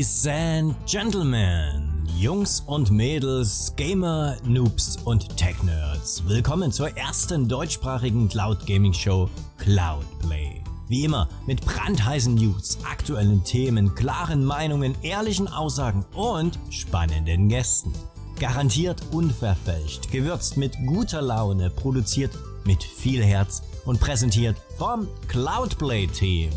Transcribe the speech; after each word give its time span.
Ladies 0.00 0.26
and 0.28 0.74
Gentlemen, 0.86 2.08
Jungs 2.18 2.62
und 2.66 2.90
Mädels, 2.90 3.74
Gamer, 3.76 4.34
Noobs 4.46 4.96
und 5.04 5.36
Tech-Nerds, 5.36 6.22
willkommen 6.26 6.72
zur 6.72 6.96
ersten 6.96 7.46
deutschsprachigen 7.46 8.26
Cloud 8.26 8.66
Gaming 8.66 8.94
Show 8.94 9.28
Cloudplay. 9.58 10.62
Wie 10.88 11.04
immer 11.04 11.28
mit 11.46 11.60
brandheißen 11.60 12.34
News, 12.34 12.78
aktuellen 12.90 13.44
Themen, 13.44 13.94
klaren 13.94 14.42
Meinungen, 14.42 14.94
ehrlichen 15.02 15.48
Aussagen 15.48 16.06
und 16.14 16.58
spannenden 16.70 17.50
Gästen. 17.50 17.92
Garantiert 18.38 19.02
unverfälscht, 19.12 20.10
gewürzt 20.10 20.56
mit 20.56 20.78
guter 20.86 21.20
Laune, 21.20 21.68
produziert 21.68 22.32
mit 22.64 22.82
viel 22.82 23.22
Herz 23.22 23.62
und 23.84 24.00
präsentiert 24.00 24.56
vom 24.78 25.06
Cloudplay 25.28 26.06
Team. 26.06 26.48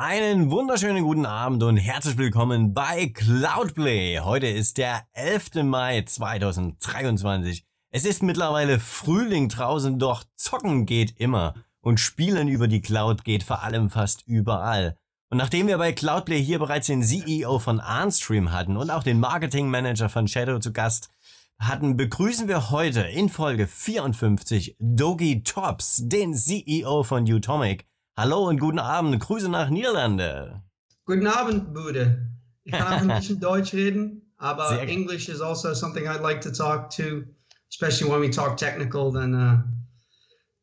Einen 0.00 0.52
wunderschönen 0.52 1.02
guten 1.02 1.26
Abend 1.26 1.64
und 1.64 1.76
herzlich 1.76 2.16
willkommen 2.18 2.72
bei 2.72 3.06
Cloudplay. 3.12 4.20
Heute 4.20 4.46
ist 4.46 4.78
der 4.78 5.02
11. 5.12 5.64
Mai 5.64 6.02
2023. 6.02 7.66
Es 7.90 8.04
ist 8.04 8.22
mittlerweile 8.22 8.78
Frühling 8.78 9.48
draußen, 9.48 9.98
doch 9.98 10.22
zocken 10.36 10.86
geht 10.86 11.18
immer 11.18 11.54
und 11.80 11.98
spielen 11.98 12.46
über 12.46 12.68
die 12.68 12.80
Cloud 12.80 13.24
geht 13.24 13.42
vor 13.42 13.64
allem 13.64 13.90
fast 13.90 14.22
überall. 14.24 14.96
Und 15.30 15.38
nachdem 15.38 15.66
wir 15.66 15.78
bei 15.78 15.92
Cloudplay 15.92 16.40
hier 16.40 16.60
bereits 16.60 16.86
den 16.86 17.02
CEO 17.02 17.58
von 17.58 17.80
Arnstream 17.80 18.52
hatten 18.52 18.76
und 18.76 18.90
auch 18.90 19.02
den 19.02 19.18
Marketing 19.18 19.68
Manager 19.68 20.08
von 20.08 20.28
Shadow 20.28 20.60
zu 20.60 20.72
Gast 20.72 21.10
hatten, 21.58 21.96
begrüßen 21.96 22.46
wir 22.46 22.70
heute 22.70 23.00
in 23.00 23.28
Folge 23.28 23.66
54 23.66 24.76
Dogi 24.78 25.42
Tops, 25.42 26.02
den 26.04 26.34
CEO 26.34 27.02
von 27.02 27.24
Utomic, 27.24 27.88
Hallo 28.18 28.48
und 28.48 28.58
guten 28.58 28.80
Abend. 28.80 29.20
Grüße 29.20 29.48
nach 29.48 29.70
Niederlande. 29.70 30.60
Guten 31.04 31.28
Abend, 31.28 31.72
Bude. 31.72 32.28
Ich 32.64 32.72
kann 32.72 32.92
auch 32.92 33.00
ein 33.00 33.06
bisschen 33.16 33.38
Deutsch 33.38 33.72
reden, 33.72 34.32
aber 34.38 34.82
English 34.82 35.28
is 35.28 35.40
also 35.40 35.72
something 35.72 36.08
I'd 36.08 36.20
like 36.20 36.40
to 36.40 36.50
talk 36.50 36.90
to, 36.96 37.22
especially 37.70 38.10
when 38.10 38.20
we 38.20 38.28
talk 38.28 38.56
technical, 38.56 39.12
dann, 39.12 39.34
uh, 39.34 39.62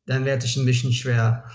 dann 0.05 0.25
wird 0.25 0.43
es 0.43 0.57
ein 0.57 0.65
bisschen 0.65 0.91
schwer. 0.91 1.45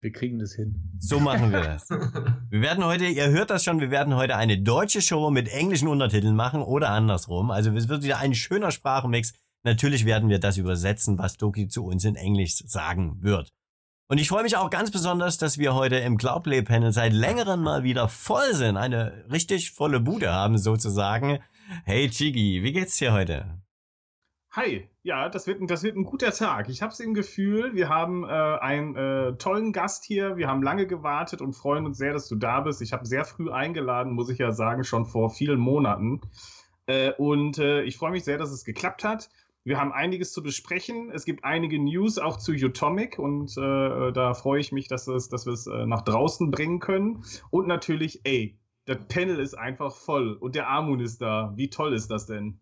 Wir 0.00 0.12
kriegen 0.12 0.38
das 0.38 0.52
hin. 0.52 0.80
So 1.00 1.18
machen 1.18 1.50
wir 1.50 1.62
das. 1.62 1.90
wir 2.50 2.60
werden 2.60 2.84
heute, 2.84 3.06
ihr 3.06 3.30
hört 3.30 3.50
das 3.50 3.64
schon, 3.64 3.80
wir 3.80 3.90
werden 3.90 4.14
heute 4.14 4.36
eine 4.36 4.62
deutsche 4.62 5.02
Show 5.02 5.28
mit 5.32 5.48
englischen 5.48 5.88
Untertiteln 5.88 6.36
machen 6.36 6.62
oder 6.62 6.90
andersrum. 6.90 7.50
Also 7.50 7.72
es 7.72 7.88
wird 7.88 8.04
wieder 8.04 8.18
ein 8.18 8.36
schöner 8.36 8.70
Sprachmix. 8.70 9.32
Natürlich 9.64 10.04
werden 10.04 10.28
wir 10.28 10.38
das 10.38 10.56
übersetzen, 10.56 11.18
was 11.18 11.36
Doki 11.36 11.66
zu 11.66 11.84
uns 11.84 12.04
in 12.04 12.14
Englisch 12.14 12.58
sagen 12.64 13.16
wird. 13.22 13.52
Und 14.10 14.18
ich 14.18 14.28
freue 14.28 14.42
mich 14.42 14.56
auch 14.56 14.70
ganz 14.70 14.90
besonders, 14.90 15.38
dass 15.38 15.56
wir 15.56 15.72
heute 15.72 15.94
im 15.98 16.16
Cloudplay-Panel 16.18 16.90
seit 16.90 17.12
längerem 17.12 17.62
mal 17.62 17.84
wieder 17.84 18.08
voll 18.08 18.54
sind. 18.54 18.76
Eine 18.76 19.24
richtig 19.30 19.70
volle 19.70 20.00
Bude 20.00 20.32
haben 20.32 20.58
sozusagen. 20.58 21.38
Hey 21.84 22.10
Chigi, 22.10 22.64
wie 22.64 22.72
geht's 22.72 22.96
dir 22.96 23.12
heute? 23.12 23.62
Hi, 24.50 24.88
ja, 25.04 25.28
das 25.28 25.46
wird, 25.46 25.60
das 25.70 25.84
wird 25.84 25.96
ein 25.96 26.02
guter 26.02 26.32
Tag. 26.32 26.68
Ich 26.68 26.82
habe 26.82 26.92
es 26.92 26.98
im 26.98 27.14
Gefühl, 27.14 27.76
wir 27.76 27.88
haben 27.88 28.24
äh, 28.24 28.26
einen 28.26 28.96
äh, 28.96 29.36
tollen 29.36 29.72
Gast 29.72 30.04
hier. 30.04 30.36
Wir 30.36 30.48
haben 30.48 30.64
lange 30.64 30.88
gewartet 30.88 31.40
und 31.40 31.52
freuen 31.52 31.86
uns 31.86 31.96
sehr, 31.96 32.12
dass 32.12 32.26
du 32.26 32.34
da 32.34 32.62
bist. 32.62 32.82
Ich 32.82 32.92
habe 32.92 33.06
sehr 33.06 33.24
früh 33.24 33.52
eingeladen, 33.52 34.14
muss 34.14 34.28
ich 34.28 34.38
ja 34.38 34.50
sagen, 34.50 34.82
schon 34.82 35.06
vor 35.06 35.30
vielen 35.30 35.60
Monaten. 35.60 36.20
Äh, 36.86 37.12
und 37.12 37.58
äh, 37.58 37.82
ich 37.82 37.96
freue 37.96 38.10
mich 38.10 38.24
sehr, 38.24 38.38
dass 38.38 38.50
es 38.50 38.64
geklappt 38.64 39.04
hat. 39.04 39.30
Wir 39.70 39.78
haben 39.78 39.92
einiges 39.92 40.32
zu 40.32 40.42
besprechen. 40.42 41.12
Es 41.12 41.24
gibt 41.24 41.44
einige 41.44 41.78
News 41.78 42.18
auch 42.18 42.38
zu 42.38 42.50
Utomic 42.50 43.20
und 43.20 43.56
äh, 43.56 44.10
da 44.10 44.34
freue 44.34 44.58
ich 44.58 44.72
mich, 44.72 44.88
dass, 44.88 45.06
es, 45.06 45.28
dass 45.28 45.46
wir 45.46 45.52
es 45.52 45.68
äh, 45.68 45.86
nach 45.86 46.02
draußen 46.02 46.50
bringen 46.50 46.80
können. 46.80 47.22
Und 47.50 47.68
natürlich, 47.68 48.22
ey, 48.24 48.58
das 48.86 48.98
Panel 49.06 49.38
ist 49.38 49.54
einfach 49.54 49.94
voll 49.94 50.32
und 50.32 50.56
der 50.56 50.68
Amun 50.68 50.98
ist 50.98 51.22
da. 51.22 51.52
Wie 51.54 51.70
toll 51.70 51.94
ist 51.94 52.10
das 52.10 52.26
denn? 52.26 52.58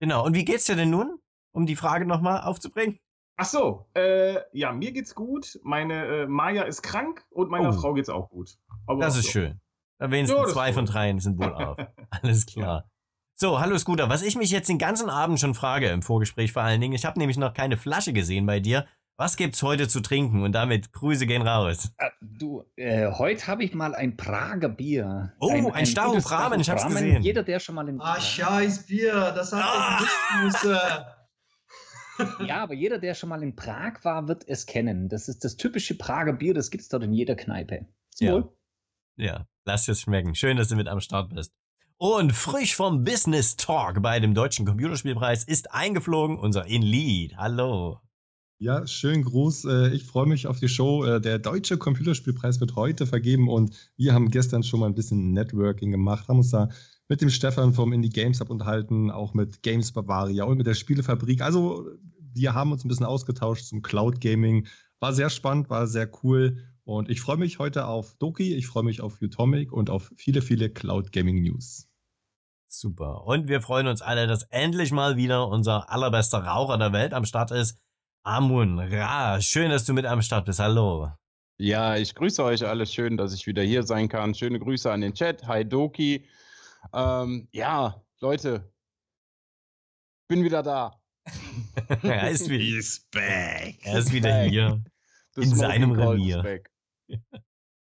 Genau, 0.00 0.26
und 0.26 0.34
wie 0.34 0.44
geht's 0.44 0.66
dir 0.66 0.76
denn 0.76 0.90
nun, 0.90 1.18
um 1.52 1.64
die 1.64 1.76
Frage 1.76 2.04
nochmal 2.04 2.42
aufzubringen? 2.42 2.98
Ach 3.36 3.46
so, 3.46 3.86
äh, 3.94 4.36
ja, 4.52 4.70
mir 4.72 4.92
geht's 4.92 5.14
gut. 5.14 5.58
Meine 5.62 6.24
äh, 6.24 6.26
Maya 6.26 6.64
ist 6.64 6.82
krank 6.82 7.24
und 7.30 7.48
meiner 7.48 7.70
oh. 7.70 7.72
Frau 7.72 7.94
geht's 7.94 8.10
auch 8.10 8.28
gut. 8.28 8.58
Aber 8.86 9.00
das 9.00 9.16
ist 9.16 9.24
so. 9.24 9.30
schön. 9.30 9.62
Wenigstens 9.98 10.40
ja, 10.40 10.46
zwei 10.46 10.74
von 10.74 10.84
dreien 10.84 11.20
sind 11.20 11.38
wohl 11.38 11.54
auf. 11.54 11.78
Alles 12.10 12.44
klar. 12.44 12.91
So, 13.34 13.60
hallo 13.60 13.76
Scooter. 13.78 14.08
Was 14.08 14.22
ich 14.22 14.36
mich 14.36 14.50
jetzt 14.50 14.68
den 14.68 14.78
ganzen 14.78 15.10
Abend 15.10 15.40
schon 15.40 15.54
frage, 15.54 15.88
im 15.88 16.02
Vorgespräch 16.02 16.52
vor 16.52 16.62
allen 16.62 16.80
Dingen, 16.80 16.94
ich 16.94 17.04
habe 17.04 17.18
nämlich 17.18 17.38
noch 17.38 17.54
keine 17.54 17.76
Flasche 17.76 18.12
gesehen 18.12 18.46
bei 18.46 18.60
dir. 18.60 18.86
Was 19.16 19.36
gibt's 19.36 19.62
heute 19.62 19.88
zu 19.88 20.00
trinken? 20.00 20.42
Und 20.42 20.52
damit 20.52 20.92
Grüße 20.92 21.26
gehen 21.26 21.42
raus. 21.42 21.92
Äh, 21.98 22.10
du, 22.20 22.64
äh, 22.76 23.10
heute 23.10 23.46
habe 23.46 23.64
ich 23.64 23.74
mal 23.74 23.94
ein 23.94 24.16
Prager 24.16 24.68
Bier. 24.68 25.32
Oh, 25.38 25.50
ein, 25.50 25.66
ein, 25.66 25.72
ein 25.72 25.86
Stau 25.86 26.16
Bramen, 26.18 26.60
ich 26.60 26.70
hab's 26.70 26.86
gesehen. 26.86 27.22
Jeder, 27.22 27.42
der 27.42 27.60
schon 27.60 27.74
mal 27.74 27.88
in 27.88 28.00
Ah, 28.00 28.20
scheiß 28.20 28.86
Bier, 28.86 29.32
das 29.34 29.52
hat 29.52 29.62
ah! 29.64 29.98
ich 30.00 30.44
nicht 30.44 30.64
müssen. 30.64 30.78
ja, 32.46 32.62
aber 32.62 32.74
jeder, 32.74 32.98
der 32.98 33.14
schon 33.14 33.28
mal 33.28 33.42
in 33.42 33.54
Prag 33.54 34.02
war, 34.02 34.28
wird 34.28 34.46
es 34.48 34.66
kennen. 34.66 35.08
Das 35.08 35.28
ist 35.28 35.44
das 35.44 35.56
typische 35.56 35.96
Prager 35.96 36.32
Bier, 36.32 36.54
das 36.54 36.70
gibt's 36.70 36.88
dort 36.88 37.02
in 37.02 37.12
jeder 37.12 37.34
Kneipe. 37.34 37.86
Zum 38.10 38.26
ja. 38.26 38.32
Wohl. 38.34 38.56
Ja, 39.16 39.46
lass 39.64 39.88
es 39.88 40.00
schmecken. 40.00 40.34
Schön, 40.34 40.56
dass 40.56 40.68
du 40.68 40.76
mit 40.76 40.88
am 40.88 41.00
Start 41.00 41.34
bist. 41.34 41.52
Und 42.04 42.32
frisch 42.32 42.74
vom 42.74 43.04
Business 43.04 43.54
Talk 43.54 44.02
bei 44.02 44.18
dem 44.18 44.34
Deutschen 44.34 44.66
Computerspielpreis 44.66 45.44
ist 45.44 45.72
eingeflogen 45.72 46.36
unser 46.36 46.66
In-Lead. 46.66 47.36
Hallo. 47.36 48.00
Ja, 48.58 48.84
schönen 48.88 49.22
Gruß. 49.22 49.66
Äh, 49.66 49.94
ich 49.94 50.02
freue 50.02 50.26
mich 50.26 50.48
auf 50.48 50.58
die 50.58 50.66
Show. 50.66 51.04
Äh, 51.04 51.20
der 51.20 51.38
Deutsche 51.38 51.78
Computerspielpreis 51.78 52.58
wird 52.58 52.74
heute 52.74 53.06
vergeben 53.06 53.48
und 53.48 53.76
wir 53.96 54.14
haben 54.14 54.32
gestern 54.32 54.64
schon 54.64 54.80
mal 54.80 54.86
ein 54.86 54.96
bisschen 54.96 55.32
Networking 55.32 55.92
gemacht, 55.92 56.26
haben 56.26 56.38
uns 56.38 56.50
da 56.50 56.70
mit 57.06 57.20
dem 57.20 57.30
Stefan 57.30 57.72
vom 57.72 57.92
Indie 57.92 58.10
Games 58.10 58.40
Hub 58.40 58.50
unterhalten, 58.50 59.12
auch 59.12 59.32
mit 59.32 59.62
Games 59.62 59.92
Bavaria 59.92 60.42
und 60.42 60.58
mit 60.58 60.66
der 60.66 60.74
Spielefabrik. 60.74 61.40
Also 61.40 61.88
wir 62.34 62.52
haben 62.52 62.72
uns 62.72 62.84
ein 62.84 62.88
bisschen 62.88 63.06
ausgetauscht 63.06 63.66
zum 63.66 63.80
Cloud 63.80 64.20
Gaming. 64.20 64.66
War 64.98 65.12
sehr 65.12 65.30
spannend, 65.30 65.70
war 65.70 65.86
sehr 65.86 66.10
cool. 66.24 66.64
Und 66.82 67.10
ich 67.10 67.20
freue 67.20 67.36
mich 67.36 67.60
heute 67.60 67.86
auf 67.86 68.16
Doki, 68.16 68.56
ich 68.56 68.66
freue 68.66 68.82
mich 68.82 69.00
auf 69.00 69.22
Utomic 69.22 69.72
und 69.72 69.88
auf 69.88 70.12
viele, 70.16 70.42
viele 70.42 70.68
Cloud 70.68 71.12
Gaming 71.12 71.40
News. 71.40 71.91
Super. 72.74 73.26
Und 73.26 73.48
wir 73.48 73.60
freuen 73.60 73.86
uns 73.86 74.00
alle, 74.00 74.26
dass 74.26 74.44
endlich 74.44 74.92
mal 74.92 75.16
wieder 75.16 75.46
unser 75.48 75.90
allerbester 75.90 76.38
Raucher 76.38 76.78
der 76.78 76.94
Welt 76.94 77.12
am 77.12 77.26
Start 77.26 77.50
ist. 77.50 77.78
Amun 78.22 78.78
Ra. 78.78 79.42
Schön, 79.42 79.70
dass 79.70 79.84
du 79.84 79.92
mit 79.92 80.06
am 80.06 80.22
Start 80.22 80.46
bist. 80.46 80.58
Hallo. 80.58 81.12
Ja, 81.58 81.96
ich 81.96 82.14
grüße 82.14 82.42
euch 82.42 82.66
alle. 82.66 82.86
Schön, 82.86 83.18
dass 83.18 83.34
ich 83.34 83.46
wieder 83.46 83.62
hier 83.62 83.82
sein 83.82 84.08
kann. 84.08 84.34
Schöne 84.34 84.58
Grüße 84.58 84.90
an 84.90 85.02
den 85.02 85.12
Chat. 85.12 85.46
Hi 85.46 85.68
Doki. 85.68 86.26
Ähm, 86.94 87.46
ja, 87.52 88.02
Leute, 88.20 88.72
bin 90.26 90.42
wieder 90.42 90.62
da. 90.62 90.98
er 92.02 92.30
ist 92.30 92.48
wieder 92.48 92.82
back. 93.10 93.80
Er 93.84 93.98
ist 93.98 94.12
wieder 94.14 94.44
hier. 94.44 94.82
in 95.36 95.54
seinem 95.54 95.92
Revier. 95.92 96.62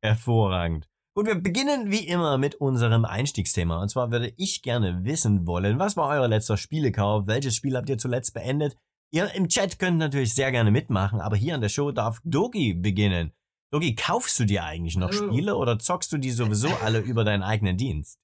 Hervorragend. 0.02 0.90
Gut, 1.18 1.28
wir 1.28 1.36
beginnen 1.36 1.92
wie 1.92 2.06
immer 2.06 2.38
mit 2.38 2.56
unserem 2.56 3.06
Einstiegsthema. 3.06 3.82
Und 3.82 3.88
zwar 3.88 4.12
würde 4.12 4.34
ich 4.36 4.62
gerne 4.62 5.06
wissen 5.06 5.48
wollen, 5.48 5.80
was 5.80 5.96
war 5.96 6.10
euer 6.10 6.28
letzter 6.28 6.58
Spielekauf? 6.58 7.26
Welches 7.26 7.56
Spiel 7.56 7.78
habt 7.78 7.88
ihr 7.88 7.98
zuletzt 7.98 8.34
beendet? 8.34 8.76
Ihr 9.12 9.34
im 9.34 9.48
Chat 9.48 9.80
könnt 9.80 9.98
natürlich 9.98 10.34
sehr 10.34 10.52
gerne 10.52 10.72
mitmachen, 10.72 11.22
aber 11.22 11.38
hier 11.38 11.56
an 11.56 11.62
der 11.62 11.70
Show 11.70 11.94
darf 11.94 12.20
Dogi 12.26 12.74
beginnen. 12.74 13.32
Dogi, 13.72 13.96
kaufst 13.96 14.38
du 14.42 14.44
dir 14.44 14.66
eigentlich 14.66 14.98
noch 14.98 15.14
Spiele 15.14 15.56
oder 15.56 15.80
zockst 15.80 16.12
du 16.12 16.18
die 16.18 16.32
sowieso 16.32 16.68
alle 16.84 17.00
über 17.00 17.24
deinen 17.24 17.44
eigenen 17.44 17.78
Dienst? 17.78 18.20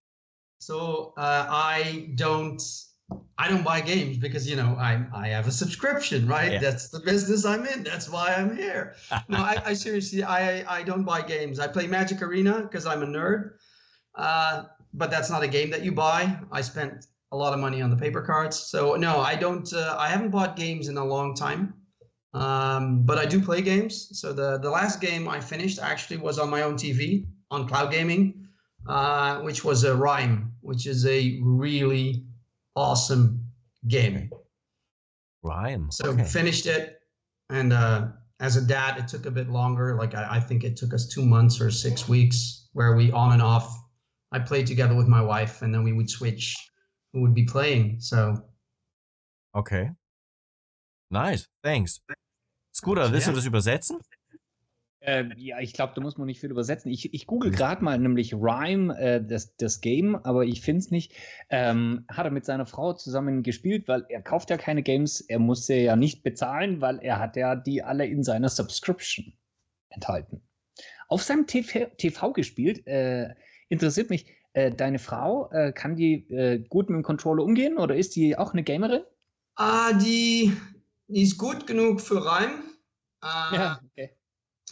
So, 0.62 1.14
uh, 1.16 1.48
I 1.48 2.14
don't 2.18 2.91
I 3.38 3.48
don't 3.50 3.64
buy 3.64 3.82
games 3.82 4.18
because 4.18 4.48
you 4.48 4.56
know 4.56 4.76
I 4.80 5.04
I 5.14 5.30
have 5.30 5.48
a 5.48 5.52
subscription, 5.52 6.28
right? 6.28 6.54
Yeah. 6.54 6.60
That's 6.60 6.90
the 6.90 7.00
business 7.00 7.46
I'm 7.46 7.66
in. 7.66 7.84
That's 7.84 8.10
why 8.10 8.36
I'm 8.36 8.56
here. 8.56 8.96
no, 9.30 9.40
I, 9.40 9.62
I, 9.66 9.74
seriously 9.74 10.24
I 10.24 10.64
I 10.80 10.84
don't 10.84 11.04
buy 11.04 11.22
games. 11.22 11.60
I 11.60 11.68
play 11.68 11.88
Magic 11.88 12.22
Arena 12.22 12.62
because 12.62 12.86
I'm 12.86 13.02
a 13.02 13.08
nerd. 13.08 13.54
Uh, 14.16 14.64
but 14.94 15.10
that's 15.10 15.30
not 15.30 15.42
a 15.42 15.48
game 15.48 15.72
that 15.72 15.84
you 15.84 15.92
buy. 15.92 16.38
I 16.52 16.62
spent 16.62 17.08
a 17.32 17.38
lot 17.38 17.54
of 17.54 17.60
money 17.60 17.82
on 17.82 17.90
the 17.90 17.96
paper 17.96 18.22
cards, 18.22 18.58
so 18.60 18.96
no, 18.96 19.20
I 19.20 19.36
don't. 19.36 19.72
Uh, 19.74 19.96
I 19.98 20.08
haven't 20.08 20.30
bought 20.30 20.56
games 20.56 20.88
in 20.88 20.98
a 20.98 21.06
long 21.06 21.34
time. 21.34 21.74
Um, 22.34 23.04
but 23.04 23.18
I 23.18 23.26
do 23.26 23.42
play 23.42 23.62
games. 23.62 24.20
So 24.20 24.34
the 24.34 24.58
the 24.58 24.70
last 24.70 25.02
game 25.02 25.28
I 25.28 25.40
finished 25.40 25.80
actually 25.80 26.18
was 26.18 26.40
on 26.40 26.50
my 26.50 26.62
own 26.62 26.76
TV 26.76 27.26
on 27.50 27.68
cloud 27.68 27.92
gaming, 27.92 28.48
uh, 28.88 29.42
which 29.42 29.64
was 29.64 29.84
a 29.84 29.96
Rhyme, 29.96 30.54
which 30.62 30.88
is 30.88 31.06
a 31.06 31.40
really 31.42 32.24
awesome 32.76 33.46
game. 33.88 34.30
Rhyme. 35.44 35.90
So 35.92 36.10
okay. 36.10 36.24
finished 36.24 36.66
it, 36.68 37.00
and 37.50 37.74
uh, 37.74 38.10
as 38.40 38.56
a 38.58 38.62
dad, 38.62 38.98
it 38.98 39.08
took 39.08 39.26
a 39.26 39.32
bit 39.32 39.50
longer. 39.50 39.96
Like 39.96 40.14
I, 40.16 40.28
I, 40.32 40.40
think 40.40 40.64
it 40.64 40.78
took 40.78 40.94
us 40.94 41.08
two 41.08 41.26
months 41.26 41.60
or 41.60 41.72
six 41.72 42.08
weeks, 42.08 42.68
where 42.74 42.96
we 42.96 43.12
on 43.12 43.34
and 43.34 43.42
off. 43.42 43.76
I 44.32 44.40
played 44.40 44.68
together 44.68 44.96
with 44.96 45.08
my 45.08 45.22
wife, 45.22 45.62
and 45.62 45.74
then 45.74 45.84
we 45.84 45.94
would 45.94 46.10
switch. 46.10 46.56
Who 47.14 47.22
would 47.22 47.34
be 47.34 47.44
playing? 47.44 48.00
So. 48.00 48.38
Okay. 49.56 49.90
Nice. 51.10 51.48
Thanks. 51.64 52.00
Scooter, 52.72 53.12
willst 53.12 53.28
ja. 53.28 53.34
du 53.34 53.36
das 53.36 53.46
übersetzen? 53.46 54.00
Äh, 55.02 55.30
ja, 55.38 55.60
ich 55.60 55.74
glaube, 55.74 55.94
da 55.96 56.02
muss 56.02 56.18
man 56.18 56.28
nicht 56.28 56.40
viel 56.40 56.52
übersetzen. 56.52 56.92
Ich, 56.92 57.12
ich 57.12 57.26
google 57.26 57.50
gerade 57.50 57.84
mal 57.84 57.98
nämlich 57.98 58.36
Rhyme, 58.36 58.96
äh, 59.00 59.26
das, 59.26 59.56
das 59.56 59.82
Game, 59.82 60.16
aber 60.16 60.46
ich 60.46 60.62
finde 60.62 60.80
es 60.80 60.92
nicht. 60.92 61.14
Ähm, 61.50 62.06
hat 62.08 62.26
er 62.26 62.32
mit 62.32 62.46
seiner 62.46 62.68
Frau 62.68 62.94
zusammen 62.94 63.42
gespielt, 63.42 63.88
weil 63.88 64.06
er 64.10 64.22
kauft 64.22 64.52
ja 64.52 64.58
keine 64.58 64.84
Games, 64.84 65.20
er 65.22 65.40
muss 65.40 65.66
sie 65.66 65.82
ja 65.82 65.96
nicht 65.96 66.22
bezahlen, 66.22 66.82
weil 66.82 67.00
er 67.00 67.18
hat 67.18 67.36
ja 67.36 67.56
die 67.56 67.82
alle 67.82 68.06
in 68.06 68.24
seiner 68.24 68.50
Subscription 68.50 69.34
enthalten. 69.90 70.44
Auf 71.08 71.24
seinem 71.24 71.48
TV, 71.48 71.88
TV 71.98 72.32
gespielt, 72.32 72.86
äh, 72.86 73.34
interessiert 73.70 74.12
mich, 74.12 74.28
äh, 74.54 74.70
deine 74.70 75.00
Frau, 75.00 75.50
äh, 75.52 75.72
kann 75.72 75.96
die 75.96 76.30
äh, 76.30 76.60
gut 76.70 76.90
mit 76.90 76.98
dem 76.98 77.04
Controller 77.04 77.44
umgehen 77.44 77.80
oder 77.80 77.96
ist 77.96 78.16
die 78.16 78.38
auch 78.38 78.54
eine 78.54 78.64
Gamerin? 78.64 79.02
Ah, 79.56 79.94
die, 79.94 80.56
die 81.08 81.24
ist 81.24 81.40
gut 81.40 81.66
genug 81.66 82.02
für 82.02 82.24
Rhyme. 82.24 82.62
ja, 83.24 83.82
okay 83.84 84.12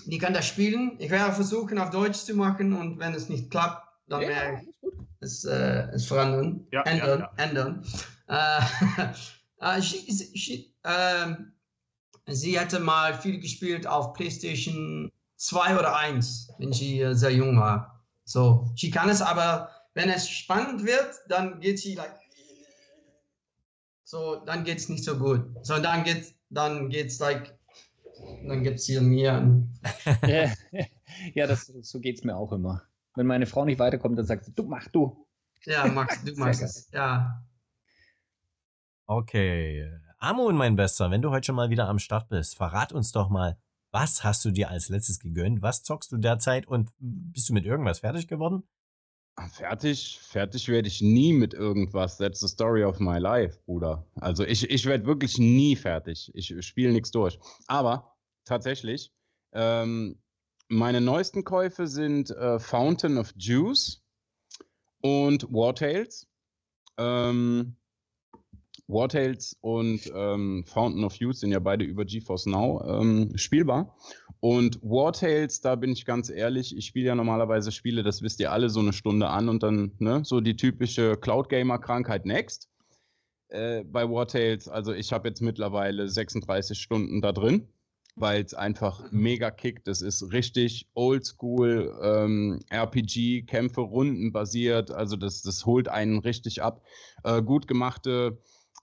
die 0.05 0.17
kann 0.17 0.33
das 0.33 0.47
spielen. 0.47 0.95
Ich 0.99 1.09
werde 1.09 1.33
versuchen, 1.33 1.77
auf 1.77 1.89
Deutsch 1.89 2.19
zu 2.19 2.35
machen 2.35 2.73
und 2.73 2.99
wenn 2.99 3.13
es 3.13 3.29
nicht 3.29 3.51
klappt, 3.51 3.87
dann 4.07 4.21
ja, 4.21 4.27
werde 4.29 4.61
ich 4.61 4.89
es, 5.19 5.45
äh, 5.45 5.87
es 5.93 6.05
verändern. 6.05 6.67
Ja, 6.71 6.81
ändern. 6.83 7.19
Ja, 7.19 7.31
ändern. 7.37 7.85
Äh, 9.61 9.81
she, 9.81 10.09
she, 10.35 10.73
äh, 10.83 11.35
sie 12.27 12.57
hatte 12.57 12.79
mal 12.79 13.13
viel 13.13 13.41
gespielt 13.41 13.85
auf 13.85 14.13
PlayStation 14.13 15.11
2 15.35 15.77
oder 15.77 15.97
1, 15.97 16.53
wenn 16.59 16.71
sie 16.71 17.01
äh, 17.01 17.13
sehr 17.13 17.33
jung 17.33 17.59
war. 17.59 18.05
So, 18.23 18.71
sie 18.77 18.89
kann 18.89 19.09
es, 19.09 19.21
aber 19.21 19.69
wenn 19.95 20.09
es 20.09 20.29
spannend 20.29 20.85
wird, 20.85 21.13
dann 21.27 21.59
geht 21.59 21.77
sie 21.77 21.95
like, 21.95 22.15
so, 24.05 24.37
dann 24.45 24.63
geht 24.63 24.77
es 24.77 24.87
nicht 24.87 25.03
so 25.03 25.17
gut. 25.17 25.45
So, 25.61 25.77
dann 25.77 26.05
geht 26.05 26.33
dann 26.49 26.89
geht's 26.89 27.19
like 27.19 27.58
dann 28.47 28.63
gibt 28.63 28.79
es 28.79 28.85
hier 28.85 29.01
mir. 29.01 29.67
ja, 31.33 31.47
das, 31.47 31.65
so 31.67 31.99
geht 31.99 32.17
es 32.17 32.23
mir 32.23 32.35
auch 32.35 32.51
immer. 32.51 32.83
Wenn 33.15 33.27
meine 33.27 33.45
Frau 33.45 33.65
nicht 33.65 33.79
weiterkommt, 33.79 34.17
dann 34.17 34.25
sagt 34.25 34.45
sie, 34.45 34.53
du 34.53 34.63
mach 34.63 34.87
du. 34.87 35.27
Ja, 35.65 35.87
Max, 35.87 36.23
du 36.23 36.33
machst 36.37 36.61
es. 36.61 36.89
Ja. 36.91 37.43
Okay. 39.05 39.91
Amon, 40.19 40.55
mein 40.55 40.75
Bester, 40.75 41.11
wenn 41.11 41.21
du 41.21 41.31
heute 41.31 41.47
schon 41.47 41.55
mal 41.55 41.69
wieder 41.69 41.87
am 41.87 41.99
Start 41.99 42.29
bist, 42.29 42.55
verrat 42.55 42.93
uns 42.93 43.11
doch 43.11 43.29
mal, 43.29 43.57
was 43.91 44.23
hast 44.23 44.45
du 44.45 44.51
dir 44.51 44.69
als 44.69 44.89
letztes 44.89 45.19
gegönnt? 45.19 45.61
Was 45.61 45.83
zockst 45.83 46.11
du 46.11 46.17
derzeit 46.17 46.67
und 46.67 46.91
bist 46.99 47.49
du 47.49 47.53
mit 47.53 47.65
irgendwas 47.65 47.99
fertig 47.99 48.27
geworden? 48.27 48.63
Fertig, 49.47 50.19
fertig 50.21 50.67
werde 50.67 50.87
ich 50.87 51.01
nie 51.01 51.33
mit 51.33 51.53
irgendwas. 51.53 52.17
That's 52.17 52.39
the 52.41 52.47
story 52.47 52.83
of 52.83 52.99
my 52.99 53.17
life, 53.17 53.59
Bruder. 53.65 54.05
Also 54.15 54.43
ich, 54.43 54.69
ich 54.69 54.85
werde 54.85 55.05
wirklich 55.05 55.37
nie 55.37 55.75
fertig. 55.75 56.31
Ich 56.33 56.53
spiele 56.65 56.91
nichts 56.91 57.11
durch. 57.11 57.39
Aber 57.67 58.15
tatsächlich, 58.45 59.11
ähm, 59.53 60.19
meine 60.67 61.01
neuesten 61.01 61.43
Käufe 61.43 61.87
sind 61.87 62.31
äh, 62.31 62.59
Fountain 62.59 63.17
of 63.17 63.33
Juice 63.37 64.03
und 65.01 65.51
War 65.51 65.73
Tales. 65.73 66.27
Ähm, 66.97 67.75
War 68.87 69.07
Tales 69.07 69.55
und 69.61 70.11
ähm, 70.15 70.63
Fountain 70.65 71.03
of 71.03 71.13
Youth 71.15 71.37
sind 71.37 71.51
ja 71.51 71.59
beide 71.59 71.85
über 71.85 72.05
GeForce 72.05 72.47
Now 72.47 72.83
ähm, 72.87 73.37
spielbar. 73.37 73.95
Und 74.41 74.81
War 74.81 75.11
Tales, 75.11 75.59
da 75.59 75.75
bin 75.75 75.91
ich 75.91 76.05
ganz 76.05 76.29
ehrlich, 76.29 76.75
ich 76.75 76.85
spiele 76.85 77.07
ja 77.07 77.15
normalerweise 77.15 77.71
Spiele, 77.71 78.03
das 78.03 78.21
wisst 78.21 78.39
ihr 78.39 78.51
alle, 78.51 78.69
so 78.69 78.79
eine 78.79 78.93
Stunde 78.93 79.27
an 79.27 79.49
und 79.49 79.63
dann 79.63 79.91
ne, 79.99 80.21
so 80.23 80.39
die 80.39 80.55
typische 80.55 81.17
Cloud-Gamer-Krankheit 81.17 82.25
next. 82.25 82.69
Äh, 83.49 83.83
bei 83.83 84.09
War 84.09 84.27
Tales, 84.27 84.69
also 84.69 84.93
ich 84.93 85.11
habe 85.11 85.27
jetzt 85.27 85.41
mittlerweile 85.41 86.07
36 86.07 86.79
Stunden 86.79 87.19
da 87.21 87.33
drin, 87.33 87.67
weil 88.15 88.41
es 88.41 88.53
einfach 88.53 89.11
mega 89.11 89.51
kickt. 89.51 89.87
Das 89.87 90.01
ist 90.01 90.31
richtig 90.31 90.87
oldschool 90.93 91.99
ähm, 92.01 92.59
RPG, 92.69 93.41
Kämpfe, 93.43 93.81
Runden 93.81 94.31
basiert. 94.31 94.89
Also 94.91 95.17
das, 95.17 95.41
das 95.41 95.65
holt 95.65 95.89
einen 95.89 96.19
richtig 96.19 96.61
ab. 96.61 96.81
Äh, 97.23 97.41
gut 97.41 97.67
gemachte 97.67 98.37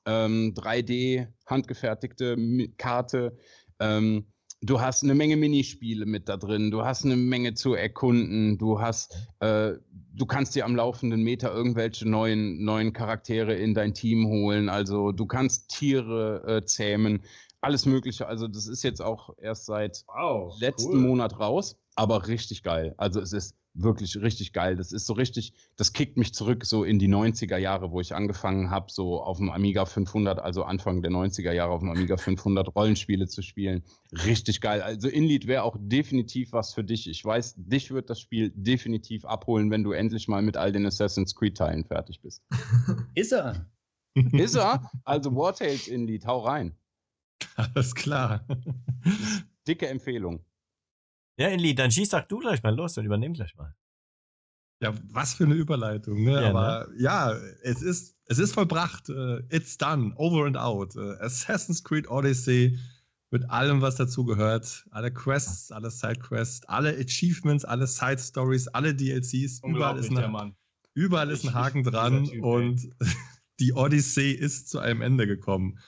ähm, 0.05 0.52
3D 0.55 1.29
handgefertigte 1.47 2.37
Karte. 2.76 3.37
Ähm, 3.81 4.26
du 4.67 4.81
hast 4.81 5.03
eine 5.03 5.15
Menge 5.15 5.37
Minispiele 5.37 6.07
mit 6.07 6.29
da 6.29 6.37
drin, 6.37 6.71
du 6.71 6.85
hast 6.85 7.05
eine 7.05 7.17
Menge 7.17 7.55
zu 7.55 7.75
erkunden, 7.75 8.59
du 8.59 8.81
hast, 8.81 9.17
äh, 9.41 9.73
du 10.15 10.27
kannst 10.27 10.55
dir 10.55 10.65
am 10.65 10.77
laufenden 10.77 11.23
Meter 11.23 11.55
irgendwelche 11.55 12.09
neuen, 12.09 12.65
neuen 12.65 12.93
Charaktere 12.93 13.55
in 13.55 13.75
dein 13.75 13.95
Team 13.95 14.27
holen, 14.27 14.69
also 14.69 15.13
du 15.13 15.27
kannst 15.27 15.71
Tiere 15.71 16.43
äh, 16.47 16.65
zähmen, 16.65 17.23
alles 17.61 17.87
Mögliche. 17.87 18.27
Also 18.27 18.49
das 18.49 18.67
ist 18.67 18.83
jetzt 18.83 19.03
auch 19.03 19.31
erst 19.39 19.67
seit 19.67 20.05
wow, 20.09 20.55
letzten 20.61 20.93
cool. 20.93 21.01
Monat 21.01 21.39
raus, 21.39 21.77
aber 21.97 22.29
richtig 22.29 22.63
geil. 22.63 22.95
Also 22.99 23.21
es 23.21 23.33
ist 23.33 23.57
wirklich 23.79 24.17
richtig 24.17 24.53
geil. 24.53 24.77
Das 24.77 24.93
ist 24.93 25.07
so 25.07 25.13
richtig, 25.15 25.53
das 25.77 25.93
kickt 25.93 26.17
mich 26.17 26.35
zurück 26.35 26.65
so 26.65 26.85
in 26.85 26.99
die 26.99 27.09
90er 27.09 27.57
Jahre, 27.57 27.91
wo 27.91 28.01
ich 28.01 28.15
angefangen 28.15 28.71
habe, 28.71 28.91
so 28.91 29.23
auf 29.23 29.39
dem 29.39 29.51
Amiga 29.51 29.85
500, 29.85 30.39
also 30.39 30.65
Anfang 30.65 31.03
der 31.03 31.11
90er 31.11 31.53
Jahre 31.53 31.73
auf 31.73 31.81
dem 31.81 31.91
Amiga 31.91 32.17
500 32.17 32.75
Rollenspiele 32.75 33.27
zu 33.27 33.43
spielen. 33.43 33.83
Richtig 34.25 34.61
geil. 34.61 34.83
Also 34.83 35.09
Inlead 35.09 35.47
wäre 35.47 35.63
auch 35.63 35.77
definitiv 35.79 36.53
was 36.53 36.75
für 36.75 36.85
dich. 36.85 37.09
Ich 37.09 37.25
weiß, 37.25 37.55
dich 37.57 37.91
wird 37.91 38.11
das 38.11 38.21
Spiel 38.21 38.53
definitiv 38.55 39.25
abholen, 39.25 39.71
wenn 39.71 39.85
du 39.85 39.93
endlich 39.93 40.29
mal 40.29 40.43
mit 40.43 40.57
all 40.57 40.73
den 40.73 40.87
Assassin's 40.87 41.35
Creed 41.35 41.57
Teilen 41.57 41.85
fertig 41.85 42.21
bist. 42.21 42.43
Ist 43.15 43.33
er? 43.33 43.67
Ist 44.15 44.57
er? 44.57 44.91
Also 45.05 45.35
War 45.35 45.55
Tales 45.55 45.89
Inlead, 45.89 46.27
hau 46.27 46.41
rein. 46.41 46.75
Alles 47.57 47.95
klar. 47.95 48.47
Dicke 49.69 49.89
Empfehlung. 49.89 50.45
Ja, 51.38 51.49
Inli, 51.49 51.75
dann 51.75 51.91
schieß 51.91 52.11
doch 52.11 52.23
du 52.23 52.38
gleich 52.38 52.62
mal 52.62 52.75
los 52.75 52.97
und 52.97 53.05
übernimm 53.05 53.35
gleich 53.35 53.55
mal. 53.56 53.75
Ja, 54.83 54.93
was 55.11 55.35
für 55.35 55.44
eine 55.44 55.55
Überleitung, 55.55 56.23
ne? 56.23 56.43
Ja, 56.43 56.50
Aber 56.50 56.88
ne? 56.88 57.03
ja, 57.03 57.33
es 57.62 57.83
ist, 57.83 58.17
es 58.27 58.38
ist 58.38 58.53
vollbracht. 58.53 59.09
Uh, 59.09 59.41
it's 59.50 59.79
done, 59.79 60.12
over 60.17 60.47
and 60.47 60.56
out. 60.56 60.94
Uh, 60.97 61.15
Assassin's 61.21 61.83
Creed 61.83 62.09
Odyssey 62.09 62.79
mit 63.31 63.49
allem, 63.50 63.81
was 63.81 63.97
dazu 63.97 64.25
gehört. 64.25 64.87
Alle 64.91 65.12
Quests, 65.12 65.73
alle 65.73 65.91
Sidequests, 65.91 66.67
alle 66.67 66.91
Achievements, 66.91 67.65
alle 67.65 67.87
Side 67.87 68.19
Stories, 68.19 68.69
alle 68.69 68.94
DLCs. 68.94 69.62
Überall 69.65 69.99
ist, 69.99 70.11
eine, 70.11 70.55
überall 70.94 71.31
ist 71.31 71.44
ein 71.44 71.55
Haken 71.55 71.83
dran 71.85 72.25
typ, 72.25 72.44
und 72.44 72.91
die 73.61 73.73
Odyssey 73.73 74.33
ist 74.33 74.69
zu 74.69 74.79
einem 74.79 75.00
Ende 75.00 75.27
gekommen. 75.27 75.79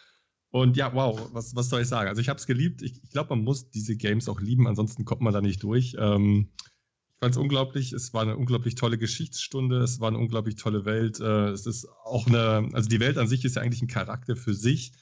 Und 0.50 0.76
ja, 0.76 0.94
wow, 0.94 1.28
was, 1.32 1.54
was 1.54 1.68
soll 1.68 1.82
ich 1.82 1.88
sagen? 1.88 2.08
Also 2.08 2.20
ich 2.20 2.28
habe 2.28 2.38
es 2.38 2.46
geliebt. 2.46 2.82
Ich, 2.82 3.02
ich 3.02 3.10
glaube, 3.10 3.30
man 3.30 3.44
muss 3.44 3.70
diese 3.70 3.96
Games 3.96 4.28
auch 4.28 4.40
lieben, 4.40 4.66
ansonsten 4.66 5.04
kommt 5.04 5.20
man 5.20 5.32
da 5.32 5.40
nicht 5.40 5.62
durch. 5.62 5.96
Ähm, 5.98 6.50
ich 6.56 7.20
fand 7.20 7.34
es 7.34 7.38
unglaublich. 7.38 7.92
Es 7.92 8.14
war 8.14 8.22
eine 8.22 8.36
unglaublich 8.36 8.74
tolle 8.74 8.96
Geschichtsstunde. 8.96 9.78
Es 9.78 10.00
war 10.00 10.08
eine 10.08 10.18
unglaublich 10.18 10.56
tolle 10.56 10.84
Welt. 10.84 11.20
Äh, 11.20 11.48
es 11.48 11.66
ist 11.66 11.86
auch 12.04 12.26
eine, 12.26 12.68
also 12.72 12.88
die 12.88 13.00
Welt 13.00 13.18
an 13.18 13.28
sich 13.28 13.44
ist 13.44 13.56
ja 13.56 13.62
eigentlich 13.62 13.82
ein 13.82 13.88
Charakter 13.88 14.36
für 14.36 14.54
sich. 14.54 14.92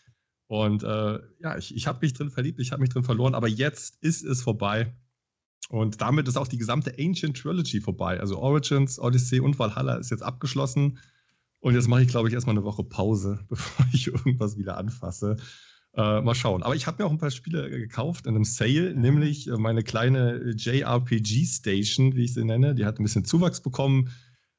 Und 0.48 0.82
äh, 0.82 1.18
ja, 1.40 1.56
ich, 1.58 1.74
ich 1.74 1.86
habe 1.86 1.98
mich 2.02 2.14
drin 2.14 2.30
verliebt, 2.30 2.60
ich 2.60 2.72
habe 2.72 2.80
mich 2.80 2.90
drin 2.90 3.02
verloren, 3.02 3.34
aber 3.34 3.48
jetzt 3.48 3.98
ist 4.02 4.24
es 4.24 4.42
vorbei. 4.42 4.94
Und 5.68 6.00
damit 6.00 6.28
ist 6.28 6.36
auch 6.36 6.46
die 6.46 6.58
gesamte 6.58 6.94
Ancient 6.98 7.36
Trilogy 7.36 7.80
vorbei. 7.80 8.20
Also 8.20 8.38
Origins, 8.38 8.98
Odyssey 9.00 9.40
und 9.40 9.58
Valhalla 9.58 9.96
ist 9.96 10.10
jetzt 10.10 10.22
abgeschlossen. 10.22 10.98
Und 11.60 11.74
jetzt 11.74 11.88
mache 11.88 12.02
ich, 12.02 12.08
glaube 12.08 12.28
ich, 12.28 12.34
erstmal 12.34 12.56
eine 12.56 12.64
Woche 12.64 12.84
Pause, 12.84 13.40
bevor 13.48 13.86
ich 13.92 14.06
irgendwas 14.06 14.56
wieder 14.56 14.76
anfasse. 14.76 15.36
Äh, 15.94 16.20
mal 16.20 16.34
schauen. 16.34 16.62
Aber 16.62 16.74
ich 16.74 16.86
habe 16.86 17.02
mir 17.02 17.06
auch 17.06 17.12
ein 17.12 17.18
paar 17.18 17.30
Spiele 17.30 17.70
gekauft 17.70 18.26
in 18.26 18.34
einem 18.34 18.44
Sale, 18.44 18.94
nämlich 18.94 19.48
äh, 19.48 19.56
meine 19.56 19.82
kleine 19.82 20.54
JRPG 20.54 21.46
Station, 21.46 22.14
wie 22.14 22.24
ich 22.24 22.34
sie 22.34 22.44
nenne. 22.44 22.74
Die 22.74 22.84
hat 22.84 23.00
ein 23.00 23.02
bisschen 23.02 23.24
Zuwachs 23.24 23.62
bekommen. 23.62 24.10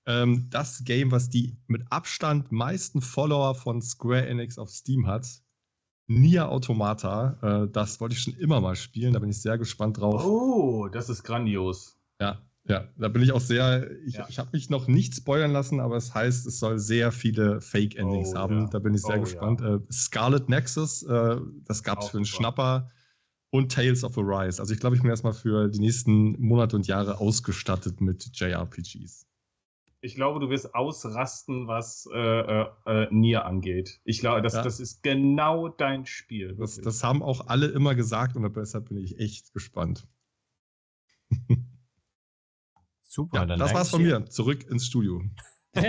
Ähm, 0.07 0.47
das 0.49 0.83
Game, 0.83 1.11
was 1.11 1.29
die 1.29 1.55
mit 1.67 1.83
Abstand 1.91 2.51
meisten 2.51 3.01
Follower 3.01 3.53
von 3.53 3.83
Square 3.83 4.25
Enix 4.25 4.57
auf 4.57 4.71
Steam 4.71 5.05
hat. 5.05 5.27
Nier 6.07 6.49
Automata. 6.49 7.65
Äh, 7.65 7.71
das 7.71 7.99
wollte 7.99 8.15
ich 8.15 8.21
schon 8.21 8.33
immer 8.37 8.59
mal 8.59 8.75
spielen. 8.75 9.13
Da 9.13 9.19
bin 9.19 9.29
ich 9.29 9.41
sehr 9.41 9.59
gespannt 9.59 9.99
drauf. 9.99 10.25
Oh, 10.25 10.87
das 10.87 11.09
ist 11.09 11.23
grandios. 11.23 11.99
Ja, 12.19 12.41
ja, 12.67 12.87
da 12.97 13.07
bin 13.07 13.21
ich 13.21 13.31
auch 13.31 13.39
sehr, 13.39 13.89
ich, 14.05 14.15
ja. 14.15 14.25
ich 14.29 14.39
habe 14.39 14.49
mich 14.51 14.69
noch 14.69 14.87
nicht 14.87 15.15
spoilern 15.15 15.51
lassen, 15.51 15.79
aber 15.79 15.95
es 15.95 16.13
heißt, 16.13 16.45
es 16.45 16.59
soll 16.59 16.79
sehr 16.79 17.11
viele 17.11 17.61
Fake-Endings 17.61 18.33
oh, 18.33 18.37
haben. 18.37 18.59
Ja. 18.61 18.67
Da 18.67 18.79
bin 18.79 18.93
ich 18.93 19.01
sehr 19.01 19.17
oh, 19.17 19.21
gespannt. 19.21 19.61
Ja. 19.61 19.75
Äh, 19.75 19.79
Scarlet 19.91 20.49
Nexus, 20.49 21.03
äh, 21.03 21.37
das 21.65 21.83
gab 21.83 22.01
es 22.01 22.09
für 22.09 22.17
einen 22.17 22.25
Schnapper 22.25 22.89
und 23.51 23.71
Tales 23.71 24.03
of 24.03 24.17
Arise. 24.17 24.61
Also 24.61 24.73
ich 24.73 24.81
glaube, 24.81 24.97
ich 24.97 25.01
bin 25.01 25.09
erstmal 25.09 25.33
für 25.33 25.69
die 25.69 25.79
nächsten 25.79 26.39
Monate 26.41 26.75
und 26.75 26.87
Jahre 26.87 27.19
ausgestattet 27.19 28.01
mit 28.01 28.29
JRPGs. 28.33 29.25
Ich 30.01 30.15
glaube, 30.15 30.39
du 30.39 30.49
wirst 30.49 30.75
ausrasten, 30.75 31.67
was 31.67 32.07
äh, 32.13 32.19
äh, 32.19 32.67
äh 32.85 33.07
Nier 33.11 33.45
angeht. 33.45 33.99
Ich 34.03 34.19
glaube, 34.19 34.41
das, 34.41 34.53
das 34.53 34.79
ist 34.79 35.01
genau 35.03 35.69
dein 35.69 36.05
Spiel. 36.05 36.55
Das, 36.55 36.79
das 36.79 37.03
haben 37.03 37.23
auch 37.23 37.47
alle 37.47 37.67
immer 37.67 37.95
gesagt 37.95 38.35
und 38.35 38.55
deshalb 38.55 38.89
bin 38.89 38.97
ich 38.97 39.19
echt 39.19 39.53
gespannt. 39.53 40.07
Super, 43.17 43.39
ja, 43.39 43.45
dann 43.47 43.57
das 43.57 43.73
war's 43.73 43.89
von 43.89 44.03
mir. 44.03 44.27
Zurück 44.27 44.63
ins 44.69 44.85
Studio. 44.85 45.23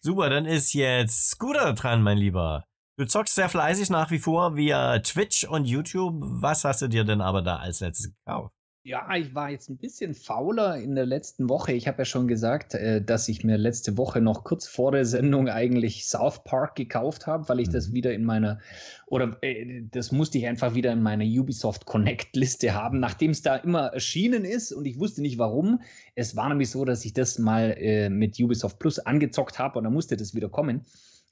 Super, 0.00 0.30
dann 0.30 0.46
ist 0.46 0.72
jetzt 0.72 1.30
Scooter 1.30 1.72
dran, 1.72 2.00
mein 2.00 2.16
Lieber. 2.16 2.64
Du 2.96 3.04
zockst 3.06 3.34
sehr 3.34 3.48
fleißig 3.48 3.90
nach 3.90 4.12
wie 4.12 4.20
vor 4.20 4.54
via 4.54 5.00
Twitch 5.00 5.42
und 5.42 5.64
YouTube. 5.64 6.14
Was 6.20 6.62
hast 6.62 6.82
du 6.82 6.86
dir 6.86 7.02
denn 7.02 7.20
aber 7.20 7.42
da 7.42 7.56
als 7.56 7.80
letztes 7.80 8.14
gekauft? 8.14 8.54
Ja, 8.84 9.14
ich 9.16 9.34
war 9.34 9.50
jetzt 9.50 9.68
ein 9.68 9.76
bisschen 9.76 10.14
fauler 10.14 10.78
in 10.78 10.94
der 10.94 11.04
letzten 11.04 11.48
Woche. 11.48 11.72
Ich 11.72 11.88
habe 11.88 11.98
ja 11.98 12.04
schon 12.04 12.28
gesagt, 12.28 12.74
äh, 12.74 13.02
dass 13.02 13.28
ich 13.28 13.44
mir 13.44 13.58
letzte 13.58 13.98
Woche 13.98 14.20
noch 14.20 14.44
kurz 14.44 14.66
vor 14.66 14.92
der 14.92 15.04
Sendung 15.04 15.48
eigentlich 15.48 16.06
South 16.06 16.44
Park 16.44 16.76
gekauft 16.76 17.26
habe, 17.26 17.48
weil 17.48 17.60
ich 17.60 17.68
mhm. 17.68 17.72
das 17.72 17.92
wieder 17.92 18.14
in 18.14 18.24
meiner, 18.24 18.60
oder 19.06 19.36
äh, 19.42 19.82
das 19.90 20.12
musste 20.12 20.38
ich 20.38 20.46
einfach 20.46 20.74
wieder 20.74 20.92
in 20.92 21.02
meiner 21.02 21.24
Ubisoft 21.24 21.86
Connect 21.86 22.34
Liste 22.36 22.72
haben, 22.72 23.00
nachdem 23.00 23.32
es 23.32 23.42
da 23.42 23.56
immer 23.56 23.88
erschienen 23.88 24.44
ist 24.44 24.72
und 24.72 24.86
ich 24.86 24.98
wusste 24.98 25.22
nicht 25.22 25.38
warum. 25.38 25.82
Es 26.14 26.36
war 26.36 26.48
nämlich 26.48 26.70
so, 26.70 26.84
dass 26.84 27.04
ich 27.04 27.12
das 27.12 27.38
mal 27.38 27.76
äh, 27.78 28.08
mit 28.08 28.40
Ubisoft 28.40 28.78
Plus 28.78 29.00
angezockt 29.00 29.58
habe 29.58 29.78
und 29.78 29.84
dann 29.84 29.92
musste 29.92 30.16
das 30.16 30.34
wieder 30.34 30.48
kommen. 30.48 30.86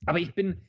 Aber 0.05 0.19
ich 0.19 0.35
bin, 0.35 0.61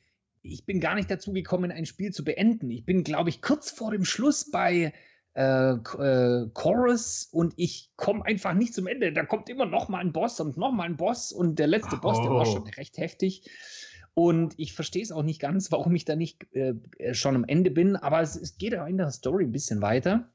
ich 0.42 0.64
bin 0.64 0.80
gar 0.80 0.94
nicht 0.94 1.10
dazu 1.10 1.32
gekommen, 1.32 1.70
ein 1.70 1.86
Spiel 1.86 2.12
zu 2.12 2.24
beenden. 2.24 2.70
Ich 2.70 2.86
bin, 2.86 3.04
glaube 3.04 3.28
ich, 3.30 3.42
kurz 3.42 3.70
vor 3.70 3.90
dem 3.90 4.04
Schluss 4.04 4.50
bei 4.50 4.94
äh, 5.38 5.74
äh, 5.74 6.50
Chorus 6.52 7.28
und 7.30 7.54
ich 7.56 7.92
komme 7.94 8.24
einfach 8.24 8.54
nicht 8.54 8.74
zum 8.74 8.88
Ende. 8.88 9.12
Da 9.12 9.24
kommt 9.24 9.48
immer 9.48 9.66
noch 9.66 9.88
mal 9.88 10.00
ein 10.00 10.12
Boss 10.12 10.40
und 10.40 10.56
noch 10.56 10.72
mal 10.72 10.82
ein 10.82 10.96
Boss 10.96 11.30
und 11.30 11.60
der 11.60 11.68
letzte 11.68 11.96
Boss, 11.96 12.20
der 12.20 12.30
war 12.30 12.44
schon 12.44 12.62
oh. 12.62 12.70
recht 12.76 12.98
heftig. 12.98 13.48
Und 14.14 14.54
ich 14.58 14.72
verstehe 14.72 15.02
es 15.02 15.12
auch 15.12 15.22
nicht 15.22 15.40
ganz, 15.40 15.70
warum 15.70 15.94
ich 15.94 16.04
da 16.04 16.16
nicht 16.16 16.52
äh, 16.54 16.74
schon 17.12 17.36
am 17.36 17.44
Ende 17.44 17.70
bin, 17.70 17.94
aber 17.94 18.20
es, 18.20 18.34
es 18.34 18.58
geht 18.58 18.76
auch 18.76 18.86
in 18.88 18.96
der 18.98 19.12
Story 19.12 19.44
ein 19.44 19.52
bisschen 19.52 19.80
weiter 19.80 20.28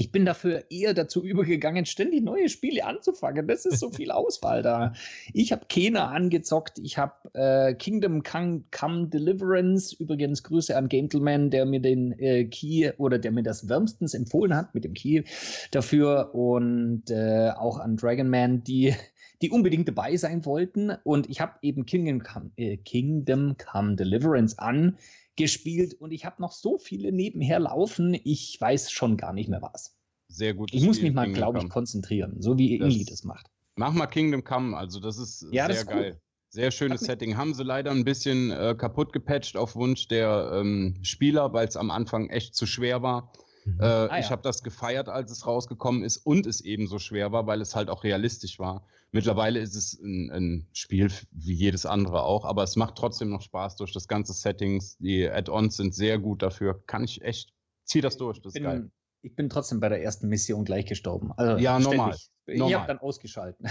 ich 0.00 0.12
bin 0.12 0.24
dafür 0.24 0.62
eher 0.70 0.94
dazu 0.94 1.24
übergegangen, 1.24 1.84
ständig 1.84 2.22
neue 2.22 2.48
Spiele 2.48 2.86
anzufangen. 2.86 3.48
Das 3.48 3.66
ist 3.66 3.80
so 3.80 3.90
viel 3.90 4.12
Auswahl 4.12 4.62
da. 4.62 4.92
Ich 5.34 5.50
habe 5.50 5.66
Kena 5.68 6.08
angezockt, 6.08 6.78
ich 6.78 6.96
habe 6.98 7.14
äh, 7.34 7.74
Kingdom 7.74 8.22
Come, 8.22 8.62
Come, 8.70 9.08
Deliverance, 9.08 9.96
übrigens 9.98 10.44
Grüße 10.44 10.76
an 10.76 10.88
Gentleman, 10.88 11.50
der 11.50 11.66
mir 11.66 11.80
den 11.80 12.12
äh, 12.12 12.44
Key 12.44 12.92
oder 12.96 13.18
der 13.18 13.32
mir 13.32 13.42
das 13.42 13.68
wärmstens 13.68 14.14
empfohlen 14.14 14.54
hat 14.54 14.72
mit 14.72 14.84
dem 14.84 14.94
Key 14.94 15.24
dafür 15.72 16.32
und 16.32 17.10
äh, 17.10 17.50
auch 17.56 17.80
an 17.80 17.96
Dragon 17.96 18.30
Man, 18.30 18.62
die 18.62 18.94
die 19.42 19.50
unbedingt 19.50 19.88
dabei 19.88 20.16
sein 20.16 20.44
wollten. 20.44 20.92
Und 21.04 21.28
ich 21.30 21.40
habe 21.40 21.54
eben 21.62 21.86
Kingdom 21.86 22.22
Come, 22.22 22.50
äh, 22.56 22.76
Kingdom 22.76 23.56
Come 23.56 23.96
Deliverance 23.96 24.58
an 24.58 24.96
gespielt 25.38 25.94
und 25.94 26.10
ich 26.12 26.26
habe 26.26 26.42
noch 26.42 26.52
so 26.52 26.76
viele 26.76 27.12
nebenher 27.12 27.60
laufen, 27.60 28.14
ich 28.24 28.60
weiß 28.60 28.90
schon 28.90 29.16
gar 29.16 29.32
nicht 29.32 29.48
mehr 29.48 29.62
was. 29.62 29.96
Sehr 30.28 30.52
gut. 30.52 30.74
Ich 30.74 30.84
muss 30.84 31.00
mich 31.00 31.14
mal, 31.14 31.32
glaube 31.32 31.58
ich, 31.58 31.68
konzentrieren, 31.70 32.36
so 32.42 32.58
wie 32.58 32.76
Inli 32.76 33.04
das 33.04 33.24
macht. 33.24 33.46
Mach 33.76 33.92
mal 33.92 34.06
Kingdom 34.06 34.44
Come, 34.44 34.76
also 34.76 35.00
das 35.00 35.16
ist 35.16 35.46
ja, 35.50 35.66
sehr 35.66 35.68
das 35.68 35.78
ist 35.78 35.86
geil. 35.86 36.12
Cool. 36.12 36.20
Sehr 36.50 36.70
schönes 36.70 37.02
Setting. 37.02 37.36
Haben 37.36 37.54
sie 37.54 37.62
leider 37.62 37.90
ein 37.90 38.04
bisschen 38.04 38.50
äh, 38.50 38.74
kaputt 38.76 39.12
gepatcht 39.12 39.56
auf 39.56 39.76
Wunsch 39.76 40.08
der 40.08 40.50
ähm, 40.54 40.98
Spieler, 41.02 41.52
weil 41.52 41.68
es 41.68 41.76
am 41.76 41.90
Anfang 41.90 42.30
echt 42.30 42.54
zu 42.54 42.66
schwer 42.66 43.02
war. 43.02 43.32
Mhm. 43.66 43.80
Äh, 43.80 43.84
ah, 43.84 44.18
ich 44.18 44.26
ja. 44.26 44.30
habe 44.30 44.42
das 44.42 44.62
gefeiert, 44.62 45.08
als 45.08 45.30
es 45.30 45.46
rausgekommen 45.46 46.02
ist 46.02 46.18
und 46.18 46.46
es 46.46 46.62
eben 46.62 46.86
so 46.86 46.98
schwer 46.98 47.32
war, 47.32 47.46
weil 47.46 47.60
es 47.60 47.76
halt 47.76 47.90
auch 47.90 48.02
realistisch 48.02 48.58
war. 48.58 48.86
Mittlerweile 49.10 49.60
ist 49.60 49.74
es 49.74 49.98
ein, 50.00 50.30
ein, 50.30 50.68
Spiel 50.72 51.10
wie 51.30 51.54
jedes 51.54 51.86
andere 51.86 52.22
auch, 52.24 52.44
aber 52.44 52.62
es 52.62 52.76
macht 52.76 52.96
trotzdem 52.96 53.30
noch 53.30 53.40
Spaß 53.40 53.76
durch 53.76 53.92
das 53.92 54.06
ganze 54.06 54.34
Settings. 54.34 54.98
Die 54.98 55.28
Add-ons 55.28 55.76
sind 55.76 55.94
sehr 55.94 56.18
gut 56.18 56.42
dafür. 56.42 56.82
Kann 56.86 57.04
ich 57.04 57.22
echt, 57.22 57.54
zieh 57.84 58.02
das 58.02 58.18
durch, 58.18 58.42
das 58.42 58.52
bin, 58.52 58.64
ist 58.64 58.68
geil. 58.68 58.90
Ich 59.22 59.34
bin 59.34 59.48
trotzdem 59.48 59.80
bei 59.80 59.88
der 59.88 60.02
ersten 60.02 60.28
Mission 60.28 60.64
gleich 60.64 60.84
gestorben. 60.84 61.32
Also 61.36 61.62
ja, 61.62 61.78
normal. 61.78 62.16
Ich, 62.46 62.54
ich 62.54 62.74
habe 62.74 62.86
dann 62.86 62.98
ausgeschalten. 62.98 63.66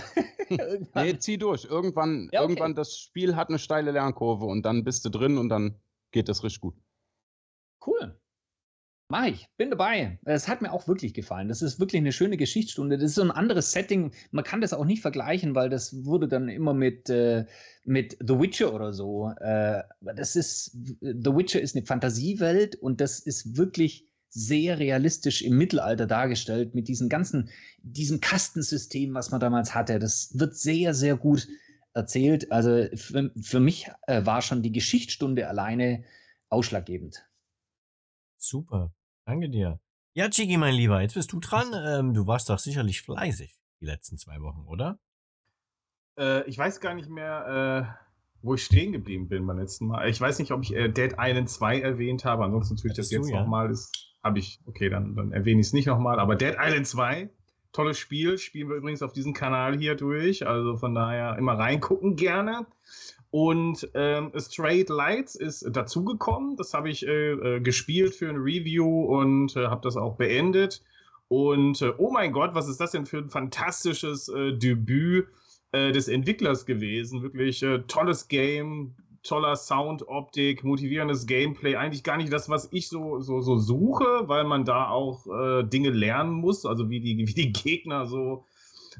nee, 0.95 1.17
zieh 1.19 1.37
durch. 1.37 1.65
Irgendwann, 1.65 2.29
ja, 2.31 2.41
okay. 2.41 2.49
irgendwann, 2.49 2.73
das 2.73 2.97
Spiel 2.97 3.35
hat 3.35 3.49
eine 3.49 3.59
steile 3.59 3.91
Lernkurve 3.91 4.45
und 4.45 4.63
dann 4.63 4.83
bist 4.83 5.05
du 5.05 5.09
drin 5.09 5.37
und 5.37 5.49
dann 5.49 5.79
geht 6.11 6.29
das 6.29 6.43
richtig 6.43 6.61
gut. 6.61 6.75
Cool. 7.85 8.16
Mach 9.09 9.25
ich, 9.25 9.47
bin 9.55 9.69
dabei. 9.69 10.19
Es 10.25 10.49
hat 10.49 10.61
mir 10.61 10.73
auch 10.73 10.89
wirklich 10.89 11.13
gefallen. 11.13 11.47
Das 11.47 11.61
ist 11.61 11.79
wirklich 11.79 12.01
eine 12.01 12.11
schöne 12.11 12.35
Geschichtsstunde. 12.35 12.97
Das 12.97 13.11
ist 13.11 13.15
so 13.15 13.21
ein 13.21 13.31
anderes 13.31 13.71
Setting. 13.71 14.11
Man 14.31 14.43
kann 14.43 14.59
das 14.59 14.73
auch 14.73 14.83
nicht 14.83 15.01
vergleichen, 15.01 15.55
weil 15.55 15.69
das 15.69 16.03
wurde 16.03 16.27
dann 16.27 16.49
immer 16.49 16.73
mit, 16.73 17.09
äh, 17.09 17.45
mit 17.85 18.17
The 18.19 18.37
Witcher 18.37 18.73
oder 18.73 18.91
so. 18.91 19.29
Äh, 19.39 19.83
das 20.01 20.35
ist, 20.35 20.71
The 20.99 21.33
Witcher 21.33 21.61
ist 21.61 21.77
eine 21.77 21.85
Fantasiewelt 21.85 22.75
und 22.75 22.99
das 22.99 23.19
ist 23.19 23.55
wirklich 23.55 24.09
sehr 24.29 24.77
realistisch 24.77 25.41
im 25.41 25.57
Mittelalter 25.57 26.05
dargestellt 26.05 26.75
mit 26.75 26.89
diesem 26.89 27.07
ganzen, 27.07 27.49
diesem 27.81 28.19
Kastensystem, 28.19 29.13
was 29.13 29.31
man 29.31 29.39
damals 29.39 29.73
hatte. 29.73 29.99
Das 29.99 30.37
wird 30.37 30.57
sehr, 30.57 30.93
sehr 30.93 31.15
gut 31.15 31.47
erzählt. 31.93 32.51
Also 32.51 32.87
für, 32.93 33.31
für 33.41 33.61
mich 33.61 33.89
äh, 34.07 34.25
war 34.25 34.41
schon 34.41 34.63
die 34.63 34.73
Geschichtsstunde 34.73 35.47
alleine 35.47 36.03
ausschlaggebend. 36.49 37.25
Super. 38.37 38.93
Danke 39.27 39.49
dir. 39.49 39.81
Ja, 40.13 40.29
Chigi, 40.29 40.55
mein 40.55 40.73
Lieber, 40.73 41.01
jetzt 41.01 41.15
bist 41.15 41.33
du 41.33 41.41
dran. 41.41 41.67
Ähm, 41.85 42.13
du 42.13 42.27
warst 42.27 42.49
doch 42.49 42.59
sicherlich 42.59 43.01
fleißig 43.01 43.53
die 43.81 43.85
letzten 43.85 44.17
zwei 44.17 44.39
Wochen, 44.39 44.65
oder? 44.65 44.99
Äh, 46.17 46.47
ich 46.49 46.57
weiß 46.57 46.79
gar 46.79 46.93
nicht 46.95 47.09
mehr, 47.09 47.91
äh, 47.91 48.05
wo 48.41 48.55
ich 48.55 48.63
stehen 48.63 48.93
geblieben 48.93 49.27
bin 49.27 49.45
beim 49.45 49.59
letzten 49.59 49.87
Mal. 49.87 50.07
Ich 50.07 50.21
weiß 50.21 50.39
nicht, 50.39 50.53
ob 50.53 50.63
ich 50.63 50.73
äh, 50.73 50.87
Dead 50.87 51.15
Island 51.19 51.49
2 51.49 51.81
erwähnt 51.81 52.23
habe. 52.23 52.45
Ansonsten 52.45 52.77
tue 52.77 52.89
ich 52.89 52.95
das, 52.95 53.07
das 53.07 53.17
jetzt 53.17 53.29
ja. 53.29 53.41
nochmal. 53.41 53.75
Habe 54.23 54.39
ich, 54.39 54.61
okay, 54.65 54.87
dann, 54.87 55.13
dann 55.13 55.33
erwähne 55.33 55.59
ich 55.59 55.67
es 55.67 55.73
nicht 55.73 55.87
nochmal. 55.87 56.21
Aber 56.21 56.37
Dead 56.37 56.55
Island 56.57 56.87
2, 56.87 57.29
tolles 57.73 57.99
Spiel. 57.99 58.37
Spielen 58.37 58.69
wir 58.69 58.77
übrigens 58.77 59.01
auf 59.01 59.11
diesem 59.11 59.33
Kanal 59.33 59.77
hier 59.77 59.95
durch. 59.95 60.47
Also 60.47 60.77
von 60.77 60.95
daher 60.95 61.37
immer 61.37 61.59
reingucken 61.59 62.15
gerne. 62.15 62.65
Und 63.29 63.89
ähm, 63.93 64.31
Straight 64.37 64.89
Lights 64.89 65.35
ist 65.35 65.67
dazugekommen. 65.69 66.55
Das 66.55 66.73
habe 66.73 66.89
ich 66.89 67.05
äh, 67.05 67.31
äh, 67.31 67.59
gespielt 67.59 68.15
für 68.15 68.29
ein 68.29 68.37
Review 68.37 69.05
und 69.05 69.55
äh, 69.55 69.67
habe 69.67 69.81
das 69.83 69.97
auch 69.97 70.15
beendet. 70.15 70.81
Und 71.27 71.81
äh, 71.81 71.91
oh 71.97 72.09
mein 72.11 72.31
Gott, 72.31 72.55
was 72.55 72.69
ist 72.69 72.79
das 72.79 72.91
denn 72.91 73.05
für 73.05 73.17
ein 73.17 73.29
fantastisches 73.29 74.29
äh, 74.29 74.53
Debüt 74.53 75.27
äh, 75.73 75.91
des 75.91 76.07
Entwicklers 76.07 76.65
gewesen? 76.65 77.21
Wirklich 77.21 77.65
tolles 77.87 78.29
Game, 78.29 78.95
toller 79.23 79.57
Sound, 79.57 80.07
Optik, 80.07 80.63
motivierendes 80.63 81.27
Gameplay. 81.27 81.75
Eigentlich 81.75 82.03
gar 82.03 82.15
nicht 82.15 82.31
das, 82.31 82.47
was 82.47 82.69
ich 82.71 82.87
so, 82.87 83.19
so, 83.19 83.41
so 83.41 83.57
suche, 83.57 84.23
weil 84.27 84.45
man 84.45 84.63
da 84.63 84.87
auch 84.87 85.25
Dinge 85.63 85.89
lernen 85.89 86.31
muss, 86.31 86.65
also 86.65 86.89
wie 86.89 87.01
die, 87.01 87.17
wie 87.17 87.33
die 87.33 87.51
Gegner 87.51 88.05
so 88.05 88.45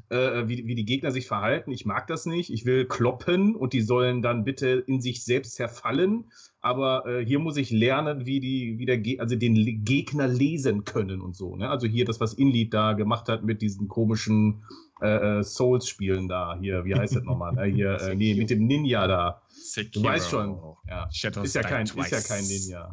äh, 0.08 0.48
wie, 0.48 0.66
wie 0.66 0.74
die 0.74 0.84
Gegner 0.84 1.10
sich 1.10 1.26
verhalten. 1.26 1.70
Ich 1.70 1.84
mag 1.84 2.06
das 2.06 2.26
nicht. 2.26 2.50
Ich 2.50 2.64
will 2.64 2.86
kloppen 2.86 3.54
und 3.54 3.72
die 3.72 3.80
sollen 3.80 4.22
dann 4.22 4.44
bitte 4.44 4.84
in 4.86 5.00
sich 5.00 5.24
selbst 5.24 5.54
zerfallen. 5.54 6.30
Aber 6.60 7.06
äh, 7.06 7.24
hier 7.24 7.38
muss 7.38 7.56
ich 7.56 7.70
lernen, 7.70 8.26
wie 8.26 8.40
die, 8.40 8.78
wie 8.78 8.86
der 8.86 8.98
Ge 8.98 9.20
also 9.20 9.36
den 9.36 9.84
Gegner 9.84 10.26
lesen 10.26 10.84
können 10.84 11.20
und 11.20 11.36
so. 11.36 11.56
Ne? 11.56 11.68
Also 11.68 11.86
hier 11.86 12.04
das, 12.04 12.20
was 12.20 12.34
Inlied 12.34 12.74
da 12.74 12.94
gemacht 12.94 13.28
hat 13.28 13.44
mit 13.44 13.62
diesen 13.62 13.88
komischen 13.88 14.64
äh, 15.00 15.38
äh 15.38 15.42
Souls-Spielen 15.42 16.28
da. 16.28 16.58
Hier, 16.60 16.84
wie 16.84 16.94
heißt 16.94 17.16
das 17.16 17.22
nochmal? 17.22 17.56
äh, 17.58 17.70
hier, 17.70 18.00
äh, 18.00 18.14
nee, 18.14 18.34
mit 18.34 18.50
dem 18.50 18.66
Ninja 18.66 19.06
da. 19.06 19.42
Sekiro. 19.50 20.02
Du 20.02 20.08
weißt 20.08 20.30
schon. 20.30 20.58
Ja. 20.88 21.08
Shadows 21.12 21.46
ist 21.46 21.54
ja 21.54 21.62
kein, 21.62 21.86
ist 21.86 22.10
ja 22.10 22.20
kein 22.20 22.44
Ninja. 22.44 22.90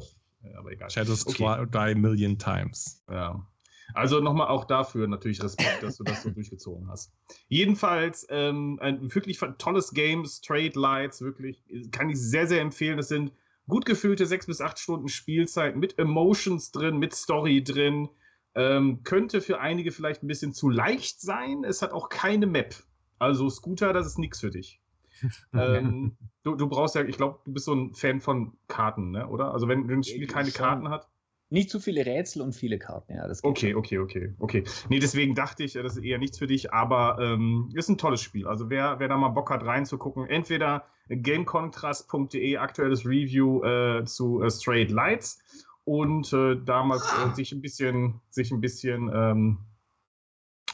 Aber 0.57 0.71
egal. 0.71 0.89
Shadows 0.89 1.25
okay. 1.25 1.65
die 1.73 1.99
Million 1.99 2.37
Times. 2.37 3.03
Ja. 3.09 3.45
Also 3.93 4.19
nochmal 4.19 4.47
auch 4.47 4.65
dafür 4.65 5.07
natürlich 5.07 5.43
Respekt, 5.43 5.83
dass 5.83 5.97
du 5.97 6.03
das 6.03 6.23
so 6.23 6.29
durchgezogen 6.29 6.89
hast. 6.89 7.13
Jedenfalls 7.47 8.25
ähm, 8.29 8.79
ein 8.81 9.13
wirklich 9.13 9.39
tolles 9.57 9.91
Game, 9.91 10.25
Straight 10.25 10.75
Lights, 10.75 11.21
wirklich, 11.21 11.63
kann 11.91 12.09
ich 12.09 12.19
sehr, 12.19 12.47
sehr 12.47 12.61
empfehlen. 12.61 12.99
Es 12.99 13.09
sind 13.09 13.31
gut 13.67 13.85
gefüllte 13.85 14.25
sechs 14.25 14.47
bis 14.47 14.61
acht 14.61 14.79
Stunden 14.79 15.07
Spielzeit 15.07 15.75
mit 15.75 15.97
Emotions 15.99 16.71
drin, 16.71 16.97
mit 16.97 17.13
Story 17.13 17.63
drin. 17.63 18.09
Ähm, 18.55 19.03
könnte 19.03 19.41
für 19.41 19.59
einige 19.59 19.91
vielleicht 19.91 20.23
ein 20.23 20.27
bisschen 20.27 20.53
zu 20.53 20.69
leicht 20.69 21.19
sein. 21.21 21.63
Es 21.63 21.81
hat 21.81 21.91
auch 21.91 22.09
keine 22.09 22.47
Map. 22.47 22.75
Also 23.19 23.49
Scooter, 23.49 23.93
das 23.93 24.07
ist 24.07 24.17
nichts 24.17 24.39
für 24.39 24.49
dich. 24.51 24.81
ähm, 25.53 26.17
du, 26.43 26.55
du, 26.55 26.67
brauchst 26.67 26.95
ja, 26.95 27.03
ich 27.03 27.17
glaube, 27.17 27.39
du 27.45 27.53
bist 27.53 27.65
so 27.65 27.73
ein 27.73 27.93
Fan 27.93 28.21
von 28.21 28.57
Karten, 28.67 29.11
ne? 29.11 29.27
oder? 29.27 29.53
Also 29.53 29.67
wenn, 29.67 29.87
wenn 29.87 29.99
ein 29.99 30.03
Spiel 30.03 30.27
keine 30.27 30.51
Karten 30.51 30.89
hat. 30.89 31.07
Nicht 31.49 31.69
zu 31.69 31.79
viele 31.79 32.05
Rätsel 32.05 32.41
und 32.41 32.53
viele 32.53 32.79
Karten, 32.79 33.13
ja. 33.13 33.29
okay, 33.43 33.71
schon. 33.71 33.75
okay, 33.77 33.99
okay, 33.99 34.33
okay. 34.39 34.63
Nee, 34.89 34.99
deswegen 34.99 35.35
dachte 35.35 35.63
ich, 35.63 35.73
das 35.73 35.95
ist 35.95 36.03
eher 36.03 36.17
nichts 36.17 36.39
für 36.39 36.47
dich, 36.47 36.73
aber 36.73 37.17
ähm, 37.21 37.69
ist 37.75 37.87
ein 37.87 37.99
tolles 37.99 38.21
Spiel. 38.21 38.47
Also 38.47 38.69
wer, 38.71 38.99
wer 38.99 39.07
da 39.07 39.15
mal 39.15 39.29
Bock 39.29 39.51
hat 39.51 39.63
reinzugucken, 39.63 40.27
entweder 40.27 40.85
gamecontrast.de, 41.07 42.57
aktuelles 42.57 43.05
Review 43.05 43.63
äh, 43.63 44.05
zu 44.05 44.41
äh, 44.41 44.49
Straight 44.49 44.89
Lights 44.89 45.39
und 45.83 46.33
äh, 46.33 46.57
damals 46.65 47.03
äh, 47.03 47.35
sich 47.35 47.51
ein 47.51 47.61
bisschen, 47.61 48.21
sich 48.29 48.51
ein 48.51 48.59
bisschen 48.59 49.11
ähm, 49.13 49.59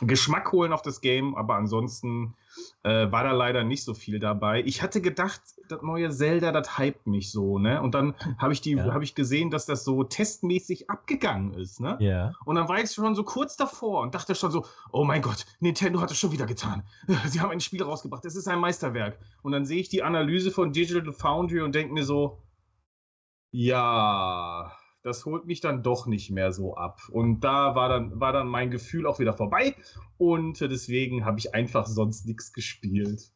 Geschmack 0.02 0.52
holen 0.52 0.74
auf 0.74 0.82
das 0.82 1.02
Game, 1.02 1.36
aber 1.36 1.56
ansonsten 1.56 2.36
äh, 2.84 3.12
war 3.12 3.24
da 3.24 3.34
leider 3.34 3.64
nicht 3.64 3.84
so 3.84 3.94
viel 3.94 4.20
dabei. 4.20 4.64
Ich 4.66 4.82
hatte 4.82 5.02
gedacht, 5.02 5.42
das 5.72 5.82
neue 5.82 6.10
Zelda, 6.10 6.52
das 6.52 6.78
hypt 6.78 7.08
mich 7.08 7.32
so, 7.32 7.60
ne? 7.60 7.82
Und 7.82 7.96
dann 7.96 8.16
habe 8.38 8.54
ich 8.54 8.62
die, 8.62 8.72
ja. 8.72 8.94
habe 8.94 9.04
ich 9.04 9.16
gesehen, 9.16 9.50
dass 9.50 9.66
das 9.66 9.84
so 9.84 10.04
testmäßig 10.04 10.90
abgegangen 10.90 11.54
ist, 11.54 11.80
ne? 11.80 11.98
Ja. 12.00 12.34
Und 12.46 12.56
dann 12.56 12.68
war 12.68 12.80
ich 12.80 12.92
schon 12.92 13.16
so 13.16 13.24
kurz 13.24 13.58
davor 13.58 14.02
und 14.02 14.16
dachte 14.16 14.36
schon 14.36 14.52
so, 14.52 14.66
oh 14.92 15.04
mein 15.04 15.22
Gott, 15.22 15.46
Nintendo 15.60 16.02
hat 16.02 16.12
es 16.12 16.18
schon 16.18 16.32
wieder 16.32 16.46
getan. 16.46 16.84
Sie 17.28 17.40
haben 17.40 17.52
ein 17.52 17.60
Spiel 17.60 17.84
rausgebracht, 17.84 18.26
es 18.26 18.36
ist 18.36 18.48
ein 18.48 18.60
Meisterwerk. 18.60 19.20
Und 19.42 19.52
dann 19.52 19.66
sehe 19.66 19.80
ich 19.80 19.90
die 19.90 20.04
Analyse 20.04 20.52
von 20.52 20.74
Digital 20.74 21.14
Foundry 21.14 21.62
und 21.62 21.76
denke 21.76 21.94
mir 21.94 22.04
so, 22.04 22.42
Ja, 23.52 24.72
das 25.04 25.26
holt 25.26 25.46
mich 25.46 25.62
dann 25.62 25.84
doch 25.84 26.06
nicht 26.06 26.30
mehr 26.30 26.52
so 26.52 26.76
ab. 26.76 27.02
Und 27.10 27.42
da 27.42 27.76
war 27.76 27.90
dann, 27.90 28.20
war 28.20 28.34
dann 28.34 28.48
mein 28.48 28.72
Gefühl 28.72 29.08
auch 29.08 29.20
wieder 29.20 29.34
vorbei. 29.34 29.76
Und 30.18 30.62
deswegen 30.62 31.26
habe 31.26 31.40
ich 31.40 31.56
einfach 31.56 31.88
sonst 31.88 32.26
nichts 32.26 32.54
gespielt. 32.54 33.32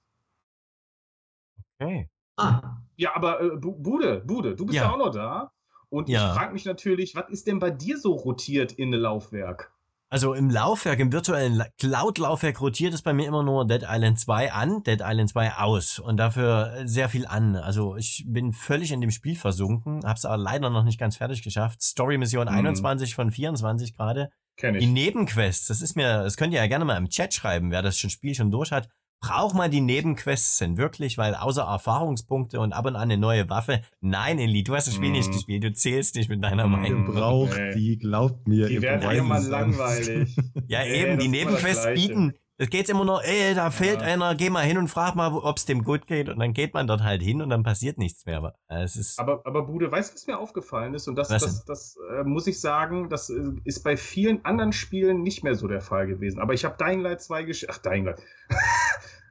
Okay. 1.79 2.09
Ah, 2.37 2.77
Ja, 2.97 3.15
aber 3.15 3.41
äh, 3.41 3.49
Bu- 3.57 3.75
Bude, 3.77 4.21
Bude, 4.25 4.55
du 4.55 4.65
bist 4.65 4.75
Ja. 4.77 4.83
ja 4.85 4.91
auch 4.93 4.97
noch 4.97 5.11
da. 5.11 5.51
Und 5.89 6.09
Ja. 6.09 6.29
ich 6.31 6.37
frage 6.37 6.53
mich 6.53 6.65
natürlich, 6.65 7.15
was 7.15 7.29
ist 7.29 7.47
denn 7.47 7.59
bei 7.59 7.69
dir 7.71 7.97
so 7.97 8.13
rotiert 8.13 8.71
in 8.73 8.91
Laufwerk? 8.91 9.71
Also 10.09 10.33
im 10.33 10.49
Laufwerk, 10.49 10.99
im 10.99 11.11
virtuellen 11.11 11.55
La- 11.55 11.67
Cloud-Laufwerk 11.79 12.61
rotiert 12.61 12.93
es 12.93 13.01
bei 13.01 13.11
mir 13.11 13.27
immer 13.27 13.43
nur 13.43 13.65
Dead 13.67 13.83
Island 13.87 14.19
2 14.19 14.53
an, 14.53 14.83
Dead 14.83 15.01
Island 15.03 15.29
2 15.29 15.55
aus 15.57 15.99
und 15.99 16.17
dafür 16.17 16.73
äh, 16.75 16.87
sehr 16.87 17.09
viel 17.09 17.25
an. 17.25 17.55
Also 17.55 17.95
ich 17.97 18.23
bin 18.27 18.53
völlig 18.53 18.91
in 18.91 19.01
dem 19.01 19.11
Spiel 19.11 19.35
versunken, 19.35 20.01
hab's 20.05 20.23
aber 20.23 20.37
leider 20.37 20.69
noch 20.69 20.83
nicht 20.83 20.99
ganz 20.99 21.17
fertig 21.17 21.41
geschafft. 21.43 21.81
Story 21.81 22.17
Mission 22.17 22.47
Mhm. 22.47 22.53
21 22.53 23.15
von 23.15 23.31
24 23.31 23.93
gerade. 23.95 24.29
Kenn 24.57 24.75
Die 24.75 24.81
ich. 24.85 24.87
Nebenquests, 24.89 25.67
das 25.67 25.81
ist 25.81 25.95
mir, 25.97 26.23
das 26.23 26.37
könnt 26.37 26.53
ihr 26.53 26.59
ja 26.61 26.67
gerne 26.67 26.85
mal 26.85 26.97
im 26.97 27.09
Chat 27.09 27.33
schreiben, 27.33 27.71
wer 27.71 27.81
das 27.81 27.97
schon 27.97 28.09
Spiel 28.09 28.35
schon 28.35 28.51
durch 28.51 28.71
hat. 28.71 28.87
Braucht 29.21 29.55
mal 29.55 29.69
die 29.69 29.81
Nebenquests 29.81 30.59
denn 30.59 30.77
wirklich, 30.77 31.17
weil 31.17 31.33
außer 31.33 31.63
Erfahrungspunkte 31.63 32.59
und 32.59 32.73
ab 32.73 32.85
und 32.85 32.95
an 32.95 33.03
eine 33.03 33.17
neue 33.17 33.49
Waffe. 33.49 33.81
Nein, 34.01 34.37
Eli, 34.37 34.63
du 34.63 34.75
hast 34.75 34.85
das 34.87 34.93
Spiel 34.95 35.09
nicht 35.11 35.29
Mhm. 35.29 35.33
gespielt, 35.33 35.63
du 35.63 35.73
zählst 35.73 36.15
nicht 36.15 36.29
mit 36.29 36.43
deiner 36.43 36.67
Mhm. 36.67 36.73
Ihr 36.73 36.79
Meinung. 36.79 37.05
braucht 37.05 37.57
Nee. 37.57 37.73
die, 37.73 37.97
glaubt 37.97 38.47
mir. 38.47 38.67
Die 38.67 38.75
ihr 38.75 38.81
werden 38.83 39.09
irgendwann 39.09 39.45
langweilig. 39.47 40.35
Ja, 40.67 40.83
Nee, 40.83 41.01
eben, 41.01 41.19
die 41.19 41.27
Nebenquests 41.27 41.87
bieten. 41.93 42.33
Es 42.57 42.69
geht's 42.69 42.89
immer 42.89 43.03
nur, 43.03 43.21
ey, 43.25 43.53
da 43.53 43.69
fehlt 43.69 43.99
Ja. 43.99 44.07
einer, 44.07 44.33
geh 44.33 44.49
mal 44.49 44.63
hin 44.63 44.77
und 44.77 44.87
frag 44.87 45.15
mal, 45.15 45.33
ob 45.33 45.57
es 45.57 45.65
dem 45.65 45.83
gut 45.83 46.07
geht. 46.07 46.29
Und 46.29 46.39
dann 46.39 46.53
geht 46.53 46.73
man 46.73 46.87
dort 46.87 47.03
halt 47.03 47.21
hin 47.21 47.41
und 47.41 47.49
dann 47.49 47.63
passiert 47.63 47.97
nichts 47.97 48.25
mehr. 48.25 48.37
Aber 48.37 48.55
äh, 48.69 48.83
es 48.83 48.95
ist. 48.95 49.19
Aber, 49.19 49.41
aber 49.45 49.63
Bude, 49.63 49.91
weißt 49.91 50.11
du, 50.11 50.15
was 50.15 50.27
mir 50.27 50.37
aufgefallen 50.39 50.93
ist? 50.93 51.09
Und 51.09 51.15
das, 51.15 51.29
Was 51.29 51.43
das, 51.43 51.65
das 51.65 51.97
äh, 52.17 52.23
muss 52.23 52.47
ich 52.47 52.61
sagen, 52.61 53.09
das 53.09 53.29
äh, 53.29 53.41
ist 53.65 53.83
bei 53.83 53.97
vielen 53.97 54.45
anderen 54.45 54.71
Spielen 54.71 55.21
nicht 55.21 55.43
mehr 55.43 55.55
so 55.55 55.67
der 55.67 55.81
Fall 55.81 56.07
gewesen. 56.07 56.39
Aber 56.39 56.53
ich 56.53 56.63
habe 56.63 56.77
Dying 56.77 57.01
Light 57.01 57.21
2 57.21 57.43
gespielt. 57.43 57.71
Ach, 57.73 57.77
Dying 57.79 58.05
Light. 58.05 58.21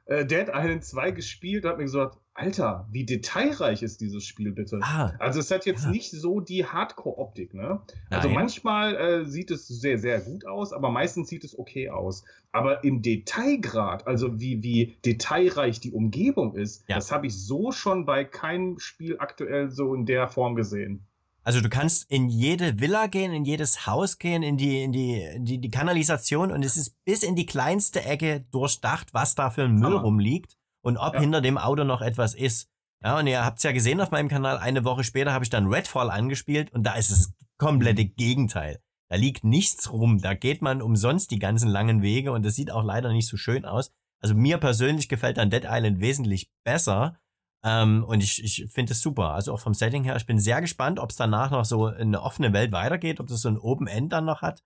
äh, 0.05 0.25
Dead 0.25 0.47
Island 0.53 0.83
2 0.83 1.11
gespielt 1.11 1.63
und 1.63 1.69
habe 1.69 1.77
mir 1.79 1.85
gesagt, 1.85 2.17
Alter, 2.37 2.85
wie 2.91 3.05
detailreich 3.05 3.81
ist 3.81 4.01
dieses 4.01 4.25
Spiel 4.25 4.51
bitte? 4.51 4.79
ah, 4.81 5.13
Also 5.19 5.39
es 5.39 5.49
hat 5.51 5.65
jetzt 5.65 5.85
Ja. 5.85 5.91
nicht 5.91 6.11
so 6.11 6.41
die 6.41 6.65
Hardcore-Optik, 6.65 7.53
ne? 7.53 7.81
Also 8.09 8.27
nein. 8.27 8.35
manchmal 8.35 8.95
äh, 8.95 9.25
sieht 9.25 9.51
es 9.51 9.67
sehr, 9.69 9.97
sehr 9.97 10.19
gut 10.19 10.45
aus, 10.45 10.73
aber 10.73 10.89
meistens 10.91 11.29
sieht 11.29 11.45
es 11.45 11.57
okay 11.57 11.89
aus. 11.89 12.25
Aber 12.51 12.83
im 12.83 13.01
Detailgrad, 13.01 14.05
also 14.05 14.39
wie, 14.39 14.61
wie 14.63 14.97
detailreich 15.05 15.79
die 15.79 15.91
Umgebung 15.91 16.55
ist, 16.55 16.83
Ja. 16.89 16.95
das 16.95 17.11
habe 17.11 17.27
ich 17.27 17.35
so 17.45 17.71
schon 17.71 18.05
bei 18.05 18.25
keinem 18.25 18.79
Spiel 18.79 19.17
aktuell 19.19 19.71
so 19.71 19.93
in 19.95 20.05
der 20.05 20.27
Form 20.27 20.55
gesehen. 20.55 21.07
Also 21.47 21.61
du 21.61 21.69
kannst 21.69 22.09
in 22.09 22.27
jede 22.27 22.79
Villa 22.79 23.05
gehen, 23.05 23.31
in 23.31 23.45
jedes 23.45 23.85
Haus 23.85 24.17
gehen, 24.17 24.41
in 24.41 24.57
die, 24.57 24.81
in 24.81 24.91
die, 24.91 25.21
in 25.21 25.45
die, 25.45 25.59
die 25.61 25.69
Kanalisation 25.69 26.51
und 26.51 26.65
es 26.65 26.75
ist 26.75 26.95
bis 27.05 27.21
in 27.21 27.35
die 27.35 27.45
kleinste 27.45 28.03
Ecke 28.03 28.45
durchdacht, 28.51 29.13
was 29.13 29.35
da 29.35 29.51
für 29.51 29.63
ein 29.63 29.75
Müll 29.75 29.91
Hammer. 29.91 30.01
rumliegt 30.01 30.57
und 30.83 30.97
ob 30.97 31.13
Ja. 31.13 31.19
hinter 31.19 31.41
dem 31.41 31.59
Auto 31.59 31.83
noch 31.83 32.01
etwas 32.01 32.33
ist. 32.33 32.67
Ja, 33.03 33.19
und 33.19 33.27
ihr 33.27 33.45
habt's 33.45 33.61
ja 33.61 33.71
gesehen 33.73 34.01
auf 34.01 34.09
meinem 34.09 34.27
Kanal, 34.27 34.57
eine 34.57 34.83
Woche 34.83 35.03
später 35.03 35.33
habe 35.33 35.43
ich 35.43 35.51
dann 35.51 35.67
Redfall 35.71 36.09
angespielt 36.09 36.73
und 36.73 36.81
da 36.83 36.95
ist 36.95 37.11
es 37.11 37.27
das 37.27 37.33
komplette 37.59 38.05
Gegenteil. 38.05 38.79
Da 39.11 39.15
liegt 39.17 39.43
nichts 39.43 39.91
rum, 39.91 40.17
da 40.17 40.33
geht 40.33 40.63
man 40.63 40.81
umsonst 40.81 41.29
die 41.29 41.37
ganzen 41.37 41.69
langen 41.69 42.01
Wege 42.01 42.31
und 42.31 42.43
das 42.43 42.55
sieht 42.55 42.71
auch 42.71 42.83
leider 42.83 43.13
nicht 43.13 43.27
so 43.27 43.37
schön 43.37 43.65
aus. 43.65 43.91
Also 44.19 44.33
mir 44.33 44.57
persönlich 44.57 45.09
gefällt 45.09 45.37
dann 45.37 45.51
Dead 45.51 45.65
Island 45.69 45.99
wesentlich 45.99 46.49
besser. 46.63 47.19
Ähm, 47.67 48.03
und 48.03 48.21
ich, 48.21 48.43
ich 48.43 48.67
finde 48.71 48.93
es 48.93 49.01
super. 49.01 49.31
Also 49.31 49.51
auch 49.51 49.59
vom 49.59 49.73
Setting 49.73 50.03
her. 50.03 50.15
Ich 50.15 50.27
bin 50.27 50.39
sehr 50.39 50.61
gespannt, 50.61 50.99
ob 50.99 51.09
es 51.09 51.15
danach 51.15 51.49
noch 51.49 51.65
so 51.65 51.87
eine 51.87 52.21
offene 52.21 52.53
Welt 52.53 52.71
weitergeht, 52.71 53.19
ob 53.19 53.25
das 53.27 53.41
so 53.41 53.49
ein 53.49 53.57
Open 53.57 53.87
End 53.87 54.13
dann 54.13 54.25
noch 54.25 54.43
hat. 54.43 54.63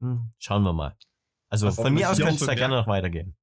Hm, 0.00 0.30
schauen 0.38 0.62
wir 0.62 0.72
mal. 0.72 0.96
Also 1.48 1.66
Was 1.66 1.74
von 1.76 1.92
mir 1.92 2.08
aus 2.08 2.18
könnte 2.18 2.36
es 2.36 2.46
da 2.46 2.54
gerne 2.54 2.76
noch 2.76 2.86
weitergehen. 2.86 3.36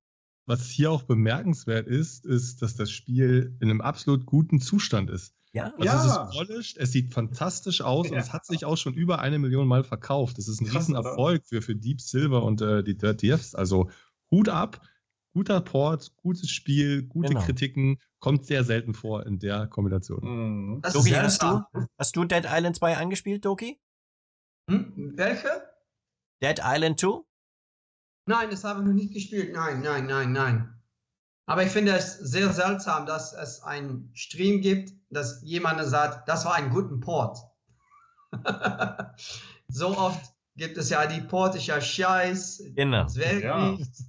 Was 0.45 0.69
hier 0.69 0.89
auch 0.91 1.03
bemerkenswert 1.03 1.87
ist, 1.87 2.25
ist, 2.25 2.61
dass 2.61 2.75
das 2.75 2.89
Spiel 2.89 3.57
in 3.59 3.69
einem 3.69 3.81
absolut 3.81 4.25
guten 4.25 4.61
Zustand 4.61 5.09
ist. 5.09 5.33
Ja? 5.51 5.73
Also 5.77 5.83
Ja. 5.83 5.99
es 5.99 6.05
ist 6.05 6.37
polished, 6.37 6.77
es 6.77 6.91
sieht 6.93 7.13
fantastisch 7.13 7.81
aus 7.81 8.07
und 8.07 8.13
Ja. 8.13 8.19
es 8.21 8.31
hat 8.31 8.45
sich 8.45 8.63
auch 8.63 8.77
schon 8.77 8.93
über 8.93 9.19
eine 9.19 9.37
Million 9.39 9.67
Mal 9.67 9.83
verkauft. 9.83 10.37
Das 10.37 10.47
ist 10.47 10.61
ein 10.61 10.67
Krass, 10.67 10.83
Riesenerfolg 10.83 11.45
für, 11.45 11.61
für 11.61 11.75
Deep 11.75 11.99
Silver 11.99 12.43
und 12.43 12.61
äh, 12.61 12.81
die 12.85 12.97
Dirty 12.97 13.31
Fs. 13.37 13.53
Also 13.55 13.89
Hut 14.31 14.47
ab, 14.47 14.79
guter 15.33 15.59
Port, 15.59 16.15
gutes 16.15 16.49
Spiel, 16.49 17.03
gute 17.03 17.29
Genau. 17.33 17.41
Kritiken, 17.41 17.99
kommt 18.19 18.45
sehr 18.45 18.63
selten 18.63 18.93
vor 18.93 19.25
in 19.25 19.39
der 19.39 19.67
Kombination. 19.67 20.75
Mhm. 20.75 20.81
das 20.81 20.93
Doki, 20.93 21.11
hast 21.11 21.41
du, 21.43 21.61
hast 21.97 22.15
du 22.15 22.23
Dead 22.25 22.45
Island 22.45 22.75
2 22.75 22.97
angespielt, 22.97 23.45
Doki? 23.45 23.79
Hm? 24.69 25.13
Welche? 25.15 25.49
Dead 26.41 26.59
Island 26.63 26.99
2? 26.99 27.21
Nein, 28.29 28.49
das 28.49 28.63
habe 28.63 28.81
ich 28.81 28.85
noch 28.85 28.93
nicht 28.93 29.13
gespielt. 29.13 29.53
Nein, 29.53 29.81
nein, 29.81 30.05
nein, 30.05 30.31
nein. 30.33 30.73
Aber 31.45 31.63
ich 31.63 31.69
finde 31.71 31.93
es 31.95 32.17
sehr 32.17 32.51
seltsam, 32.51 33.05
dass 33.05 33.31
es 33.33 33.61
einen 33.63 34.11
Stream 34.13 34.59
gibt, 34.61 34.91
dass 35.09 35.41
jemand 35.43 35.81
sagt, 35.85 36.27
das 36.27 36.43
war 36.43 36.55
ein 36.55 36.69
guter 36.69 36.97
Port. 36.97 37.37
so 39.69 39.97
oft 39.97 40.33
gibt 40.57 40.77
es 40.77 40.89
ja 40.89 41.05
die 41.07 41.21
Port, 41.21 41.55
ist 41.55 41.67
ja 41.67 41.79
scheiß, 41.79 42.63
Genau. 42.75 43.05
wählt 43.15 43.43
Ja. 43.43 43.71
nichts. 43.71 44.03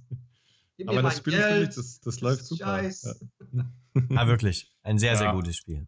Gib 0.75 0.87
mir 0.87 0.93
Aber 0.93 1.01
das 1.03 1.13
mein 1.13 1.17
Spiel, 1.19 1.37
Geld. 1.39 1.77
das, 1.77 1.99
das 2.01 2.19
läuft 2.21 2.45
super. 2.45 2.65
Scheiß. 2.65 3.19
Ja. 3.53 3.63
Ah, 4.15 4.27
wirklich. 4.27 4.71
Ein 4.83 4.97
sehr, 4.99 5.15
sehr 5.15 5.27
Ja. 5.27 5.33
gutes 5.33 5.55
Spiel. 5.57 5.87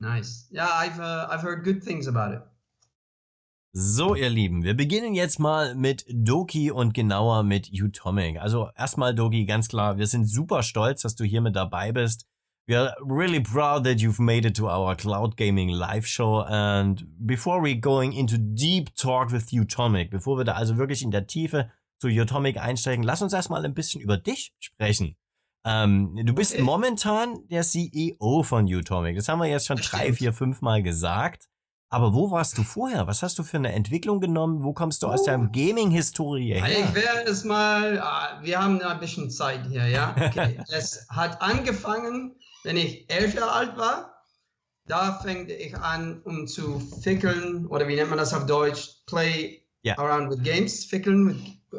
Nice. 0.00 0.48
Yeah, 0.52 0.68
I've 0.68 0.98
uh, 0.98 1.30
I've 1.32 1.42
heard 1.42 1.64
good 1.64 1.82
things 1.82 2.08
about 2.08 2.34
it. 2.34 2.42
So, 3.76 4.14
ihr 4.14 4.30
Lieben, 4.30 4.62
wir 4.62 4.74
beginnen 4.76 5.14
jetzt 5.14 5.40
mal 5.40 5.74
mit 5.74 6.04
Doki 6.08 6.70
und 6.70 6.94
genauer 6.94 7.42
mit 7.42 7.70
Utomic. 7.72 8.38
Also 8.40 8.70
erstmal, 8.76 9.14
Doki, 9.16 9.46
ganz 9.46 9.68
klar, 9.68 9.98
wir 9.98 10.06
sind 10.06 10.26
super 10.26 10.62
stolz, 10.62 11.02
dass 11.02 11.16
du 11.16 11.24
hier 11.24 11.40
mit 11.40 11.56
dabei 11.56 11.90
bist. 11.90 12.26
We 12.68 12.78
are 12.78 12.94
really 13.04 13.40
proud 13.40 13.84
that 13.84 13.96
you've 13.98 14.22
made 14.22 14.46
it 14.46 14.56
to 14.58 14.68
our 14.68 14.94
Cloud 14.96 15.36
Gaming 15.36 15.68
Live 15.70 16.06
Show. 16.06 16.42
And 16.46 17.04
before 17.18 17.60
we 17.62 17.74
going 17.74 18.12
into 18.12 18.36
deep 18.38 18.94
talk 18.94 19.32
with 19.32 19.52
Utomic, 19.52 20.10
bevor 20.10 20.38
wir 20.38 20.44
da 20.44 20.52
also 20.52 20.76
wirklich 20.76 21.02
in 21.02 21.10
der 21.10 21.26
Tiefe 21.26 21.70
zu 21.98 22.06
Utomic 22.08 22.56
einsteigen, 22.58 23.02
lass 23.02 23.22
uns 23.22 23.32
erstmal 23.32 23.64
ein 23.64 23.74
bisschen 23.74 24.00
über 24.00 24.16
dich 24.16 24.54
sprechen. 24.60 25.16
Ähm, 25.64 26.14
du 26.24 26.34
bist 26.34 26.52
Okay. 26.54 26.62
momentan 26.62 27.46
der 27.48 27.62
CEO 27.62 28.42
von 28.42 28.66
Utomic. 28.66 29.16
Das 29.16 29.28
haben 29.28 29.38
wir 29.40 29.46
jetzt 29.48 29.66
schon 29.66 29.76
Das 29.78 29.86
drei, 29.86 30.02
stimmt. 30.02 30.18
vier, 30.18 30.32
fünf 30.32 30.60
Mal 30.62 30.82
gesagt. 30.82 31.48
Aber 31.90 32.12
wo 32.12 32.30
warst 32.30 32.58
du 32.58 32.64
vorher? 32.64 33.06
Was 33.06 33.22
hast 33.22 33.38
du 33.38 33.44
für 33.44 33.56
eine 33.56 33.72
Entwicklung 33.72 34.20
genommen? 34.20 34.64
Wo 34.64 34.72
kommst 34.72 35.02
du 35.02 35.06
aus 35.06 35.20
Oh. 35.22 35.24
der 35.26 35.38
Gaming-Historie 35.38 36.54
her? 36.54 36.68
Ich 36.88 36.94
werde 36.94 37.30
es 37.30 37.44
mal, 37.44 38.00
ah, 38.00 38.40
wir 38.42 38.60
haben 38.60 38.80
ein 38.82 39.00
bisschen 39.00 39.30
Zeit 39.30 39.66
hier, 39.68 39.86
ja. 39.86 40.14
Okay. 40.18 40.58
es 40.68 41.06
hat 41.08 41.40
angefangen, 41.40 42.34
wenn 42.64 42.76
ich 42.76 43.08
elf 43.08 43.34
Jahre 43.34 43.52
alt 43.52 43.76
war. 43.76 44.10
Da 44.86 45.18
fängte 45.22 45.54
ich 45.54 45.74
an, 45.78 46.20
um 46.24 46.46
zu 46.46 46.78
fickeln, 46.80 47.66
oder 47.68 47.88
wie 47.88 47.94
nennt 47.94 48.10
man 48.10 48.18
das 48.18 48.34
auf 48.34 48.44
Deutsch? 48.46 48.90
Play 49.06 49.62
Ja. 49.82 49.96
around 49.98 50.30
with 50.30 50.42
games, 50.42 50.84
fickeln. 50.84 51.24
Mit, 51.24 51.36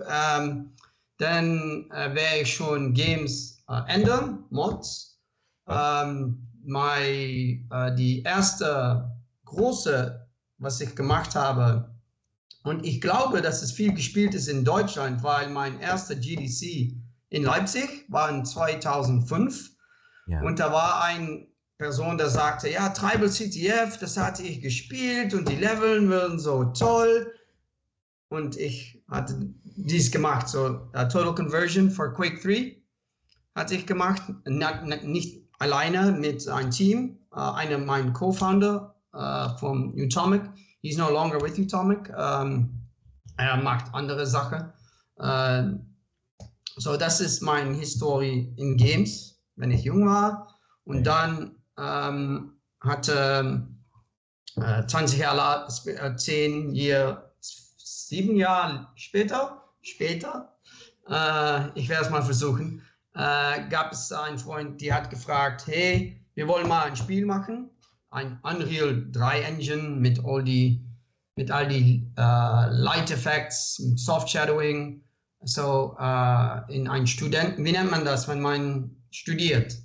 ähm, 0.10 0.71
dann 1.17 1.89
äh, 1.91 2.15
werde 2.15 2.41
ich 2.41 2.54
schon 2.54 2.93
Games 2.93 3.55
ändern, 3.67 4.45
Mods. 4.49 5.19
Ähm, 5.67 6.47
my, 6.63 7.65
äh, 7.71 7.95
die 7.95 8.23
erste 8.23 9.12
große, 9.45 10.28
was 10.58 10.82
ich 10.82 10.95
gemacht 10.95 11.36
habe, 11.36 11.95
und 12.65 12.84
ich 12.84 12.99
glaube, 12.99 13.43
dass 13.43 13.62
es 13.62 13.71
viel 13.71 13.93
gespielt 13.93 14.34
ist 14.34 14.47
in 14.47 14.65
Deutschland, 14.65 15.21
weil 15.21 15.49
mein 15.49 15.80
erster 15.80 16.15
GDC 16.15 16.95
in 17.30 17.43
Leipzig 17.43 18.06
war 18.08 18.28
in 18.32 18.43
2005. 18.43 19.69
Ja. 20.25 20.41
Und 20.41 20.60
da 20.60 20.73
war 20.73 21.04
eine 21.04 21.45
Person, 21.78 22.17
der 22.17 22.30
sagte, 22.30 22.71
ja, 22.71 22.89
Tribal 22.89 23.30
CTF, 23.30 23.99
das 23.99 24.17
hatte 24.17 24.41
ich 24.41 24.62
gespielt 24.62 25.36
und 25.36 25.47
die 25.47 25.58
Leveln 25.58 26.10
würden 26.10 26.39
so 26.39 26.65
toll. 26.65 27.32
Und 28.30 28.58
ich 28.58 29.04
hatte 29.12 29.54
dies 29.63 30.12
gemacht, 30.12 30.47
so 30.47 30.89
uh, 30.95 31.08
Total 31.08 31.36
Conversion 31.36 31.91
for 31.91 32.15
Quake 32.15 32.41
3 32.41 32.82
hatte 33.56 33.76
ich 33.76 33.86
gemacht, 33.86 34.22
nicht 34.46 35.41
alleine 35.60 36.12
mit 36.12 36.48
einem 36.48 36.72
Team. 36.72 37.18
Uh, 37.32 37.52
einer 37.52 37.78
mein 37.78 38.13
Co-Founder 38.13 38.96
uh, 39.13 39.58
vom 39.58 39.94
Utomic, 39.94 40.41
he's 40.82 40.98
no 40.98 41.10
longer 41.10 41.41
with 41.41 41.60
Utomic. 41.60 42.10
Um, 42.18 42.70
er 43.38 43.58
macht 43.58 43.94
andere 43.94 44.26
Sachen. 44.26 44.72
Uh, 45.20 45.78
so, 46.78 46.96
das 46.96 47.20
ist 47.20 47.41
meine 47.41 47.74
Historie 47.74 48.54
in 48.56 48.78
Games, 48.78 49.38
wenn 49.58 49.72
ich 49.72 49.84
jung 49.84 50.06
war. 50.06 50.56
Und 50.86 51.04
dann 51.04 51.56
ähm, 51.78 52.54
hatte 52.82 53.68
äh, 54.58 54.86
20 54.86 55.20
Jahre, 55.20 55.68
äh, 55.86 56.15
10 56.15 56.74
Jahre, 56.74 57.32
7 57.39 58.36
Jahre 58.36 58.88
später, 58.96 59.63
später, 59.82 60.58
äh, 61.10 61.80
ich 61.80 61.89
werde 61.89 62.06
es 62.06 62.12
mal 62.12 62.22
versuchen, 62.22 62.82
äh, 63.15 63.67
gab 63.69 63.91
es 63.91 64.12
einen 64.12 64.38
Freund, 64.38 64.82
der 64.82 64.95
hat 64.95 65.10
gefragt, 65.10 65.65
hey, 65.67 66.21
wir 66.36 66.47
wollen 66.47 66.67
mal 66.67 66.84
ein 66.84 66.95
Spiel 66.95 67.25
machen 67.25 67.69
ein 68.15 68.39
Unreal 68.43 69.06
3 69.12 69.41
Engine 69.41 69.89
mit 69.99 70.23
all 70.25 70.43
die 70.43 70.82
mit 71.38 71.51
all 71.51 71.67
die 71.67 72.10
äh, 72.17 72.21
Light 72.21 73.12
Effects, 73.12 73.78
mit 73.80 73.99
Soft 73.99 74.30
Shadowing, 74.30 75.04
so 75.41 75.97
äh, 75.99 76.73
in 76.73 76.88
ein 76.88 77.06
Studenten, 77.06 77.65
wie 77.65 77.73
nennt 77.73 77.91
man 77.91 78.06
das, 78.06 78.30
wenn 78.30 78.39
man 78.39 78.95
studiert? 79.12 79.75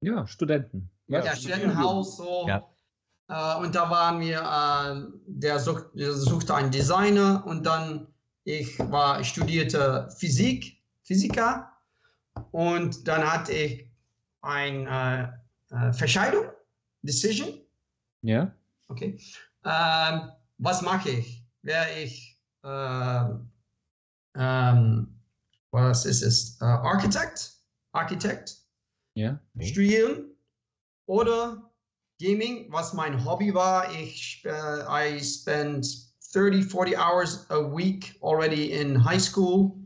Ja, 0.00 0.24
Studenten. 0.28 0.88
Ja, 1.08 1.24
ja 1.24 1.34
Studentenhaus 1.34 2.18
so. 2.18 2.46
Ja. 2.46 2.64
Äh, 3.28 3.60
und 3.64 3.74
da 3.74 3.90
waren 3.90 4.20
wir, 4.20 4.38
äh, 4.38 5.10
der, 5.26 5.58
such, 5.58 5.92
der 5.94 6.12
suchte 6.12 6.54
einen 6.54 6.70
Designer 6.70 7.42
und 7.44 7.66
dann 7.66 8.06
ich 8.44 8.78
war, 8.78 9.18
ich 9.20 9.26
studierte 9.26 10.08
Physik, 10.16 10.80
Physiker 11.02 11.68
und 12.52 13.06
dann 13.06 13.22
hatte 13.22 13.52
ich 13.52 13.90
eine 14.42 15.40
äh, 15.70 15.88
äh, 15.88 15.92
Verscheidung, 15.92 16.46
Decision. 17.02 17.60
Ja. 18.22 18.52
Okay. 18.88 19.18
Ähm, 19.64 20.30
was 20.58 20.82
mache 20.82 21.10
ich? 21.10 21.44
Wäre 21.62 21.98
ich, 21.98 22.40
äh, 22.62 23.24
ähm, 24.36 25.20
was 25.70 26.06
ist 26.06 26.22
es? 26.22 26.58
Uh, 26.60 26.64
Architekt? 26.64 27.52
Architekt? 27.92 28.56
Ja. 29.14 29.38
Studieren 29.60 30.30
oder 31.06 31.70
Gaming, 32.20 32.70
was 32.72 32.92
mein 32.92 33.24
Hobby 33.24 33.52
war. 33.52 33.90
Ich, 33.92 34.44
uh, 34.46 34.88
I 34.88 35.20
spent 35.22 35.86
30, 36.32 36.64
40 36.64 36.96
hours 36.96 37.46
a 37.50 37.58
week 37.58 38.16
already 38.22 38.72
in 38.72 39.02
high 39.02 39.20
school 39.20 39.76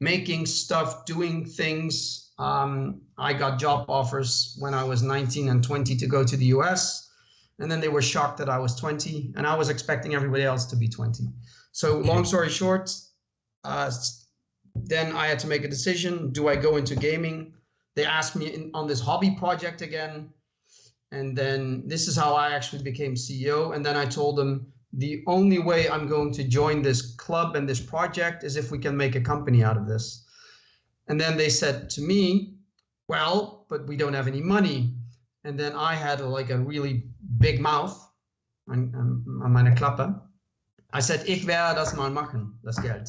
making 0.00 0.46
stuff, 0.46 1.04
doing 1.04 1.44
things. 1.44 2.32
Um, 2.38 3.00
I 3.16 3.32
got 3.32 3.58
job 3.58 3.86
offers 3.88 4.56
when 4.60 4.74
I 4.74 4.84
was 4.84 5.02
19 5.02 5.48
and 5.48 5.62
20 5.62 5.96
to 5.96 6.06
go 6.06 6.22
to 6.24 6.36
the 6.36 6.46
US. 6.46 7.10
And 7.58 7.70
then 7.70 7.80
they 7.80 7.88
were 7.88 8.02
shocked 8.02 8.38
that 8.38 8.48
I 8.48 8.58
was 8.58 8.76
20 8.76 9.34
and 9.36 9.46
I 9.46 9.56
was 9.56 9.68
expecting 9.68 10.14
everybody 10.14 10.44
else 10.44 10.66
to 10.66 10.76
be 10.76 10.88
20. 10.88 11.24
So, 11.72 11.98
long 11.98 12.24
story 12.24 12.48
short, 12.48 12.90
uh, 13.64 13.90
then 14.74 15.14
I 15.14 15.26
had 15.26 15.40
to 15.40 15.48
make 15.48 15.64
a 15.64 15.68
decision. 15.68 16.30
Do 16.30 16.48
I 16.48 16.54
go 16.54 16.76
into 16.76 16.94
gaming? 16.94 17.52
They 17.96 18.04
asked 18.04 18.36
me 18.36 18.54
in, 18.54 18.70
on 18.74 18.86
this 18.86 19.00
hobby 19.00 19.32
project 19.32 19.82
again. 19.82 20.32
And 21.10 21.36
then 21.36 21.82
this 21.86 22.06
is 22.06 22.16
how 22.16 22.34
I 22.34 22.50
actually 22.52 22.82
became 22.82 23.14
CEO. 23.14 23.74
And 23.74 23.84
then 23.84 23.96
I 23.96 24.04
told 24.04 24.36
them 24.36 24.72
the 24.98 25.22
only 25.26 25.58
way 25.58 25.88
I'm 25.88 26.06
going 26.06 26.32
to 26.34 26.44
join 26.44 26.82
this 26.82 27.14
club 27.14 27.56
and 27.56 27.68
this 27.68 27.80
project 27.80 28.44
is 28.44 28.56
if 28.56 28.70
we 28.70 28.78
can 28.78 28.96
make 28.96 29.14
a 29.14 29.20
company 29.20 29.62
out 29.64 29.76
of 29.76 29.86
this. 29.86 30.26
And 31.06 31.20
then 31.20 31.36
they 31.36 31.48
said 31.48 31.88
to 31.90 32.02
me, 32.02 32.54
well, 33.08 33.66
but 33.70 33.86
we 33.86 33.96
don't 33.96 34.12
have 34.14 34.26
any 34.26 34.40
money. 34.40 34.94
And 35.44 35.58
then 35.58 35.72
I 35.72 35.94
had 35.94 36.20
like 36.20 36.50
a 36.50 36.58
really 36.58 37.04
big 37.38 37.60
mouth 37.60 37.96
an, 38.68 38.92
an 38.94 39.52
meine 39.52 39.74
Klappe. 39.74 40.20
I 40.92 41.00
said, 41.00 41.28
ich 41.28 41.46
werde 41.46 41.76
das 41.76 41.94
mal 41.94 42.10
machen, 42.10 42.58
das 42.64 42.76
Geld. 42.80 43.08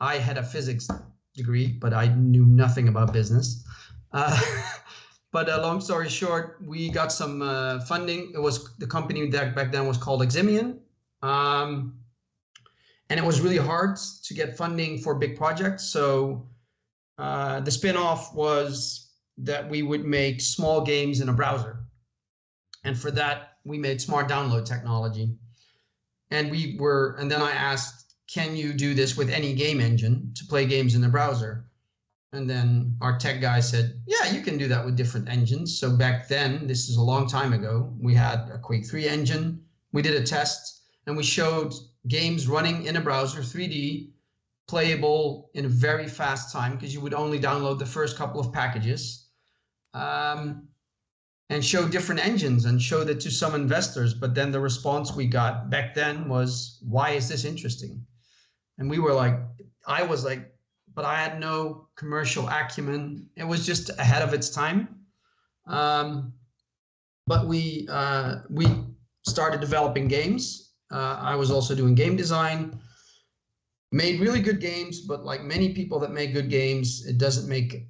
I 0.00 0.16
had 0.18 0.38
a 0.38 0.42
physics 0.42 0.88
degree, 1.34 1.68
but 1.68 1.92
I 1.92 2.08
knew 2.08 2.44
nothing 2.44 2.88
about 2.88 3.12
business. 3.12 3.64
Uh, 4.12 4.38
but 5.34 5.48
uh, 5.48 5.60
long 5.60 5.80
story 5.80 6.08
short, 6.08 6.60
we 6.64 6.88
got 6.88 7.10
some 7.10 7.42
uh, 7.42 7.80
funding. 7.80 8.30
It 8.32 8.38
was 8.40 8.72
the 8.76 8.86
company 8.86 9.28
that 9.30 9.56
back 9.56 9.72
then 9.72 9.88
was 9.88 9.98
called 9.98 10.22
Eximian. 10.22 10.78
Um, 11.22 11.98
and 13.10 13.18
it 13.18 13.26
was 13.26 13.40
really 13.40 13.56
hard 13.56 13.98
to 14.26 14.32
get 14.32 14.56
funding 14.56 14.96
for 14.96 15.16
big 15.16 15.36
projects. 15.36 15.90
So 15.90 16.46
uh, 17.18 17.58
the 17.60 17.70
spin-off 17.72 18.32
was 18.32 19.10
that 19.38 19.68
we 19.68 19.82
would 19.82 20.04
make 20.04 20.40
small 20.40 20.82
games 20.82 21.20
in 21.20 21.28
a 21.28 21.32
browser. 21.32 21.80
And 22.84 22.96
for 22.96 23.10
that, 23.10 23.54
we 23.64 23.76
made 23.76 24.00
smart 24.00 24.28
download 24.28 24.64
technology. 24.64 25.36
And 26.30 26.48
we 26.48 26.76
were, 26.78 27.16
and 27.18 27.28
then 27.28 27.42
I 27.42 27.50
asked, 27.50 28.14
can 28.32 28.54
you 28.54 28.72
do 28.72 28.94
this 28.94 29.16
with 29.16 29.30
any 29.30 29.52
game 29.52 29.80
engine 29.80 30.30
to 30.36 30.44
play 30.46 30.64
games 30.64 30.94
in 30.94 31.00
the 31.00 31.08
browser? 31.08 31.64
And 32.34 32.48
then 32.48 32.96
our 33.00 33.18
tech 33.18 33.40
guy 33.40 33.60
said, 33.60 34.00
yeah, 34.06 34.32
you 34.32 34.40
can 34.42 34.58
do 34.58 34.68
that 34.68 34.84
with 34.84 34.96
different 34.96 35.28
engines. 35.28 35.78
So 35.78 35.96
back 35.96 36.28
then, 36.28 36.66
this 36.66 36.88
is 36.88 36.96
a 36.96 37.02
long 37.02 37.28
time 37.28 37.52
ago, 37.52 37.92
we 38.00 38.14
had 38.14 38.48
a 38.52 38.58
Quake 38.58 38.86
3 38.86 39.08
engine. 39.08 39.62
We 39.92 40.02
did 40.02 40.14
a 40.14 40.24
test 40.24 40.82
and 41.06 41.16
we 41.16 41.22
showed 41.22 41.72
games 42.08 42.48
running 42.48 42.84
in 42.86 42.96
a 42.96 43.00
browser, 43.00 43.40
3D, 43.40 44.10
playable 44.66 45.50
in 45.54 45.64
a 45.66 45.68
very 45.68 46.08
fast 46.08 46.52
time 46.52 46.72
because 46.72 46.92
you 46.92 47.00
would 47.00 47.14
only 47.14 47.38
download 47.38 47.78
the 47.78 47.86
first 47.86 48.16
couple 48.16 48.40
of 48.40 48.52
packages. 48.52 49.28
Um, 49.92 50.68
and 51.50 51.64
show 51.64 51.86
different 51.86 52.24
engines 52.24 52.64
and 52.64 52.80
show 52.80 53.04
that 53.04 53.20
to 53.20 53.30
some 53.30 53.54
investors. 53.54 54.14
But 54.14 54.34
then 54.34 54.50
the 54.50 54.60
response 54.60 55.14
we 55.14 55.26
got 55.26 55.70
back 55.70 55.94
then 55.94 56.28
was, 56.28 56.78
why 56.82 57.10
is 57.10 57.28
this 57.28 57.44
interesting? 57.44 58.04
And 58.78 58.88
we 58.88 58.98
were 58.98 59.12
like, 59.12 59.38
I 59.86 60.02
was 60.02 60.24
like, 60.24 60.53
but 60.94 61.04
I 61.04 61.16
had 61.16 61.40
no 61.40 61.88
commercial 61.96 62.48
acumen. 62.48 63.28
It 63.36 63.44
was 63.44 63.66
just 63.66 63.90
ahead 63.98 64.22
of 64.22 64.32
its 64.32 64.50
time. 64.50 64.88
Um, 65.66 66.32
but 67.26 67.46
we 67.46 67.86
uh, 67.90 68.36
we 68.50 68.66
started 69.26 69.60
developing 69.60 70.08
games. 70.08 70.72
Uh, 70.92 71.18
I 71.20 71.34
was 71.34 71.50
also 71.50 71.74
doing 71.74 71.94
game 71.94 72.16
design. 72.16 72.78
Made 73.92 74.20
really 74.20 74.40
good 74.40 74.60
games, 74.60 75.00
but 75.00 75.24
like 75.24 75.42
many 75.42 75.72
people 75.72 75.98
that 76.00 76.12
make 76.12 76.32
good 76.32 76.50
games, 76.50 77.06
it 77.06 77.18
doesn't 77.18 77.48
make 77.48 77.86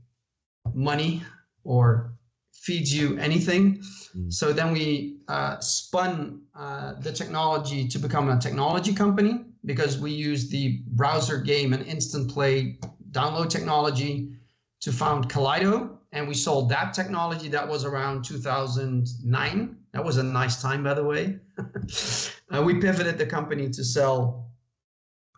money 0.75 1.23
or 1.65 2.15
feeds 2.53 2.95
you 2.95 3.19
anything. 3.19 3.83
Mm. 4.17 4.33
So 4.33 4.53
then 4.53 4.73
we 4.73 5.19
uh, 5.29 5.59
spun 5.61 6.43
uh, 6.55 6.95
the 7.01 7.13
technology 7.13 7.89
to 7.89 7.99
become 7.99 8.29
a 8.29 8.39
technology 8.39 8.95
company 8.95 9.45
because 9.65 9.99
we 9.99 10.11
use 10.11 10.49
the 10.49 10.83
browser 10.89 11.39
game 11.39 11.73
and 11.73 11.87
instant 11.87 12.31
play 12.31 12.79
download 13.11 13.49
technology 13.49 14.33
to 14.81 14.93
found 14.93 15.29
Kaleido. 15.29 15.99
And 16.13 16.29
we 16.29 16.35
sold 16.35 16.69
that 16.71 16.95
technology. 16.95 17.49
That 17.49 17.67
was 17.67 17.85
around 17.85 18.25
2009. 18.25 19.77
That 19.93 20.05
was 20.05 20.17
a 20.17 20.23
nice 20.23 20.63
time, 20.63 20.85
by 20.85 20.95
the 20.95 21.05
way. 21.05 21.39
uh, 22.57 22.63
we 22.63 22.81
pivoted 22.81 23.19
the 23.19 23.27
company 23.27 23.69
to 23.71 23.85
sell 23.85 24.51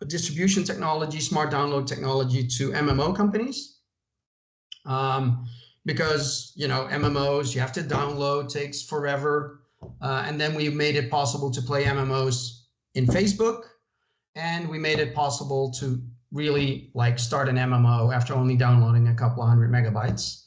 distribution 0.07 0.63
technology, 0.63 1.19
smart 1.19 1.51
download 1.51 1.87
technology 1.87 2.45
to 2.45 2.71
MMO 2.71 3.15
companies. 3.15 3.79
Um, 4.85 5.47
because 5.87 6.51
you 6.55 6.67
know 6.67 6.87
MMOs 6.91 7.55
you 7.55 7.61
have 7.61 7.71
to 7.71 7.81
download 7.81 8.51
takes 8.51 8.83
forever, 8.83 9.61
uh, 10.01 10.23
and 10.27 10.39
then 10.39 10.53
we 10.53 10.69
made 10.69 10.95
it 10.95 11.09
possible 11.09 11.49
to 11.49 11.61
play 11.61 11.85
MMOs 11.85 12.65
in 12.93 13.07
Facebook, 13.07 13.61
and 14.37 14.67
we 14.69 14.77
made 14.77 14.99
it 14.99 15.13
possible 15.15 15.71
to 15.71 16.01
really 16.31 16.91
like 16.93 17.17
start 17.17 17.49
an 17.49 17.55
MMO 17.55 18.13
after 18.13 18.33
only 18.33 18.55
downloading 18.55 19.07
a 19.07 19.15
couple 19.15 19.41
of 19.43 19.49
hundred 19.49 19.71
megabytes. 19.71 20.43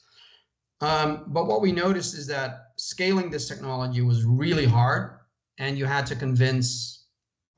Um, 0.81 1.25
but 1.27 1.47
what 1.47 1.61
we 1.61 1.73
noticed 1.73 2.15
is 2.15 2.27
that 2.29 2.73
scaling 2.77 3.31
this 3.31 3.49
technology 3.49 4.01
was 4.01 4.25
really 4.25 4.65
hard, 4.65 5.19
and 5.59 5.77
you 5.77 5.85
had 5.85 6.07
to 6.07 6.17
convince 6.17 7.05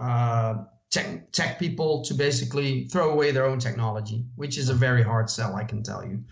uh, 0.01 0.65
tech, 0.91 1.31
tech 1.33 1.59
people 1.59 2.03
to 2.05 2.15
basically 2.15 2.87
throw 2.87 3.13
away 3.13 3.31
their 3.31 3.45
own 3.45 3.59
technology, 3.59 4.25
which 4.37 4.59
is 4.59 4.71
a 4.71 4.75
very 4.75 5.03
hard 5.03 5.31
sell, 5.31 5.55
I 5.55 5.65
can 5.65 5.83
tell 5.83 6.05
you. 6.05 6.25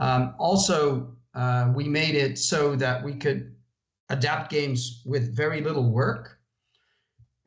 Um, 0.00 0.34
also, 0.38 1.16
uh, 1.34 1.72
we 1.74 1.88
made 1.88 2.14
it 2.14 2.38
so 2.38 2.76
that 2.76 3.02
we 3.02 3.14
could 3.14 3.54
adapt 4.10 4.50
games 4.50 5.02
with 5.06 5.34
very 5.34 5.60
little 5.60 5.90
work. 5.90 6.37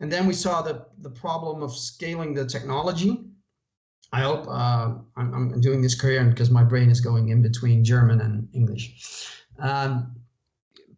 And 0.02 0.12
then 0.12 0.28
we 0.28 0.34
saw 0.34 0.62
the, 0.62 0.86
the 1.02 1.12
problem 1.12 1.62
of 1.62 1.76
scaling 1.78 2.34
the 2.34 2.46
technology. 2.46 3.24
I 4.12 4.22
hope 4.22 4.48
uh, 4.48 4.96
I'm, 5.16 5.34
I'm, 5.34 5.62
doing 5.62 5.82
this 5.82 5.96
coherent 5.96 6.32
because 6.32 6.50
my 6.50 6.64
brain 6.64 6.90
is 6.90 7.00
going 7.00 7.30
in 7.30 7.42
between 7.42 7.84
German 7.84 8.20
and 8.20 8.50
English. 8.54 9.38
Um, 9.60 10.16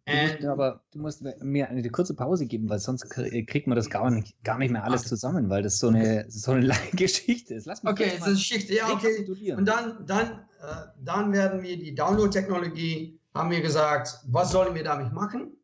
Du 0.06 0.50
aber 0.50 0.82
du 0.92 0.98
musst 0.98 1.22
mir 1.40 1.70
eine 1.70 1.88
kurze 1.88 2.12
Pause 2.12 2.44
geben, 2.44 2.68
weil 2.68 2.78
sonst 2.78 3.08
kriegt 3.08 3.66
man 3.66 3.74
das 3.74 3.88
gar 3.88 4.10
nicht, 4.10 4.34
gar 4.44 4.58
nicht 4.58 4.70
mehr 4.70 4.84
alles 4.84 5.04
zusammen, 5.04 5.48
weil 5.48 5.62
das 5.62 5.78
so 5.78 5.88
eine, 5.88 6.26
so 6.28 6.50
eine 6.52 6.60
lange 6.66 6.90
Geschichte 6.92 7.54
ist. 7.54 7.64
Lass 7.64 7.82
mich 7.82 7.90
okay, 7.90 8.12
das 8.18 8.28
ist 8.28 8.34
Geschichte, 8.36 8.74
ja, 8.74 8.92
okay. 8.92 9.26
Und 9.54 9.64
dann, 9.64 10.04
dann, 10.04 10.40
äh, 10.60 10.88
dann 11.02 11.32
werden 11.32 11.62
wir 11.62 11.78
die 11.78 11.94
Download-Technologie, 11.94 13.18
haben 13.32 13.50
wir 13.50 13.62
gesagt, 13.62 14.18
was 14.26 14.52
sollen 14.52 14.74
wir 14.74 14.84
damit 14.84 15.10
machen? 15.14 15.56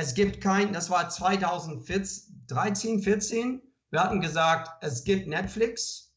Es 0.00 0.14
gibt 0.14 0.40
kein, 0.40 0.72
das 0.72 0.90
war 0.90 1.08
2013, 1.08 3.02
14, 3.02 3.60
wir 3.90 4.00
hatten 4.00 4.20
gesagt, 4.20 4.70
es 4.80 5.02
gibt 5.02 5.26
Netflix 5.26 6.14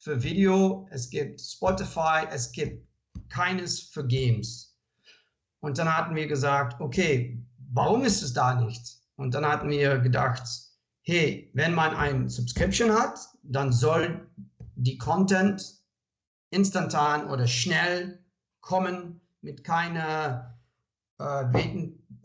für 0.00 0.22
Video, 0.22 0.86
es 0.90 1.08
gibt 1.08 1.40
Spotify, 1.40 2.26
es 2.30 2.52
gibt 2.52 2.86
keines 3.30 3.80
für 3.80 4.06
Games. 4.06 4.76
Und 5.60 5.78
dann 5.78 5.96
hatten 5.96 6.14
wir 6.14 6.26
gesagt, 6.26 6.78
okay, 6.82 7.42
warum 7.72 8.04
ist 8.04 8.20
es 8.20 8.34
da 8.34 8.60
nicht? 8.60 8.98
Und 9.16 9.32
dann 9.32 9.46
hatten 9.46 9.70
wir 9.70 10.00
gedacht, 10.00 10.46
hey, 11.00 11.50
wenn 11.54 11.72
man 11.72 11.96
ein 11.96 12.28
Subscription 12.28 12.92
hat, 12.92 13.18
dann 13.44 13.72
soll 13.72 14.30
die 14.74 14.98
Content 14.98 15.80
instantan 16.50 17.30
oder 17.30 17.46
schnell 17.46 18.22
kommen 18.60 19.22
mit 19.40 19.64
keiner 19.64 20.60
äh, 21.18 21.44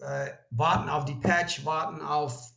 äh, 0.02 0.32
warten 0.52 0.90
auf 0.90 1.06
die 1.06 1.16
Patch, 1.16 1.66
warten 1.66 2.02
auf, 2.02 2.54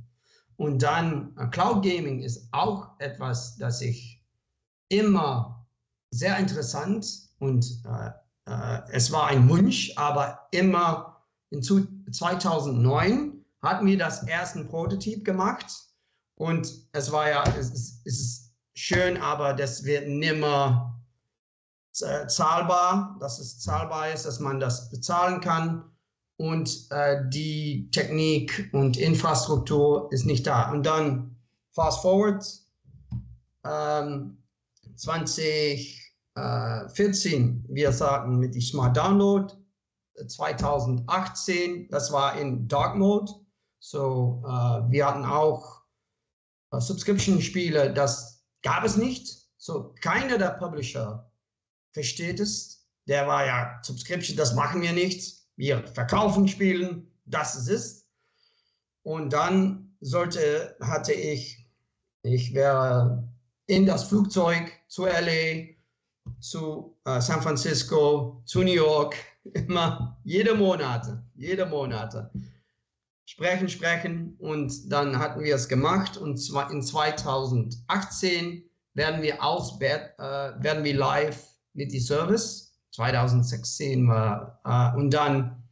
Und 0.58 0.82
dann 0.84 1.36
äh, 1.38 1.48
Cloud 1.48 1.84
Gaming 1.84 2.22
ist 2.22 2.48
auch 2.52 2.92
etwas, 3.00 3.58
das 3.58 3.82
ich 3.82 4.24
immer 4.90 5.68
sehr 6.12 6.38
interessant 6.38 7.06
und 7.40 7.66
äh, 7.86 8.12
äh, 8.46 8.82
es 8.92 9.12
war 9.12 9.28
ein 9.28 9.50
Wunsch, 9.50 9.92
aber 9.98 10.48
immer 10.52 11.26
in 11.50 11.62
zu- 11.62 11.88
2009 12.12 13.44
hatten 13.62 13.86
wir 13.86 13.98
das 13.98 14.24
ersten 14.24 14.68
Prototyp 14.68 15.26
gemacht. 15.26 15.66
Und 16.36 16.72
es 16.92 17.12
war 17.12 17.30
ja, 17.30 17.44
es 17.58 17.72
ist, 17.72 18.02
es 18.06 18.20
ist 18.20 18.54
schön, 18.76 19.18
aber 19.18 19.54
das 19.54 19.84
wird 19.84 20.08
nimmer 20.08 21.02
äh, 22.02 22.28
zahlbar, 22.28 23.18
dass 23.20 23.40
es 23.40 23.60
zahlbar 23.60 24.12
ist, 24.12 24.26
dass 24.26 24.40
man 24.40 24.60
das 24.60 24.90
bezahlen 24.90 25.42
kann 25.42 25.95
und 26.38 26.88
äh, 26.92 27.24
die 27.30 27.90
Technik 27.92 28.70
und 28.74 28.98
Infrastruktur 28.98 30.10
ist 30.12 30.26
nicht 30.26 30.46
da. 30.46 30.70
Und 30.72 30.86
dann 30.86 31.38
fast 31.72 32.02
forward, 32.02 32.46
ähm, 33.64 34.44
2014, 34.96 37.66
wir 37.70 37.92
sagten 37.92 38.40
mit 38.40 38.56
die 38.56 38.62
Smart 38.62 38.98
Download, 38.98 39.54
2018, 40.28 41.90
das 41.90 42.12
war 42.12 42.40
in 42.40 42.68
Dark 42.68 42.96
Mode, 42.96 43.32
so 43.80 44.44
äh, 44.46 44.82
wir 44.90 45.08
hatten 45.08 45.26
auch 45.26 45.82
äh, 46.72 46.80
Subscription-Spiele, 46.80 47.94
das 47.94 48.46
gab 48.62 48.86
es 48.86 48.98
nicht, 48.98 49.48
so 49.58 49.96
keiner 50.02 50.38
der 50.38 50.52
Publisher 50.52 51.32
versteht 51.92 52.40
es. 52.40 52.88
Der 53.08 53.28
war 53.28 53.46
ja 53.46 53.80
Subscription, 53.84 54.38
das 54.38 54.54
machen 54.54 54.82
wir 54.82 54.94
nicht. 54.94 55.45
Wir 55.56 55.86
verkaufen 55.88 56.48
Spielen, 56.48 57.08
das 57.26 57.56
ist 57.56 57.70
es. 57.70 58.10
Und 59.04 59.34
dann 59.34 59.96
sollte, 60.02 60.76
hatte 60.82 61.14
ich, 61.14 61.68
ich 62.24 62.54
wäre 62.54 63.28
in 63.68 63.86
das 63.86 64.06
Flugzeug 64.06 64.72
zu 64.88 65.06
LA, 65.06 65.76
zu 66.40 66.98
äh, 67.06 67.22
San 67.22 67.42
Francisco, 67.42 68.42
zu 68.46 68.64
New 68.64 68.74
York, 68.74 69.16
immer 69.54 70.20
jede 70.24 70.56
Monate, 70.56 71.24
jede 71.36 71.66
Monate. 71.66 72.32
Sprechen, 73.28 73.70
sprechen 73.70 74.36
und 74.38 74.92
dann 74.92 75.18
hatten 75.18 75.44
wir 75.44 75.56
es 75.56 75.68
gemacht 75.68 76.16
und 76.16 76.38
zwar 76.38 76.70
in 76.72 76.82
2018 76.82 78.64
werden 78.94 79.22
wir 79.22 79.44
aus, 79.44 79.80
äh, 79.82 80.00
werden 80.20 80.84
wir 80.84 80.96
live 80.96 81.44
mit 81.74 81.92
die 81.92 82.00
Service. 82.00 82.65
2016 82.96 84.08
war 84.08 84.60
äh, 84.64 84.98
und 84.98 85.12
dann 85.14 85.64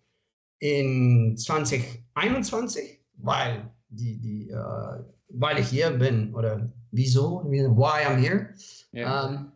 in 0.59 1.37
2021, 1.37 2.99
weil 3.15 3.69
die, 3.89 4.19
die, 4.19 4.49
äh, 4.49 5.03
weil 5.29 5.59
ich 5.59 5.67
hier 5.67 5.91
bin 5.91 6.33
oder 6.33 6.71
wieso, 6.91 7.43
why 7.45 8.05
I'm 8.05 8.17
here. 8.17 8.53
Ja. 8.91 9.29
Ähm, 9.29 9.51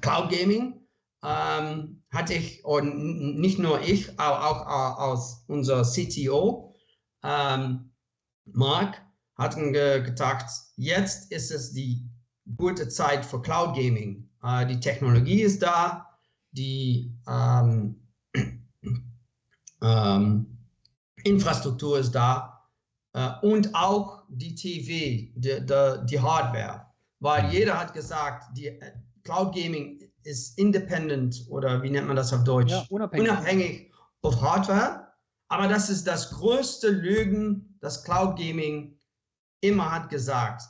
Cloud 0.00 0.30
Gaming 0.30 0.80
ähm, 1.22 2.02
hatte 2.10 2.34
ich, 2.34 2.64
und 2.64 3.38
nicht 3.38 3.58
nur 3.58 3.80
ich, 3.82 4.18
auch, 4.18 4.66
auch 4.66 4.98
aus 4.98 5.44
unser 5.48 5.82
CTO, 5.82 6.74
ähm, 7.22 7.90
Mark, 8.46 9.00
hatten 9.36 9.72
ge 9.72 10.02
gedacht, 10.02 10.46
jetzt 10.76 11.30
ist 11.32 11.50
es 11.50 11.72
die 11.72 12.08
gute 12.56 12.88
Zeit 12.88 13.24
für 13.24 13.40
Cloud 13.40 13.74
Gaming. 13.74 14.28
Äh, 14.42 14.66
die 14.66 14.80
Technologie 14.80 15.42
ist 15.42 15.62
da, 15.62 16.09
die 16.52 17.14
ähm, 17.28 18.00
ähm, 19.82 20.58
Infrastruktur 21.24 21.98
ist 21.98 22.12
da 22.12 22.68
äh, 23.12 23.30
und 23.42 23.74
auch 23.74 24.24
die 24.28 24.54
TV, 24.54 25.32
die, 25.34 25.66
die, 25.66 26.06
die 26.06 26.20
Hardware. 26.20 26.86
Weil 27.20 27.52
jeder 27.52 27.78
hat 27.78 27.92
gesagt, 27.92 28.56
die 28.56 28.68
äh, 28.68 28.92
Cloud 29.24 29.54
Gaming 29.54 30.00
ist 30.22 30.58
independent 30.58 31.46
oder 31.48 31.82
wie 31.82 31.90
nennt 31.90 32.06
man 32.06 32.16
das 32.16 32.32
auf 32.32 32.44
Deutsch? 32.44 32.72
Ja, 32.72 32.84
unabhängig. 32.90 33.28
unabhängig 33.28 33.92
auf 34.22 34.40
Hardware. 34.40 35.08
Aber 35.48 35.66
das 35.66 35.90
ist 35.90 36.06
das 36.06 36.30
größte 36.30 36.88
Lügen, 36.88 37.76
das 37.80 38.04
Cloud 38.04 38.38
Gaming 38.38 38.98
immer 39.60 39.90
hat 39.90 40.08
gesagt. 40.08 40.62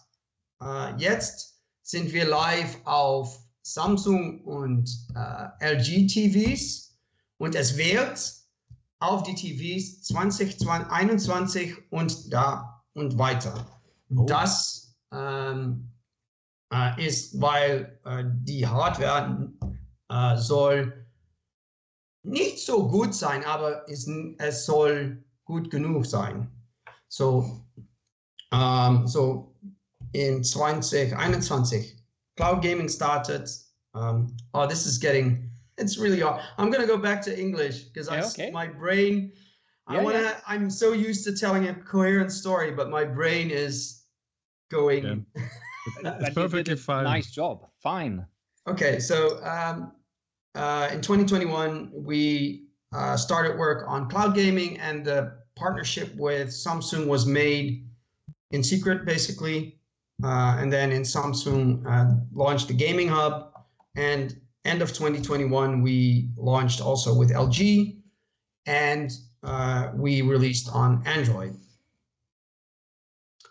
Äh, 0.63 0.97
jetzt 0.97 1.61
sind 1.83 2.13
wir 2.13 2.27
live 2.27 2.79
auf 2.85 3.39
Samsung 3.63 4.43
und 4.45 4.91
äh, 5.15 5.75
LG 5.75 6.07
TVs 6.07 6.99
und 7.39 7.55
es 7.55 7.77
wird 7.77 8.33
auf 9.01 9.23
die 9.23 9.35
TVs 9.35 10.03
2021 10.03 11.75
und 11.91 12.33
da 12.33 12.83
und 12.95 13.19
weiter. 13.19 13.67
Oh. 14.15 14.25
Das 14.27 14.95
ähm, 15.13 15.91
äh, 16.73 17.07
ist, 17.07 17.41
weil 17.41 17.99
äh, 18.05 18.25
die 18.27 18.67
Hardware 18.67 19.51
äh, 20.09 20.37
soll 20.37 21.07
nicht 22.23 22.65
so 22.65 22.87
gut 22.87 23.15
sein, 23.15 23.45
aber 23.45 23.89
es, 23.89 24.09
es 24.39 24.67
soll 24.67 25.25
gut 25.45 25.71
genug 25.71 26.07
sein. 26.07 26.51
So, 27.09 27.65
ähm, 28.53 29.07
so 29.07 29.55
in 30.13 30.45
2021, 30.45 32.00
Cloud 32.41 32.63
Gaming 32.63 32.89
started. 32.89 33.51
Um, 33.93 34.35
oh, 34.55 34.67
this 34.67 34.87
is 34.87 34.97
getting, 34.97 35.51
it's 35.77 35.99
really 35.99 36.21
hard. 36.21 36.41
I'm 36.57 36.71
going 36.71 36.81
to 36.81 36.87
go 36.87 36.97
back 36.97 37.21
to 37.23 37.39
English 37.39 37.83
because 37.83 38.09
Yeah, 38.11 38.25
okay. 38.29 38.51
my 38.51 38.67
brain, 38.67 39.33
Yeah, 39.91 39.99
I 39.99 40.03
want 40.03 40.17
to, 40.17 40.23
yeah. 40.23 40.41
I'm 40.47 40.71
so 40.71 40.93
used 40.93 41.23
to 41.25 41.37
telling 41.37 41.69
a 41.69 41.75
coherent 41.75 42.33
story, 42.33 42.71
but 42.71 42.89
my 42.89 43.05
brain 43.05 43.51
is 43.51 44.05
going. 44.71 45.27
Yeah. 45.37 45.43
It's 46.05 46.35
perfectly 46.35 46.77
fine. 46.77 47.05
Nice 47.05 47.31
job. 47.31 47.67
Fine. 47.83 48.25
Okay, 48.67 49.01
so 49.01 49.43
um, 49.45 49.93
uh, 50.55 50.89
in 50.93 51.01
2021, 51.01 51.91
we 51.95 52.67
uh, 52.95 53.17
started 53.17 53.59
work 53.59 53.85
on 53.89 54.09
cloud 54.09 54.35
gaming, 54.35 54.79
and 54.79 55.05
the 55.05 55.33
partnership 55.57 56.15
with 56.17 56.49
Samsung 56.49 57.07
was 57.07 57.25
made 57.27 57.87
in 58.51 58.63
secret, 58.63 59.05
basically. 59.07 59.80
Uh, 60.23 60.57
and 60.59 60.73
then 60.73 60.93
in 60.93 61.03
Samsung 61.03 61.85
uh, 61.87 62.15
launched 62.33 62.69
the 62.69 62.75
gaming 62.75 63.09
hub, 63.09 63.53
and 63.97 64.39
end 64.65 64.83
of 64.83 64.89
2021 64.93 65.83
we 65.83 66.31
launched 66.37 66.81
also 66.81 67.15
with 67.15 67.31
LG, 67.31 67.97
and 68.67 69.11
uh, 69.43 69.91
we 69.95 70.23
released 70.23 70.69
on 70.73 71.03
Android. 71.07 71.55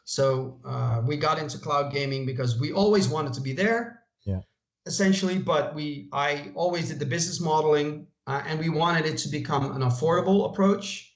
So 0.05 0.59
uh, 0.65 1.01
we 1.05 1.17
got 1.17 1.37
into 1.37 1.57
cloud 1.57 1.93
gaming 1.93 2.25
because 2.25 2.59
we 2.59 2.71
always 2.71 3.07
wanted 3.07 3.33
to 3.33 3.41
be 3.41 3.53
there. 3.53 4.03
Yeah. 4.23 4.41
Essentially, 4.85 5.37
but 5.37 5.75
we 5.75 6.09
I 6.11 6.51
always 6.55 6.89
did 6.89 6.99
the 6.99 7.05
business 7.05 7.39
modeling, 7.39 8.07
uh, 8.25 8.41
and 8.45 8.59
we 8.59 8.69
wanted 8.69 9.05
it 9.05 9.17
to 9.19 9.29
become 9.29 9.71
an 9.71 9.81
affordable 9.81 10.49
approach, 10.49 11.13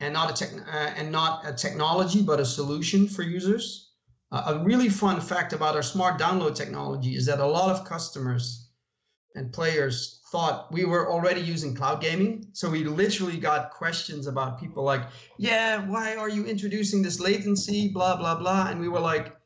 and 0.00 0.12
not 0.12 0.30
a 0.30 0.34
tech 0.34 0.50
uh, 0.66 0.92
and 0.96 1.12
not 1.12 1.46
a 1.46 1.52
technology, 1.52 2.22
but 2.22 2.40
a 2.40 2.44
solution 2.44 3.06
for 3.06 3.22
users. 3.22 3.91
Uh, 4.32 4.54
a 4.58 4.64
really 4.64 4.88
fun 4.88 5.20
fact 5.20 5.52
about 5.52 5.76
our 5.76 5.82
smart 5.82 6.18
download 6.18 6.54
technology 6.54 7.14
is 7.14 7.26
that 7.26 7.38
a 7.38 7.46
lot 7.46 7.70
of 7.70 7.84
customers 7.84 8.70
and 9.34 9.52
players 9.52 10.20
thought 10.32 10.72
we 10.72 10.86
were 10.86 11.12
already 11.12 11.42
using 11.42 11.74
cloud 11.74 12.00
gaming. 12.00 12.46
So 12.54 12.70
we 12.70 12.84
literally 12.84 13.36
got 13.36 13.70
questions 13.70 14.26
about 14.26 14.58
people 14.58 14.82
like, 14.82 15.02
yeah, 15.36 15.86
why 15.86 16.16
are 16.16 16.30
you 16.30 16.46
introducing 16.46 17.02
this 17.02 17.20
latency, 17.20 17.88
blah, 17.88 18.16
blah, 18.16 18.36
blah. 18.36 18.68
And 18.68 18.80
we 18.80 18.88
were 18.88 19.00
like, 19.00 19.36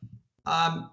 um, 0.47 0.91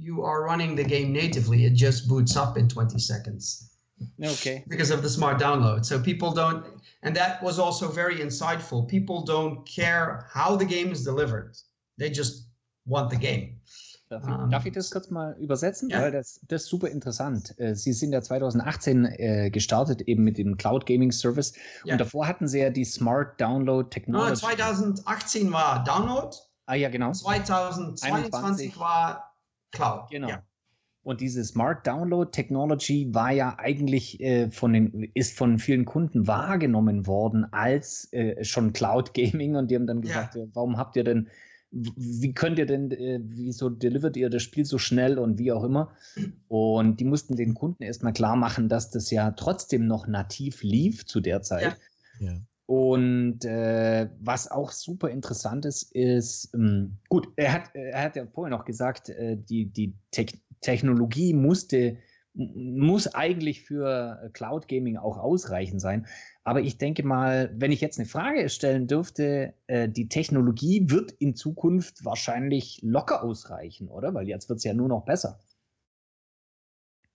you 0.00 0.24
are 0.24 0.42
running 0.42 0.74
the 0.74 0.82
game 0.82 1.12
natively. 1.12 1.64
It 1.64 1.74
just 1.74 2.08
boots 2.08 2.36
up 2.36 2.58
in 2.58 2.68
20 2.68 2.98
seconds 2.98 3.70
Okay. 4.20 4.64
because 4.66 4.90
of 4.90 5.02
the 5.02 5.08
smart 5.08 5.40
download. 5.40 5.84
So 5.84 6.00
people 6.00 6.32
don't, 6.32 6.66
and 7.04 7.14
that 7.14 7.40
was 7.44 7.60
also 7.60 7.86
very 7.88 8.16
insightful. 8.16 8.88
People 8.88 9.22
don't 9.22 9.64
care 9.64 10.26
how 10.32 10.56
the 10.56 10.64
game 10.64 10.90
is 10.90 11.04
delivered. 11.04 11.56
They 11.98 12.10
just 12.10 12.45
want 12.86 13.10
the 13.10 13.18
game. 13.18 13.60
Darf, 14.08 14.24
Ähm, 14.26 14.50
darf 14.50 14.64
ich 14.64 14.72
das 14.72 14.90
kurz 14.92 15.10
mal 15.10 15.36
übersetzen? 15.40 15.88
ja. 15.90 16.00
Weil 16.00 16.12
das, 16.12 16.40
das 16.46 16.62
ist 16.62 16.68
super 16.68 16.88
interessant. 16.88 17.58
Äh, 17.58 17.74
Sie 17.74 17.92
sind 17.92 18.12
ja 18.12 18.22
2018 18.22 19.04
äh, 19.04 19.50
gestartet, 19.50 20.02
eben 20.02 20.22
mit 20.22 20.38
dem 20.38 20.56
Cloud 20.56 20.86
Gaming 20.86 21.10
Service. 21.10 21.54
Ja. 21.84 21.94
Und 21.94 22.00
davor 22.00 22.28
hatten 22.28 22.46
Sie 22.46 22.60
ja 22.60 22.70
die 22.70 22.84
Smart 22.84 23.40
Download 23.40 23.84
Ah, 23.86 23.90
Technology. 23.90 24.36
2018 24.40 25.52
war 25.52 25.82
Download, 25.82 26.36
ah 26.66 26.74
ja, 26.74 26.88
genau. 26.88 27.12
2022 27.12 28.04
21. 28.04 28.78
war 28.78 29.34
Cloud. 29.72 30.08
Genau. 30.10 30.28
Ja. 30.28 30.42
Und 31.02 31.20
diese 31.20 31.44
Smart 31.44 31.86
Download 31.86 32.30
Technology 32.30 33.12
war 33.12 33.30
ja 33.32 33.56
eigentlich 33.58 34.20
äh, 34.20 34.50
von 34.50 34.72
den, 34.72 35.10
ist 35.14 35.36
von 35.36 35.58
vielen 35.58 35.84
Kunden 35.84 36.26
wahrgenommen 36.26 37.06
worden 37.06 37.46
als 37.52 38.12
äh, 38.12 38.42
schon 38.44 38.72
Cloud 38.72 39.14
Gaming 39.14 39.56
und 39.56 39.70
die 39.70 39.76
haben 39.76 39.86
dann 39.86 40.02
Ja. 40.02 40.08
gesagt, 40.08 40.36
äh, 40.36 40.46
warum 40.52 40.78
habt 40.78 40.96
ihr 40.96 41.04
denn, 41.04 41.28
wie 41.96 42.32
könnt 42.32 42.58
ihr 42.58 42.66
denn, 42.66 42.90
äh, 42.90 43.20
wieso 43.22 43.68
delivert 43.68 44.16
ihr 44.16 44.30
das 44.30 44.42
Spiel 44.42 44.64
so 44.64 44.78
schnell 44.78 45.18
und 45.18 45.38
wie 45.38 45.52
auch 45.52 45.64
immer? 45.64 45.92
Und 46.48 47.00
die 47.00 47.04
mussten 47.04 47.36
den 47.36 47.54
Kunden 47.54 47.82
erstmal 47.82 48.12
klar 48.12 48.36
machen, 48.36 48.68
dass 48.68 48.90
das 48.90 49.10
ja 49.10 49.32
trotzdem 49.32 49.86
noch 49.86 50.06
nativ 50.06 50.62
lief 50.62 51.06
zu 51.06 51.20
der 51.20 51.42
Zeit. 51.42 51.76
Ja. 52.20 52.26
Ja. 52.26 52.40
Und 52.66 53.44
äh, 53.44 54.08
was 54.18 54.50
auch 54.50 54.72
super 54.72 55.10
interessant 55.10 55.64
ist, 55.64 55.94
ist, 55.94 56.52
ähm, 56.54 56.98
gut, 57.08 57.28
er 57.36 57.52
hat, 57.52 57.70
er 57.74 58.02
hat 58.02 58.16
ja 58.16 58.26
vorhin 58.26 58.50
noch 58.50 58.64
gesagt, 58.64 59.08
äh, 59.08 59.36
die, 59.36 59.66
die 59.66 59.94
Te 60.10 60.26
Technologie 60.62 61.34
musste, 61.34 61.98
muss 62.32 63.06
eigentlich 63.14 63.62
für 63.62 64.30
Cloud 64.32 64.68
Gaming 64.68 64.96
auch 64.96 65.18
ausreichend 65.18 65.80
sein. 65.80 66.06
Aber 66.46 66.60
ich 66.60 66.78
denke 66.78 67.02
mal, 67.02 67.52
wenn 67.56 67.72
ich 67.72 67.80
jetzt 67.80 67.98
eine 67.98 68.06
Frage 68.06 68.48
stellen 68.50 68.86
dürfte, 68.86 69.52
äh, 69.66 69.88
die 69.88 70.08
Technologie 70.08 70.88
wird 70.88 71.10
in 71.10 71.34
Zukunft 71.34 72.04
wahrscheinlich 72.04 72.78
locker 72.82 73.24
ausreichen, 73.24 73.88
oder? 73.88 74.14
Weil 74.14 74.28
jetzt 74.28 74.48
wird 74.48 74.58
es 74.58 74.64
ja 74.64 74.72
nur 74.72 74.86
noch 74.86 75.04
besser. 75.04 75.40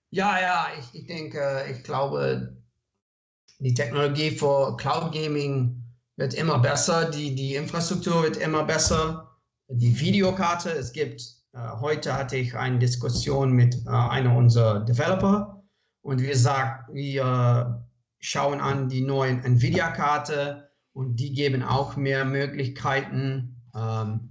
Ja, 0.10 0.38
ja, 0.42 0.68
ich, 0.78 1.00
ich 1.00 1.08
denke, 1.08 1.64
ich 1.72 1.82
glaube, 1.82 2.58
die 3.60 3.74
Technologie 3.74 4.32
für 4.32 4.76
Cloud 4.76 5.14
Gaming 5.14 5.82
wird 6.18 6.34
immer 6.34 6.60
besser, 6.60 7.10
die, 7.10 7.34
die 7.34 7.56
Infrastruktur 7.56 8.24
wird 8.24 8.36
immer 8.36 8.66
besser, 8.66 9.40
die 9.70 9.98
Videokarte, 9.98 10.72
es 10.72 10.92
gibt, 10.92 11.22
äh, 11.54 11.70
heute 11.80 12.14
hatte 12.14 12.36
ich 12.36 12.54
eine 12.54 12.80
Diskussion 12.80 13.54
mit 13.54 13.76
äh, 13.86 13.90
einer 13.92 14.36
unserer 14.36 14.82
Developer 14.82 15.64
und 16.02 16.20
wir 16.20 16.36
sagen, 16.36 16.94
wir 16.94 17.88
schauen 18.22 18.62
an 18.62 18.88
die 18.88 19.02
neuen 19.02 19.44
Nvidia-Karte 19.44 20.70
und 20.94 21.18
die 21.18 21.34
geben 21.34 21.64
auch 21.64 21.96
mehr 21.96 22.24
Möglichkeiten 22.26 23.62
ähm, 23.76 24.30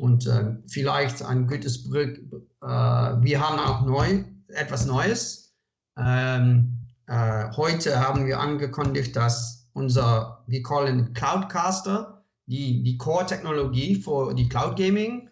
und 0.00 0.26
äh, 0.26 0.56
vielleicht 0.68 1.22
ein 1.22 1.46
gutes 1.46 1.88
Brück. 1.88 2.18
Äh, 2.62 2.66
wir 2.66 3.40
haben 3.40 3.58
auch 3.58 3.84
neu 3.84 4.24
etwas 4.48 4.86
Neues. 4.86 5.54
Ähm, 5.98 6.78
äh, 7.06 7.50
heute 7.56 8.00
haben 8.00 8.26
wir 8.26 8.40
angekündigt, 8.40 9.14
dass 9.16 9.68
unser, 9.72 10.44
wir 10.46 10.62
callen 10.62 11.12
Cloudcaster, 11.12 12.24
die, 12.46 12.82
die 12.82 12.96
Core-Technologie 12.96 13.96
für 13.96 14.34
die 14.34 14.48
Cloud 14.48 14.76
Gaming 14.76 15.30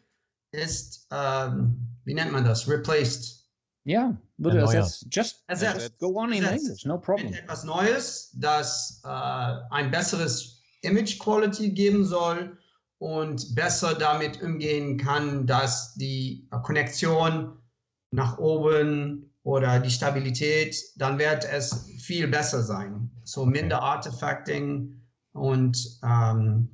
ist, 0.51 1.07
ähm, 1.13 1.99
wie 2.05 2.15
nennt 2.15 2.33
man 2.33 2.45
das? 2.45 2.69
Replaced. 2.69 3.42
Ja, 3.85 4.17
würde 4.37 4.59
Erneuert. 4.59 4.77
ersetzt. 4.77 5.07
Just, 5.11 5.45
Ersetzt. 5.49 5.75
just 5.77 5.99
go 5.99 6.17
on 6.19 6.33
in 6.33 6.43
Ersetzt. 6.45 6.65
English, 6.65 6.85
no 6.85 6.95
Mit 6.95 7.03
problem. 7.05 7.35
etwas 7.35 7.65
Neues, 7.65 8.31
das 8.35 9.01
äh, 9.05 9.09
ein 9.71 9.91
besseres 9.91 10.63
Image 10.83 11.19
Quality 11.19 11.71
geben 11.71 12.05
soll 12.05 12.57
und 12.99 13.55
besser 13.57 13.95
damit 13.95 14.41
umgehen 14.43 14.97
kann, 14.99 15.47
dass 15.47 15.95
die 15.95 16.49
äh, 16.53 16.59
Konnektion 16.63 17.59
nach 18.13 18.39
oben 18.39 19.33
oder 19.43 19.81
die 19.81 19.91
Stabilität, 19.91 20.77
dann 20.97 21.19
wird 21.19 21.45
es 21.45 21.89
viel 21.99 22.29
besser 22.29 22.63
sein. 22.63 23.11
So 23.25 23.45
minder 23.45 23.83
Artefacting 23.83 25.01
und 25.33 25.77
ähm, 26.05 26.69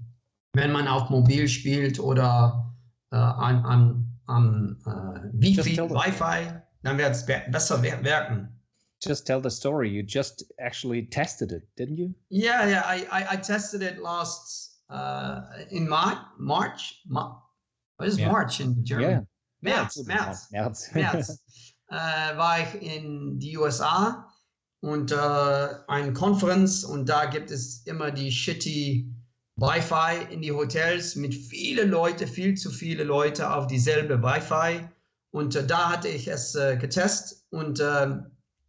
wenn 0.54 0.72
man 0.72 0.88
auf 0.88 1.08
Mobil 1.08 1.48
spielt 1.48 1.98
oder 2.00 2.74
äh, 3.10 3.16
an, 3.16 3.64
an, 3.64 4.18
an 4.26 4.76
äh, 4.84 5.40
Wi-Fi. 5.40 5.78
Wi-Fi, 5.78 6.60
dann 6.82 6.98
wird 6.98 7.10
es 7.10 7.26
be 7.26 7.42
besser 7.50 7.82
wirken. 7.82 8.48
Just 9.00 9.26
tell 9.26 9.40
the 9.40 9.50
story. 9.50 9.88
You 9.90 10.02
just 10.02 10.44
actually 10.58 11.06
tested 11.06 11.52
it, 11.52 11.62
didn't 11.76 11.98
you? 11.98 12.14
Yeah, 12.30 12.66
yeah. 12.66 12.82
I, 12.84 13.06
I, 13.12 13.32
I 13.32 13.36
tested 13.36 13.82
it 13.82 14.00
last 14.00 14.80
uh, 14.90 15.42
in 15.70 15.88
March. 15.88 16.18
March. 16.38 17.00
Ma 17.06 17.36
what 17.96 18.08
is 18.08 18.18
Yeah. 18.18 18.32
March 18.32 18.60
in 18.60 18.84
German? 18.84 19.10
Yeah. 19.10 19.20
März, 19.60 20.06
März, 20.06 20.50
März. 20.52 20.92
März. 20.94 21.38
äh, 21.90 22.36
war 22.36 22.60
ich 22.60 22.82
in 22.82 23.38
die 23.38 23.56
USA 23.56 24.28
und 24.80 25.10
äh, 25.10 25.68
eine 25.88 26.12
Konferenz 26.12 26.84
und 26.84 27.08
da 27.08 27.26
gibt 27.26 27.50
es 27.50 27.84
immer 27.86 28.10
die 28.10 28.30
shitty 28.30 29.12
Wi-Fi 29.56 30.32
in 30.32 30.40
die 30.40 30.52
Hotels 30.52 31.16
mit 31.16 31.34
viele 31.34 31.84
Leute, 31.84 32.28
viel 32.28 32.56
zu 32.56 32.70
viele 32.70 33.02
Leute 33.02 33.52
auf 33.52 33.66
dieselbe 33.66 34.22
Wi-Fi 34.22 34.88
und 35.38 35.54
äh, 35.54 35.64
da 35.64 35.90
hatte 35.90 36.08
ich 36.08 36.26
es 36.26 36.56
äh, 36.56 36.76
getestet 36.76 37.38
und 37.50 37.78
äh, 37.78 38.08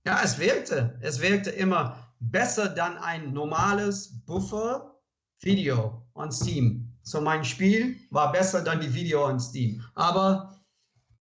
ja, 0.05 0.21
es 0.23 0.37
wirkte. 0.37 0.99
Es 1.01 1.19
wirkte 1.19 1.49
immer 1.49 2.13
besser 2.19 2.69
dann 2.69 2.95
ein 2.99 3.33
normales 3.33 4.23
Buffer 4.27 5.01
Video 5.41 6.05
on 6.13 6.31
Steam. 6.31 6.93
So 7.01 7.21
mein 7.21 7.43
Spiel 7.43 7.95
war 8.11 8.31
besser 8.31 8.61
dann 8.63 8.81
die 8.81 8.93
Video 8.93 9.25
on 9.25 9.39
Steam. 9.39 9.83
Aber 9.95 10.61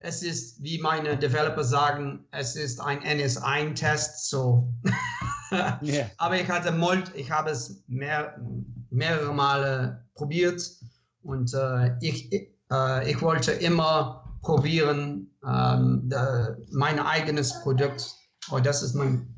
es 0.01 0.25
ist, 0.25 0.61
wie 0.65 0.79
meine 0.79 1.17
Developer 1.17 1.63
sagen, 1.63 2.27
es 2.33 2.57
ist 2.57 2.81
ein 2.81 2.99
NS1-Test, 3.01 4.29
so. 4.29 4.69
Ja. 5.83 6.07
Aber 6.19 6.41
ich 6.41 6.49
hatte 6.49 6.71
Molt, 6.71 7.11
ich 7.17 7.29
habe 7.29 7.51
es 7.51 7.83
mehr, 7.89 8.41
mehrere 8.91 9.35
Male 9.35 10.07
probiert 10.15 10.63
und 11.23 11.53
äh, 11.55 11.97
ich, 12.01 12.33
äh, 12.71 13.11
ich 13.11 13.21
wollte 13.21 13.51
immer 13.51 14.20
probieren, 14.43 15.31
ähm, 15.45 16.03
da- 16.09 16.57
mein 16.71 16.99
eigenes 16.99 17.63
Produkt. 17.63 18.15
Oh, 18.51 18.59
das 18.61 18.83
ist 18.83 18.95
mein. 18.95 19.35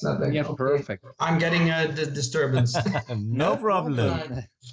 Snapback. 0.00 0.32
Yeah, 0.32 0.46
Okay. 0.48 0.56
perfect. 0.56 1.04
I'm 1.20 1.38
getting 1.38 1.70
a 1.70 1.86
d- 1.86 2.10
disturbance. 2.10 2.74
no 3.16 3.54
problem. 3.56 4.18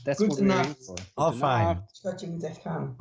That's 0.06 0.20
Good 0.20 0.30
what 0.30 0.40
we're 0.40 0.46
enough. 0.46 0.66
here 0.68 0.76
for. 0.86 0.96
All 1.18 1.32
fine. 1.34 1.84
Schatje 1.94 2.28
moet 2.28 2.44
echt 2.44 2.62
gaan. 2.62 2.96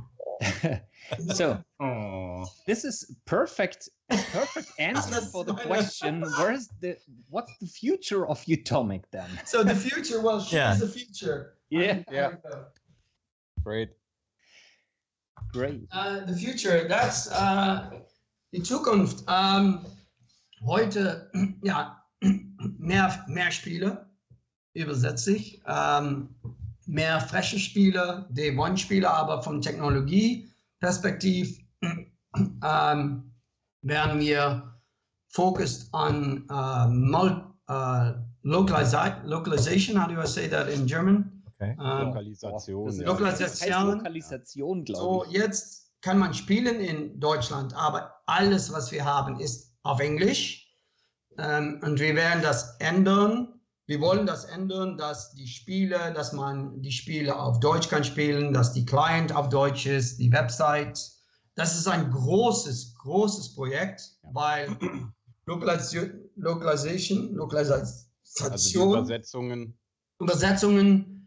So 1.35 1.57
Oh. 1.81 2.47
this 2.66 2.85
is 2.85 3.14
perfect, 3.26 3.89
perfect 4.33 4.72
answer 4.78 5.20
for 5.20 5.45
the 5.45 5.55
question. 5.55 6.22
Where's 6.39 6.68
the 6.81 6.97
what's 7.28 7.53
the 7.61 7.66
future 7.66 8.26
of 8.26 8.43
Utomic 8.47 9.05
then? 9.12 9.28
So 9.45 9.62
the 9.62 9.74
future, 9.74 10.20
well, 10.20 10.41
she's 10.41 10.53
Yeah. 10.55 10.74
the 10.78 10.89
future. 10.89 11.55
Yeah. 11.70 12.03
Yeah. 12.11 12.33
Great. 13.62 13.91
Great. 15.53 15.86
Uh, 15.92 16.24
the 16.26 16.34
future, 16.34 16.86
that's 16.88 17.30
uh, 17.30 17.90
die 18.53 18.62
Zukunft. 18.62 19.24
Ähm, 19.28 19.80
heute, 20.64 21.30
ja, 21.62 22.03
mehr, 22.78 23.24
mehr 23.28 23.51
Spiele. 23.51 24.11
übersetze 24.74 25.34
ich. 25.36 25.62
Ähm, 25.66 26.28
mehr 26.86 27.20
frische 27.20 27.59
Spieler, 27.59 28.28
Day-One-Spieler, 28.30 29.12
aber 29.12 29.42
vom 29.42 29.61
Technologie-Perspektiv 29.61 31.59
ähm, 31.82 33.32
werden 33.82 34.20
wir 34.20 34.74
focused 35.28 35.92
on 35.92 36.46
uh, 36.51 36.88
uh, 37.68 38.12
localiza 38.42 39.22
localization. 39.24 39.96
How 39.96 40.07
do 40.09 40.20
I 40.20 40.26
say 40.26 40.48
that 40.48 40.68
in 40.68 40.86
German? 40.86 41.39
Okay. 41.61 41.77
Ähm, 41.79 42.07
Lokalisation. 42.07 42.87
Das 42.87 42.99
ja. 42.99 43.07
Lokalisation. 43.07 43.75
heißt 43.75 43.87
Lokalisation, 43.87 44.87
so 44.87 44.93
glaube 44.93 45.27
ich. 45.27 45.33
jetzt 45.35 45.93
kann 46.01 46.19
man 46.19 46.33
spielen 46.33 46.81
in 46.81 47.21
Deutschland, 47.21 47.75
aber 47.75 48.15
alles, 48.27 48.73
was 48.73 48.91
wir 48.91 49.05
haben, 49.05 49.39
ist 49.39 49.75
auf 49.83 50.01
Englisch. 50.01 50.67
Ähm, 51.39 51.81
und 51.83 52.01
wir 52.01 52.17
werden 52.17 52.43
das 52.43 52.77
ändern. 52.79 53.61
Wir 53.87 54.01
wollen 54.01 54.25
das 54.25 54.45
ändern, 54.45 54.97
dass 54.97 55.35
die 55.35 55.47
Spiele, 55.47 56.13
dass 56.15 56.33
man 56.33 56.81
die 56.81 56.93
Spiele 56.93 57.39
auf 57.39 57.61
Deutsch 57.61 57.89
kann 57.89 58.05
spielen, 58.05 58.55
dass 58.55 58.73
die 58.73 58.87
Client 58.87 59.35
auf 59.35 59.49
Deutsch 59.49 59.85
ist, 59.87 60.19
die 60.19 60.33
Website. 60.33 60.99
Das 61.57 61.77
ist 61.77 61.89
ein 61.89 62.11
großes, 62.11 62.95
großes 62.95 63.55
Projekt, 63.55 64.01
weil 64.23 64.75
Lokalisation, 65.47 66.31
Localization, 66.37 67.19
Also 67.21 67.27
die 67.27 67.35
Lokalisation 67.35 68.93
Übersetzungen. 68.93 69.79
Übersetzungen 70.21 71.20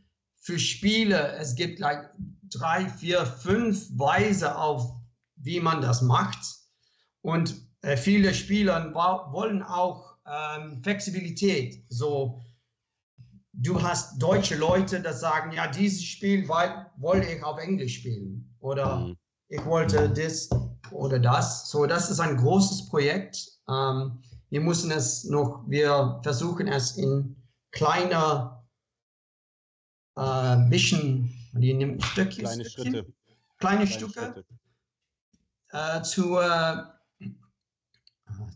für 0.43 0.59
Spiele. 0.59 1.33
Es 1.37 1.55
gibt 1.55 1.79
like 1.79 2.11
drei, 2.43 2.87
vier, 2.89 3.25
fünf 3.25 3.87
Weise 3.97 4.57
auf, 4.57 4.93
wie 5.37 5.59
man 5.59 5.81
das 5.81 6.01
macht. 6.01 6.37
Und 7.21 7.55
äh, 7.81 7.95
viele 7.97 8.33
Spieler 8.33 8.93
wollen 8.93 9.63
auch 9.63 10.17
ähm, 10.27 10.81
Flexibilität. 10.83 11.85
So, 11.89 12.41
du 13.53 13.81
hast 13.81 14.21
deutsche 14.21 14.57
Leute, 14.57 14.99
die 14.99 15.13
sagen, 15.13 15.53
ja, 15.53 15.67
dieses 15.67 16.03
Spiel 16.03 16.47
wollte 16.47 17.27
ich 17.27 17.43
auf 17.43 17.57
Englisch 17.59 17.99
spielen. 17.99 18.53
Oder 18.59 18.97
Mhm. 18.97 19.17
ich 19.47 19.65
wollte 19.65 20.09
das 20.09 20.49
oder 20.91 21.19
das. 21.19 21.69
So, 21.69 21.85
das 21.85 22.09
ist 22.09 22.19
ein 22.19 22.35
großes 22.37 22.89
Projekt. 22.89 23.37
Ähm, 23.69 24.21
wir 24.49 24.61
müssen 24.61 24.91
es 24.91 25.23
noch, 25.23 25.63
wir 25.67 26.19
versuchen 26.21 26.67
es 26.67 26.97
in 26.97 27.35
kleiner 27.71 28.62
äh, 30.15 30.57
bisschen, 30.69 31.33
die 31.53 31.73
nimmt 31.73 32.03
Stückchen, 32.03 32.43
Kleine 32.45 32.65
Stückchen, 32.65 32.93
Schritte. 32.93 33.13
kleine 33.59 33.85
kleine 33.85 33.87
Stücke 33.87 34.11
Schritte. 34.13 34.45
äh, 35.71 36.01
zu, 36.03 36.37
äh, 36.39 36.83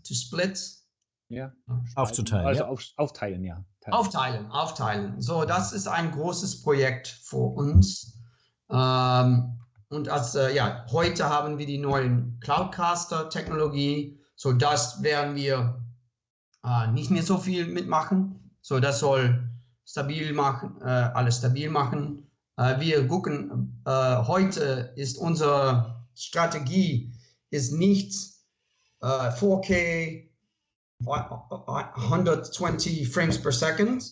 to 0.03 0.13
split, 0.13 0.59
Ja. 1.29 1.51
Aufzuteilen, 1.95 2.45
Also 2.47 2.61
ja. 2.63 2.67
auf, 2.69 2.83
aufteilen, 2.97 3.43
ja. 3.43 3.63
Teilen. 3.81 3.97
aufteilen, 3.97 4.51
aufteilen. 4.51 5.21
So, 5.21 5.45
das 5.45 5.71
ist 5.73 5.87
ein 5.87 6.11
großes 6.11 6.61
Projekt 6.63 7.07
für 7.07 7.37
uns. 7.37 8.19
Ähm, 8.69 9.59
und 9.89 10.09
als, 10.09 10.35
äh, 10.35 10.53
ja, 10.53 10.85
heute 10.91 11.29
haben 11.29 11.57
wir 11.57 11.65
die 11.65 11.77
neuen 11.77 12.39
Cloudcaster-Technologie. 12.41 14.19
So, 14.35 14.51
das 14.53 15.01
werden 15.03 15.35
wir 15.35 15.81
äh, 16.65 16.87
nicht 16.91 17.09
mehr 17.11 17.23
so 17.23 17.37
viel 17.37 17.67
mitmachen. 17.67 18.51
So, 18.61 18.79
das 18.81 18.99
soll 18.99 19.46
stabil 19.87 20.33
machen, 20.33 20.75
äh, 20.81 20.85
alles 20.85 21.37
stabil 21.37 21.69
machen. 21.69 22.29
Äh, 22.57 22.79
wir 22.79 23.07
gucken, 23.07 23.81
äh, 23.85 24.17
heute 24.17 24.91
ist 24.95 25.17
unsere 25.17 26.03
Strategie 26.13 27.13
ist 27.51 27.71
nicht 27.71 28.13
äh, 29.01 29.05
4K 29.05 30.27
120 31.05 33.07
frames 33.07 33.41
per 33.41 33.51
second. 33.51 34.03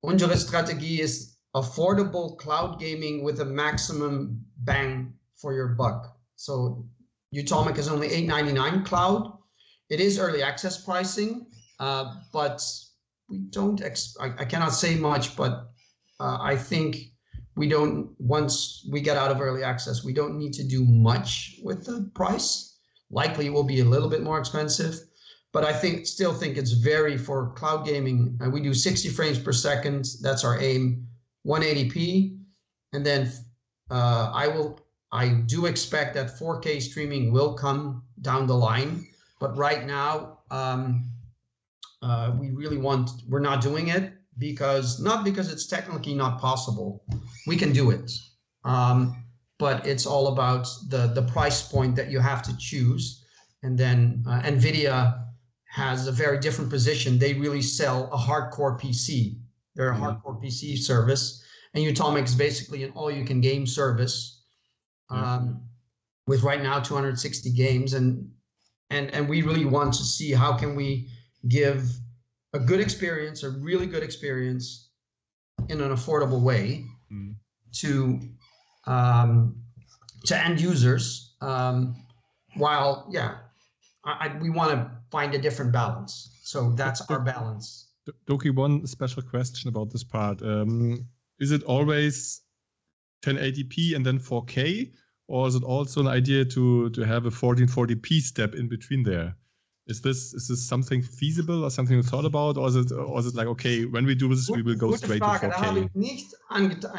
Unsere 0.00 0.36
Strategie 0.36 1.00
ist 1.00 1.38
affordable 1.54 2.36
cloud 2.38 2.80
gaming 2.80 3.24
with 3.24 3.40
a 3.40 3.44
maximum 3.44 4.44
bang 4.56 5.16
for 5.34 5.52
your 5.52 5.68
buck. 5.68 6.16
So 6.36 6.88
Utomic 7.34 7.78
is 7.78 7.88
only 7.88 8.08
8.99 8.08 8.84
cloud. 8.84 9.38
It 9.88 10.00
is 10.00 10.18
early 10.18 10.42
access 10.42 10.82
pricing, 10.82 11.46
uh, 11.78 12.14
but 12.32 12.62
we 13.28 13.38
don't. 13.38 13.82
Ex- 13.82 14.16
I, 14.20 14.26
I 14.38 14.44
cannot 14.44 14.70
say 14.72 14.96
much, 14.96 15.36
but 15.36 15.70
uh, 16.20 16.38
I 16.40 16.56
think 16.56 16.96
we 17.56 17.68
don't. 17.68 18.10
Once 18.18 18.86
we 18.90 19.00
get 19.00 19.16
out 19.16 19.30
of 19.30 19.40
early 19.40 19.62
access, 19.62 20.04
we 20.04 20.12
don't 20.12 20.38
need 20.38 20.52
to 20.54 20.64
do 20.64 20.84
much 20.84 21.56
with 21.62 21.84
the 21.84 22.10
price. 22.14 22.78
Likely, 23.10 23.46
it 23.46 23.52
will 23.52 23.64
be 23.64 23.80
a 23.80 23.84
little 23.84 24.08
bit 24.08 24.22
more 24.22 24.38
expensive 24.38 25.00
but 25.56 25.64
I 25.64 25.72
think 25.72 26.06
still 26.06 26.34
think 26.34 26.58
it's 26.58 26.72
very 26.72 27.16
for 27.16 27.54
cloud 27.54 27.86
gaming. 27.86 28.38
Uh, 28.44 28.50
we 28.50 28.60
do 28.60 28.74
60 28.74 29.08
frames 29.08 29.38
per 29.38 29.52
second. 29.52 30.06
That's 30.20 30.44
our 30.44 30.60
aim, 30.60 31.08
180p, 31.46 32.38
and 32.92 33.06
then 33.06 33.32
uh, 33.90 34.30
I 34.34 34.48
will. 34.48 34.78
I 35.12 35.28
do 35.46 35.64
expect 35.64 36.12
that 36.12 36.38
4K 36.38 36.82
streaming 36.82 37.32
will 37.32 37.54
come 37.54 38.02
down 38.20 38.46
the 38.46 38.54
line, 38.54 39.06
but 39.40 39.56
right 39.56 39.86
now 39.86 40.40
um, 40.50 41.08
uh, 42.06 42.32
we 42.38 42.50
really 42.50 42.76
want. 42.78 43.10
We're 43.28 43.46
not 43.50 43.60
doing 43.60 43.88
it 43.88 44.12
because 44.38 45.00
not 45.00 45.24
because 45.24 45.50
it's 45.52 45.66
technically 45.66 46.14
not 46.14 46.40
possible. 46.40 47.04
We 47.46 47.56
can 47.56 47.72
do 47.72 47.90
it, 47.90 48.12
um, 48.64 48.98
but 49.58 49.86
it's 49.86 50.06
all 50.06 50.28
about 50.28 50.68
the 50.88 51.08
the 51.08 51.22
price 51.22 51.60
point 51.62 51.96
that 51.96 52.08
you 52.12 52.20
have 52.20 52.42
to 52.42 52.56
choose, 52.58 53.24
and 53.64 53.76
then 53.76 54.22
uh, 54.28 54.40
Nvidia 54.42 55.24
has 55.64 56.06
a 56.06 56.12
very 56.12 56.38
different 56.38 56.70
position. 56.70 57.18
They 57.18 57.34
really 57.34 57.62
sell 57.62 58.08
a 58.12 58.16
hardcore 58.16 58.78
PC. 58.80 59.40
They're 59.74 59.90
a 59.90 59.96
Mhm. 59.96 60.02
hardcore 60.02 60.40
PC 60.42 60.76
service, 60.76 61.42
and 61.74 61.82
Utomic 61.84 62.24
is 62.24 62.34
basically 62.34 62.84
an 62.84 62.92
all-you-can 62.92 63.40
game 63.40 63.66
service, 63.66 64.44
um, 65.10 65.60
with 66.26 66.42
right 66.42 66.62
now 66.62 66.78
260 66.80 67.50
games, 67.52 67.94
and 67.94 68.30
and 68.90 69.10
and 69.10 69.28
we 69.28 69.42
really 69.42 69.64
want 69.64 69.92
to 69.94 70.04
see 70.04 70.30
how 70.32 70.52
can 70.56 70.76
we 70.76 71.10
give 71.48 71.88
a 72.52 72.58
good 72.58 72.80
experience, 72.80 73.42
a 73.42 73.50
really 73.50 73.86
good 73.86 74.02
experience, 74.02 74.90
in 75.68 75.80
an 75.80 75.90
affordable 75.90 76.40
way 76.42 76.84
Mhm. 77.10 77.36
to 77.72 78.20
um, 78.86 79.62
to 80.24 80.36
end 80.36 80.60
users, 80.60 81.34
um, 81.40 81.96
while 82.54 83.08
yeah, 83.10 83.38
I, 84.04 84.28
I, 84.28 84.38
we 84.38 84.50
want 84.50 84.70
to 84.72 84.90
find 85.10 85.34
a 85.34 85.38
different 85.38 85.72
balance. 85.72 86.30
So 86.42 86.72
that's 86.72 87.00
our 87.10 87.20
balance. 87.20 87.88
D- 88.06 88.12
Doki, 88.26 88.54
one 88.54 88.86
special 88.86 89.22
question 89.22 89.68
about 89.68 89.90
this 89.90 90.04
part. 90.04 90.40
Um, 90.42 91.08
is 91.40 91.50
it 91.50 91.62
always 91.64 92.42
1080p 93.22 93.96
and 93.96 94.06
then 94.06 94.18
4K, 94.18 94.92
or 95.26 95.48
is 95.48 95.54
it 95.56 95.64
also 95.64 96.00
an 96.00 96.06
idea 96.06 96.44
to 96.44 96.90
to 96.90 97.02
have 97.02 97.26
a 97.26 97.30
1440p 97.30 98.20
step 98.20 98.54
in 98.54 98.68
between 98.68 99.02
there? 99.02 99.34
Is 99.88 100.00
this 100.02 100.34
is 100.34 100.48
this 100.48 100.66
something 100.66 101.00
feasible 101.02 101.62
or 101.64 101.70
something 101.70 101.96
you 101.96 102.02
thought 102.02 102.24
about, 102.24 102.58
or 102.58 102.66
is 102.68 102.74
it 102.74 102.90
or 102.90 103.20
is 103.20 103.26
it 103.26 103.34
like 103.36 103.46
okay, 103.46 103.84
when 103.86 104.04
we 104.04 104.16
do 104.16 104.28
this, 104.28 104.48
we 104.50 104.62
will 104.64 104.74
go 104.76 104.88
Gute 104.88 104.98
straight 104.98 105.22
Frage. 105.22 105.42
to 105.42 105.48
Da 105.48 105.60
habe 105.62 105.78
4K? 105.80 105.86
ich 105.86 105.94
nicht 105.94 106.26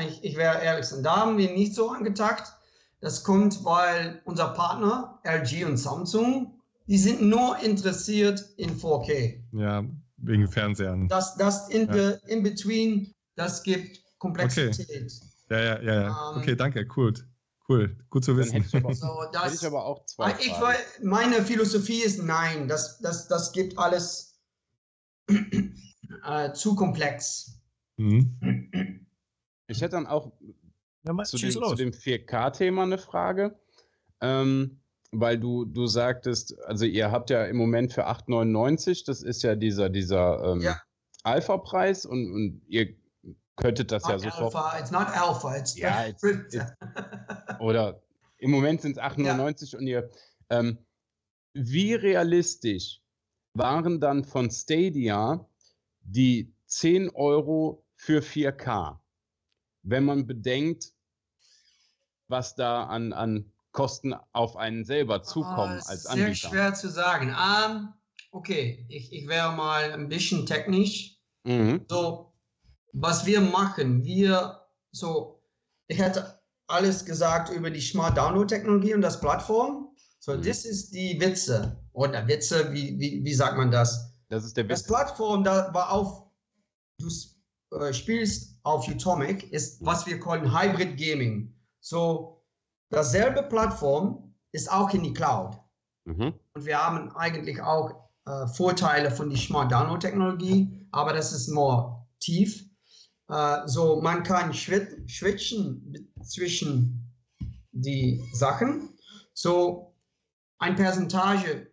ich, 0.07 0.23
ich 0.23 0.37
wäre 0.37 0.61
ehrlich 0.63 0.85
sein, 0.85 1.03
da 1.03 1.17
haben 1.17 1.37
wir 1.37 1.51
nicht 1.51 1.75
so 1.75 1.89
angetackt. 1.89 2.53
Das 3.01 3.23
kommt, 3.23 3.63
weil 3.65 4.21
unser 4.25 4.47
Partner 4.53 5.19
LG 5.23 5.65
und 5.65 5.77
Samsung, 5.77 6.53
die 6.87 6.97
sind 6.97 7.21
nur 7.21 7.59
interessiert 7.59 8.43
in 8.55 8.71
4K. 8.79 9.43
Ja, 9.51 9.83
wegen 10.17 10.47
Fernsehern. 10.47 11.07
Das, 11.09 11.35
das 11.35 11.69
in, 11.69 11.93
Ja. 11.93 12.11
in 12.27 12.41
between, 12.41 13.13
das 13.35 13.63
gibt 13.63 14.01
Komplexität. 14.17 15.11
Ja, 15.49 15.59
ja, 15.59 15.81
ja, 15.81 15.93
ja. 15.93 16.31
Ähm, 16.31 16.41
Okay, 16.41 16.55
danke, 16.55 16.87
cool. 16.95 17.13
Cool, 17.69 17.97
gut 18.09 18.23
zu 18.23 18.31
Dann 18.31 18.39
wissen. 18.39 18.53
hätte 18.63 18.67
ich 18.67 18.75
aber, 18.75 18.93
So, 18.95 19.21
hätte 19.23 19.31
das, 19.33 19.53
ich 19.61 19.65
aber 19.67 19.85
auch 19.85 20.05
zwei 20.05 20.31
ich, 20.39 20.49
Fragen. 20.49 20.61
wei- 20.63 20.85
meine 21.03 21.41
Philosophie 21.43 22.01
ist 22.01 22.21
nein, 22.23 22.67
das, 22.67 22.99
das, 22.99 23.27
das 23.27 23.51
gibt 23.51 23.77
alles 23.77 24.39
äh, 26.23 26.53
zu 26.53 26.75
komplex. 26.75 27.59
Mhm. 27.97 29.05
Ich 29.67 29.81
hätte 29.81 29.91
dann 29.97 30.07
auch 30.07 30.31
Ja, 31.03 31.13
mal, 31.13 31.25
zu, 31.25 31.37
dem, 31.37 31.51
zu 31.51 31.75
dem 31.75 31.91
4K-Thema 31.91 32.83
eine 32.83 32.97
Frage. 32.97 33.59
Ähm, 34.21 34.79
weil 35.11 35.37
du, 35.39 35.65
du 35.65 35.87
sagtest, 35.87 36.57
also 36.63 36.85
ihr 36.85 37.11
habt 37.11 37.29
ja 37.29 37.45
im 37.45 37.57
Moment 37.57 37.93
für 37.93 38.07
8,99, 38.07 39.05
das 39.05 39.23
ist 39.23 39.41
ja 39.43 39.55
dieser, 39.55 39.89
dieser 39.89 40.43
ähm, 40.53 40.61
Ja. 40.61 40.81
Alpha-Preis 41.23 42.05
und, 42.05 42.31
und 42.31 42.61
ihr 42.67 42.95
könntet 43.55 43.91
das 43.91 44.03
ja 44.03 44.13
Not 44.13 44.21
sofort. 44.21 44.55
Alpha, 44.55 44.79
it's 44.79 44.91
not 44.91 45.07
Alpha, 45.07 45.55
it's 45.57 45.75
Ja, 45.77 46.05
it's- 46.07 46.21
Oder 47.59 48.01
im 48.37 48.51
Moment 48.51 48.81
sind 48.81 48.97
es 48.97 49.03
8,99 49.03 49.75
und 49.75 49.87
ihr. 49.87 50.09
Ähm, 50.49 50.77
wie 51.53 51.93
realistisch 51.95 53.01
waren 53.53 53.99
dann 53.99 54.23
von 54.23 54.51
Stadia 54.51 55.45
die 56.01 56.53
10 56.67 57.09
Euro 57.11 57.83
für 57.95 58.21
4K? 58.21 58.99
Wenn 59.81 60.05
man 60.05 60.27
bedenkt, 60.27 60.93
was 62.27 62.55
da 62.55 62.83
an, 62.83 63.13
an 63.13 63.51
Kosten 63.71 64.13
auf 64.33 64.55
einen 64.55 64.85
selber 64.85 65.23
zukommen 65.23 65.79
Ah, 65.79 65.89
als 65.89 66.03
Sehr 66.03 66.11
Anbieter. 66.11 66.49
schwer 66.49 66.73
zu 66.73 66.89
sagen. 66.89 67.29
Ähm, 67.29 67.93
okay, 68.31 68.85
ich, 68.89 69.11
ich 69.13 69.27
wäre 69.27 69.51
mal 69.53 69.91
ein 69.93 70.09
bisschen 70.09 70.45
technisch. 70.45 71.17
Mhm. 71.43 71.85
So, 71.89 72.33
was 72.93 73.25
wir 73.25 73.41
machen, 73.41 74.03
wir 74.03 74.61
so, 74.91 75.41
ich 75.87 75.99
hätte 75.99 76.36
alles 76.67 77.05
gesagt 77.05 77.49
über 77.49 77.69
die 77.69 77.81
Smart 77.81 78.17
Download 78.17 78.47
Technologie 78.53 78.93
und 78.93 79.01
das 79.01 79.19
Plattform. 79.19 79.89
So, 80.19 80.33
Mhm. 80.33 80.41
das 80.43 80.65
ist 80.65 80.91
die 80.93 81.19
Witze. 81.19 81.77
Oder 81.93 82.27
Witze, 82.27 82.71
wie, 82.73 82.99
wie, 82.99 83.23
wie 83.23 83.33
sagt 83.33 83.57
man 83.57 83.71
das? 83.71 84.13
Das 84.29 84.43
ist 84.43 84.57
der 84.57 84.65
Das 84.65 84.81
Witz. 84.81 84.87
Plattform, 84.87 85.43
da 85.43 85.73
war 85.73 85.91
auf, 85.91 86.23
du 86.99 87.07
äh, 87.77 87.93
spielst 87.93 88.59
auf 88.63 88.87
Utomic, 88.87 89.51
ist 89.51 89.83
was 89.85 90.05
wir 90.05 90.19
callen 90.19 90.51
Hybrid 90.53 90.97
Gaming. 90.97 91.53
So, 91.79 92.43
dasselbe 92.89 93.43
Plattform 93.43 94.35
ist 94.51 94.69
auch 94.71 94.93
in 94.93 95.03
die 95.03 95.13
Cloud. 95.13 95.57
Mhm. 96.05 96.33
Und 96.53 96.65
wir 96.65 96.77
haben 96.83 97.11
eigentlich 97.15 97.61
auch 97.61 97.91
äh, 98.25 98.47
Vorteile 98.47 99.11
von 99.11 99.29
die 99.29 99.37
Smart 99.37 99.71
Download 99.71 99.99
Technologie, 100.05 100.85
aber 100.91 101.13
das 101.13 101.31
ist 101.31 101.47
more 101.49 102.05
tief. 102.19 102.66
Äh, 103.29 103.67
so, 103.67 104.01
man 104.01 104.23
kann 104.23 104.53
switchen 104.53 106.11
zwischen 106.23 107.13
die 107.71 108.23
Sachen. 108.33 108.89
So, 109.33 109.93
ein 110.59 110.75
Percentage 110.75 111.67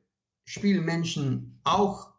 spielen 0.44 0.84
Menschen 0.84 1.60
auch 1.64 2.12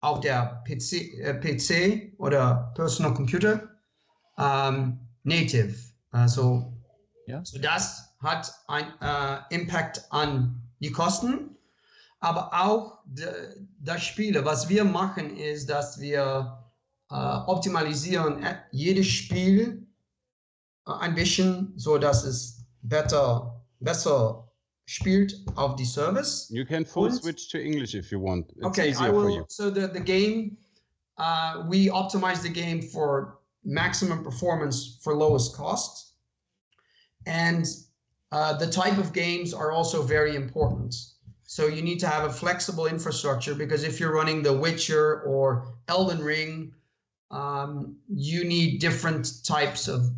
auf 0.00 0.20
der 0.20 0.62
PC, 0.66 0.92
äh, 1.18 1.34
PC 1.34 2.14
oder 2.18 2.72
Personal 2.74 3.14
Computer 3.14 3.68
ähm, 4.38 4.98
native. 5.24 5.74
Also, 6.10 6.72
Ja. 7.26 7.44
so 7.44 7.58
das 7.58 8.14
hat 8.20 8.52
ein 8.68 8.86
äh, 9.00 9.54
Impact 9.54 10.04
an 10.10 10.62
die 10.80 10.92
Kosten, 10.92 11.56
aber 12.20 12.50
auch 12.52 12.98
de, 13.04 13.66
das 13.80 14.02
Spiele. 14.04 14.44
Was 14.44 14.68
wir 14.68 14.84
machen, 14.84 15.36
ist, 15.36 15.68
dass 15.68 16.00
wir 16.00 16.59
optimalisieren 17.16 18.42
äh, 18.42 18.56
jedes 18.70 19.06
Spiel 19.06 19.86
äh, 20.86 20.92
ein 20.92 21.14
bisschen, 21.14 21.72
so 21.76 21.98
dass 21.98 22.24
es 22.24 22.64
besser, 22.82 23.60
besser 23.80 24.48
spielt 24.86 25.34
auf 25.56 25.76
die 25.76 25.84
Service. 25.84 26.48
You 26.50 26.64
can 26.64 26.84
full 26.84 27.08
Und- 27.10 27.20
switch 27.20 27.48
to 27.50 27.58
English 27.58 27.94
if 27.94 28.10
you 28.12 28.20
want. 28.20 28.50
It's 28.52 28.64
okay, 28.64 28.86
I 28.86 28.90
easier 28.90 29.10
for 29.10 29.24
will. 29.24 29.34
you. 29.36 29.44
So 29.48 29.70
the 29.70 29.88
the 29.88 30.00
game, 30.00 30.56
uh, 31.18 31.64
we 31.68 31.88
optimize 31.90 32.42
the 32.42 32.48
game 32.48 32.80
for 32.82 33.38
maximum 33.64 34.22
performance 34.24 34.98
for 35.02 35.14
lowest 35.14 35.54
cost, 35.56 36.14
and 37.26 37.66
uh, 38.32 38.56
the 38.58 38.66
type 38.66 38.98
of 38.98 39.12
games 39.12 39.52
are 39.52 39.70
also 39.72 40.02
very 40.02 40.34
important. 40.36 40.94
So 41.44 41.66
you 41.66 41.82
need 41.82 41.98
to 42.00 42.06
have 42.06 42.24
a 42.24 42.32
flexible 42.32 42.86
infrastructure 42.86 43.54
because 43.56 43.82
if 43.84 43.98
you're 43.98 44.14
running 44.14 44.42
The 44.42 44.52
Witcher 44.52 45.22
or 45.22 45.74
Elden 45.88 46.22
Ring, 46.22 46.72
um, 47.30 47.96
you 48.08 48.44
need 48.44 48.80
different 48.80 49.44
types 49.44 49.88
of, 49.88 50.10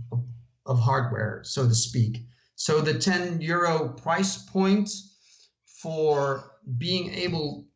of 0.67 0.79
hardware, 0.79 1.43
so 1.45 1.69
to 1.69 1.75
speak. 1.75 2.25
So 2.55 2.81
the 2.81 2.95
10 2.95 3.41
euro 3.41 3.89
price 3.89 4.39
point 4.39 4.91
for 5.83 6.53
being 6.79 7.13
able 7.13 7.67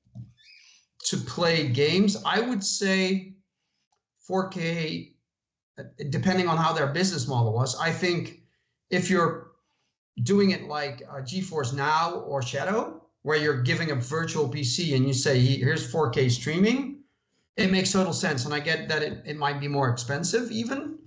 to 1.05 1.16
play 1.16 1.68
games, 1.68 2.16
I 2.24 2.41
would 2.41 2.64
say 2.64 3.34
4K, 4.28 5.14
uh, 5.78 5.82
depending 6.11 6.49
on 6.49 6.57
how 6.57 6.72
their 6.72 6.89
business 6.89 7.28
model 7.28 7.53
was. 7.53 7.78
I 7.78 7.91
think 7.91 8.41
if 8.91 9.11
you're 9.11 9.53
doing 10.22 10.51
it 10.51 10.64
like 10.64 11.03
uh, 11.09 11.16
GeForce 11.16 11.74
Now 11.74 12.20
or 12.20 12.43
Shadow, 12.43 13.03
where 13.22 13.37
you're 13.37 13.62
giving 13.62 13.91
a 13.91 13.97
virtual 13.97 14.49
PC 14.49 14.95
and 14.97 15.07
you 15.07 15.12
say, 15.12 15.39
here's 15.39 15.93
4K 15.93 16.30
streaming, 16.30 16.96
it 17.57 17.71
makes 17.71 17.93
total 17.93 18.13
sense. 18.13 18.45
And 18.45 18.55
I 18.55 18.61
get 18.61 18.89
that 18.89 19.03
it, 19.03 19.23
it 19.25 19.37
might 19.37 19.61
be 19.61 19.69
more 19.69 19.89
expensive 19.89 20.51
even. 20.51 20.99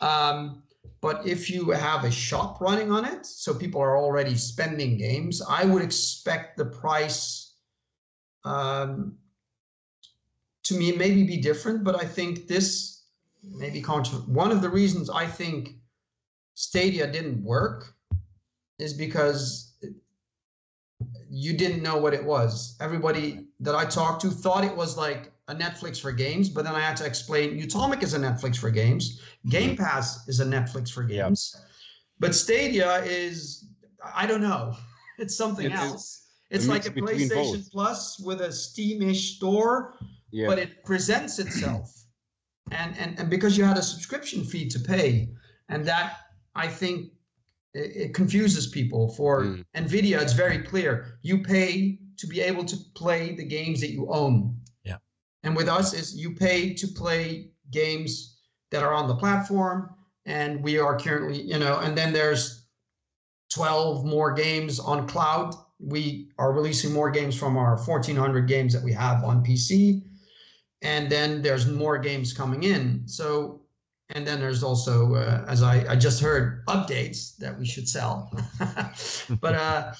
Um, 0.00 0.62
but 1.00 1.26
if 1.26 1.50
you 1.50 1.70
have 1.70 2.04
a 2.04 2.10
shop 2.10 2.60
running 2.60 2.90
on 2.90 3.04
it, 3.04 3.24
so 3.26 3.54
people 3.54 3.80
are 3.80 3.96
already 3.96 4.34
spending 4.36 4.98
games, 4.98 5.42
I 5.46 5.64
would 5.64 5.82
expect 5.82 6.56
the 6.56 6.66
price 6.66 7.54
um, 8.44 9.16
to 10.64 10.74
me 10.74 10.92
maybe 10.92 11.24
be 11.24 11.38
different. 11.38 11.84
But 11.84 11.96
I 12.02 12.06
think 12.06 12.48
this 12.48 13.04
maybe 13.42 13.80
one 13.80 14.50
of 14.50 14.60
the 14.60 14.68
reasons 14.68 15.08
I 15.08 15.26
think 15.26 15.76
Stadia 16.54 17.10
didn't 17.10 17.42
work 17.42 17.94
is 18.78 18.92
because 18.92 19.74
you 21.30 21.56
didn't 21.56 21.82
know 21.82 21.96
what 21.96 22.12
it 22.12 22.24
was. 22.24 22.76
Everybody 22.80 23.46
that 23.60 23.74
I 23.74 23.84
talked 23.84 24.22
to 24.22 24.30
thought 24.30 24.64
it 24.64 24.76
was 24.76 24.96
like 24.96 25.32
a 25.50 25.54
Netflix 25.54 26.00
for 26.00 26.12
games, 26.12 26.48
but 26.48 26.64
then 26.64 26.74
I 26.74 26.80
had 26.80 26.96
to 26.98 27.06
explain 27.06 27.58
Utomic 27.58 28.02
is 28.02 28.14
a 28.14 28.18
Netflix 28.18 28.56
for 28.56 28.70
games. 28.70 29.20
Game 29.48 29.76
Pass 29.76 30.26
is 30.28 30.40
a 30.40 30.44
Netflix 30.44 30.90
for 30.92 31.02
Yeah. 31.08 31.24
games. 31.24 31.56
But 32.18 32.34
Stadia 32.34 33.02
is 33.04 33.66
I 34.22 34.26
don't 34.26 34.40
know. 34.40 34.76
It's 35.18 35.36
something 35.36 35.66
It's 35.66 35.74
a- 35.74 35.78
else. 35.78 36.26
It's 36.50 36.66
like 36.66 36.86
a 36.86 36.90
PlayStation 36.90 37.52
both. 37.60 37.70
Plus 37.72 38.18
with 38.20 38.40
a 38.40 38.50
Steam-ish 38.50 39.36
store, 39.36 39.98
Yeah. 40.32 40.46
but 40.48 40.58
it 40.58 40.82
presents 40.84 41.38
itself. 41.38 41.94
And, 42.72 42.96
and 42.96 43.18
and 43.18 43.28
because 43.28 43.58
you 43.58 43.64
had 43.64 43.76
a 43.76 43.82
subscription 43.82 44.44
fee 44.44 44.66
to 44.70 44.78
pay, 44.80 45.28
and 45.68 45.84
that 45.86 46.08
I 46.54 46.68
think 46.68 47.12
it, 47.74 47.90
it 48.04 48.14
confuses 48.14 48.66
people. 48.68 49.12
For 49.18 49.34
Mm. 49.44 49.64
Nvidia, 49.76 50.22
it's 50.22 50.32
very 50.32 50.58
clear. 50.70 51.18
You 51.22 51.42
pay 51.42 51.98
to 52.20 52.26
be 52.26 52.40
able 52.40 52.64
to 52.64 52.76
play 52.94 53.34
the 53.34 53.44
games 53.44 53.80
that 53.82 53.90
you 53.90 54.08
own. 54.10 54.59
And 55.42 55.56
with 55.56 55.68
us 55.68 55.94
is 55.94 56.16
you 56.16 56.34
pay 56.34 56.74
to 56.74 56.86
play 56.86 57.50
games 57.70 58.38
that 58.70 58.82
are 58.82 58.92
on 58.92 59.08
the 59.08 59.16
platform, 59.16 59.94
and 60.26 60.62
we 60.62 60.78
are 60.78 60.98
currently, 60.98 61.42
you 61.42 61.58
know, 61.58 61.78
and 61.78 61.96
then 61.96 62.12
there's 62.12 62.66
12 63.50 64.04
more 64.04 64.32
games 64.32 64.78
on 64.78 65.08
cloud. 65.08 65.54
We 65.78 66.30
are 66.38 66.52
releasing 66.52 66.92
more 66.92 67.10
games 67.10 67.36
from 67.36 67.56
our 67.56 67.76
1400 67.76 68.46
games 68.46 68.72
that 68.72 68.82
we 68.82 68.92
have 68.92 69.24
on 69.24 69.44
PC. 69.44 70.02
And 70.82 71.10
then 71.10 71.42
there's 71.42 71.66
more 71.66 71.98
games 71.98 72.32
coming 72.32 72.62
in. 72.62 73.02
So, 73.06 73.62
and 74.10 74.26
then 74.26 74.40
there's 74.40 74.62
also, 74.62 75.14
uh, 75.14 75.44
as 75.48 75.62
I, 75.62 75.92
I 75.92 75.96
just 75.96 76.20
heard, 76.20 76.64
updates 76.66 77.36
that 77.36 77.58
we 77.58 77.66
should 77.66 77.88
sell. 77.88 78.32
but 79.40 79.54
uh, 79.54 79.92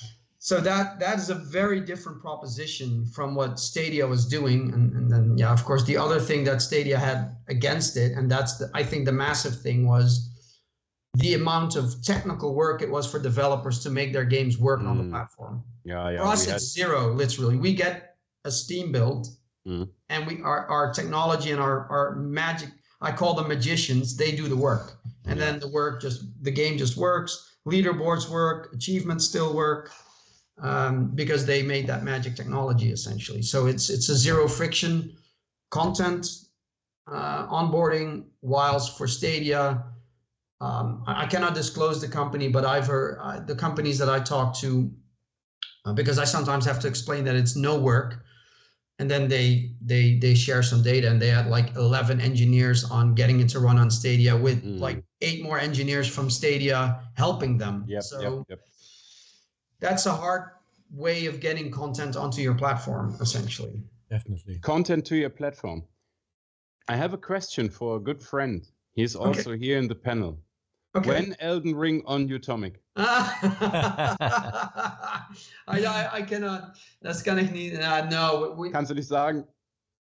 so 0.43 0.59
that 0.59 0.99
that 0.99 1.19
is 1.19 1.29
a 1.29 1.35
very 1.35 1.81
different 1.81 2.19
proposition 2.21 3.05
from 3.05 3.35
what 3.35 3.61
Stadia 3.61 4.07
was 4.07 4.25
doing. 4.27 4.73
And, 4.73 4.91
and 4.97 5.11
then, 5.13 5.37
yeah, 5.37 5.53
of 5.53 5.63
course, 5.67 5.85
the 5.85 5.99
other 5.99 6.19
thing 6.19 6.45
that 6.45 6.63
Stadia 6.63 6.99
had 6.99 7.37
against 7.49 7.99
it, 7.99 8.13
and 8.17 8.31
that's 8.31 8.57
the, 8.57 8.71
I 8.73 8.83
think 8.83 9.05
the 9.05 9.13
massive 9.13 9.61
thing 9.61 9.87
was 9.87 10.31
the 11.15 11.35
amount 11.35 11.77
of 11.77 12.03
technical 12.03 12.55
work 12.55 12.81
it 12.81 12.91
was 12.91 13.07
for 13.11 13.19
developers 13.19 13.81
to 13.81 13.91
make 13.91 14.15
their 14.15 14.25
games 14.25 14.57
work 14.59 14.81
on 14.81 14.97
the 14.97 15.05
Mm. 15.05 15.11
platform. 15.11 15.63
yeah, 15.85 16.09
yeah. 16.11 16.21
For 16.23 16.29
us, 16.29 16.47
had- 16.47 16.57
it's 16.57 16.73
zero, 16.73 17.13
literally. 17.13 17.57
We 17.59 17.75
get 17.75 18.17
a 18.47 18.51
Steam 18.51 18.93
build, 18.93 19.27
Mm. 19.69 19.91
and 20.09 20.27
we 20.27 20.41
our, 20.41 20.67
our 20.69 20.91
technology 20.95 21.51
and 21.51 21.61
our, 21.61 21.87
our 21.91 22.15
magic, 22.17 22.71
I 23.03 23.13
call 23.13 23.35
them 23.35 23.49
magicians, 23.49 24.17
they 24.17 24.33
do 24.35 24.49
the 24.49 24.57
work. 24.57 24.97
And 25.27 25.39
then 25.39 25.59
the 25.61 25.69
work 25.69 26.01
just, 26.01 26.19
the 26.43 26.51
game 26.51 26.79
just 26.79 26.97
works. 26.97 27.33
Leaderboards 27.67 28.31
work, 28.31 28.73
achievements 28.73 29.27
still 29.27 29.53
work, 29.55 29.91
um, 30.61 31.11
because 31.15 31.47
they 31.47 31.63
made 31.63 31.87
that 31.87 32.05
magic 32.05 32.37
technology 32.37 32.93
essentially. 32.93 33.43
So 33.43 33.67
it's 33.67 33.91
it's 33.91 34.09
a 34.09 34.17
zero 34.17 34.49
friction 34.49 35.17
content 35.71 36.27
uh, 37.11 37.47
onboarding, 37.49 38.25
whilst 38.43 38.97
for 38.97 39.07
Stadia, 39.07 39.83
um, 40.61 41.03
I, 41.07 41.25
I 41.25 41.27
cannot 41.27 41.55
disclose 41.55 42.01
the 42.01 42.09
company, 42.09 42.49
but 42.49 42.65
I've 42.65 42.87
heard 42.87 43.19
uh, 43.21 43.41
the 43.41 43.55
companies 43.55 43.99
that 43.99 44.09
I 44.09 44.21
talk 44.21 44.55
to, 44.59 44.91
uh, 45.85 45.93
because 45.93 46.19
I 46.19 46.25
sometimes 46.25 46.65
have 46.67 46.79
to 46.81 46.89
explain 46.89 47.25
that 47.25 47.35
it's 47.35 47.57
no 47.57 47.79
work, 47.79 48.25
and 48.99 49.11
then 49.11 49.29
they 49.29 49.73
they 49.81 50.19
they 50.19 50.35
share 50.35 50.63
some 50.63 50.83
data, 50.83 51.09
and 51.11 51.21
they 51.21 51.31
had 51.31 51.47
like 51.47 51.75
11 51.77 52.21
engineers 52.21 52.85
on 52.85 53.15
getting 53.15 53.41
it 53.41 53.49
to 53.51 53.61
run 53.61 53.79
on 53.79 53.91
Stadia, 53.91 54.37
with 54.37 54.63
Mm. 54.63 54.79
like 54.79 55.03
eight 55.23 55.43
more 55.43 55.59
engineers 55.59 56.07
from 56.07 56.31
Stadia 56.31 57.01
helping 57.15 57.59
them. 57.59 57.85
Yep, 57.89 58.03
so 58.03 58.21
yep, 58.21 58.33
yep. 58.51 58.61
That's 59.81 60.07
a 60.07 60.13
hard 60.13 60.51
way 60.93 61.27
of 61.27 61.41
getting 61.41 61.71
content 61.71 62.17
onto 62.17 62.43
your 62.43 62.55
platform, 62.55 63.17
essentially. 63.21 63.83
Definitely. 64.11 64.59
Content 64.59 65.05
to 65.07 65.17
your 65.17 65.31
platform. 65.31 65.85
I 66.89 66.97
have 66.97 67.15
a 67.15 67.19
question 67.19 67.71
for 67.71 67.97
a 67.97 68.01
good 68.01 68.21
friend. 68.21 68.67
He's 68.93 69.15
Okay. 69.17 69.25
also 69.25 69.57
here 69.57 69.79
in 69.79 69.89
the 69.89 69.95
panel. 69.95 70.39
Okay. 70.97 71.09
When 71.09 71.37
Elden 71.39 71.77
Ring 71.77 72.03
on 72.05 72.29
Utomic? 72.29 72.75
I, 72.97 74.17
I, 75.69 76.09
I 76.15 76.23
cannot. 76.23 76.77
Das 77.03 77.23
kann 77.23 77.39
ich 77.39 77.53
nicht. 77.53 77.81
Uh, 77.81 78.07
no, 78.11 78.55
we, 78.59 78.71
Kannst 78.71 78.91
du 78.91 78.95
nicht 78.95 79.07
sagen? 79.09 79.45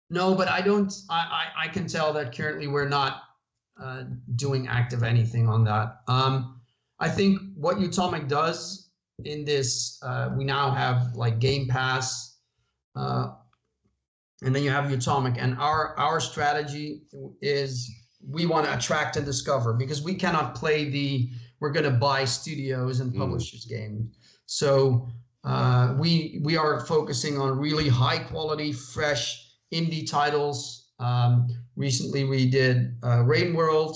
no, 0.10 0.34
but 0.34 0.48
I 0.48 0.62
don't. 0.62 0.92
I, 1.10 1.20
I, 1.20 1.66
I 1.66 1.68
can 1.68 1.86
tell 1.88 2.14
that 2.14 2.34
currently 2.36 2.68
we're 2.68 2.88
not 2.88 3.24
uh, 3.82 4.04
doing 4.38 4.68
active 4.70 5.04
anything 5.04 5.50
on 5.50 5.66
that. 5.66 5.98
Um, 6.08 6.62
I 7.00 7.10
think 7.10 7.42
what 7.56 7.80
Utomic 7.80 8.30
does 8.30 8.89
in 9.26 9.46
this, 9.46 10.00
uh, 10.04 10.30
we 10.38 10.44
now 10.44 10.72
have 10.72 11.16
like 11.16 11.40
Game 11.40 11.68
Pass, 11.68 12.38
uh, 12.96 13.34
and 14.44 14.56
then 14.56 14.64
you 14.64 14.70
have 14.70 14.86
Utomic, 14.92 15.38
and 15.38 15.58
our 15.58 15.98
our 15.98 16.20
strategy 16.20 17.02
is 17.42 17.90
we 18.28 18.46
want 18.46 18.66
to 18.66 18.76
attract 18.78 19.16
and 19.18 19.26
discover 19.26 19.74
because 19.74 20.02
we 20.02 20.14
cannot 20.14 20.56
play 20.56 20.90
the 20.90 21.30
we're 21.60 21.72
going 21.72 21.86
to 21.86 21.98
buy 21.98 22.26
studios 22.26 23.00
and 23.00 23.14
Mm. 23.14 23.18
publishers 23.20 23.66
game. 23.66 24.12
So 24.46 25.08
uh, 25.44 25.96
we 25.98 26.40
we 26.44 26.58
are 26.58 26.86
focusing 26.86 27.38
on 27.38 27.58
really 27.60 27.88
high 27.90 28.20
quality, 28.20 28.72
fresh 28.74 29.54
indie 29.74 30.10
titles. 30.10 30.92
Um, 31.00 31.48
recently, 31.76 32.24
we 32.26 32.50
did 32.50 32.98
uh, 33.04 33.24
Rain 33.24 33.54
World, 33.54 33.96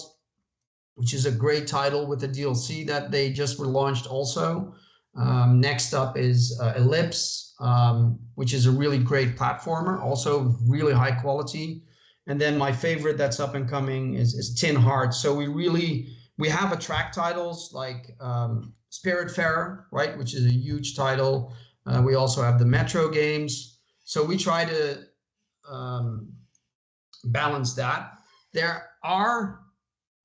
which 0.95 1.13
is 1.13 1.25
a 1.25 1.31
great 1.31 1.67
title 1.67 2.05
with 2.07 2.19
the 2.21 2.27
DLC 2.27 2.85
that 2.87 3.11
they 3.11 3.31
just 3.31 3.59
were 3.59 3.65
launched 3.67 4.07
Also, 4.07 4.73
um, 5.15 5.59
next 5.59 5.93
up 5.93 6.17
is 6.17 6.59
uh, 6.61 6.73
Ellipse, 6.75 7.53
um, 7.59 8.19
which 8.35 8.53
is 8.53 8.65
a 8.65 8.71
really 8.71 8.97
great 8.97 9.37
platformer, 9.37 10.01
also 10.01 10.55
really 10.67 10.93
high 10.93 11.11
quality. 11.11 11.83
And 12.25 12.39
then 12.39 12.57
my 12.57 12.71
favorite 12.71 13.17
that's 13.17 13.39
up 13.39 13.53
and 13.53 13.69
coming 13.69 14.15
is, 14.15 14.33
is 14.33 14.59
Tin 14.59 14.75
Heart. 14.75 15.13
So 15.13 15.35
we 15.35 15.47
really 15.47 16.07
we 16.37 16.49
have 16.49 16.71
attract 16.71 17.13
titles 17.13 17.71
like 17.73 18.15
um, 18.19 18.73
Spiritfarer, 18.91 19.85
right, 19.91 20.17
which 20.17 20.33
is 20.33 20.45
a 20.45 20.53
huge 20.53 20.95
title. 20.95 21.53
Uh, 21.85 22.01
we 22.03 22.15
also 22.15 22.41
have 22.41 22.57
the 22.57 22.65
Metro 22.65 23.09
games. 23.09 23.81
So 24.05 24.23
we 24.23 24.37
try 24.37 24.65
to 24.65 25.03
um, 25.69 26.31
balance 27.25 27.73
that. 27.75 28.13
There 28.53 28.89
are 29.03 29.59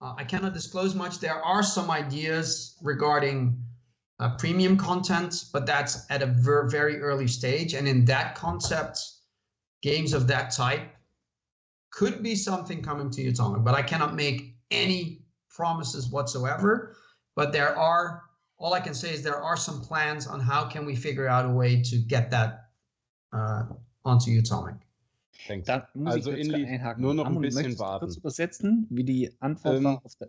uh, 0.01 0.15
I 0.17 0.25
cannot 0.25 0.55
disclose 0.55 0.95
much. 0.95 1.19
There 1.19 1.43
are 1.45 1.63
some 1.63 1.91
ideas 1.91 2.77
regarding 2.83 3.61
uh, 4.21 4.37
premium 4.37 4.77
content, 4.77 5.45
but 5.53 5.65
that's 5.67 6.07
at 6.11 6.23
a 6.23 6.27
ver- 6.27 6.69
very 6.69 7.01
early 7.01 7.29
stage. 7.29 7.75
And 7.75 7.87
in 7.87 8.05
that 8.07 8.35
concept, 8.35 8.99
games 9.83 10.13
of 10.13 10.27
that 10.27 10.51
type 10.51 10.83
could 11.91 12.23
be 12.23 12.35
something 12.35 12.83
coming 12.83 13.11
to 13.11 13.29
Atomic, 13.29 13.65
but 13.65 13.75
I 13.75 13.83
cannot 13.83 14.15
make 14.15 14.57
any 14.71 15.23
promises 15.49 16.11
whatsoever. 16.11 16.97
But 17.37 17.53
there 17.53 17.77
are, 17.79 18.23
all 18.59 18.75
I 18.75 18.81
can 18.81 18.95
say 18.95 19.13
is 19.15 19.23
there 19.23 19.41
are 19.43 19.57
some 19.57 19.81
plans 19.81 20.27
on 20.27 20.41
how 20.41 20.67
can 20.69 20.85
we 20.85 20.97
figure 20.97 21.29
out 21.29 21.47
a 21.47 21.51
way 21.51 21.81
to 21.83 21.97
get 21.99 22.31
that 22.33 22.71
uh, 23.33 23.65
onto 24.05 24.37
Atomic. 24.39 24.75
Thanks. 25.47 25.67
Da 25.69 25.87
muss 25.95 26.15
Also 26.17 26.33
ich 26.33 26.49
kurz 26.49 26.49
Inli- 26.49 26.67
einhaken. 26.67 27.01
nur 27.03 27.15
noch 27.15 27.27
ein 27.27 27.41
bisschen 27.41 27.79
warten. 27.79 28.07
kurz 28.07 28.17
übersetzen, 28.17 28.87
wie 28.91 29.05
die 29.05 29.31
Antwort 29.41 29.77
Ähm, 29.77 29.85
war 29.85 30.01
auf 30.05 30.15
der. 30.17 30.29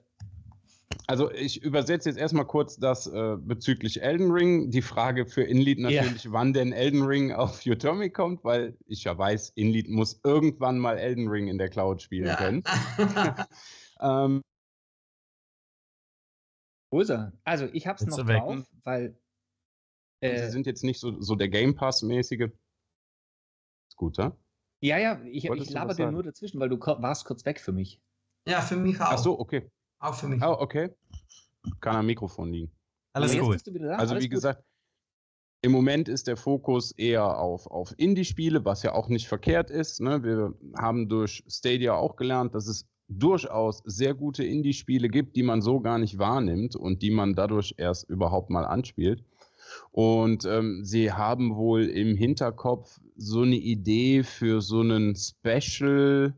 Also 1.08 1.32
ich 1.32 1.64
übersetze 1.64 2.08
jetzt 2.10 2.20
erstmal 2.20 2.46
kurz 2.46 2.78
das 2.78 3.08
äh, 3.08 3.36
bezüglich 3.40 4.02
Elden 4.04 4.32
Ring. 4.32 4.70
Die 4.70 4.82
Frage 4.84 5.26
für 5.26 5.42
Inlead 5.44 5.80
Ja. 5.80 6.04
natürlich, 6.04 6.32
wann 6.32 6.54
denn 6.54 6.72
Elden 6.72 7.04
Ring 7.04 7.32
auf 7.32 7.62
Utomic 7.66 8.14
kommt, 8.14 8.44
weil 8.44 8.78
ich 8.86 9.06
ja 9.06 9.18
weiß, 9.18 9.52
Inlead 9.56 9.90
muss 9.90 10.20
irgendwann 10.24 10.78
mal 10.78 10.98
Elden 10.98 11.28
Ring 11.28 11.48
in 11.48 11.58
der 11.58 11.70
Cloud 11.70 12.02
spielen 12.02 12.36
können. 12.36 12.64
Ähm, 14.02 14.42
Wo 16.90 17.02
ist 17.02 17.10
er? 17.10 17.34
Also, 17.44 17.66
ich 17.74 17.86
hab's 17.86 18.02
Jetzt 18.02 18.18
noch 18.18 18.28
weg. 18.28 18.38
drauf, 18.38 18.66
weil. 18.84 19.18
Sie 20.22 20.28
Äh, 20.28 20.50
sind 20.50 20.66
jetzt 20.68 20.84
nicht 20.84 21.00
so, 21.00 21.22
so 21.22 21.36
der 21.36 21.50
Game 21.50 21.76
Pass-mäßige. 21.76 22.50
Scooter. 23.92 24.38
ja, 24.82 24.98
ja, 24.98 25.22
ich, 25.26 25.50
Wolltest 25.50 25.70
ich 25.70 25.76
laber 25.76 25.94
dir 25.94 26.10
nur 26.12 26.24
dazwischen, 26.24 26.60
weil 26.62 26.70
du 26.70 26.80
warst 26.80 27.26
kurz 27.26 27.46
weg 27.46 27.60
für 27.60 27.74
mich. 27.74 28.02
ja, 28.48 28.62
für 28.62 28.78
mich 28.78 29.00
auch. 29.02 29.12
Ach 29.12 29.18
so, 29.18 29.38
okay. 29.40 29.70
Auch 30.00 30.16
für 30.16 30.28
mich. 30.28 30.42
Oh, 30.42 30.56
okay. 30.60 30.90
Kann 31.82 31.98
am 31.98 32.06
Mikrofon 32.06 32.52
liegen. 32.52 32.72
Alles 33.14 33.34
jetzt 33.34 33.44
gut. 33.44 33.54
bist 33.54 33.68
du 33.68 33.74
wieder 33.74 33.90
da. 33.90 33.96
Also 33.96 34.14
Alles 34.14 34.24
wie 34.24 34.30
gut. 34.30 34.36
gesagt, 34.36 34.64
im 35.62 35.72
Moment 35.74 36.08
ist 36.08 36.28
der 36.28 36.38
Fokus 36.38 36.92
eher 36.94 37.38
auf, 37.38 37.68
auf 37.68 37.94
Indie-Spiele, 37.98 38.64
was 38.64 38.84
ja 38.84 38.94
auch 38.94 39.10
nicht 39.10 39.28
verkehrt 39.28 39.70
ist. 39.70 40.00
Ne? 40.00 40.24
Wir 40.24 40.54
haben 40.78 41.10
durch 41.10 41.44
Stadia 41.48 41.96
auch 41.96 42.16
gelernt, 42.16 42.56
dass 42.56 42.68
es 42.68 42.88
durchaus 43.10 43.82
sehr 43.86 44.14
gute 44.14 44.46
Indie-Spiele 44.46 45.10
gibt, 45.10 45.36
die 45.36 45.44
man 45.44 45.62
so 45.62 45.82
gar 45.82 45.98
nicht 45.98 46.18
wahrnimmt 46.18 46.76
und 46.76 47.02
die 47.02 47.12
man 47.12 47.36
dadurch 47.36 47.74
erst 47.78 48.10
überhaupt 48.10 48.50
mal 48.50 48.66
anspielt. 48.66 49.26
Und 49.92 50.46
ähm, 50.46 50.86
sie 50.86 51.12
haben 51.12 51.56
wohl 51.56 51.88
im 51.88 52.16
Hinterkopf 52.16 53.00
so 53.18 53.42
eine 53.42 53.58
Idee 53.58 54.24
für 54.24 54.62
so 54.62 54.80
einen 54.80 55.16
Special, 55.16 56.34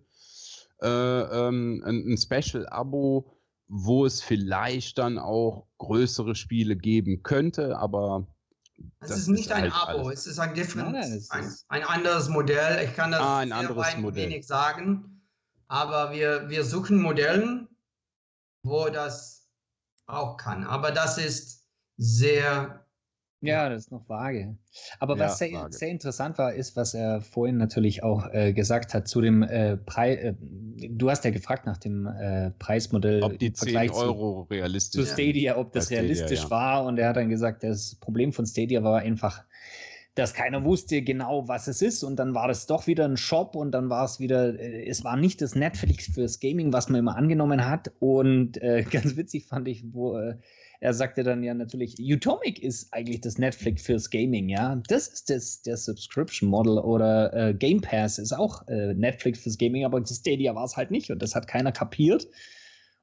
äh, 0.81 0.87
ähm, 0.87 1.83
ein 1.85 2.17
Special-Abo, 2.17 3.29
wo 3.73 4.05
es 4.05 4.21
vielleicht 4.21 4.97
dann 4.97 5.17
auch 5.17 5.65
größere 5.77 6.35
Spiele 6.35 6.75
geben 6.75 7.23
könnte, 7.23 7.77
aber 7.77 8.27
Es 8.99 9.07
das 9.09 9.17
ist 9.19 9.27
nicht 9.29 9.45
ist 9.45 9.51
ein 9.53 9.71
halt 9.73 9.89
Abo, 9.89 10.07
alles. 10.07 10.19
es 10.19 10.27
ist 10.27 10.39
ein 10.39 10.53
different, 10.53 10.91
Nein, 10.91 11.23
ein, 11.29 11.43
ist- 11.45 11.65
ein 11.69 11.83
anderes 11.85 12.27
Modell. 12.27 12.83
Ich 12.85 12.93
kann 12.93 13.11
das 13.11 13.21
Ah, 13.21 13.39
ein 13.39 13.47
sehr 13.47 13.57
anderes 13.57 13.97
Modell. 13.97 14.29
wenig 14.29 14.45
sagen, 14.45 15.21
aber 15.69 16.11
wir, 16.11 16.49
wir 16.49 16.65
suchen 16.65 17.01
Modellen, 17.01 17.69
wo 18.63 18.89
das 18.89 19.47
auch 20.05 20.35
kann. 20.35 20.65
Aber 20.65 20.91
das 20.91 21.17
ist 21.17 21.65
sehr, 21.95 22.80
Ja, 23.43 23.69
das 23.69 23.85
ist 23.85 23.91
noch 23.91 24.07
vage. 24.07 24.55
Aber 24.99 25.17
Ja, 25.17 25.25
was 25.25 25.39
sehr, 25.39 25.51
vage. 25.51 25.73
sehr 25.73 25.89
interessant 25.89 26.37
war, 26.37 26.53
ist, 26.53 26.75
was 26.75 26.93
er 26.93 27.21
vorhin 27.21 27.57
natürlich 27.57 28.03
auch 28.03 28.27
äh, 28.31 28.53
gesagt 28.53 28.93
hat 28.93 29.07
zu 29.07 29.19
dem 29.19 29.41
äh, 29.43 29.77
Preis. 29.77 30.17
Äh, 30.19 30.33
du 30.39 31.09
hast 31.09 31.25
ja 31.25 31.31
gefragt 31.31 31.65
nach 31.65 31.77
dem 31.77 32.05
äh, 32.05 32.51
Preismodell 32.59 33.23
ob 33.23 33.39
die 33.39 33.47
im 33.47 33.55
10 33.55 33.63
Vergleich 33.69 33.91
zu- 33.91 33.97
Euro 33.97 34.43
zu 34.47 34.53
realistisch 34.53 35.05
sind. 35.05 35.13
Stadia, 35.13 35.57
ob 35.57 35.71
das 35.73 35.85
Stadia, 35.85 36.01
realistisch 36.01 36.43
ja. 36.43 36.49
war. 36.51 36.85
Und 36.85 36.99
er 36.99 37.09
hat 37.09 37.15
dann 37.17 37.29
gesagt, 37.29 37.63
das 37.63 37.95
Problem 37.95 38.31
von 38.31 38.45
Stadia 38.45 38.83
war 38.83 38.99
einfach, 38.99 39.43
dass 40.13 40.33
keiner 40.33 40.63
wusste 40.63 41.01
genau, 41.01 41.47
was 41.47 41.67
es 41.67 41.81
ist. 41.81 42.03
Und 42.03 42.17
dann 42.17 42.35
war 42.35 42.47
das 42.47 42.67
doch 42.67 42.85
wieder 42.85 43.05
ein 43.05 43.17
Shop 43.17 43.55
und 43.55 43.71
dann 43.71 43.89
war 43.89 44.05
es 44.05 44.19
wieder, 44.19 44.59
äh, 44.59 44.85
es 44.87 45.03
war 45.03 45.15
nicht 45.17 45.41
das 45.41 45.55
Netflix 45.55 46.05
fürs 46.13 46.39
Gaming, 46.39 46.73
was 46.73 46.89
man 46.89 46.99
immer 46.99 47.15
angenommen 47.15 47.65
hat. 47.67 47.91
Und 47.99 48.61
äh, 48.61 48.83
ganz 48.91 49.15
witzig 49.17 49.47
fand 49.47 49.67
ich, 49.67 49.83
wo 49.93 50.17
er 50.81 50.95
sagte 50.95 51.21
dann 51.23 51.43
ja 51.43 51.53
natürlich, 51.53 51.97
Utomic 51.99 52.61
ist 52.61 52.91
eigentlich 52.91 53.21
das 53.21 53.37
Netflix 53.37 53.83
fürs 53.83 54.09
Gaming, 54.09 54.49
ja. 54.49 54.81
Das 54.87 55.07
ist 55.07 55.29
das, 55.29 55.61
der 55.61 55.77
Subscription 55.77 56.49
Model 56.49 56.79
oder 56.79 57.31
äh, 57.33 57.53
Game 57.53 57.81
Pass 57.81 58.17
ist 58.17 58.33
auch 58.33 58.67
äh, 58.67 58.95
Netflix 58.95 59.39
fürs 59.39 59.59
Gaming, 59.59 59.85
aber 59.85 60.03
Stadia 60.03 60.55
war 60.55 60.65
es 60.65 60.75
halt 60.75 60.89
nicht 60.89 61.11
und 61.11 61.21
das 61.21 61.35
hat 61.35 61.47
keiner 61.47 61.71
kapiert. 61.71 62.27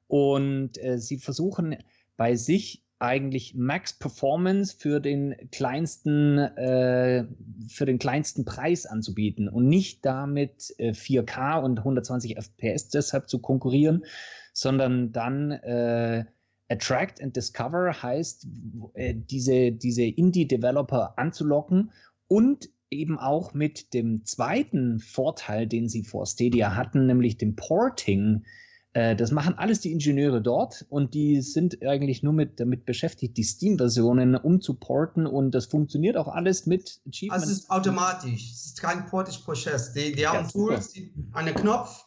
Und 0.07 0.77
äh, 0.83 0.97
sie 0.97 1.19
versuchen 1.19 1.77
bei 2.17 2.35
sich 2.35 2.83
eigentlich 2.99 3.55
Max 3.55 3.97
Performance 3.97 4.75
für 4.77 4.99
den 4.99 5.49
kleinsten 5.51 6.37
äh, 6.37 7.27
für 7.69 7.85
den 7.85 7.97
kleinsten 7.97 8.43
Preis 8.43 8.85
anzubieten 8.87 9.47
und 9.47 9.69
nicht 9.69 10.05
damit 10.05 10.75
äh, 10.79 10.91
4K 10.91 11.63
und 11.63 11.79
120 11.79 12.35
FPS 12.35 12.89
deshalb 12.89 13.29
zu 13.29 13.39
konkurrieren, 13.39 14.03
sondern 14.51 15.13
dann 15.13 15.51
äh, 15.51 16.25
Attract 16.69 17.21
and 17.21 17.35
Discover 17.35 18.01
heißt, 18.01 18.47
äh, 18.93 19.15
diese, 19.15 19.71
diese 19.71 20.03
Indie-Developer 20.03 21.17
anzulocken 21.17 21.91
und 22.27 22.69
eben 22.91 23.19
auch 23.19 23.53
mit 23.53 23.93
dem 23.93 24.25
zweiten 24.25 24.99
Vorteil, 24.99 25.67
den 25.67 25.89
sie 25.89 26.03
vor 26.03 26.25
Stadia 26.25 26.75
hatten, 26.75 27.05
nämlich 27.07 27.37
dem 27.37 27.55
Porting. 27.55 28.45
Äh, 28.93 29.15
das 29.15 29.31
machen 29.31 29.55
alles 29.57 29.81
die 29.81 29.91
Ingenieure 29.91 30.41
dort 30.41 30.85
und 30.89 31.13
die 31.13 31.41
sind 31.41 31.83
eigentlich 31.83 32.23
nur 32.23 32.33
mit, 32.33 32.59
damit 32.59 32.85
beschäftigt, 32.85 33.37
die 33.37 33.43
Steam-Versionen 33.43 34.35
umzuporten 34.35 35.27
und 35.27 35.51
das 35.51 35.67
funktioniert 35.67 36.17
auch 36.17 36.27
alles 36.27 36.65
mit 36.65 37.01
Achievements. 37.07 37.43
also 37.43 37.51
es 37.51 37.59
ist 37.59 37.69
automatisch, 37.69 38.51
es 38.51 38.65
ist 38.65 38.81
kein 38.81 39.05
Portage-Prozess. 39.05 39.93
Die, 39.93 40.13
die 40.13 40.27
haben 40.27 40.47
super. 40.49 40.75
Tools, 40.75 40.93
die, 40.93 41.13
einen 41.33 41.53
Knopf, 41.55 42.05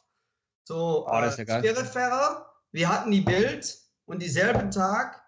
so 0.64 1.06
Oh, 1.06 1.20
das 1.20 1.34
ist 1.34 1.38
ja 1.38 1.44
geil. 1.44 1.64
Spiritfarer, 1.64 2.46
wir 2.72 2.88
hatten 2.88 3.10
die 3.10 3.20
Bild 3.20 3.81
und 4.06 4.22
dieselben 4.22 4.70
Tag 4.70 5.22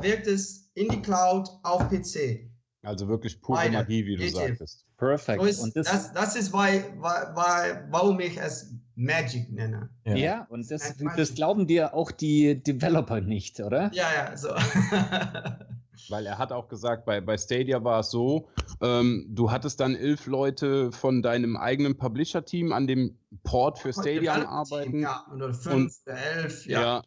wirkt 0.00 0.26
es 0.26 0.70
in 0.74 0.88
die 0.88 1.02
Cloud 1.02 1.48
auf 1.62 1.88
PC. 1.88 2.50
Also 2.82 3.08
wirklich 3.08 3.40
pure 3.40 3.58
Beide. 3.58 3.72
Magie, 3.72 4.04
wie 4.04 4.16
du 4.16 4.28
sagtest. 4.28 4.84
Perfekt. 4.98 5.40
So 5.40 5.46
ist, 5.46 5.60
und 5.60 5.76
das, 5.76 5.86
das, 5.86 6.12
das, 6.12 6.36
ist, 6.36 6.52
why, 6.52 6.82
why, 6.98 7.34
why, 7.34 7.88
warum 7.90 8.20
ich 8.20 8.36
es 8.38 8.74
Magic 8.94 9.50
nenne. 9.50 9.90
ja. 10.04 10.46
und 10.50 10.70
das, 10.70 10.94
das 11.16 11.34
glauben 11.34 11.66
dir 11.66 11.94
auch 11.94 12.10
die 12.10 12.62
Developer 12.62 13.20
nicht, 13.20 13.60
oder? 13.60 13.90
Ja, 13.92 14.06
ja, 14.14 14.36
so. 14.36 14.48
Weil 16.08 16.26
er 16.26 16.38
hat 16.38 16.52
auch 16.52 16.68
gesagt, 16.68 17.06
bei, 17.06 17.20
bei 17.20 17.36
Stadia 17.36 17.82
war 17.82 18.00
es 18.00 18.10
so, 18.10 18.48
ähm, 18.80 19.26
du 19.30 19.50
hattest 19.50 19.80
dann 19.80 19.94
elf 19.94 20.26
Leute 20.26 20.92
von 20.92 21.22
deinem 21.22 21.56
eigenen 21.56 21.96
Publisher-Team 21.96 22.72
an 22.72 22.86
dem 22.86 23.18
Port 23.42 23.78
für 23.78 23.92
Stadia 23.92 24.46
arbeiten. 24.46 25.00
Ja, 25.00 25.24
oder 25.32 25.54
fünf 25.54 25.96
oder 26.06 26.16
elf, 26.16 26.66
ja. 26.66 26.80
Ja. 26.80 27.02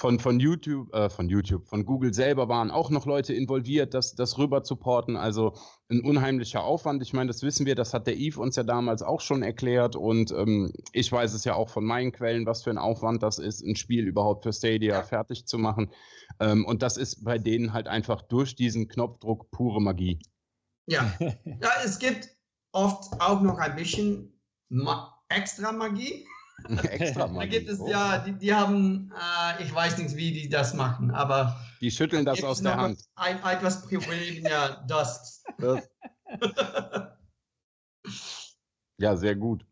Von, 0.00 0.18
von 0.18 0.40
YouTube, 0.40 0.94
äh, 0.94 1.10
von 1.10 1.28
YouTube, 1.28 1.68
von 1.68 1.84
Google 1.84 2.14
selber 2.14 2.48
waren 2.48 2.70
auch 2.70 2.88
noch 2.88 3.04
Leute 3.04 3.34
involviert, 3.34 3.92
das, 3.92 4.14
das 4.14 4.38
rüber 4.38 4.64
zu 4.64 4.76
porten. 4.76 5.14
Also 5.14 5.52
ein 5.90 6.00
unheimlicher 6.00 6.64
Aufwand. 6.64 7.02
Ich 7.02 7.12
meine, 7.12 7.28
das 7.28 7.42
wissen 7.42 7.66
wir, 7.66 7.74
das 7.74 7.92
hat 7.92 8.06
der 8.06 8.16
Eve 8.16 8.40
uns 8.40 8.56
ja 8.56 8.62
damals 8.62 9.02
auch 9.02 9.20
schon 9.20 9.42
erklärt. 9.42 9.96
Und 9.96 10.32
ähm, 10.32 10.72
ich 10.94 11.12
weiß 11.12 11.34
es 11.34 11.44
ja 11.44 11.52
auch 11.52 11.68
von 11.68 11.84
meinen 11.84 12.12
Quellen, 12.12 12.46
was 12.46 12.62
für 12.62 12.70
ein 12.70 12.78
Aufwand 12.78 13.22
das 13.22 13.38
ist, 13.38 13.62
ein 13.62 13.76
Spiel 13.76 14.06
überhaupt 14.06 14.44
für 14.44 14.54
Stadia 14.54 15.02
fertig 15.02 15.44
zu 15.44 15.58
machen. 15.58 15.90
Ähm, 16.40 16.64
und 16.64 16.80
das 16.80 16.96
ist 16.96 17.22
bei 17.22 17.36
denen 17.36 17.74
halt 17.74 17.86
einfach 17.86 18.22
durch 18.22 18.54
diesen 18.54 18.88
Knopfdruck 18.88 19.50
pure 19.50 19.82
Magie. 19.82 20.18
Ja. 20.86 21.12
ja, 21.20 21.70
es 21.84 21.98
gibt 21.98 22.26
oft 22.72 23.20
auch 23.20 23.42
noch 23.42 23.58
ein 23.58 23.76
bisschen 23.76 24.40
Ma 24.70 25.14
extra 25.28 25.72
Magie. 25.72 26.24
Extra 26.82 27.26
Da 27.26 27.32
Money. 27.32 27.48
gibt 27.48 27.68
es, 27.68 27.80
Oh. 27.80 27.88
ja, 27.88 28.18
die, 28.18 28.32
die 28.32 28.54
haben, 28.54 29.12
äh, 29.14 29.62
ich 29.62 29.74
weiß 29.74 29.98
nicht, 29.98 30.16
wie 30.16 30.32
die 30.32 30.48
das 30.48 30.74
machen, 30.74 31.10
aber 31.10 31.56
Die 31.80 31.90
schütteln 31.90 32.24
das 32.24 32.42
aus 32.44 32.62
der 32.62 32.76
Hand. 32.76 33.02
Ein, 33.16 33.42
etwas 33.42 33.82
Problem, 33.82 34.44
ja, 34.44 34.84
das. 34.86 35.42
Das, 35.58 35.88
ja, 38.98 39.16
sehr 39.16 39.34
gut. 39.36 39.64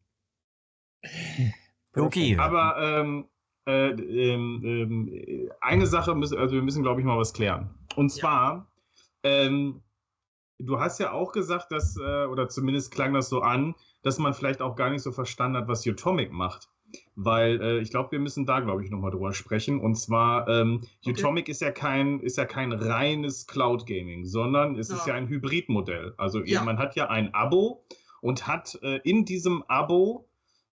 Okay. 1.95 2.37
Aber 2.39 2.77
ähm, 2.81 3.29
äh, 3.67 3.91
äh, 3.91 5.51
eine 5.61 5.87
Sache 5.87 6.15
müssen, 6.15 6.39
also 6.39 6.55
wir 6.55 6.63
müssen, 6.63 6.83
glaube 6.83 7.01
ich, 7.01 7.07
mal 7.07 7.19
was 7.19 7.33
klären. 7.33 7.71
Und 7.97 8.15
Ja. 8.17 8.21
zwar, 8.21 8.73
ähm, 9.23 9.83
du 10.59 10.81
hast 10.81 10.99
ja 11.01 11.13
auch 11.13 11.33
gesagt, 11.33 11.71
dass, 11.73 11.97
äh, 11.97 12.25
oder 12.27 12.49
zumindest 12.49 12.91
klang 12.93 13.15
das 13.15 13.29
so 13.29 13.41
an, 13.43 13.75
dass 14.03 14.19
man 14.19 14.35
vielleicht 14.35 14.61
auch 14.63 14.77
gar 14.77 14.91
nicht 14.91 15.03
so 15.03 15.13
verstanden 15.13 15.57
hat, 15.59 15.69
was 15.69 15.87
Utomic 15.87 16.33
macht. 16.33 16.69
Weil 17.17 17.61
äh, 17.61 17.79
ich 17.81 17.91
glaube, 17.91 18.13
wir 18.13 18.19
müssen 18.21 18.47
da, 18.47 18.61
glaube 18.61 18.83
ich, 18.85 18.91
nochmal 18.91 19.11
drüber 19.11 19.33
sprechen. 19.33 19.81
Und 19.81 19.97
zwar, 19.97 20.49
ähm, 20.49 20.81
Okay. 21.05 21.11
Utomic 21.11 21.49
ist 21.49 21.61
ja 21.61 21.71
kein, 21.71 22.21
ist 22.21 22.37
ja 22.39 22.45
kein 22.45 22.73
reines 22.73 23.47
Cloud 23.47 23.87
Gaming, 23.87 24.25
sondern 24.25 24.77
es 24.79 24.89
ist 24.91 25.07
Ja. 25.07 25.15
ja 25.15 25.19
ein 25.19 25.29
Hybridmodell. 25.29 26.15
Also 26.17 26.43
Ja. 26.45 26.63
man 26.65 26.79
hat 26.79 26.97
ja 26.97 27.09
ein 27.09 27.35
Abo 27.35 27.85
und 28.21 28.47
hat 28.47 28.79
äh, 28.83 29.01
in 29.05 29.25
diesem 29.25 29.63
Abo 29.69 30.25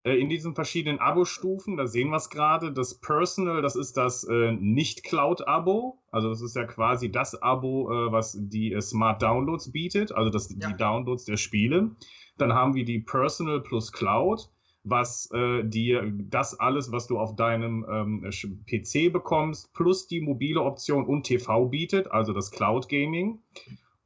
äh, 0.03 0.19
in 0.21 0.29
diesen 0.29 0.53
verschiedenen 0.53 0.99
Abo-Stufen, 0.99 1.77
da 1.77 1.87
sehen 1.87 2.09
wir 2.11 2.17
es 2.17 2.29
gerade, 2.29 2.71
das 2.71 2.93
Personal, 3.01 3.63
das 3.63 3.75
ist 3.75 3.97
das 3.97 4.23
äh, 4.23 4.51
Nicht-Cloud-Abo. 4.51 5.97
Also 6.11 6.29
das 6.29 6.41
ist 6.41 6.55
ja 6.55 6.65
quasi 6.65 7.11
das 7.11 7.41
Abo, 7.41 7.91
äh, 7.91 8.11
was 8.11 8.37
die 8.39 8.71
äh, 8.73 8.81
Smart 8.81 9.21
Downloads 9.21 9.71
bietet, 9.71 10.11
also 10.11 10.29
das, 10.29 10.53
Ja. 10.59 10.69
die 10.69 10.77
Downloads 10.77 11.25
der 11.25 11.37
Spiele. 11.37 11.95
Dann 12.37 12.53
haben 12.53 12.75
wir 12.75 12.85
die 12.85 12.99
Personal 12.99 13.61
plus 13.61 13.91
Cloud, 13.91 14.49
was 14.85 15.29
äh, 15.33 15.63
dir 15.63 16.11
das 16.29 16.59
alles, 16.59 16.91
was 16.91 17.07
du 17.07 17.17
auf 17.19 17.35
deinem 17.35 17.85
ähm, 17.89 18.29
PC 18.69 19.11
bekommst, 19.11 19.73
plus 19.73 20.07
die 20.07 20.21
mobile 20.21 20.61
Option 20.61 21.05
und 21.05 21.23
TV 21.23 21.65
bietet, 21.65 22.11
also 22.11 22.31
das 22.31 22.51
Cloud 22.51 22.87
Gaming. 22.87 23.39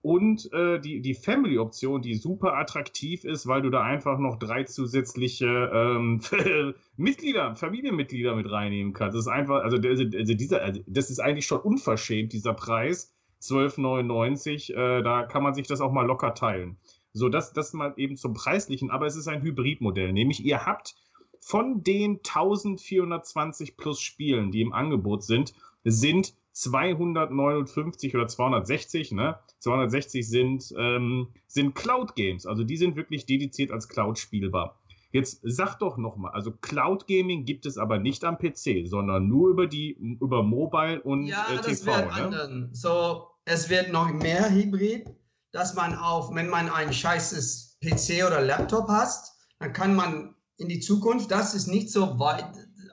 Und 0.02 0.52
äh, 0.54 0.80
die, 0.80 1.02
die 1.02 1.14
Family-Option, 1.14 2.02
die 2.02 2.16
super 2.16 2.56
attraktiv 2.56 3.26
ist, 3.26 3.48
weil 3.48 3.62
du 3.62 3.70
da 3.70 3.84
einfach 3.84 4.18
noch 4.18 4.40
drei 4.40 4.64
zusätzliche 4.64 5.46
ähm, 5.74 6.22
Mitglieder, 6.96 7.58
Familienmitglieder 7.58 8.34
mit 8.34 8.50
reinnehmen 8.50 8.94
kannst. 8.94 9.16
Das 9.16 9.26
ist 9.26 9.32
einfach, 9.32 9.62
also, 9.62 9.76
also 9.76 10.34
dieser, 10.34 10.62
also 10.62 10.82
das 10.88 11.10
ist 11.10 11.20
eigentlich 11.20 11.48
schon 11.48 11.60
unverschämt, 11.60 12.32
dieser 12.32 12.54
Preis. 12.54 13.14
12,99, 13.42 14.74
äh, 14.74 15.02
da 15.02 15.24
kann 15.24 15.44
man 15.44 15.54
sich 15.54 15.68
das 15.68 15.82
auch 15.82 15.92
mal 15.92 16.06
locker 16.06 16.34
teilen. 16.34 16.78
So, 17.14 17.30
das, 17.30 17.54
das 17.54 17.74
mal 17.74 17.94
eben 17.98 18.18
zum 18.18 18.34
Preislichen, 18.34 18.92
aber 18.92 19.08
es 19.08 19.16
ist 19.16 19.28
ein 19.28 19.42
Hybridmodell. 19.42 20.14
Nämlich, 20.14 20.44
ihr 20.44 20.66
habt 20.66 20.96
von 21.40 21.84
den 21.84 22.18
1420 22.18 23.78
plus 23.78 24.02
Spielen, 24.02 24.52
die 24.52 24.62
im 24.62 24.74
Angebot 24.74 25.24
sind, 25.24 25.54
sind 25.84 26.34
259 26.52 28.16
oder 28.16 28.28
260, 28.28 29.14
ne? 29.14 29.40
260 29.60 30.28
sind, 30.28 30.74
ähm, 30.78 31.30
sind 31.48 31.74
Cloud 31.76 32.16
Games, 32.16 32.46
also 32.46 32.64
die 32.64 32.78
sind 32.78 32.96
wirklich 32.96 33.26
dediziert 33.26 33.72
als 33.72 33.88
Cloud 33.88 34.20
spielbar. 34.20 34.78
Jetzt 35.12 35.40
sag 35.44 35.80
doch 35.80 35.98
nochmal, 35.98 36.34
also 36.34 36.52
Cloud 36.52 37.08
Gaming 37.08 37.46
gibt 37.46 37.66
es 37.66 37.78
aber 37.78 37.98
nicht 37.98 38.24
am 38.26 38.38
PC, 38.38 38.86
sondern 38.86 39.28
nur 39.28 39.50
über 39.50 39.68
die, 39.68 39.92
über 40.20 40.44
Mobile 40.44 41.02
und 41.02 41.26
Ja, 41.26 41.48
äh, 41.52 41.56
das 41.56 41.82
TV, 41.82 41.86
wird 41.86 42.06
ne? 42.06 42.12
anderen. 42.12 42.70
So, 42.74 43.28
es 43.46 43.70
wird 43.70 43.92
noch 43.92 44.14
mehr 44.14 44.52
Hybrid, 44.52 45.06
dass 45.52 45.74
man 45.74 45.96
auch, 45.98 46.34
wenn 46.36 46.48
man 46.50 46.70
ein 46.70 46.94
scheißes 46.94 47.78
PC 47.84 48.26
oder 48.26 48.42
Laptop 48.42 48.88
hast, 48.88 49.34
dann 49.60 49.74
kann 49.74 49.96
man 49.96 50.36
in 50.58 50.70
die 50.70 50.80
Zukunft, 50.80 51.32
das 51.32 51.54
ist 51.56 51.68
nicht 51.68 51.90
so 51.90 52.20
weit, 52.20 52.46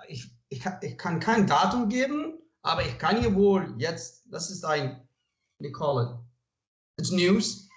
ich, 0.09 0.31
ich, 0.49 0.61
kann- 0.61 0.79
ich 0.83 0.97
kann 0.97 1.21
kein 1.21 1.47
Datum 1.47 1.89
geben, 1.89 2.35
aber 2.63 2.85
ich 2.87 2.97
kann 2.99 3.21
hier 3.21 3.35
wohl 3.35 3.75
jetzt, 3.79 4.23
das 4.31 4.51
ist 4.51 4.65
ein, 4.65 5.01
we 5.59 5.71
call 5.73 6.03
it, 6.05 7.01
it's 7.01 7.11
news. 7.11 7.69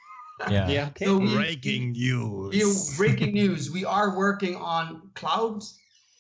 ja. 0.50 0.70
Ja, 0.70 0.88
okay. 0.88 1.06
So 1.06 1.20
we- 1.20 1.36
Breaking 1.36 1.92
News. 1.92 2.56
You, 2.56 2.74
breaking 2.98 3.34
news. 3.34 3.74
We 3.74 3.86
are 3.88 4.16
working 4.16 4.56
on 4.56 5.12
cloud 5.16 5.64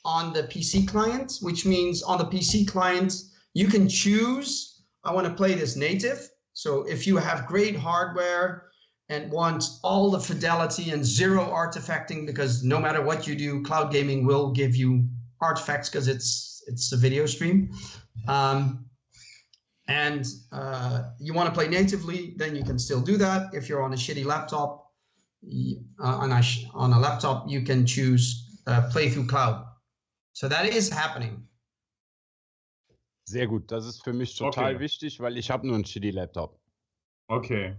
on 0.03 0.33
the 0.33 0.43
PC 0.43 0.85
client, 0.87 1.37
which 1.41 1.65
means 1.65 2.03
on 2.03 2.17
the 2.17 2.25
PC 2.25 2.65
client, 2.67 3.13
you 3.53 3.67
can 3.69 3.87
choose, 3.87 4.83
I 5.05 5.13
want 5.13 5.25
to 5.27 5.33
play 5.33 5.55
this 5.55 5.75
native. 5.75 6.29
So 6.59 6.83
if 6.83 7.07
you 7.07 7.15
have 7.15 7.47
great 7.47 7.77
hardware 7.77 8.65
and 9.07 9.31
want 9.31 9.63
all 9.81 10.11
the 10.11 10.19
fidelity 10.19 10.91
and 10.91 11.05
zero 11.05 11.45
artifacting, 11.45 12.25
because 12.25 12.65
no 12.65 12.79
matter 12.79 13.01
what 13.01 13.25
you 13.25 13.35
do, 13.35 13.63
cloud 13.63 13.93
gaming 13.93 14.25
will 14.25 14.51
give 14.51 14.75
you 14.75 15.07
artifacts 15.39 15.89
because 15.89 16.09
it's 16.09 16.61
it's 16.67 16.91
a 16.91 16.97
video 16.97 17.25
stream. 17.27 17.71
Um, 18.27 18.89
and 19.87 20.25
uh, 20.51 21.03
you 21.17 21.33
want 21.33 21.47
to 21.47 21.55
play 21.57 21.69
natively, 21.69 22.33
then 22.35 22.57
you 22.57 22.63
can 22.65 22.77
still 22.77 22.99
do 22.99 23.15
that. 23.15 23.53
If 23.53 23.69
you're 23.69 23.81
on 23.81 23.93
a 23.93 23.95
shitty 23.95 24.25
laptop, 24.25 24.91
uh, 26.03 26.23
on 26.23 26.33
a 26.33 26.41
on 26.73 26.91
a 26.91 26.99
laptop, 26.99 27.47
you 27.47 27.61
can 27.61 27.85
choose 27.85 28.59
uh, 28.67 28.89
play 28.91 29.09
through 29.09 29.27
cloud. 29.27 29.65
So 30.33 30.49
that 30.49 30.65
is 30.65 30.89
happening. 30.89 31.47
Sehr 33.29 33.45
gut. 33.45 33.71
Das 33.71 33.85
ist 33.85 34.03
für 34.03 34.11
mich 34.11 34.35
total 34.35 34.73
Okay. 34.73 34.79
wichtig, 34.79 35.19
weil 35.19 35.37
ich 35.37 35.51
habe 35.51 35.67
nur 35.67 35.75
einen 35.75 35.85
shitty 35.85 36.09
Laptop. 36.09 36.59
Okay. 37.27 37.75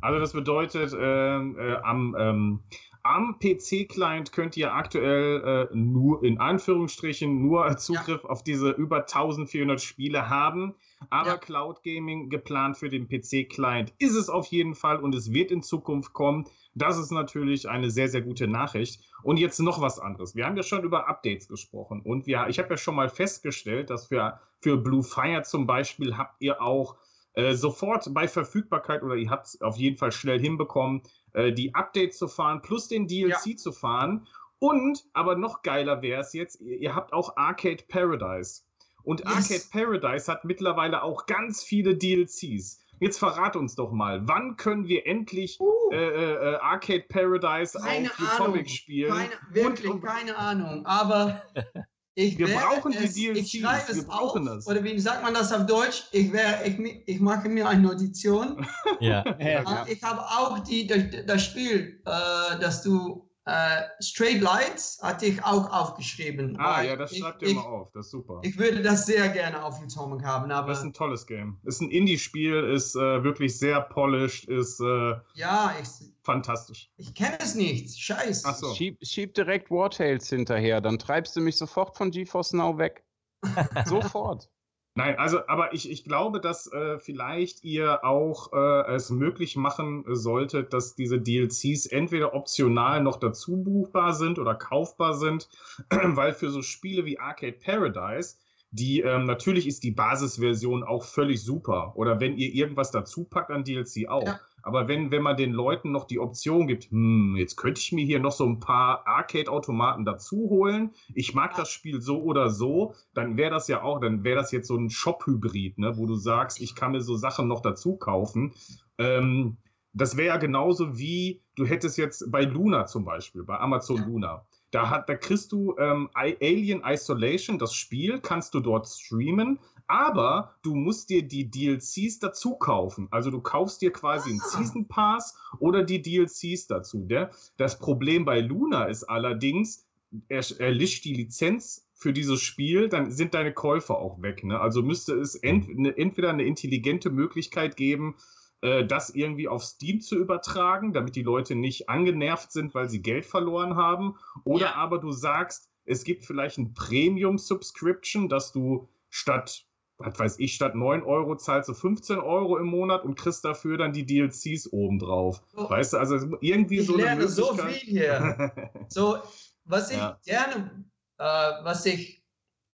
Also 0.00 0.20
das 0.20 0.32
bedeutet, 0.32 0.94
ähm, 0.96 1.58
äh, 1.58 1.74
am, 1.82 2.14
ähm, 2.16 2.60
am 3.02 3.36
PC-Client 3.40 4.30
könnt 4.30 4.56
ihr 4.56 4.72
aktuell 4.72 5.68
äh, 5.72 5.76
nur, 5.76 6.22
in 6.22 6.38
Anführungsstrichen, 6.38 7.42
nur 7.42 7.76
Zugriff 7.78 8.24
auf 8.24 8.44
diese 8.44 8.70
über 8.70 8.98
1400 8.98 9.80
Spiele 9.80 10.28
haben. 10.28 10.76
Aber 11.10 11.30
Ja. 11.30 11.36
Cloud 11.36 11.82
Gaming 11.82 12.28
geplant 12.30 12.76
für 12.76 12.88
den 12.88 13.08
PC-Client 13.08 13.92
ist 13.98 14.14
es 14.14 14.28
auf 14.28 14.46
jeden 14.46 14.74
Fall 14.74 14.98
und 14.98 15.14
es 15.14 15.32
wird 15.32 15.50
in 15.50 15.62
Zukunft 15.62 16.12
kommen. 16.12 16.46
Das 16.74 16.98
ist 16.98 17.10
natürlich 17.10 17.68
eine 17.68 17.90
sehr, 17.90 18.08
sehr 18.08 18.22
gute 18.22 18.48
Nachricht. 18.48 19.00
Und 19.22 19.36
jetzt 19.38 19.58
noch 19.60 19.80
was 19.80 19.98
anderes. 19.98 20.34
Wir 20.34 20.46
haben 20.46 20.56
ja 20.56 20.62
schon 20.62 20.82
über 20.84 21.08
Updates 21.08 21.48
gesprochen 21.48 22.00
und 22.00 22.26
wir, 22.26 22.46
ich 22.48 22.58
habe 22.58 22.70
ja 22.70 22.76
schon 22.76 22.94
mal 22.94 23.08
festgestellt, 23.08 23.90
dass 23.90 24.06
für, 24.06 24.40
für 24.60 24.76
Blue 24.76 25.02
Fire 25.02 25.42
zum 25.42 25.66
Beispiel 25.66 26.16
habt 26.16 26.40
ihr 26.40 26.60
auch 26.62 26.96
äh, 27.34 27.54
sofort 27.54 28.12
bei 28.12 28.28
Verfügbarkeit 28.28 29.02
oder 29.02 29.14
ihr 29.14 29.30
habt 29.30 29.46
es 29.46 29.60
auf 29.62 29.76
jeden 29.76 29.96
Fall 29.96 30.12
schnell 30.12 30.38
hinbekommen, 30.40 31.02
äh, 31.32 31.52
die 31.52 31.74
Updates 31.74 32.18
zu 32.18 32.28
fahren, 32.28 32.62
plus 32.62 32.88
den 32.88 33.06
DLC 33.06 33.58
zu 33.58 33.72
fahren. 33.72 34.26
Und, 34.58 35.04
aber 35.12 35.34
noch 35.34 35.62
geiler 35.62 36.02
wäre 36.02 36.20
es 36.20 36.32
jetzt, 36.34 36.60
ihr, 36.60 36.78
ihr 36.78 36.94
habt 36.94 37.12
auch 37.12 37.36
Arcade 37.36 37.84
Paradise. 37.88 38.62
Und 39.04 39.20
Yes. 39.20 39.28
Arcade 39.28 39.62
Paradise 39.72 40.30
hat 40.30 40.44
mittlerweile 40.44 41.02
auch 41.02 41.26
ganz 41.26 41.62
viele 41.62 41.96
DLCs. 41.96 42.78
Jetzt 43.00 43.18
verrat 43.18 43.56
uns 43.56 43.74
doch 43.74 43.90
mal, 43.90 44.28
wann 44.28 44.56
können 44.56 44.86
wir 44.86 45.06
endlich 45.06 45.58
äh, 45.90 45.96
äh, 45.96 46.52
äh, 46.52 46.56
Arcade 46.58 47.04
Paradise 47.08 47.76
Keine 47.78 48.08
auf 48.10 48.20
Ahnung. 48.20 48.48
Utomic 48.50 48.70
spielen? 48.70 49.12
Keine, 49.12 49.30
wirklich 49.50 49.90
und- 49.90 50.02
keine 50.04 50.36
Ahnung. 50.38 50.86
Aber 50.86 51.42
ich 52.14 52.38
Wir 52.38 52.46
werde 52.46 52.60
brauchen 52.64 52.92
die 52.92 52.98
es, 52.98 53.14
DLCs, 53.14 53.38
Ich 53.54 53.60
schreibe 53.60 53.88
wir 53.88 53.94
es 53.96 54.06
brauchen 54.06 54.46
auf. 54.48 54.54
das. 54.56 54.66
Oder 54.68 54.84
wie 54.84 54.96
sagt 55.00 55.24
man 55.24 55.34
das 55.34 55.52
auf 55.52 55.66
Deutsch? 55.66 56.04
Ich, 56.12 56.32
wär, 56.32 56.64
ich, 56.64 56.78
ich 57.06 57.18
mache 57.20 57.48
mir 57.48 57.68
eine 57.68 57.82
Notition. 57.82 58.64
ja. 59.00 59.24
Ja, 59.40 59.84
Ich 59.88 60.00
habe 60.04 60.20
auch 60.20 60.60
die, 60.60 60.86
das, 60.86 61.02
das 61.26 61.44
Spiel, 61.44 62.00
äh, 62.06 62.60
dass 62.60 62.82
du 62.84 63.28
äh, 63.44 63.82
Straight 64.00 64.40
Lights 64.40 65.00
hatte 65.02 65.26
ich 65.26 65.42
auch 65.42 65.70
aufgeschrieben. 65.72 66.56
Ah, 66.60 66.82
ja, 66.82 66.94
das 66.94 67.12
ich, 67.12 67.18
schreibt 67.18 67.42
ihr 67.42 67.48
ich, 67.48 67.54
mal 67.54 67.64
auf, 67.64 67.90
das 67.92 68.06
ist 68.06 68.12
super. 68.12 68.40
Ich 68.42 68.56
würde 68.56 68.82
das 68.82 69.06
sehr 69.06 69.28
gerne 69.30 69.64
auf 69.64 69.82
Atomic 69.82 70.24
haben, 70.24 70.50
aber 70.52 70.68
Das 70.68 70.78
ist 70.78 70.84
ein 70.84 70.92
tolles 70.92 71.26
Game. 71.26 71.58
Ist 71.64 71.80
ein 71.80 71.90
Indie-Spiel, 71.90 72.70
ist 72.72 72.94
äh, 72.94 73.24
wirklich 73.24 73.58
sehr 73.58 73.80
polished, 73.80 74.48
ist 74.48 74.80
äh, 74.80 75.14
ja, 75.34 75.74
ich, 75.80 75.88
fantastisch. 76.22 76.90
ich 76.96 77.14
kenne 77.14 77.38
es 77.40 77.56
nicht. 77.56 77.98
Scheiße. 77.98 78.46
Ach 78.48 78.54
so. 78.54 78.74
Schieb, 78.74 78.98
schieb 79.02 79.34
direkt 79.34 79.70
War 79.70 79.90
Tales 79.90 80.28
hinterher, 80.28 80.80
dann 80.80 80.98
treibst 80.98 81.34
du 81.34 81.40
mich 81.40 81.56
sofort 81.56 81.96
von 81.96 82.10
GeForce 82.12 82.52
Now 82.52 82.78
weg. 82.78 83.04
sofort. 83.86 84.48
Nein, 84.94 85.18
also, 85.18 85.46
aber 85.46 85.72
ich, 85.72 85.90
ich 85.90 86.04
glaube, 86.04 86.38
dass 86.38 86.70
äh, 86.70 86.98
vielleicht 86.98 87.64
ihr 87.64 88.04
auch 88.04 88.52
äh, 88.52 88.94
es 88.94 89.08
möglich 89.08 89.56
machen 89.56 90.04
solltet, 90.06 90.74
dass 90.74 90.94
diese 90.94 91.18
DLCs 91.18 91.86
entweder 91.86 92.34
optional 92.34 93.02
noch 93.02 93.16
dazu 93.16 93.56
buchbar 93.56 94.12
sind 94.12 94.38
oder 94.38 94.54
kaufbar 94.54 95.14
sind, 95.14 95.48
weil 95.90 96.34
für 96.34 96.50
so 96.50 96.60
Spiele 96.60 97.06
wie 97.06 97.18
Arcade 97.18 97.56
Paradise, 97.64 98.36
die 98.70 99.00
ähm, 99.00 99.24
natürlich 99.24 99.66
ist 99.66 99.82
die 99.82 99.92
Basisversion 99.92 100.82
auch 100.82 101.04
völlig 101.04 101.42
super. 101.42 101.92
Oder 101.94 102.20
wenn 102.20 102.36
ihr 102.36 102.52
irgendwas 102.52 102.90
dazu 102.90 103.24
packt 103.24 103.50
an 103.50 103.64
DLC 103.64 104.08
auch. 104.08 104.26
Ja. 104.26 104.40
Aber 104.62 104.88
wenn, 104.88 105.10
wenn 105.10 105.22
man 105.22 105.36
den 105.36 105.52
Leuten 105.52 105.92
noch 105.92 106.04
die 106.04 106.18
Option 106.18 106.66
gibt, 106.66 106.90
hm, 106.90 107.36
jetzt 107.36 107.56
könnte 107.56 107.80
ich 107.80 107.92
mir 107.92 108.04
hier 108.04 108.20
noch 108.20 108.32
so 108.32 108.46
ein 108.46 108.60
paar 108.60 109.06
Arcade-Automaten 109.06 110.04
dazu 110.04 110.48
holen, 110.48 110.92
ich 111.14 111.34
mag 111.34 111.54
das 111.56 111.70
Spiel 111.70 112.00
so 112.00 112.22
oder 112.22 112.50
so, 112.50 112.94
dann 113.14 113.36
wäre 113.36 113.50
das 113.50 113.68
ja 113.68 113.82
auch, 113.82 114.00
dann 114.00 114.24
wäre 114.24 114.36
das 114.36 114.52
jetzt 114.52 114.68
so 114.68 114.76
ein 114.76 114.90
Shop-Hybrid, 114.90 115.78
ne, 115.78 115.96
wo 115.96 116.06
du 116.06 116.14
sagst, 116.14 116.60
ich 116.60 116.74
kann 116.74 116.92
mir 116.92 117.00
so 117.00 117.16
Sachen 117.16 117.48
noch 117.48 117.60
dazu 117.60 117.96
kaufen. 117.96 118.52
Ähm, 118.98 119.56
das 119.94 120.16
wäre 120.16 120.28
ja 120.28 120.36
genauso 120.38 120.96
wie, 120.98 121.42
du 121.56 121.66
hättest 121.66 121.98
jetzt 121.98 122.30
bei 122.30 122.44
Luna 122.44 122.86
zum 122.86 123.04
Beispiel, 123.04 123.42
bei 123.44 123.58
Amazon 123.58 123.96
Ja. 123.98 124.04
Luna. 124.06 124.46
Da, 124.70 124.88
hat, 124.88 125.06
da 125.10 125.16
kriegst 125.16 125.52
du 125.52 125.76
ähm, 125.76 126.08
Alien 126.14 126.82
Isolation, 126.82 127.58
das 127.58 127.74
Spiel, 127.74 128.20
kannst 128.20 128.54
du 128.54 128.60
dort 128.60 128.88
streamen, 128.88 129.58
aber 129.92 130.54
du 130.62 130.74
musst 130.74 131.10
dir 131.10 131.22
die 131.22 131.50
DLCs 131.50 132.18
dazu 132.18 132.54
kaufen. 132.56 133.08
Also 133.10 133.30
du 133.30 133.40
kaufst 133.42 133.82
dir 133.82 133.92
quasi 133.92 134.30
einen 134.30 134.40
Ah. 134.40 134.48
Season 134.48 134.88
Pass 134.88 135.36
oder 135.58 135.84
die 135.84 136.00
DLCs 136.00 136.66
dazu. 136.66 137.04
Der, 137.06 137.30
das 137.58 137.78
Problem 137.78 138.24
bei 138.24 138.40
Luna 138.40 138.84
ist 138.86 139.04
allerdings, 139.04 139.86
er, 140.28 140.42
er 140.58 140.70
lischt 140.70 141.04
die 141.04 141.14
Lizenz 141.14 141.86
für 141.94 142.14
dieses 142.14 142.40
Spiel, 142.40 142.88
dann 142.88 143.10
sind 143.12 143.34
deine 143.34 143.52
Käufe 143.52 143.94
auch 143.94 144.20
weg. 144.22 144.42
Ne? 144.44 144.58
Also 144.58 144.82
müsste 144.82 145.14
es 145.14 145.34
ent, 145.34 145.68
ne, 145.78 145.96
entweder 145.96 146.30
eine 146.30 146.44
intelligente 146.44 147.10
Möglichkeit 147.10 147.76
geben, 147.76 148.16
äh, 148.62 148.86
das 148.86 149.10
irgendwie 149.10 149.46
auf 149.48 149.62
Steam 149.62 150.00
zu 150.00 150.16
übertragen, 150.16 150.92
damit 150.94 151.16
die 151.16 151.22
Leute 151.22 151.54
nicht 151.54 151.88
angenervt 151.90 152.50
sind, 152.50 152.74
weil 152.74 152.88
sie 152.88 153.02
Geld 153.02 153.26
verloren 153.26 153.76
haben. 153.76 154.16
Oder 154.44 154.66
Ja. 154.70 154.74
aber 154.76 154.98
du 154.98 155.12
sagst, 155.12 155.68
es 155.84 156.04
gibt 156.04 156.24
vielleicht 156.24 156.58
ein 156.58 156.72
Premium-Subscription, 156.74 158.28
dass 158.28 158.52
du 158.52 158.88
statt, 159.10 159.66
was 159.98 160.18
weiß 160.18 160.38
ich, 160.38 160.54
statt 160.54 160.74
9 160.74 161.02
Euro 161.02 161.36
zahlst 161.36 161.68
du 161.68 161.74
15 161.74 162.18
Euro 162.18 162.58
im 162.58 162.66
Monat 162.66 163.04
und 163.04 163.14
kriegst 163.14 163.44
dafür 163.44 163.76
dann 163.78 163.92
die 163.92 164.04
DLCs 164.04 164.72
obendrauf. 164.72 165.42
So, 165.54 165.68
Weißt 165.70 165.92
du, 165.92 165.98
also 165.98 166.36
irgendwie 166.40 166.78
ich 166.80 166.86
so 166.86 166.94
eine 166.94 167.02
lerne 167.04 167.28
so 167.28 167.54
viel 167.54 167.72
hier. 167.72 168.50
So, 168.88 169.18
was 169.64 169.90
ich 169.90 169.96
Ja. 169.98 170.18
gerne, 170.24 170.84
äh, 171.18 171.24
was 171.24 171.86
ich, 171.86 172.24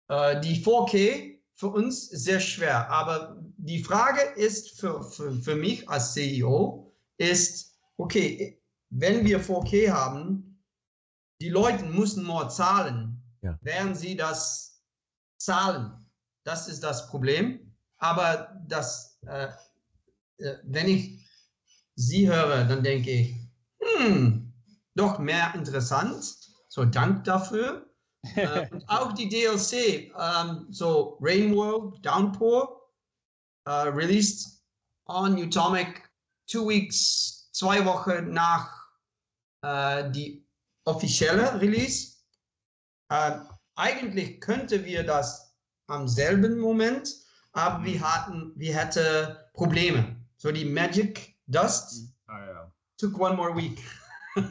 äh, 0.08 0.40
die 0.40 0.56
4K 0.64 1.38
für 1.54 1.68
uns 1.68 2.08
sehr 2.08 2.40
schwer, 2.40 2.90
aber 2.90 3.36
die 3.56 3.84
Frage 3.84 4.20
ist 4.36 4.80
für, 4.80 5.02
für, 5.04 5.32
für 5.32 5.54
mich 5.54 5.88
als 5.88 6.12
CEO, 6.14 6.92
ist, 7.18 7.78
okay, 7.98 8.60
wenn 8.90 9.24
wir 9.24 9.40
4K 9.40 9.90
haben, 9.90 10.60
die 11.40 11.50
Leute 11.50 11.84
müssen 11.84 12.26
mehr 12.26 12.48
zahlen, 12.48 13.22
Ja. 13.42 13.58
während 13.62 13.96
sie 13.96 14.16
das 14.16 14.82
zahlen. 15.38 16.01
Das 16.44 16.68
ist 16.68 16.82
das 16.82 17.08
Problem. 17.08 17.74
Aber 17.98 18.56
das, 18.66 19.18
äh, 19.26 19.48
äh, 20.38 20.56
wenn 20.64 20.88
ich 20.88 21.24
sie 21.94 22.28
höre, 22.28 22.64
dann 22.64 22.82
denke 22.82 23.10
ich, 23.10 23.36
hm, 23.80 24.52
doch 24.94 25.18
mehr 25.18 25.54
interessant. 25.54 26.24
So, 26.68 26.84
Dank 26.84 27.24
dafür. 27.24 27.88
äh, 28.36 28.68
und 28.70 28.88
auch 28.88 29.12
die 29.12 29.28
DLC, 29.28 30.12
ähm, 30.18 30.66
so 30.70 31.18
Rain 31.20 31.54
World, 31.54 32.04
Downpour, 32.04 32.88
äh, 33.66 33.70
released 33.70 34.62
on 35.06 35.36
Utomic 35.36 36.08
two 36.46 36.68
weeks, 36.68 37.50
zwei 37.52 37.84
Wochen 37.84 38.32
nach 38.32 38.88
äh, 39.62 40.10
die 40.10 40.46
offizielle 40.84 41.60
Release. 41.60 42.18
Äh, 43.10 43.38
eigentlich 43.74 44.40
könnte 44.40 44.84
wir 44.84 45.04
das 45.04 45.41
am 45.92 46.08
selben 46.08 46.58
Moment, 46.58 47.14
aber 47.52 47.84
wir 47.84 48.00
hatten, 48.00 48.52
wir 48.56 48.74
hätten 48.74 49.36
Probleme. 49.52 50.16
So 50.36 50.50
die 50.50 50.64
Magic 50.64 51.36
Dust 51.46 52.12
ah, 52.26 52.46
ja. 52.46 52.72
took 52.98 53.18
one 53.20 53.36
more 53.36 53.54
week. 53.56 53.78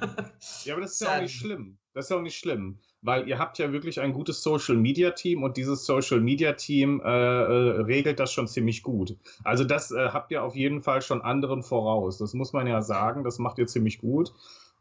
Ja, 0.63 0.73
aber 0.73 0.83
das 0.83 0.93
ist 0.93 1.01
ja 1.01 1.17
auch 1.17 1.21
nicht 1.21 1.35
schlimm. 1.35 1.79
Das 1.93 2.05
ist 2.05 2.11
ja 2.11 2.17
auch 2.17 2.21
nicht 2.21 2.37
schlimm, 2.37 2.77
weil 3.01 3.27
ihr 3.27 3.39
habt 3.39 3.57
ja 3.57 3.71
wirklich 3.71 3.99
ein 3.99 4.13
gutes 4.13 4.43
Social 4.43 4.77
Media 4.77 5.09
Team 5.09 5.41
und 5.41 5.57
dieses 5.57 5.87
Social 5.87 6.21
Media 6.21 6.53
Team 6.53 7.01
äh, 7.03 7.09
äh, 7.09 7.81
regelt 7.81 8.19
das 8.19 8.31
schon 8.31 8.47
ziemlich 8.47 8.83
gut. 8.83 9.17
Also 9.43 9.63
das 9.63 9.89
äh, 9.91 10.09
habt 10.09 10.31
ihr 10.31 10.43
auf 10.43 10.55
jeden 10.55 10.83
Fall 10.83 11.01
schon 11.01 11.21
anderen 11.21 11.63
voraus. 11.63 12.19
Das 12.19 12.35
muss 12.35 12.53
man 12.53 12.67
ja 12.67 12.83
sagen. 12.83 13.23
Das 13.23 13.39
macht 13.39 13.57
ihr 13.57 13.65
ziemlich 13.65 13.97
gut. 13.97 14.31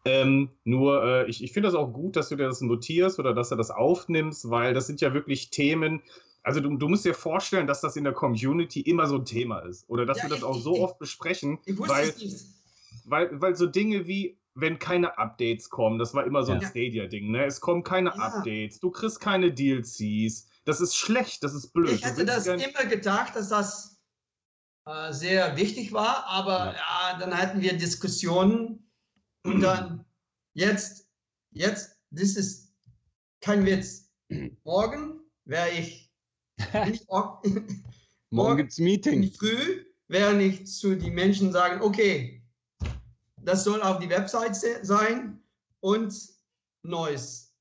Ähm, 0.05 0.51
nur 0.65 1.05
äh, 1.05 1.31
ich, 1.31 1.43
ich 1.43 1.53
finde 1.53 1.69
das 1.69 1.75
auch 1.75 1.93
gut, 1.93 2.17
dass 2.17 2.29
du 2.29 2.37
dir 2.37 2.47
das 2.47 2.61
notierst 2.61 3.19
oder 3.19 3.35
dass 3.35 3.51
du 3.51 3.57
das 3.57 3.71
aufnimmst, 3.71 4.51
weil 4.51 4.73
das 4.75 4.87
sind 4.87 5.01
ja 5.01 5.13
wirklich 5.13 5.51
Themen. 5.51 6.03
Also 6.43 6.61
du, 6.61 6.77
du 6.77 6.89
musst 6.89 7.05
dir 7.05 7.15
vorstellen, 7.15 7.67
dass 7.67 7.81
das 7.81 7.97
in 7.97 8.05
der 8.05 8.13
Community 8.15 8.81
immer 8.81 9.07
so 9.07 9.17
ein 9.17 9.25
Thema 9.25 9.61
ist 9.61 9.89
oder 9.89 10.07
dass 10.07 10.19
Ja, 10.19 10.25
wir 10.25 10.31
das 10.31 10.43
auch 10.43 10.59
so 10.59 10.81
oft 10.83 10.99
besprechen, 10.99 11.59
Ich 11.67 11.77
wusste 11.77 11.95
weil 11.95 12.09
es 12.09 12.19
nicht. 12.19 12.45
weil, 13.05 13.41
weil 13.41 13.55
so 13.57 13.67
Dinge 13.67 14.07
wie, 14.07 14.39
wenn 14.55 14.79
keine 14.79 15.17
Updates 15.19 15.69
kommen, 15.71 15.99
das 15.99 16.15
war 16.15 16.25
immer 16.25 16.43
so 16.43 16.53
ein 16.53 16.61
Ja. 16.63 16.69
Stadia-Ding, 16.69 17.31
ne? 17.31 17.45
Es 17.45 17.61
kommen 17.61 17.83
keine 17.85 18.11
Ja. 18.11 18.15
Updates, 18.17 18.81
du 18.81 18.91
kriegst 18.91 19.21
keine 19.21 19.53
DLCs. 19.53 20.49
Das 20.65 20.81
ist 20.81 20.95
schlecht, 20.97 21.43
das 21.45 21.55
ist 21.55 21.73
blöd. 21.73 21.91
Ich 21.93 22.05
hätte 22.05 22.25
das 22.25 22.45
gern- 22.45 22.59
immer 22.61 22.85
gedacht, 22.87 23.37
dass 23.37 23.49
das 23.49 24.01
äh, 24.87 25.13
sehr 25.13 25.57
wichtig 25.57 25.93
war, 25.93 26.25
aber 26.27 26.75
ja. 26.75 27.19
dann 27.19 27.37
hatten 27.37 27.61
wir 27.61 27.77
Diskussionen 27.77 28.91
und 29.45 29.61
dann 29.61 30.05
jetzt, 30.55 31.07
jetzt, 31.51 31.97
das 32.11 32.35
ist 32.37 32.75
kein 33.41 33.65
Witz. 33.67 34.11
Morgen 34.65 35.21
wäre 35.45 35.71
ich, 35.71 36.10
ich 36.93 37.09
auch- 37.11 37.43
Morgen 38.31 38.57
gibt's 38.59 38.79
in 38.79 38.85
Meetings. 38.85 39.37
früh, 39.37 39.85
während 40.09 40.41
ich 40.43 40.67
zu 40.67 40.97
den 40.97 41.15
Menschen 41.15 41.51
sagen, 41.53 41.81
okay, 41.83 42.43
das 43.43 43.65
soll 43.65 43.83
auf 43.83 43.99
die 43.99 44.09
Website 44.09 44.55
se- 44.55 44.81
sein 44.85 45.41
und 45.81 46.15
Neues. 46.83 47.53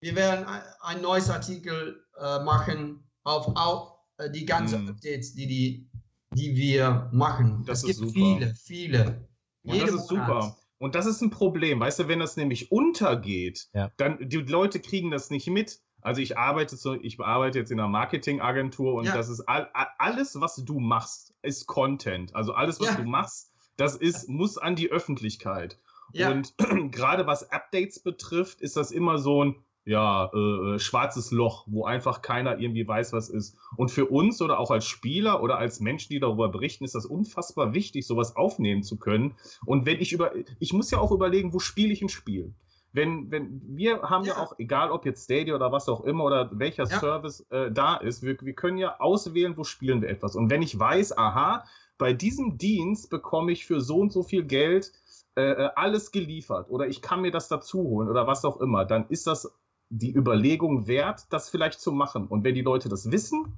Wir 0.00 0.14
werden 0.14 0.46
ein, 0.80 1.00
neues 1.02 1.28
Artikel 1.30 2.04
äh, 2.20 2.38
machen 2.44 3.02
auf 3.24 3.48
auch 3.56 3.98
äh, 4.18 4.30
die 4.30 4.46
ganzen 4.46 4.82
Mhm. 4.84 4.88
Updates, 4.90 5.34
die, 5.34 5.46
die, 5.46 5.90
die 6.34 6.54
wir 6.56 7.10
machen. 7.12 7.64
Das 7.66 7.82
es 7.82 7.90
ist 7.90 7.98
gibt 8.00 8.10
super. 8.14 8.14
viele, 8.38 8.54
viele. 8.54 9.28
Und 9.64 9.80
das 9.82 9.90
ist 9.90 10.10
Monat. 10.10 10.26
super. 10.42 10.56
Und 10.78 10.94
das 10.94 11.06
ist 11.06 11.20
ein 11.22 11.30
Problem, 11.30 11.80
weißt 11.80 11.98
du, 12.00 12.08
wenn 12.08 12.20
das 12.20 12.36
nämlich 12.36 12.70
untergeht, 12.70 13.68
Ja. 13.72 13.90
dann 13.96 14.28
die 14.28 14.36
Leute 14.36 14.78
kriegen 14.80 15.10
das 15.10 15.30
nicht 15.30 15.48
mit. 15.48 15.80
Also 16.02 16.20
ich 16.20 16.38
arbeite 16.38 16.76
so, 16.76 16.94
ich 16.94 17.18
arbeite 17.20 17.58
jetzt 17.58 17.72
in 17.72 17.80
einer 17.80 17.88
Marketingagentur 17.88 18.94
und 18.94 19.06
Ja. 19.06 19.14
das 19.14 19.28
ist 19.28 19.40
all, 19.48 19.68
all, 19.74 19.88
alles, 19.98 20.40
was 20.40 20.56
du 20.56 20.78
machst, 20.78 21.34
ist 21.42 21.66
Content. 21.66 22.34
Also 22.34 22.52
alles, 22.52 22.80
was 22.80 22.88
Ja. 22.88 22.96
du 22.96 23.04
machst, 23.04 23.52
das 23.76 23.96
ist, 23.96 24.28
muss 24.28 24.56
an 24.58 24.76
die 24.76 24.90
Öffentlichkeit. 24.90 25.78
Ja, 26.12 26.30
Und 26.30 26.54
gerade 26.92 27.26
was 27.26 27.50
Updates 27.50 28.00
betrifft, 28.00 28.60
ist 28.60 28.76
das 28.76 28.90
immer 28.90 29.18
so 29.18 29.44
ein 29.44 29.56
ja, 29.88 30.30
äh, 30.34 30.74
äh, 30.74 30.78
schwarzes 30.80 31.30
Loch, 31.30 31.64
wo 31.68 31.84
einfach 31.84 32.20
keiner 32.20 32.58
irgendwie 32.58 32.86
weiß, 32.88 33.12
was 33.12 33.28
ist. 33.28 33.56
Und 33.76 33.90
für 33.92 34.06
uns 34.06 34.42
oder 34.42 34.58
auch 34.58 34.72
als 34.72 34.84
Spieler 34.84 35.42
oder 35.44 35.58
als 35.58 35.78
Menschen, 35.78 36.08
die 36.12 36.18
darüber 36.18 36.48
berichten, 36.48 36.84
ist 36.84 36.96
das 36.96 37.06
unfassbar 37.06 37.72
wichtig, 37.72 38.04
sowas 38.04 38.34
aufnehmen 38.34 38.82
zu 38.82 38.98
können. 38.98 39.36
Und 39.64 39.86
wenn 39.86 40.00
ich 40.00 40.12
über, 40.12 40.32
ich 40.58 40.72
muss 40.72 40.90
ja 40.90 40.98
auch 40.98 41.12
überlegen, 41.12 41.52
wo 41.52 41.60
spiele 41.60 41.92
ich 41.92 42.02
ein 42.02 42.08
Spiel? 42.08 42.52
Wenn, 42.96 43.30
wenn, 43.30 43.60
wir 43.76 44.00
haben 44.00 44.24
ja. 44.24 44.34
Ja. 44.34 44.42
auch, 44.42 44.58
egal 44.58 44.90
ob 44.90 45.04
jetzt 45.04 45.24
Stadia 45.24 45.54
oder 45.54 45.70
was 45.70 45.86
auch 45.86 46.02
immer 46.04 46.24
oder 46.24 46.50
welcher 46.52 46.84
Ja. 46.84 46.98
Service 46.98 47.40
äh, 47.50 47.70
da 47.70 47.96
ist, 47.96 48.22
wir, 48.22 48.40
wir 48.40 48.54
können 48.54 48.78
ja 48.78 48.98
auswählen, 48.98 49.54
wo 49.56 49.64
spielen 49.64 50.00
wir 50.00 50.08
etwas. 50.08 50.34
Und 50.34 50.50
wenn 50.50 50.62
ich 50.62 50.78
weiß, 50.78 51.18
aha, 51.18 51.66
bei 51.98 52.14
diesem 52.14 52.56
Dienst 52.56 53.10
bekomme 53.10 53.52
ich 53.52 53.66
für 53.66 53.82
so 53.82 53.98
und 53.98 54.12
so 54.12 54.22
viel 54.22 54.44
Geld 54.44 54.92
äh, 55.36 55.42
äh, 55.42 55.70
alles 55.76 56.10
geliefert 56.10 56.70
oder 56.70 56.88
ich 56.88 57.02
kann 57.02 57.20
mir 57.20 57.30
das 57.30 57.48
dazu 57.48 57.82
holen 57.82 58.08
oder 58.08 58.26
was 58.26 58.46
auch 58.46 58.62
immer, 58.62 58.86
dann 58.86 59.06
ist 59.10 59.26
das 59.26 59.54
die 59.90 60.14
Überlegung 60.14 60.86
wert, 60.86 61.26
das 61.30 61.50
vielleicht 61.50 61.80
zu 61.80 61.92
machen. 61.92 62.26
Und 62.26 62.44
wenn 62.44 62.54
die 62.54 62.62
Leute 62.62 62.88
das 62.88 63.10
wissen, 63.12 63.54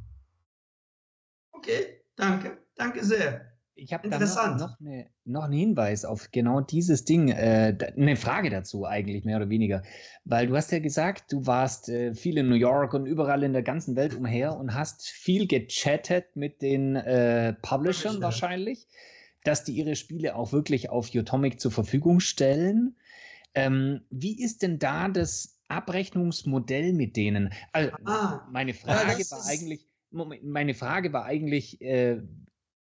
okay, 1.53 2.03
danke, 2.17 2.59
danke 2.75 3.05
sehr. 3.05 3.48
Ich 3.81 3.93
habe 3.93 4.09
da 4.09 4.17
noch, 4.19 4.23
Interessant. 4.27 4.61
noch, 4.61 4.81
eine, 4.81 5.07
noch 5.25 5.45
einen 5.45 5.53
Hinweis 5.53 6.05
auf 6.05 6.31
genau 6.33 6.61
dieses 6.61 7.05
Ding, 7.05 7.29
äh, 7.29 7.77
eine 7.97 8.17
Frage 8.17 8.51
dazu 8.51 8.85
eigentlich, 8.85 9.25
mehr 9.25 9.37
oder 9.37 9.49
weniger. 9.49 9.83
Weil 10.25 10.49
du 10.49 10.57
hast 10.57 10.73
ja 10.73 10.81
gesagt, 10.81 11.33
du 11.33 11.47
warst 11.47 11.89
äh, 11.89 12.13
viel 12.15 12.39
in 12.39 12.49
New 12.49 12.57
York 12.57 12.93
und 12.93 13.07
überall 13.07 13.45
in 13.45 13.53
der 13.53 13.63
ganzen 13.63 13.95
Welt 13.95 14.15
umher 14.15 14.57
und 14.57 14.75
hast 14.75 15.09
viel 15.09 15.47
gechattet 15.47 16.35
mit 16.35 16.61
den 16.61 16.97
äh, 16.97 17.53
Publishern 17.63 18.15
Publisher. 18.15 18.21
wahrscheinlich, 18.21 18.89
dass 19.45 19.63
die 19.63 19.73
ihre 19.73 19.95
Spiele 19.95 20.35
auch 20.35 20.53
wirklich 20.53 20.91
auf 20.91 21.15
Utomic 21.15 21.61
zur 21.61 21.71
Verfügung 21.71 22.19
stellen. 22.19 22.97
Ähm, 23.55 24.03
wie 24.11 24.43
ist 24.43 24.63
denn 24.63 24.79
da 24.81 25.09
das 25.09 25.57
Abrechnungsmodell 25.69 26.93
mit 26.93 27.17
denen? 27.17 27.53
Also, 27.73 27.93
Ah, 28.05 28.47
meine 28.51 28.75
Frage 28.75 29.19
das 29.19 29.31
war 29.31 29.47
eigentlich, 29.47 29.87
Moment, 30.11 30.43
meine 30.45 30.75
Frage 30.75 31.13
war 31.13 31.25
eigentlich, 31.25 31.81
äh, 31.81 32.23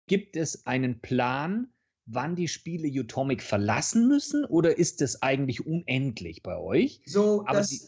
gibt 0.10 0.36
es 0.36 0.66
einen 0.66 1.00
Plan, 1.00 1.72
wann 2.06 2.36
die 2.36 2.48
Spiele 2.50 2.90
Utomic 3.00 3.42
verlassen 3.42 4.08
müssen 4.10 4.44
oder 4.44 4.78
ist 4.78 5.00
das 5.00 5.22
eigentlich 5.22 5.66
unendlich 5.66 6.44
bei 6.44 6.58
euch? 6.58 7.02
so, 7.06 7.46
Aber 7.48 7.60
das, 7.60 7.70
die- 7.70 7.82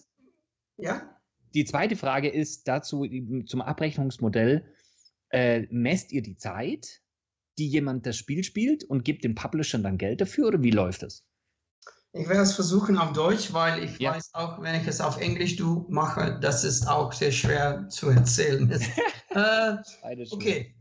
ja, 0.77 1.17
Die 1.53 1.65
zweite 1.65 1.97
Frage 1.97 2.29
ist 2.29 2.67
dazu 2.69 3.05
zum 3.45 3.61
Abrechnungsmodell, 3.61 4.63
äh, 5.31 5.67
messt 5.69 6.13
ihr 6.13 6.21
die 6.21 6.37
Zeit, 6.37 7.01
die 7.57 7.67
jemand 7.67 8.05
das 8.05 8.15
Spiel 8.15 8.43
spielt 8.45 8.85
und 8.85 9.03
gibt 9.03 9.25
den 9.25 9.35
Publishern 9.35 9.83
dann 9.83 9.97
Geld 9.97 10.21
dafür 10.21 10.47
oder 10.47 10.63
wie 10.63 10.71
läuft 10.71 11.03
das? 11.03 11.25
Ich 12.13 12.27
werde 12.27 12.41
es 12.41 12.53
versuchen 12.53 12.97
auf 12.97 13.13
Deutsch, 13.13 13.51
weil 13.53 13.83
ich 13.83 13.99
Ja. 13.99 14.11
weiß 14.11 14.33
auch, 14.33 14.61
wenn 14.61 14.79
ich 14.79 14.87
es 14.87 15.01
auf 15.01 15.19
Englisch 15.19 15.55
du 15.55 15.85
mache, 15.89 16.37
das 16.41 16.63
ist 16.63 16.85
auch 16.87 17.11
sehr 17.13 17.31
schwer 17.31 17.87
zu 17.89 18.09
erzählen. 18.09 18.69
ist. 18.69 18.83
äh, 19.31 19.77
okay. 20.29 20.75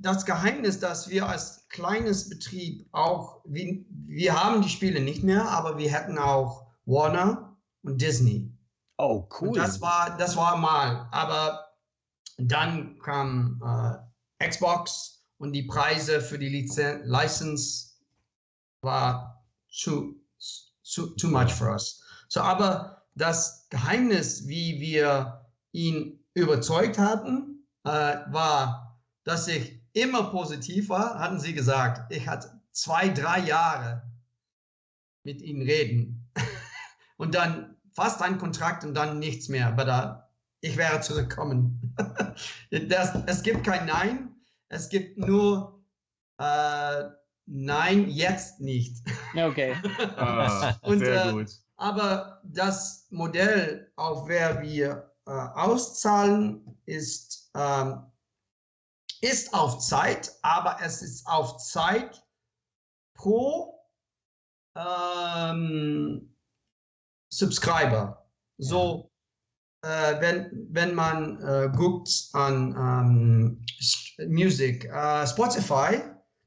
Das 0.00 0.24
Geheimnis, 0.24 0.78
dass 0.80 1.08
wir 1.08 1.28
als 1.28 1.68
kleines 1.68 2.28
Betrieb 2.28 2.86
auch, 2.92 3.40
wir, 3.44 3.84
wir 3.88 4.42
haben 4.42 4.62
die 4.62 4.68
Spiele 4.68 5.00
nicht 5.00 5.22
mehr, 5.22 5.48
aber 5.48 5.78
wir 5.78 5.90
hätten 5.90 6.18
auch 6.18 6.66
Warner 6.86 7.56
und 7.82 8.00
Disney. 8.00 8.52
Oh, 8.98 9.28
cool. 9.40 9.48
Und 9.48 9.56
das 9.56 9.80
war, 9.80 10.16
das 10.16 10.36
war 10.36 10.56
mal. 10.56 11.08
Aber 11.12 11.64
dann 12.38 12.98
kam 13.00 13.62
äh, 14.40 14.48
Xbox 14.48 15.24
und 15.38 15.52
die 15.52 15.64
Preise 15.64 16.20
für 16.20 16.38
die 16.38 16.48
Lizen 16.48 17.04
License 17.04 17.88
war 18.82 19.44
too, 19.82 20.14
too, 20.94 21.06
too 21.16 21.28
much 21.28 21.50
for 21.52 21.70
us. 21.70 22.02
So, 22.28 22.40
aber 22.40 23.06
das 23.14 23.68
Geheimnis, 23.70 24.46
wie 24.46 24.80
wir 24.80 25.44
ihn 25.72 26.24
überzeugt 26.34 26.98
hatten, 26.98 27.66
äh, 27.84 27.90
war, 27.90 29.00
dass 29.24 29.48
ich 29.48 29.77
immer 30.00 30.30
positiv 30.30 30.88
war, 30.88 31.18
hatten 31.18 31.40
sie 31.40 31.54
gesagt. 31.54 32.12
Ich 32.12 32.28
hatte 32.28 32.60
zwei, 32.72 33.08
drei 33.08 33.40
Jahre 33.40 34.02
mit 35.24 35.42
ihnen 35.42 35.62
reden 35.62 36.30
und 37.16 37.34
dann 37.34 37.76
fast 37.92 38.22
ein 38.22 38.38
Kontrakt 38.38 38.84
und 38.84 38.94
dann 38.94 39.18
nichts 39.18 39.48
mehr. 39.48 39.68
Aber 39.68 39.84
da, 39.84 40.30
ich 40.60 40.76
wäre 40.76 41.00
zurückkommen. 41.00 41.94
das, 42.88 43.14
es 43.26 43.42
gibt 43.42 43.64
kein 43.64 43.86
Nein, 43.86 44.34
es 44.68 44.88
gibt 44.88 45.18
nur 45.18 45.84
äh, 46.38 47.04
Nein, 47.50 48.10
jetzt 48.10 48.60
nicht. 48.60 48.98
Okay. 49.34 49.74
Ah, 50.16 50.74
Und, 50.82 50.98
sehr 50.98 51.28
äh, 51.28 51.32
gut. 51.32 51.48
Aber 51.76 52.42
das 52.44 53.06
Modell, 53.10 53.90
auf 53.96 54.28
wer 54.28 54.60
wir 54.60 55.10
äh, 55.26 55.30
auszahlen, 55.30 56.76
ist, 56.84 57.50
ähm, 57.56 58.02
ist 59.20 59.52
auf 59.54 59.78
Zeit, 59.78 60.32
aber 60.42 60.78
es 60.82 61.02
ist 61.02 61.26
auf 61.26 61.58
Zeit 61.58 62.22
pro 63.14 63.78
ähm, 64.76 66.34
Subscriber. 67.30 68.30
So, 68.58 69.10
äh, 69.82 70.20
wenn, 70.20 70.68
wenn 70.70 70.94
man 70.94 71.40
äh, 71.42 71.70
guckt 71.76 72.10
an 72.32 72.74
ähm, 72.76 73.64
Music, 74.28 74.84
äh, 74.86 75.26
Spotify, 75.26 76.00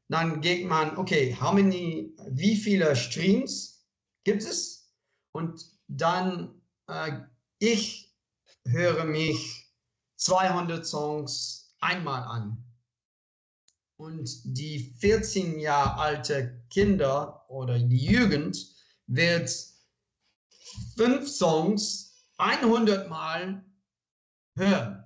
dann 0.09 0.41
geht 0.41 0.67
man, 0.67 0.97
okay, 0.97 1.35
how 1.39 1.53
many, 1.53 2.13
wie 2.27 2.55
viele 2.55 2.95
Streams 2.95 3.85
gibt 4.25 4.43
es? 4.43 4.93
Und 5.33 5.65
dann, 5.87 6.61
äh, 6.87 7.21
ich 7.59 8.13
höre 8.65 9.05
mich 9.05 9.73
200 10.17 10.85
Songs 10.85 11.60
einmal 11.81 12.23
an. 12.23 12.63
Und 13.97 14.57
die 14.57 14.95
14 14.99 15.59
Jahre 15.59 15.99
alte 15.99 16.63
Kinder 16.69 17.45
oder 17.49 17.77
die 17.77 18.05
Jugend 18.05 18.57
wird 19.07 19.51
fünf 20.95 21.27
Songs 21.27 22.25
100 22.37 23.09
Mal 23.09 23.63
hören. 24.55 25.03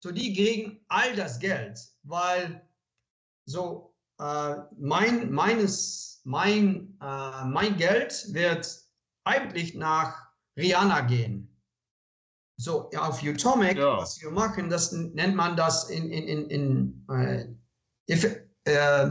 So, 0.00 0.10
die 0.10 0.34
kriegen 0.34 0.84
all 0.88 1.14
das 1.14 1.38
Geld, 1.38 1.78
weil 2.02 2.68
so 3.44 3.94
äh, 4.18 4.56
mein, 4.78 5.30
meines, 5.30 6.20
mein, 6.24 6.98
äh, 7.00 7.44
mein 7.44 7.76
Geld 7.76 8.32
wird 8.34 8.68
eigentlich 9.24 9.74
nach 9.74 10.28
Rihanna 10.56 11.02
gehen. 11.02 11.51
So, 12.62 12.88
auf 12.96 13.20
Utomic, 13.24 13.76
Ja. 13.76 13.96
was 13.98 14.20
wir 14.22 14.30
machen, 14.30 14.70
das 14.70 14.92
nennt 14.92 15.34
man 15.34 15.56
das 15.56 15.90
in, 15.90 16.10
in, 16.12 16.28
in, 16.28 16.50
in 16.50 17.06
äh, 17.10 17.48
if, 18.08 18.22
äh, 18.64 19.10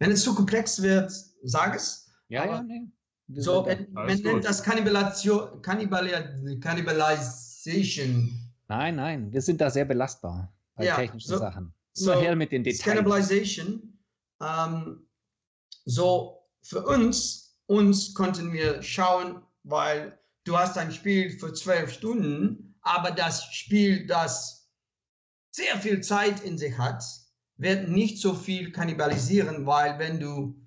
wenn 0.00 0.10
es 0.10 0.24
zu 0.24 0.34
komplex 0.34 0.82
wird, 0.82 1.12
sag 1.44 1.76
es. 1.76 2.10
Ja, 2.28 2.44
ja, 2.44 2.50
Aber- 2.54 2.62
nee. 2.64 2.88
Wir 3.28 3.42
So, 3.42 3.62
man 3.64 3.86
Alles 3.96 4.22
nennt 4.22 4.44
das 4.44 4.62
Kannibalisation, 4.62 5.62
Kannibali- 5.62 6.60
Cannibalization. 6.60 8.38
Nein, 8.68 8.96
nein, 8.96 9.32
wir 9.32 9.40
sind 9.40 9.60
da 9.60 9.70
sehr 9.70 9.84
belastbar 9.84 10.52
bei 10.74 10.84
Ja, 10.86 10.96
technischen 10.96 11.28
so- 11.28 11.38
Sachen. 11.38 11.72
so 11.92 12.12
Immer 12.12 12.20
her 12.22 12.36
mit 12.36 12.50
den 12.52 12.64
Details. 12.64 12.82
Cannibalization. 12.84 13.98
Ähm, 14.42 15.06
so 15.86 16.42
für 16.62 16.84
uns, 16.84 17.56
uns 17.66 18.12
konnten 18.14 18.52
wir 18.52 18.82
schauen, 18.82 19.42
weil 19.62 20.18
du 20.44 20.56
hast 20.58 20.78
ein 20.78 20.92
Spiel 20.92 21.38
für 21.38 21.52
zwölf 21.52 21.92
Stunden, 21.92 22.76
aber 22.82 23.10
das 23.10 23.44
Spiel, 23.52 24.06
das 24.06 24.70
sehr 25.50 25.78
viel 25.78 26.00
Zeit 26.00 26.40
in 26.40 26.58
sich 26.58 26.76
hat, 26.76 27.02
wird 27.56 27.88
nicht 27.88 28.18
so 28.20 28.34
viel 28.34 28.72
kannibalisieren, 28.72 29.66
weil 29.66 29.98
wenn 29.98 30.20
du 30.20 30.64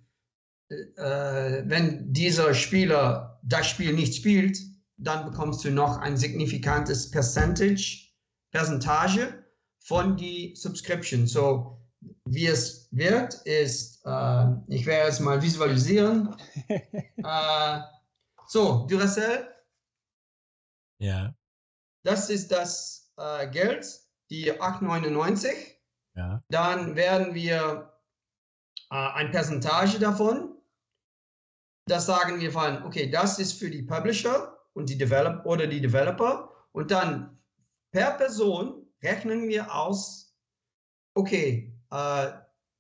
äh, 0.69 1.63
wenn 1.65 2.11
dieser 2.11 2.53
Spieler 2.53 3.39
das 3.43 3.67
Spiel 3.67 3.93
nicht 3.93 4.15
spielt, 4.15 4.57
dann 4.97 5.25
bekommst 5.25 5.63
du 5.63 5.71
noch 5.71 5.97
ein 5.97 6.17
signifikantes 6.17 7.11
Percentage, 7.11 8.09
Percentage 8.51 9.45
von 9.79 10.17
die 10.17 10.55
Subscription. 10.55 11.27
So, 11.27 11.79
wie 12.25 12.47
es 12.47 12.89
wird, 12.91 13.35
ist, 13.45 14.01
äh, 14.05 14.45
ich 14.67 14.85
werde 14.85 15.09
es 15.09 15.19
mal 15.19 15.41
visualisieren. 15.41 16.35
äh, 16.69 17.79
so, 18.47 18.87
Duracell, 18.89 19.47
Ja, 20.99 21.35
das 22.03 22.29
ist 22.29 22.51
das 22.51 23.11
äh, 23.17 23.47
Geld, 23.49 23.85
die 24.29 24.51
8,99. 24.51 25.49
ja. 26.15 26.43
Dann 26.49 26.95
werden 26.95 27.33
wir 27.33 27.93
äh, 28.89 28.95
ein 28.95 29.31
Percentage 29.31 29.99
davon. 29.99 30.55
Das 31.87 32.05
sagen 32.05 32.39
wir 32.39 32.51
von, 32.51 32.83
okay, 32.83 33.09
das 33.09 33.39
ist 33.39 33.53
für 33.53 33.69
die 33.69 33.83
Publisher 33.83 34.57
und 34.73 34.89
die 34.89 34.97
Developer 34.97 35.45
oder 35.45 35.67
die 35.67 35.81
Developer. 35.81 36.51
Und 36.71 36.91
dann 36.91 37.41
per 37.91 38.11
Person 38.11 38.85
rechnen 39.01 39.47
wir 39.47 39.73
aus, 39.73 40.35
okay, 41.15 41.73
äh, 41.91 42.31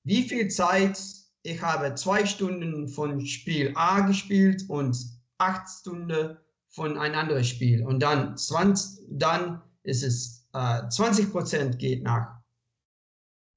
wie 0.03 0.23
viel 0.23 0.47
Zeit 0.49 0.99
ich 1.43 1.61
habe 1.61 1.95
zwei 1.95 2.25
Stunden 2.25 2.87
von 2.87 3.25
Spiel 3.25 3.71
A 3.75 4.01
gespielt 4.01 4.69
und 4.69 4.97
acht 5.37 5.69
Stunden 5.69 6.37
von 6.77 6.95
ein 6.95 7.15
anderes 7.15 7.47
Spiel. 7.47 7.83
Und 7.83 8.01
dann 8.01 8.37
20, 8.37 9.07
dann 9.09 9.63
ist 9.81 10.03
es 10.03 10.47
äh, 10.53 10.87
20 10.87 11.31
Prozent 11.31 11.79
geht 11.79 12.03
nach 12.03 12.37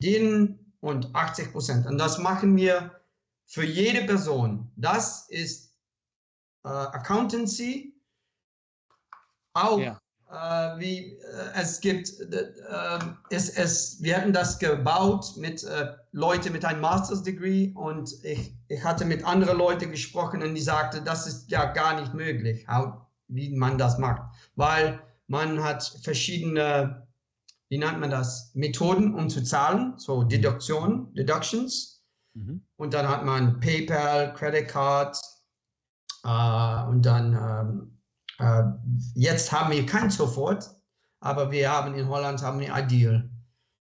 denen 0.03 0.75
und 0.81 1.15
80 1.15 1.53
Prozent. 1.53 1.87
Und 1.87 1.99
das 1.99 2.17
machen 2.17 2.57
wir 2.57 2.99
für 3.45 3.63
jede 3.63 4.07
Person. 4.07 4.73
Das 4.77 5.29
ist 5.29 5.77
äh, 6.65 6.69
Accountancy. 6.69 7.95
Auch 9.53 9.79
Ja. 9.79 10.01
äh, 10.31 10.81
wie 10.81 11.19
äh, 11.19 11.53
es 11.57 11.79
gibt, 11.83 12.09
äh, 12.21 12.25
äh, 12.25 12.99
es, 13.29 13.51
es, 13.51 14.03
wir 14.03 14.17
hatten 14.17 14.33
das 14.33 14.59
gebaut 14.59 15.37
mit 15.37 15.63
äh, 15.65 15.93
Leuten 16.13 16.55
mit 16.55 16.65
einem 16.65 16.81
Master's 16.81 17.23
Degree 17.23 17.71
und 17.75 18.15
ich, 18.25 18.55
ich 18.69 18.83
hatte 18.83 19.05
mit 19.05 19.27
anderen 19.27 19.59
Leuten 19.59 19.91
gesprochen 19.91 20.43
und 20.43 20.55
die 20.55 20.63
sagte, 20.63 21.03
das 21.03 21.27
ist 21.27 21.51
ja 21.51 21.67
gar 21.67 22.01
nicht 22.01 22.15
möglich, 22.15 22.67
how, 22.67 23.10
wie 23.31 23.57
man 23.57 23.79
das 23.79 23.99
macht, 23.99 24.23
weil 24.57 25.01
man 25.27 25.63
hat 25.63 25.83
verschiedene 26.03 27.07
wie 27.71 27.79
nennt 27.79 28.01
man 28.01 28.11
das, 28.11 28.53
Methoden, 28.55 29.15
um 29.15 29.31
zu 29.31 29.43
zahlen, 29.43 29.95
so 29.97 30.25
Deduktion, 30.25 31.15
Deductions. 31.15 32.03
Mhm. 32.35 32.63
Und 32.77 32.95
dann 32.95 33.09
hat 33.09 33.25
man 33.25 33.61
PayPal, 33.61 34.35
Credit 34.35 34.69
Card 34.69 35.17
äh, 36.25 36.85
und 36.89 37.07
dann 37.07 37.33
ähm, 37.33 37.99
äh, 38.39 38.65
jetzt 39.15 39.53
haben 39.53 39.71
wir 39.71 39.87
kein 39.87 40.11
sofort, 40.11 40.69
aber 41.21 41.51
wir 41.53 41.71
haben 41.71 41.95
in 41.95 42.09
Holland 42.09 42.43
haben 42.43 42.59
wir 42.59 42.75
Ideal. 42.77 43.31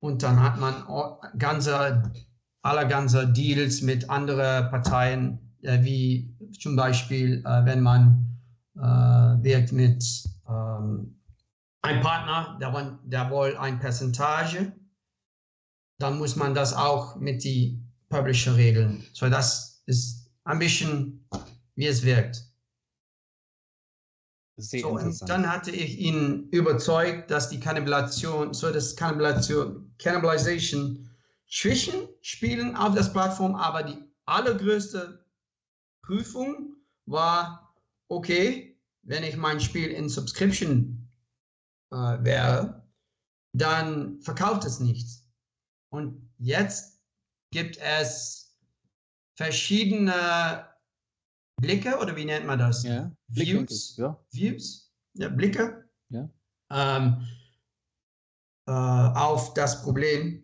Und 0.00 0.22
dann 0.22 0.42
hat 0.42 0.58
man 0.58 0.84
ganze, 1.38 2.10
alle 2.62 2.88
ganze 2.88 3.28
Deals 3.28 3.82
mit 3.82 4.08
anderen 4.08 4.70
Parteien, 4.70 5.54
äh, 5.62 5.82
wie 5.82 6.34
zum 6.58 6.76
Beispiel, 6.76 7.44
äh, 7.44 7.64
wenn 7.66 7.82
man 7.82 8.25
wird 8.76 9.72
mit 9.72 10.04
ähm, 10.48 11.16
ein 11.82 12.00
Partner, 12.00 12.58
der, 12.60 12.98
der 13.04 13.30
will 13.30 13.56
ein 13.56 13.78
Percentage, 13.78 14.72
dann 15.98 16.18
muss 16.18 16.36
man 16.36 16.54
das 16.54 16.74
auch 16.74 17.16
mit 17.16 17.44
die 17.44 17.80
Publisher 18.08 18.56
regeln. 18.56 19.04
So, 19.12 19.28
das 19.28 19.82
ist 19.86 20.30
ein 20.44 20.58
bisschen, 20.58 21.28
wie 21.74 21.86
es 21.86 22.02
wirkt. 22.02 22.44
Sehr 24.58 24.80
So, 24.80 24.90
und 24.90 25.28
dann 25.28 25.50
hatte 25.50 25.70
ich 25.70 25.98
ihn 25.98 26.48
überzeugt, 26.50 27.30
dass 27.30 27.50
die 27.50 27.60
Kannibalisation, 27.60 28.54
so 28.54 28.72
das 28.72 28.96
Kannibalisation, 28.96 29.94
Cannibalization 29.98 31.10
zwischen 31.48 32.08
Spielen 32.22 32.74
auf 32.74 32.94
das 32.94 33.12
Plattform, 33.12 33.54
aber 33.54 33.82
die 33.82 33.98
allergrößte 34.24 35.24
Prüfung 36.02 36.74
war, 37.04 37.65
okay, 38.08 38.78
wenn 39.02 39.22
ich 39.24 39.36
mein 39.36 39.60
Spiel 39.60 39.90
in 39.90 40.08
Subscription 40.08 41.08
äh, 41.92 41.96
wäre, 41.96 42.86
dann 43.54 44.20
verkauft 44.20 44.64
es 44.64 44.80
nichts. 44.80 45.28
Und 45.90 46.30
jetzt 46.38 47.00
gibt 47.52 47.78
es 47.78 48.58
verschiedene 49.36 50.66
Blicke 51.60 51.98
oder 51.98 52.16
wie 52.16 52.24
nennt 52.24 52.46
man 52.46 52.58
das? 52.58 52.82
ja. 52.82 53.10
Views? 53.28 53.96
Ja. 53.96 54.22
Views? 54.30 54.92
ja, 55.14 55.28
blicke 55.28 55.88
Ja. 56.10 56.28
ähm, 56.70 57.26
äh, 58.66 58.72
auf 58.72 59.54
das 59.54 59.82
Problem 59.82 60.42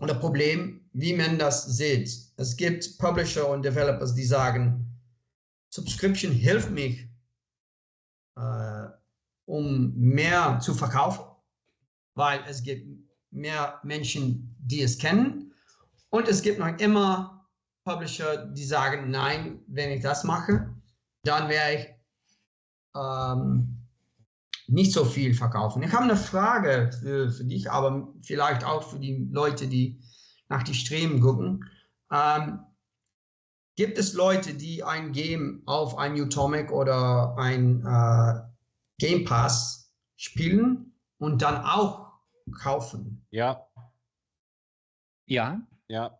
oder 0.00 0.14
Problem, 0.14 0.88
wie 0.92 1.14
man 1.14 1.38
das 1.38 1.76
sieht. 1.76 2.10
Es 2.36 2.56
gibt 2.56 2.98
Publisher 2.98 3.48
und 3.48 3.64
Developers, 3.64 4.14
die 4.14 4.24
sagen, 4.24 4.91
Subscription 5.72 6.32
hilft 6.32 6.70
mich, 6.70 7.08
äh, 8.36 8.86
um 9.46 9.94
mehr 9.94 10.60
zu 10.60 10.74
verkaufen, 10.74 11.24
weil 12.14 12.40
es 12.46 12.62
gibt 12.62 12.86
mehr 13.30 13.80
Menschen, 13.82 14.54
die 14.60 14.82
es 14.82 14.98
kennen. 14.98 15.54
Und 16.10 16.28
es 16.28 16.42
gibt 16.42 16.58
noch 16.58 16.78
immer 16.78 17.48
Publisher, 17.84 18.46
die 18.46 18.64
sagen, 18.64 19.10
nein, 19.10 19.62
wenn 19.66 19.90
ich 19.90 20.02
das 20.02 20.24
mache, 20.24 20.74
dann 21.24 21.48
werde 21.48 21.74
ich 21.74 21.88
ähm, 22.94 23.88
nicht 24.68 24.92
so 24.92 25.04
viel 25.06 25.34
verkaufen. 25.34 25.82
Ich 25.82 25.92
habe 25.92 26.04
eine 26.04 26.16
Frage 26.16 26.90
für, 27.00 27.30
für 27.30 27.44
dich, 27.44 27.70
aber 27.70 28.12
vielleicht 28.22 28.62
auch 28.64 28.90
für 28.90 28.98
die 28.98 29.26
Leute, 29.32 29.66
die 29.66 30.02
nach 30.48 30.62
die 30.62 30.74
Streamen 30.74 31.20
gucken. 31.20 31.64
Ähm, 32.12 32.60
gibt 33.84 33.98
es 33.98 34.12
Leute, 34.12 34.54
die 34.54 34.84
ein 34.84 35.10
Game 35.12 35.62
auf 35.66 35.98
ein 35.98 36.14
Utomic 36.20 36.70
oder 36.70 37.36
ein 37.36 37.84
äh, 37.84 38.40
Game 39.04 39.24
Pass 39.24 39.92
spielen 40.14 40.94
und 41.18 41.42
dann 41.42 41.64
auch 41.64 42.12
kaufen? 42.62 43.26
Ja, 43.30 43.66
Ja, 45.26 45.60
ja. 45.88 46.16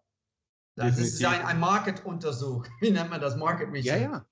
Das 0.74 0.98
ist 0.98 1.20
Definitiv. 1.20 1.28
ein, 1.28 1.46
ein 1.46 1.60
Market-Untersuch. 1.60 2.66
Wie 2.80 2.90
nennt 2.90 3.10
man 3.10 3.20
das? 3.20 3.36
Market 3.36 3.68
Research. 3.70 4.00
ja, 4.02 4.10
ja. 4.10 4.26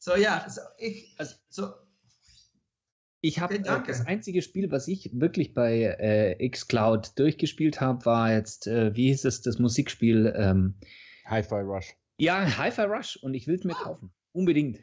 So, 0.00 0.16
ja, 0.16 0.44
so, 0.48 0.60
ich, 0.78 1.14
Also- 1.16 1.36
so, 1.48 1.68
Ich 3.20 3.38
habe 3.38 3.54
Okay, 3.54 3.68
äh, 3.68 3.86
das 3.86 4.04
einzige 4.04 4.42
Spiel, 4.42 4.70
was 4.72 4.88
ich 4.88 5.10
wirklich 5.12 5.54
bei 5.54 5.82
äh, 5.82 6.48
xCloud 6.48 7.16
durchgespielt 7.20 7.80
habe, 7.80 8.04
war 8.04 8.32
jetzt, 8.32 8.66
äh, 8.66 8.96
wie 8.96 9.08
hieß 9.10 9.26
es, 9.26 9.42
das 9.42 9.58
Musikspiel? 9.60 10.34
Ähm, 10.36 10.74
Hi-Fi 11.26 11.54
Rush. 11.60 11.94
Ja, 12.18 12.56
Hi-Fi 12.56 12.82
Rush 12.82 13.16
und 13.16 13.34
ich 13.34 13.46
will 13.46 13.56
es 13.56 13.64
mir 13.64 13.74
kaufen. 13.74 14.12
Unbedingt. 14.32 14.80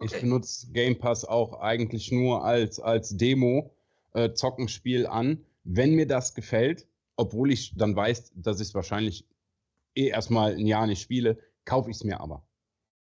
Ich 0.00 0.12
benutze 0.20 0.72
Game 0.72 0.98
Pass 0.98 1.24
auch 1.24 1.60
eigentlich 1.60 2.10
nur 2.10 2.44
als, 2.44 2.80
als 2.80 3.16
Demo 3.16 3.74
äh, 4.12 4.32
Zockenspiel 4.32 5.06
an, 5.06 5.44
wenn 5.62 5.94
mir 5.94 6.06
das 6.06 6.34
gefällt, 6.34 6.86
obwohl 7.16 7.52
ich 7.52 7.74
dann 7.76 7.94
weiß, 7.94 8.32
dass 8.36 8.60
ich 8.60 8.68
es 8.68 8.74
wahrscheinlich 8.74 9.26
eh 9.94 10.08
erstmal 10.08 10.54
ein 10.54 10.66
Jahr 10.66 10.86
nicht 10.86 11.00
spiele, 11.00 11.38
kaufe 11.64 11.90
ich 11.90 11.96
es 11.96 12.04
mir 12.04 12.20
aber. 12.20 12.46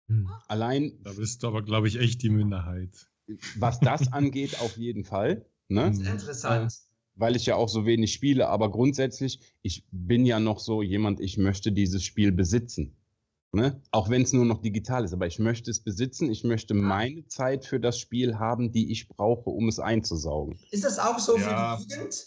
Hm. 0.07 0.29
Allein 0.47 0.97
Da 1.03 1.11
bist 1.11 1.43
du 1.43 1.47
aber, 1.47 1.61
glaube 1.61 1.87
ich, 1.87 1.99
echt 1.99 2.23
die 2.23 2.29
Minderheit. 2.29 3.09
was 3.57 3.79
das 3.79 4.11
angeht, 4.13 4.59
auf 4.61 4.77
jeden 4.77 5.03
Fall. 5.03 5.45
Ne? 5.67 5.87
Hm. 5.87 6.05
interessant. 6.05 6.73
weil 7.15 7.35
ich 7.35 7.45
ja 7.45 7.55
auch 7.55 7.67
so 7.67 7.85
wenig 7.85 8.13
spiele, 8.13 8.47
aber 8.47 8.71
grundsätzlich, 8.71 9.41
ich 9.61 9.85
bin 9.91 10.25
ja 10.25 10.39
noch 10.39 10.59
so 10.59 10.81
jemand, 10.81 11.19
ich 11.19 11.37
möchte 11.37 11.73
dieses 11.73 12.03
Spiel 12.03 12.31
besitzen. 12.31 12.95
Ne? 13.53 13.81
Auch 13.91 14.09
wenn 14.09 14.21
es 14.23 14.33
nur 14.33 14.45
noch 14.45 14.61
digital 14.61 15.05
ist, 15.05 15.13
aber 15.13 15.25
ich 15.25 15.39
möchte 15.39 15.71
es 15.71 15.81
besitzen, 15.81 16.29
ich 16.29 16.43
möchte 16.43 16.73
meine 16.73 17.25
Zeit 17.27 17.65
für 17.65 17.79
das 17.79 17.97
Spiel 17.97 18.37
haben, 18.37 18.71
die 18.71 18.91
ich 18.91 19.07
brauche, 19.07 19.49
um 19.49 19.67
es 19.69 19.79
einzusaugen. 19.79 20.59
Ist 20.71 20.83
das 20.83 20.99
auch 20.99 21.17
so 21.17 21.37
Ja. 21.37 21.77
für 21.77 21.85
die 21.87 21.93
Jugend? 21.95 22.25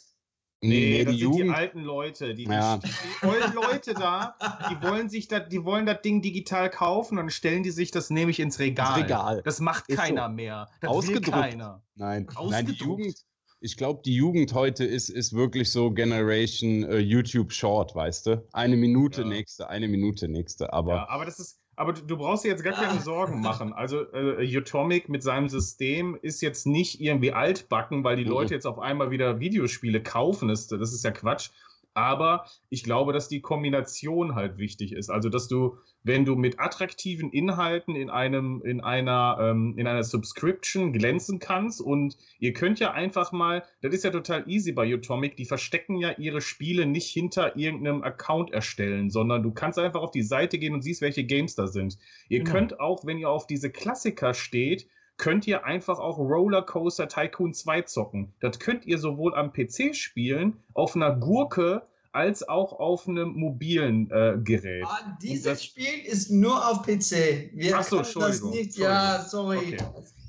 Nee, 0.63 1.05
das 1.05 1.15
die 1.15 1.21
sind 1.21 1.33
die 1.33 1.39
Jugend, 1.39 1.57
alten 1.57 1.81
Leute, 1.81 2.35
die, 2.35 2.45
Ja. 2.45 2.79
die, 2.79 2.87
die 3.23 3.27
ollen 3.27 3.55
Leute 3.55 3.95
da, 3.95 4.37
die 4.71 4.83
wollen 4.87 5.09
sich 5.09 5.27
das, 5.29 5.49
die 5.49 5.65
wollen 5.65 5.87
das 5.87 6.03
Ding 6.03 6.21
digital 6.21 6.69
kaufen, 6.69 7.17
dann 7.17 7.31
stellen 7.31 7.63
die 7.63 7.71
sich 7.71 7.91
das 7.93 8.11
nämlich 8.11 8.41
ins 8.41 8.59
Regal. 8.59 8.89
Ins 8.99 9.05
Regal. 9.05 9.43
Das 9.45 9.61
macht 9.61 9.89
Ist 9.89 9.97
keiner 9.99 10.27
so. 10.29 10.35
mehr. 10.35 10.69
Das 10.81 10.91
will 10.91 10.97
Ausgedruckt. 10.99 11.31
keiner. 11.39 11.83
nein, 11.95 12.27
nein, 12.27 12.27
die 12.31 12.37
Ausgedruckt. 12.37 12.81
Jugend, 12.81 13.25
ich 13.61 13.77
glaube, 13.77 14.01
die 14.05 14.15
Jugend 14.15 14.55
heute 14.55 14.85
ist, 14.85 15.09
ist 15.11 15.33
wirklich 15.35 15.71
so 15.71 15.91
Generation 15.91 16.83
äh, 16.85 16.99
YouTube 16.99 17.53
Short, 17.53 17.95
weißt 17.95 18.27
du? 18.27 18.49
Eine 18.53 18.77
Minute 18.77 19.21
Ja. 19.23 19.29
nächste, 19.29 19.69
eine 19.69 19.89
Minute 19.89 20.29
nächste, 20.29 20.73
aber 20.73 20.95
Ja, 20.95 21.09
aber 21.09 21.25
das 21.27 21.39
ist, 21.39 21.61
aber 21.77 21.93
du, 21.93 22.03
du 22.03 22.17
brauchst 22.17 22.45
dir 22.45 22.49
jetzt 22.49 22.65
gar 22.65 22.73
keine 22.75 23.01
Sorgen 23.01 23.41
machen. 23.43 23.73
Also 23.73 24.01
äh, 24.13 24.57
Utomic 24.57 25.09
mit 25.09 25.23
seinem 25.23 25.49
System 25.49 26.19
ist 26.21 26.41
jetzt 26.41 26.67
nicht 26.67 27.01
irgendwie 27.01 27.33
altbacken, 27.33 28.03
weil 28.05 28.17
die 28.17 28.25
Mhm. 28.25 28.31
Leute 28.31 28.55
jetzt 28.55 28.67
auf 28.67 28.79
einmal 28.79 29.11
wieder 29.11 29.41
Videospiele 29.41 30.03
kaufen. 30.03 30.49
Das, 30.49 30.67
das 30.67 30.93
ist 30.93 31.05
ja 31.05 31.11
Quatsch. 31.11 31.51
Aber 31.95 32.47
ich 32.69 32.85
glaube, 32.85 33.13
dass 33.13 33.29
die 33.29 33.41
Kombination 33.41 34.35
halt 34.35 34.59
wichtig 34.59 34.93
ist. 34.93 35.11
Also, 35.11 35.29
dass 35.29 35.49
du, 35.49 35.77
wenn 36.03 36.25
du 36.25 36.37
mit 36.37 36.61
attraktiven 36.61 37.31
Inhalten 37.31 37.97
in 37.97 38.11
einem, 38.11 38.63
in 38.65 38.81
einer, 38.81 39.39
ähm, 39.41 39.75
in 39.77 39.87
einer 39.87 40.05
Subscription 40.05 40.93
glänzen 40.93 41.39
kannst 41.41 41.81
und 41.81 42.17
ihr 42.39 42.53
könnt 42.53 42.81
ja 42.81 42.93
einfach 42.93 43.33
mal, 43.33 43.65
das 43.83 43.93
ist 43.95 44.05
ja 44.05 44.11
total 44.11 44.49
easy 44.49 44.73
bei 44.73 44.93
Utomic, 44.95 45.37
die 45.37 45.45
verstecken 45.45 45.97
ja 45.99 46.13
ihre 46.19 46.41
Spiele 46.41 46.87
nicht 46.87 47.09
hinter 47.11 47.57
irgendeinem 47.57 48.03
Account 48.03 48.53
erstellen, 48.53 49.11
sondern 49.11 49.43
du 49.43 49.53
kannst 49.53 49.79
einfach 49.79 50.01
auf 50.03 50.13
die 50.13 50.23
Seite 50.23 50.59
gehen 50.59 50.75
und 50.75 50.83
siehst, 50.83 51.03
welche 51.03 51.25
Games 51.25 51.55
da 51.55 51.67
sind. 51.67 51.99
Ihr 52.29 52.41
Genau. 52.41 52.53
könnt 52.53 52.81
auch, 52.81 53.05
wenn 53.05 53.19
ihr 53.19 53.29
auf 53.29 53.47
diese 53.47 53.71
Klassiker 53.71 54.33
steht, 54.35 54.87
könnt 55.21 55.47
ihr 55.47 55.65
einfach 55.67 55.99
auch 55.99 56.17
Rollercoaster 56.17 57.07
Tycoon 57.07 57.53
2 57.53 57.83
zocken. 57.83 58.33
Das 58.41 58.59
könnt 58.59 58.87
ihr 58.87 58.99
sowohl 58.99 59.35
am 59.35 59.53
PC 59.53 59.95
spielen, 59.95 60.57
auf 60.73 60.97
einer 60.97 61.15
Gurke, 61.15 61.83
als 62.11 62.49
auch 62.49 62.73
auf 62.73 63.07
einem 63.07 63.35
mobilen 63.35 64.11
äh, 64.11 64.39
Gerät. 64.43 64.85
Ah, 64.87 65.17
dieses 65.23 65.45
das- 65.45 65.65
Spiel 65.65 66.01
ist 66.07 66.31
nur 66.31 66.67
auf 66.67 66.83
PC. 66.83 67.51
Wir 67.53 67.79
Ach 67.79 67.85
so, 67.85 67.97
können 67.97 68.03
das 68.03 68.15
Entschuldigung, 68.15 68.51
nicht. 68.51 68.79
Ja, 68.79 69.23
sorry. 69.23 69.59
Okay. 69.59 69.77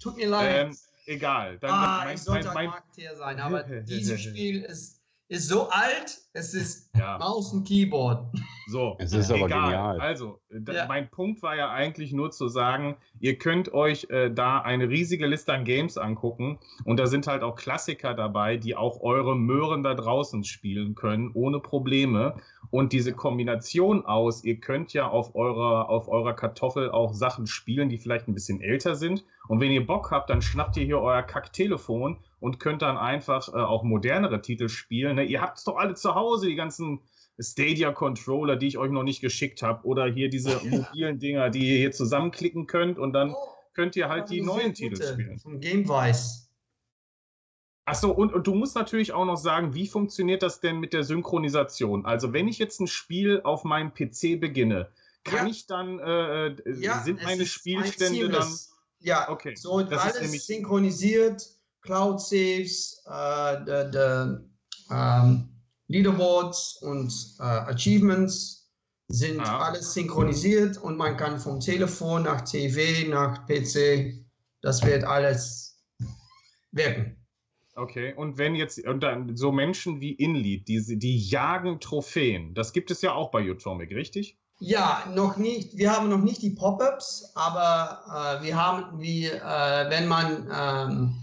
Tut 0.04 0.18
mir 0.18 0.28
leid. 0.28 0.68
Ähm, 0.68 0.78
egal. 1.06 1.58
Dann 1.60 1.72
ah, 1.72 2.02
mein, 2.04 2.18
sollte 2.18 2.48
mein, 2.48 2.58
ein 2.58 2.66
mein, 2.66 2.66
Marketeer 2.68 3.16
sein, 3.16 3.40
aber 3.40 3.64
dieses 3.88 4.22
Spiel 4.22 4.62
ist, 4.62 5.01
ist 5.32 5.48
so 5.48 5.70
alt, 5.70 6.18
es 6.34 6.54
ist 6.54 6.90
ja. 6.98 7.18
Maus 7.18 7.54
und 7.54 7.66
Keyboard. 7.66 8.26
So, 8.68 8.96
Es 9.00 9.14
ist 9.14 9.32
aber 9.32 9.46
egal. 9.46 9.64
genial. 9.72 10.00
Also, 10.02 10.40
Ja. 10.50 10.86
mein 10.88 11.10
Punkt 11.10 11.42
war 11.42 11.56
ja 11.56 11.72
eigentlich 11.72 12.12
nur 12.12 12.32
zu 12.32 12.50
sagen, 12.50 12.98
ihr 13.22 13.38
könnt 13.38 13.74
euch 13.74 14.08
äh, 14.10 14.30
da 14.30 14.60
eine 14.60 14.90
riesige 14.90 15.26
Liste 15.28 15.54
an 15.54 15.64
Games 15.64 15.98
angucken 15.98 16.60
und 16.84 16.98
da 17.00 17.08
sind 17.08 17.28
halt 17.28 17.44
auch 17.44 17.56
Klassiker 17.56 18.14
dabei, 18.14 18.58
die 18.58 18.76
auch 18.76 19.00
eure 19.02 19.38
Möhren 19.38 19.84
da 19.84 19.94
draußen 19.94 20.44
spielen 20.44 20.96
können, 20.96 21.32
ohne 21.34 21.60
Probleme. 21.62 22.36
Und 22.70 22.92
diese 22.92 23.14
Kombination 23.14 24.06
aus, 24.06 24.44
ihr 24.44 24.60
könnt 24.60 24.92
ja 24.94 25.08
auf 25.08 25.34
eurer, 25.36 25.90
auf 25.90 26.08
eurer 26.10 26.34
Kartoffel 26.34 26.92
auch 26.92 27.14
Sachen 27.14 27.48
spielen, 27.48 27.88
die 27.90 27.98
vielleicht 27.98 28.28
ein 28.28 28.34
bisschen 28.34 28.62
älter 28.62 28.96
sind. 28.96 29.24
Und 29.48 29.60
wenn 29.62 29.72
ihr 29.72 29.86
Bock 29.86 30.12
habt, 30.12 30.30
dann 30.30 30.42
schnappt 30.42 30.76
ihr 30.78 30.84
hier 30.86 31.00
euer 31.00 31.24
Kacktelefon 31.24 32.18
und 32.42 32.60
könnt 32.60 32.82
dann 32.82 32.98
einfach 32.98 33.48
äh, 33.48 33.52
auch 33.58 33.84
modernere 33.84 34.42
Titel 34.42 34.68
spielen. 34.68 35.16
Ne? 35.16 35.24
Ihr 35.24 35.40
habt 35.42 35.60
es 35.60 35.64
doch 35.64 35.78
alle 35.78 35.94
zu 35.96 36.16
Hause, 36.16 36.48
die 36.48 36.56
ganzen 36.56 37.00
Stadia-Controller, 37.40 38.58
die 38.58 38.68
ich 38.68 38.78
euch 38.78 38.92
noch 38.92 39.04
nicht 39.04 39.22
geschickt 39.22 39.62
habe, 39.64 39.86
oder 39.88 40.06
hier 40.12 40.30
diese 40.30 40.60
mobilen 40.66 41.20
Dinger, 41.20 41.50
die 41.50 41.70
ihr 41.72 41.78
hier 41.78 41.92
zusammenklicken 41.92 42.68
könnt 42.68 43.00
und 43.00 43.14
dann 43.14 43.32
Oh, 43.32 43.38
könnt 43.74 43.96
ihr 43.96 44.10
halt 44.10 44.30
die 44.30 44.42
neuen 44.42 44.70
gute 44.70 44.74
Titel 44.74 45.04
spielen. 45.14 45.40
Vom 45.40 45.62
Gamevice. 45.62 46.50
Achso, 47.86 48.12
und, 48.12 48.34
und 48.34 48.46
du 48.48 48.54
musst 48.54 48.76
natürlich 48.76 49.12
auch 49.12 49.26
noch 49.26 49.38
sagen, 49.38 49.74
wie 49.74 49.88
funktioniert 49.88 50.44
das 50.44 50.60
denn 50.60 50.80
mit 50.80 50.94
der 50.94 51.04
Synchronisation? 51.04 52.06
Also, 52.06 52.32
wenn 52.34 52.48
ich 52.48 52.60
jetzt 52.60 52.80
ein 52.80 52.88
Spiel 52.88 53.42
auf 53.44 53.64
meinem 53.64 53.94
PC 53.94 54.40
beginne, 54.40 54.90
kann 55.24 55.46
Ja. 55.48 55.52
ich 55.52 55.68
dann, 55.68 56.00
äh, 56.00 56.48
äh, 56.48 56.80
Ja, 56.80 57.00
sind 57.02 57.24
meine 57.24 57.46
Spielstände 57.46 58.30
dann. 58.30 58.48
Ja, 59.00 59.30
Okay, 59.30 59.56
so 59.56 59.82
das 59.82 60.06
ist 60.06 60.20
alles 60.20 60.46
synchronisiert, 60.46 61.48
Cloud 61.82 62.22
Saves, 62.22 63.04
äh, 63.08 63.58
the, 63.66 63.90
the, 63.92 64.94
ähm, 64.94 65.50
Leaderboards 65.88 66.78
und 66.82 67.12
äh, 67.40 67.44
Achievements 67.44 68.70
sind 69.10 69.42
Ah. 69.42 69.68
alles 69.68 69.94
synchronisiert 69.94 70.78
und 70.78 70.98
man 70.98 71.18
kann 71.18 71.38
vom 71.40 71.60
Telefon 71.60 72.24
nach 72.24 72.42
TV, 72.42 73.10
nach 73.10 73.46
PC, 73.46 74.14
das 74.62 74.86
wird 74.86 75.04
alles 75.04 75.84
wirken. 76.72 77.18
Okay, 77.76 78.14
und 78.14 78.38
wenn 78.38 78.56
jetzt, 78.56 78.86
und 78.86 79.02
dann 79.02 79.36
so 79.36 79.52
Menschen 79.52 80.00
wie 80.02 80.12
Inlead, 80.14 80.68
die, 80.68 81.00
die 81.00 81.18
jagen 81.18 81.80
Trophäen, 81.80 82.54
das 82.54 82.74
gibt 82.74 82.92
es 82.92 83.02
ja 83.02 83.14
auch 83.14 83.32
bei 83.32 83.50
Utomic, 83.50 83.92
richtig? 83.92 84.38
Ja, 84.60 85.04
noch 85.16 85.38
nicht. 85.38 85.76
Wir 85.78 85.92
haben 85.92 86.08
noch 86.10 86.22
nicht 86.22 86.42
die 86.42 86.52
Pop-ups, 86.52 87.32
aber 87.34 88.40
äh, 88.40 88.44
wir 88.44 88.56
haben, 88.56 89.00
wie, 89.02 89.26
äh, 89.26 89.90
wenn 89.90 90.08
man 90.08 90.48
ähm, 90.54 91.16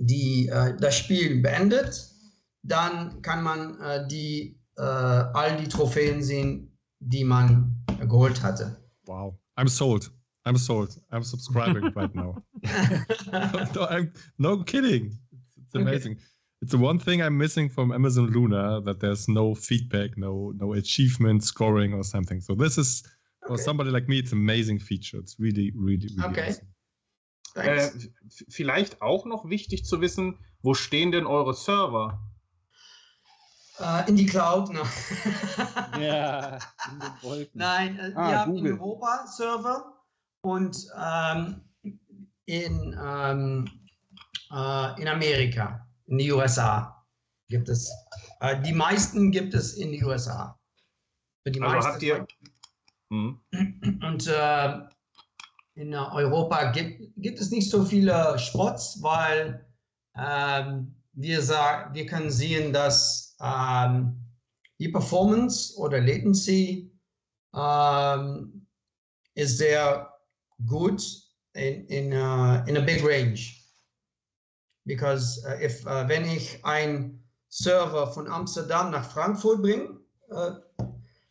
die, 0.00 0.48
äh, 0.48 0.76
das 0.78 0.96
Spiel 0.98 1.40
beendet, 1.40 2.08
dann 2.62 3.20
kann 3.22 3.42
man 3.42 3.80
äh, 3.80 4.06
die, 4.08 4.58
äh, 4.76 4.82
all 4.82 5.56
die 5.56 5.68
Trophäen 5.68 6.22
sehen, 6.22 6.76
die 7.00 7.24
man 7.24 7.74
geholt 8.00 8.42
hatte. 8.42 8.76
Wow. 9.06 9.34
I'm 9.56 9.68
sold. 9.68 10.10
I'm 10.46 10.56
sold. 10.56 10.98
I'm 11.12 11.22
subscribing 11.22 11.92
right 11.94 12.14
now. 12.14 12.42
no, 13.74 13.86
I'm, 13.88 14.12
no 14.38 14.62
kidding. 14.64 15.18
It's, 15.32 15.56
it's 15.58 15.74
Okay. 15.74 15.82
amazing. 15.82 16.18
It's 16.62 16.72
the 16.72 16.78
one 16.78 16.98
thing 16.98 17.22
I'm 17.22 17.36
missing 17.38 17.68
from 17.70 17.92
Amazon 17.92 18.30
Luna 18.30 18.80
that 18.82 19.00
there's 19.00 19.28
no 19.28 19.54
feedback, 19.54 20.16
no 20.18 20.52
no 20.56 20.74
achievement 20.74 21.42
scoring 21.42 21.94
or 21.94 22.04
something. 22.04 22.40
So 22.42 22.54
this 22.54 22.76
is 22.76 23.02
for 23.46 23.54
Okay. 23.54 23.62
somebody 23.62 23.90
like 23.90 24.08
me, 24.08 24.18
it's 24.18 24.32
amazing 24.32 24.78
feature. 24.78 25.18
It's 25.18 25.36
really, 25.38 25.72
really, 25.74 26.08
really 26.16 26.28
Okay. 26.32 26.48
awesome. 26.48 26.66
Äh, 27.54 27.90
vielleicht 28.48 29.02
auch 29.02 29.24
noch 29.26 29.48
wichtig 29.48 29.84
zu 29.84 30.00
wissen, 30.00 30.38
wo 30.62 30.74
stehen 30.74 31.12
denn 31.12 31.26
eure 31.26 31.54
Server? 31.54 32.20
Uh, 33.78 34.06
in 34.06 34.16
die 34.16 34.26
Cloud, 34.26 34.70
ne? 34.70 34.82
ja, 35.98 36.58
in 36.92 37.00
den 37.00 37.22
Wolken. 37.22 37.58
Nein, 37.58 37.98
äh, 37.98 38.12
ah, 38.14 38.28
wir 38.28 38.38
haben 38.40 38.52
Google. 38.52 38.72
in 38.72 38.78
Europa 38.78 39.26
Server 39.26 40.04
und 40.42 40.86
ähm, 40.98 41.62
in, 42.44 42.98
ähm, 43.02 43.70
äh, 44.50 45.00
in 45.00 45.08
Amerika, 45.08 45.88
in 46.06 46.18
die 46.18 46.30
USA 46.30 47.06
gibt 47.48 47.70
es. 47.70 47.90
Äh, 48.40 48.60
die 48.60 48.72
meisten 48.72 49.30
gibt 49.30 49.54
es 49.54 49.74
in 49.74 49.92
die 49.92 50.04
USA. 50.04 50.58
Für 51.42 51.50
die 51.50 51.62
also 51.62 51.88
habt 51.88 52.02
ihr. 52.02 52.26
Hm. 53.10 53.40
Und 54.02 54.26
äh, 54.26 54.78
in 55.80 55.94
Europa 55.94 56.72
gibt, 56.72 57.10
gibt 57.16 57.40
es 57.40 57.50
nicht 57.50 57.70
so 57.70 57.82
viele 57.82 58.38
Spots, 58.38 59.02
weil 59.02 59.64
ähm, 60.14 60.94
wir, 61.14 61.40
sagen, 61.40 61.94
wir 61.94 62.04
können 62.04 62.30
sehen, 62.30 62.72
dass 62.72 63.34
ähm, 63.40 64.14
die 64.78 64.88
Performance 64.88 65.74
oder 65.78 66.00
Latency 66.00 66.92
ähm, 67.56 68.66
ist 69.34 69.56
sehr 69.56 70.12
gut 70.66 71.02
in, 71.54 71.86
in, 71.86 72.12
uh, 72.12 72.62
in 72.66 72.76
a 72.76 72.80
big 72.80 73.02
range. 73.02 73.56
Because 74.84 75.42
uh, 75.46 75.64
if, 75.64 75.84
uh, 75.86 76.06
wenn 76.06 76.26
ich 76.26 76.62
ein 76.62 77.22
Server 77.48 78.06
von 78.12 78.28
Amsterdam 78.28 78.90
nach 78.90 79.10
Frankfurt 79.10 79.62
bringe, 79.62 79.98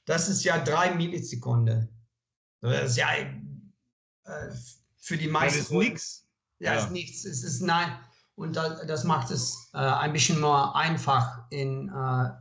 das 0.06 0.28
ist 0.28 0.44
ja 0.44 0.58
drei 0.58 0.94
Millisekunden. 0.94 1.88
Das 2.62 2.92
ist 2.92 2.98
ja 2.98 3.08
uh, 4.30 4.54
für 4.98 5.18
die 5.18 5.28
meisten. 5.28 5.60
Das 5.60 5.68
ist 5.68 5.72
nichts. 5.72 6.28
Ja, 6.60 6.74
ja, 6.74 6.80
ist 6.80 6.92
nichts. 6.92 7.26
Es 7.26 7.44
ist 7.44 7.62
nein. 7.62 7.92
Und 8.36 8.56
das, 8.56 8.86
das 8.88 9.04
macht 9.04 9.32
es 9.32 9.70
uh, 9.74 9.78
ein 9.78 10.14
bisschen 10.14 10.40
mehr 10.40 10.72
einfach 10.76 11.44
in 11.50 11.92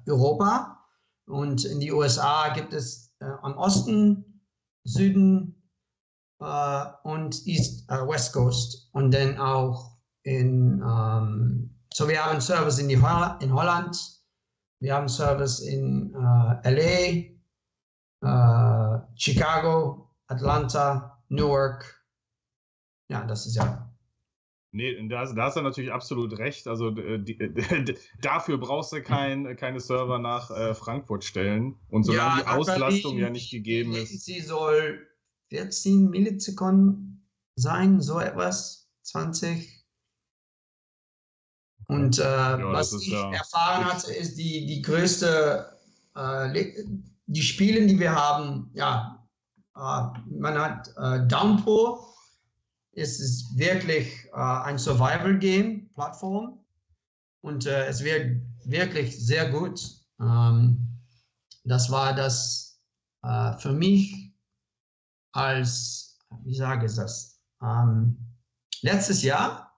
Europa. 0.07 0.79
Und 1.27 1.65
in 1.65 1.81
die 1.81 1.93
USA 1.93 2.53
gibt 2.55 2.73
es 2.73 3.13
am 3.19 3.57
Osten, 3.57 4.43
Süden, 4.85 5.59
äh, 6.41 6.85
und 7.03 7.47
East, 7.47 7.91
äh, 7.91 8.07
West 8.07 8.33
Coast 8.33 8.89
und 8.93 9.13
dann 9.13 9.39
auch 9.39 9.97
in, 10.23 10.83
ähm, 10.83 11.75
so 11.93 12.09
wir 12.09 12.25
haben 12.25 12.41
Service 12.41 12.79
in, 12.79 12.89
die 12.89 13.01
Ho 13.01 13.37
in 13.41 13.53
Holland, 13.53 13.97
wir 14.81 14.95
haben 14.95 15.09
Service 15.09 15.61
in 15.61 16.15
äh, 16.15 16.71
LA, 16.71 17.37
äh, 18.23 19.01
Chicago, 19.17 20.11
Atlanta, 20.29 21.18
Newark. 21.29 22.05
Ja, 23.09 23.25
das 23.25 23.47
ist 23.47 23.57
ja 23.57 23.89
Nee, 24.71 25.09
da, 25.09 25.25
da 25.25 25.45
hast 25.45 25.57
du 25.57 25.63
natürlich 25.63 25.93
absolut 25.93 26.39
recht. 26.39 26.67
Also 26.67 26.91
die, 26.91 27.39
die, 27.39 27.97
dafür 28.21 28.59
brauchst 28.59 28.93
du 28.93 29.03
kein, 29.03 29.57
keine 29.57 29.81
Server 29.81 30.19
nach 30.19 30.51
äh, 30.51 30.75
Frankfurt 30.75 31.25
stellen. 31.25 31.77
Und 31.89 32.05
solange 32.05 32.41
ja, 32.41 32.45
die 32.45 32.49
Auslastung 32.49 33.17
ja 33.17 33.31
nicht 33.31 33.51
gegeben 33.51 33.95
ist. 33.95 34.25
Sie 34.25 34.41
soll 34.41 35.07
14 35.49 36.11
Millisekunden 36.11 37.27
sein, 37.57 38.01
so 38.03 38.21
etwas, 38.21 38.91
20. 39.03 39.87
Und 41.87 42.19
äh, 42.19 42.23
ja, 42.23 42.73
was 42.73 42.93
ich 42.93 43.09
ja 43.09 43.33
erfahren 43.33 43.87
hatte, 43.87 44.13
ist 44.13 44.37
die, 44.37 44.67
die 44.67 44.83
größte, 44.83 45.79
äh, 46.15 46.67
die 47.25 47.43
Spiele, 47.43 47.87
die 47.87 47.99
wir 47.99 48.15
haben, 48.15 48.71
ja, 48.75 49.18
man 49.79 50.59
hat 50.59 50.93
äh, 50.97 51.27
Downpour, 51.27 52.15
es 52.93 53.21
ist 53.21 53.57
wirklich 53.57 54.27
äh, 54.33 54.37
ein 54.37 54.79
Survival-Game-Plattform 54.79 56.59
und 57.43 57.67
äh, 57.67 57.87
es 57.87 58.03
wird 58.03 58.43
wirklich 58.65 59.25
sehr 59.25 59.51
gut. 59.51 59.81
Ähm, 60.21 60.99
das 61.65 61.91
war 61.91 62.15
das 62.15 62.65
für 63.59 63.73
mich 63.73 64.33
als, 65.33 66.19
wie 66.45 66.55
sage 66.55 66.87
ich 66.87 66.95
das, 66.95 67.41
ähm, 67.61 68.17
letztes 68.83 69.23
Jahr, 69.23 69.77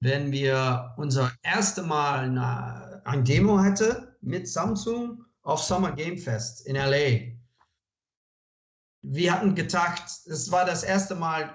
wenn 0.00 0.30
wir 0.30 0.94
unser 0.96 1.32
erstes 1.42 1.84
Mal 1.84 2.26
eine, 2.26 3.02
ein 3.06 3.24
Demo 3.24 3.58
hatte 3.58 4.16
mit 4.20 4.48
Samsung 4.48 5.24
auf 5.42 5.62
Summer 5.62 5.92
Game 5.92 6.18
Fest 6.18 6.66
in 6.66 6.76
LA. 6.76 7.29
Wir 9.02 9.32
hatten 9.32 9.54
gedacht, 9.54 10.04
es 10.26 10.50
war 10.50 10.64
das 10.64 10.82
erste 10.82 11.14
Mal, 11.14 11.54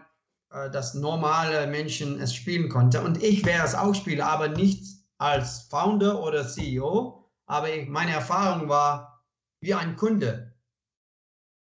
äh, 0.51 0.69
dass 0.71 0.93
normale 0.93 1.67
Menschen 1.67 2.19
es 2.19 2.33
spielen 2.33 2.69
konnten. 2.69 3.03
Und 3.03 3.21
ich 3.21 3.45
wäre 3.45 3.65
es 3.65 3.75
auch 3.75 3.93
spielen, 3.93 4.21
aber 4.21 4.47
nicht 4.47 4.83
als 5.17 5.63
Founder 5.69 6.21
oder 6.21 6.47
CEO. 6.47 7.23
Aber 7.45 7.73
ich, 7.73 7.87
meine 7.87 8.11
Erfahrung 8.11 8.67
war 8.69 9.23
wie 9.61 9.73
ein 9.73 9.95
Kunde. 9.95 10.53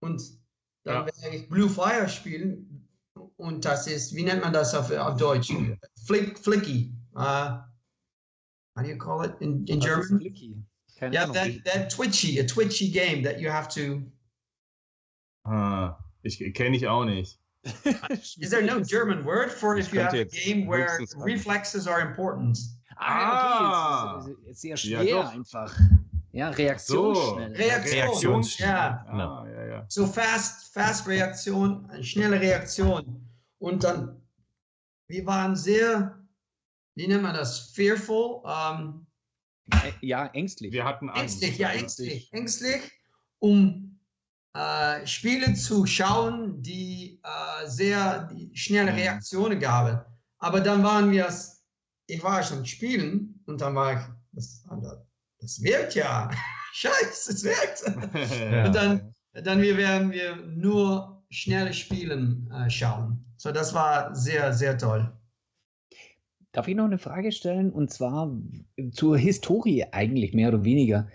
Und 0.01 0.21
dann 0.83 0.95
ja. 0.95 1.05
werde 1.05 1.35
ich 1.35 1.49
Blue 1.49 1.69
Fire 1.69 2.07
spielen. 2.09 2.87
Und 3.37 3.65
das 3.65 3.87
ist, 3.87 4.15
wie 4.15 4.23
nennt 4.23 4.41
man 4.41 4.53
das 4.53 4.73
auf, 4.73 4.91
auf 4.91 5.17
Deutsch? 5.17 5.51
Flick, 6.05 6.39
flicky. 6.39 6.93
Uh, 7.15 7.59
how 8.75 8.83
do 8.83 8.87
you 8.87 8.97
call 8.97 9.25
it 9.25 9.33
in, 9.39 9.65
in 9.67 9.79
German? 9.79 10.19
Flicky. 10.19 10.55
Keine 10.97 11.13
yeah, 11.13 11.25
that, 11.25 11.63
that 11.65 11.89
twitchy, 11.89 12.39
a 12.39 12.45
twitchy 12.45 12.89
game 12.89 13.21
that 13.23 13.39
you 13.39 13.49
have 13.49 13.67
to. 13.67 14.01
Ah, 15.45 15.97
ich 16.23 16.39
kenne 16.53 16.75
ich 16.75 16.87
auch 16.87 17.05
nicht. 17.05 17.39
Is 18.09 18.49
there 18.51 18.61
no 18.61 18.79
German 18.79 19.25
word 19.25 19.51
for 19.51 19.77
if 19.77 19.91
you 19.91 19.99
have 19.99 20.13
a 20.13 20.25
game 20.25 20.67
where 20.67 20.99
reflexes 21.17 21.87
are 21.87 22.01
important? 22.01 22.57
Ah, 22.97 24.19
okay. 24.19 24.35
Es 24.45 24.51
ist, 24.51 24.61
sehr 24.61 24.77
schwer 24.77 25.03
ja, 25.03 25.29
einfach. 25.29 25.75
Ja, 26.31 26.49
Reaktion. 26.49 27.15
So. 27.15 27.33
Reaktion. 27.33 27.93
Reaktion. 27.93 28.43
Ja. 28.57 29.05
Ah, 29.07 29.47
ja, 29.49 29.65
ja. 29.65 29.85
So 29.87 30.05
fast, 30.05 30.73
fast 30.73 31.07
Reaktion, 31.07 31.89
schnelle 32.01 32.39
Reaktion. 32.39 33.25
Und 33.59 33.83
dann, 33.83 34.21
wir 35.07 35.25
waren 35.25 35.55
sehr, 35.55 36.19
wie 36.95 37.07
nennt 37.07 37.23
man 37.23 37.33
das, 37.35 37.71
fearful. 37.71 38.41
Um, 38.43 39.07
ähm, 39.71 39.93
ja, 40.01 40.27
ängstlich. 40.27 40.71
Wir 40.71 40.85
hatten 40.85 41.09
Angst. 41.09 41.41
Ängstlich, 41.41 41.57
ja, 41.57 41.69
ängstlich. 41.69 42.33
Ängstlich, 42.33 42.91
um 43.39 43.84
äh, 44.55 45.05
Spiele 45.05 45.53
zu 45.53 45.85
schauen, 45.85 46.61
die 46.61 47.19
äh, 47.23 47.67
sehr 47.67 48.23
die 48.31 48.55
schnelle 48.55 48.91
mhm. 48.91 48.97
Reaktionen 48.97 49.59
gaben. 49.59 49.99
Aber 50.39 50.61
dann 50.61 50.81
waren 50.81 51.11
wir, 51.11 51.29
ich 52.07 52.23
war 52.23 52.41
schon 52.41 52.65
spielen 52.65 53.41
und 53.47 53.59
dann 53.59 53.75
war 53.75 53.93
ich, 53.93 53.99
das, 54.31 54.63
das 55.39 55.61
wirkt 55.61 55.95
ja. 55.95 56.31
Scheiße, 56.73 57.33
es 57.33 57.43
wirkt. 57.43 57.83
ja. 58.39 58.65
Und 58.65 58.75
dann, 58.75 59.13
dann 59.31 59.61
wir 59.61 59.77
werden 59.77 60.11
wir 60.11 60.35
nur 60.35 61.23
schnelle 61.29 61.73
Spielen 61.73 62.51
äh, 62.51 62.69
schauen. 62.69 63.25
So, 63.37 63.53
das 63.53 63.73
war 63.73 64.13
sehr, 64.13 64.53
sehr 64.53 64.77
toll. 64.77 65.09
Darf 66.51 66.67
ich 66.67 66.75
noch 66.75 66.85
eine 66.85 66.97
Frage 66.97 67.31
stellen? 67.31 67.71
Und 67.71 67.91
zwar 67.91 68.29
zur 68.91 69.17
Historie 69.17 69.85
eigentlich 69.91 70.33
mehr 70.33 70.49
oder 70.49 70.65
weniger. 70.65 71.07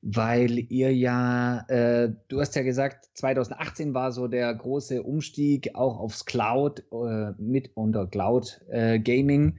Weil 0.00 0.58
ihr 0.58 0.94
ja, 0.94 1.66
äh, 1.68 2.12
du 2.28 2.40
hast 2.40 2.54
ja 2.54 2.62
gesagt, 2.62 3.08
2018 3.14 3.94
war 3.94 4.12
so 4.12 4.28
der 4.28 4.54
große 4.54 5.02
Umstieg 5.02 5.74
auch 5.74 5.98
aufs 5.98 6.24
Cloud 6.24 6.84
äh, 6.92 7.32
mit 7.38 7.72
unter 7.74 8.06
Cloud 8.06 8.60
äh, 8.68 9.00
Gaming. 9.00 9.58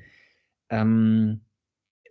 Ähm, 0.70 1.42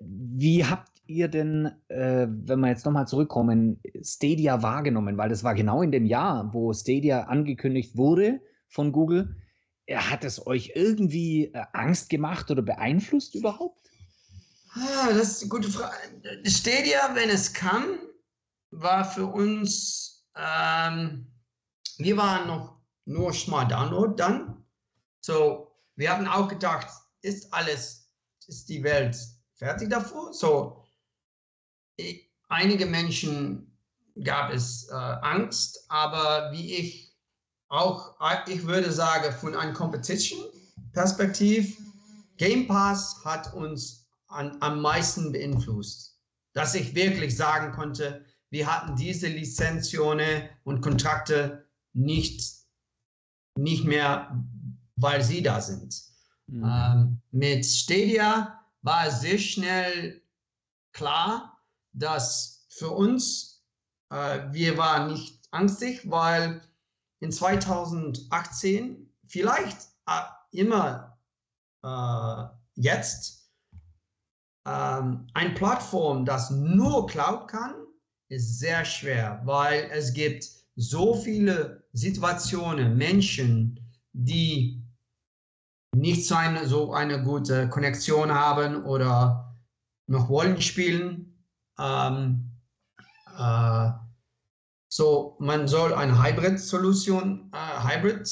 wie 0.00 0.64
habt 0.64 0.92
ihr 1.06 1.28
denn, 1.28 1.72
äh, 1.88 2.26
wenn 2.28 2.60
wir 2.60 2.68
jetzt 2.68 2.84
nochmal 2.84 3.08
zurückkommen, 3.08 3.80
Stadia 4.02 4.62
wahrgenommen? 4.62 5.16
Weil 5.16 5.30
das 5.30 5.42
war 5.42 5.54
genau 5.54 5.80
in 5.82 5.90
dem 5.90 6.04
Jahr, 6.04 6.52
wo 6.52 6.72
Stadia 6.72 7.24
angekündigt 7.24 7.96
wurde 7.96 8.40
von 8.68 8.92
Google. 8.92 9.36
Hat 9.90 10.22
es 10.22 10.46
euch 10.46 10.72
irgendwie 10.74 11.46
äh, 11.46 11.64
Angst 11.72 12.10
gemacht 12.10 12.50
oder 12.50 12.60
beeinflusst 12.60 13.34
überhaupt? 13.34 13.80
Ah, 14.74 15.08
das 15.08 15.30
ist 15.30 15.42
eine 15.42 15.48
gute 15.48 15.68
Frage. 15.70 15.96
Stadia, 16.44 17.14
wenn 17.14 17.30
es 17.30 17.54
kann, 17.54 17.84
war 18.70 19.04
für 19.04 19.26
uns, 19.26 20.26
ähm, 20.34 21.26
wir 21.98 22.16
waren 22.16 22.46
noch 22.46 22.78
nur 23.04 23.32
Smart 23.32 23.72
Download 23.72 24.14
dann. 24.16 24.64
So, 25.20 25.72
wir 25.96 26.10
haben 26.10 26.28
auch 26.28 26.48
gedacht, 26.48 26.88
ist 27.22 27.52
alles, 27.52 28.10
ist 28.46 28.68
die 28.68 28.82
Welt 28.82 29.16
fertig 29.54 29.90
davor? 29.90 30.32
So, 30.32 30.84
einige 32.48 32.86
Menschen 32.86 33.76
gab 34.22 34.52
es 34.52 34.88
äh, 34.88 34.94
Angst, 34.94 35.84
aber 35.88 36.52
wie 36.52 36.74
ich 36.74 37.16
auch, 37.68 38.14
ich 38.46 38.66
würde 38.66 38.90
sagen, 38.90 39.32
von 39.32 39.54
einer 39.54 39.72
Competition-Perspektiv, 39.72 41.78
Game 42.36 42.66
Pass 42.66 43.24
hat 43.24 43.54
uns 43.54 44.06
an, 44.28 44.56
am 44.60 44.80
meisten 44.80 45.32
beeinflusst. 45.32 46.18
Dass 46.54 46.74
ich 46.74 46.94
wirklich 46.94 47.36
sagen 47.36 47.72
konnte, 47.72 48.24
wir 48.50 48.66
hatten 48.72 48.96
diese 48.96 49.28
Lizenzione 49.28 50.50
und 50.64 50.80
Kontrakte 50.80 51.66
nicht, 51.92 52.42
nicht 53.56 53.84
mehr, 53.84 54.44
weil 54.96 55.22
sie 55.22 55.42
da 55.42 55.60
sind. 55.60 56.02
Mhm. 56.46 56.64
Ähm, 56.64 57.22
mit 57.30 57.66
Stadia 57.66 58.64
war 58.82 59.06
es 59.06 59.20
sehr 59.20 59.38
schnell 59.38 60.22
klar, 60.92 61.60
dass 61.92 62.66
für 62.70 62.90
uns, 62.90 63.64
äh, 64.10 64.40
wir 64.52 64.78
waren 64.78 65.12
nicht 65.12 65.38
angstig, 65.50 66.10
weil 66.10 66.62
in 67.20 67.32
2018 67.32 69.12
vielleicht 69.26 69.78
äh, 70.06 70.22
immer 70.52 71.18
äh, 71.82 72.44
jetzt 72.76 73.50
ähm, 74.66 75.26
eine 75.34 75.54
Plattform, 75.54 76.24
das 76.24 76.50
nur 76.50 77.06
Cloud 77.06 77.48
kann, 77.48 77.74
ist 78.28 78.58
sehr 78.58 78.84
schwer, 78.84 79.40
weil 79.44 79.90
es 79.92 80.12
gibt 80.12 80.48
so 80.76 81.14
viele 81.14 81.84
Situationen, 81.92 82.96
Menschen, 82.96 83.80
die 84.12 84.84
nicht 85.96 86.26
so 86.26 86.34
eine, 86.34 86.66
so 86.66 86.92
eine 86.92 87.22
gute 87.22 87.68
Konnektion 87.68 88.32
haben 88.32 88.84
oder 88.84 89.56
noch 90.06 90.28
wollen 90.28 90.60
spielen. 90.60 91.44
Ähm, 91.78 92.50
äh, 93.36 93.90
so, 94.90 95.36
man 95.40 95.68
soll 95.68 95.94
eine 95.94 96.22
Hybrid-Solution, 96.22 97.50
äh, 97.52 97.88
Hybrid 97.88 98.28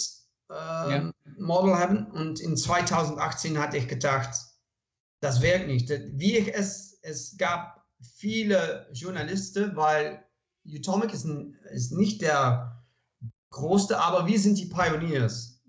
äh, 0.51 0.55
ja. 0.55 1.12
Model 1.39 1.74
haben. 1.74 2.06
Und 2.12 2.40
in 2.40 2.56
2018 2.56 3.59
hatte 3.59 3.77
ich 3.78 3.89
gedacht, 3.89 4.35
das 5.20 5.40
wird 5.40 5.66
nicht. 5.66 5.90
Wie 5.90 6.36
ich 6.36 6.55
es, 6.55 6.98
es 7.02 7.36
gab 7.36 7.85
viele 8.01 8.89
Journalisten, 8.93 9.74
weil 9.77 10.24
Utomic 10.64 11.12
ist, 11.12 11.27
ist 11.73 11.93
nicht 11.93 12.23
der 12.23 12.85
größte, 13.51 13.98
aber 13.98 14.27
wir 14.27 14.39
sind 14.39 14.59
die 14.59 14.66
Pioneers. 14.66 15.62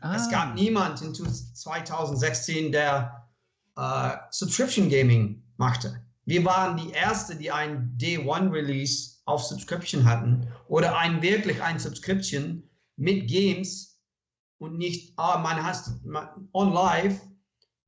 Ah. 0.00 0.16
Es 0.16 0.30
gab 0.30 0.54
niemand 0.54 1.00
in 1.02 1.14
2016, 1.14 2.72
der 2.72 3.28
äh, 3.76 4.16
Subscription 4.30 4.88
Gaming 4.88 5.42
machte. 5.56 6.04
Wir 6.24 6.44
waren 6.44 6.76
die 6.76 6.90
Erste, 6.90 7.34
die 7.34 7.50
ein 7.50 7.96
Day 7.96 8.18
One 8.18 8.52
Release 8.52 9.16
auf 9.24 9.42
Subscription 9.42 10.04
hatten 10.04 10.46
oder 10.68 10.96
ein 10.96 11.22
wirklich 11.22 11.60
ein 11.62 11.78
Subscription 11.78 12.62
mit 12.96 13.28
Games 13.28 14.00
und 14.58 14.78
nicht, 14.78 15.18
ah, 15.18 15.38
man 15.38 15.62
hat 15.62 15.82
on 16.52 16.72
live, 16.72 17.20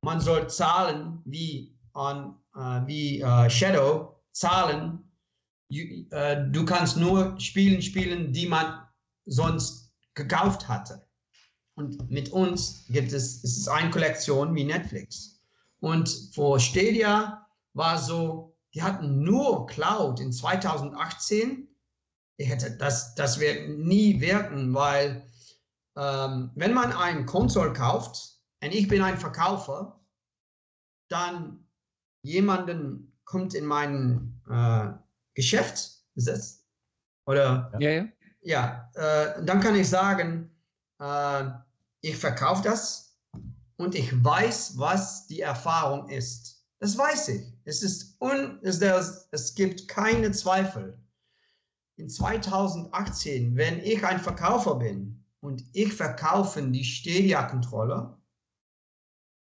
man 0.01 0.19
soll 0.19 0.49
zahlen 0.49 1.21
wie 1.25 1.77
on 1.93 2.29
äh, 2.29 2.44
wie 2.55 3.21
äh, 3.21 3.49
Shadow 3.49 4.15
zahlen. 4.31 4.99
Äh, 5.69 6.45
du 6.51 6.65
kannst 6.65 6.97
nur 6.97 7.39
Spielen 7.39 7.81
spielen, 7.81 8.31
die 8.31 8.47
man 8.47 8.87
sonst 9.25 9.91
gekauft 10.13 10.67
hatte. 10.67 11.05
Und 11.75 12.09
mit 12.09 12.31
uns 12.31 12.85
gibt 12.87 13.11
es, 13.11 13.43
es 13.43 13.57
ist 13.57 13.67
eine 13.67 13.89
Kollektion 13.89 14.55
wie 14.55 14.63
Netflix. 14.63 15.41
Und 15.81 16.09
vor 16.33 16.59
Stadia 16.59 17.45
war 17.73 17.97
so, 17.97 18.55
die 18.73 18.81
hatten 18.81 19.23
nur 19.23 19.65
Cloud 19.67 20.19
in 20.19 20.31
2018. 20.31 21.67
Ich 22.37 22.49
hätte 22.49 22.71
das, 22.77 23.15
das 23.15 23.39
wird 23.39 23.77
nie 23.77 24.21
wirken, 24.21 24.73
weil 24.73 25.25
ähm, 25.97 26.51
wenn 26.55 26.73
man 26.73 26.93
ein 26.93 27.25
Konsole 27.25 27.73
kauft 27.73 28.39
und 28.61 28.73
ich 28.73 28.87
bin 28.87 29.01
ein 29.01 29.17
Verkäufer, 29.17 29.99
dann 31.09 31.64
jemanden 32.25 33.13
kommt 33.23 33.53
in 33.53 33.65
mein 33.65 34.41
äh, 34.49 34.91
Geschäft, 35.33 36.03
ist 36.15 36.27
das? 36.27 36.65
Oder? 37.25 37.71
Ja, 37.79 37.89
ja. 37.89 38.07
Ja, 38.41 38.91
äh, 38.93 39.43
dann 39.43 39.59
kann 39.59 39.75
ich 39.75 39.89
sagen, 39.89 40.51
äh, 40.99 41.45
ich 42.01 42.15
verkaufe 42.15 42.61
das 42.63 43.17
und 43.77 43.95
ich 43.95 44.23
weiß, 44.23 44.77
was 44.77 45.25
die 45.25 45.41
Erfahrung 45.41 46.09
ist. 46.09 46.63
Das 46.79 46.95
weiß 46.95 47.29
ich. 47.29 47.41
Es 47.63 47.81
ist 47.81 48.21
un, 48.21 48.59
es, 48.61 48.79
es 49.31 49.55
gibt 49.55 49.87
keine 49.87 50.31
Zweifel. 50.31 50.99
In 51.97 52.09
2018, 52.09 53.55
wenn 53.55 53.79
ich 53.79 54.05
ein 54.05 54.19
Verkäufer 54.19 54.75
bin 54.75 55.23
und 55.39 55.63
ich 55.73 55.93
verkaufe 55.93 56.61
die 56.61 56.83
Stadia-Controller, 56.83 58.21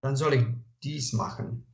dann 0.04 0.16
soll 0.16 0.34
ich 0.36 0.46
dies 0.84 1.14
machen. 1.14 1.66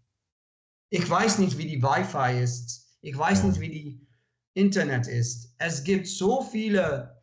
Ich 0.90 1.10
weiß 1.10 1.40
nicht, 1.40 1.58
wie 1.58 1.68
die 1.68 1.82
Wi-Fi 1.82 2.42
ist. 2.42 2.98
Ich 3.02 3.18
weiß 3.18 3.44
nicht, 3.44 3.60
wie 3.60 3.70
die 3.70 4.08
Internet 4.54 5.08
ist. 5.08 5.54
Es 5.58 5.84
gibt 5.84 6.08
so 6.08 6.42
viele 6.42 7.22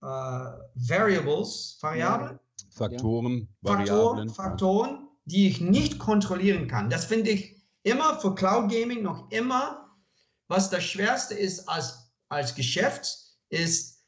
äh, 0.00 0.06
Variables, 0.06 1.78
Variablen. 1.80 2.38
Faktoren, 2.70 3.48
Faktoren, 3.62 4.28
Faktoren, 4.30 5.08
die 5.26 5.48
ich 5.48 5.60
nicht 5.60 5.98
kontrollieren 5.98 6.68
kann. 6.68 6.88
Das 6.88 7.04
finde 7.04 7.30
ich 7.30 7.62
immer 7.82 8.18
für 8.18 8.34
Cloud 8.34 8.70
Gaming 8.70 9.02
noch 9.02 9.30
immer, 9.30 9.94
was 10.48 10.70
das 10.70 10.84
Schwerste 10.84 11.34
ist 11.34 11.68
als, 11.68 12.12
als 12.28 12.54
Geschäft, 12.54 13.18
ist, 13.50 14.04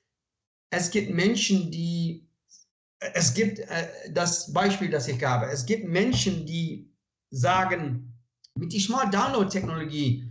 es 0.70 0.90
gibt 0.90 1.10
Menschen, 1.10 1.70
die, 1.70 2.28
es 2.98 3.34
gibt 3.34 3.58
äh, 3.58 3.88
das 4.10 4.52
Beispiel, 4.52 4.90
das 4.90 5.08
ich 5.08 5.18
gab, 5.18 5.42
es 5.42 5.66
gibt 5.66 5.86
Menschen, 5.86 6.46
die 6.46 6.90
sagen, 7.30 8.13
mit 8.54 8.72
die 8.72 8.80
Smart 8.80 9.12
Download 9.12 9.48
Technologie. 9.48 10.28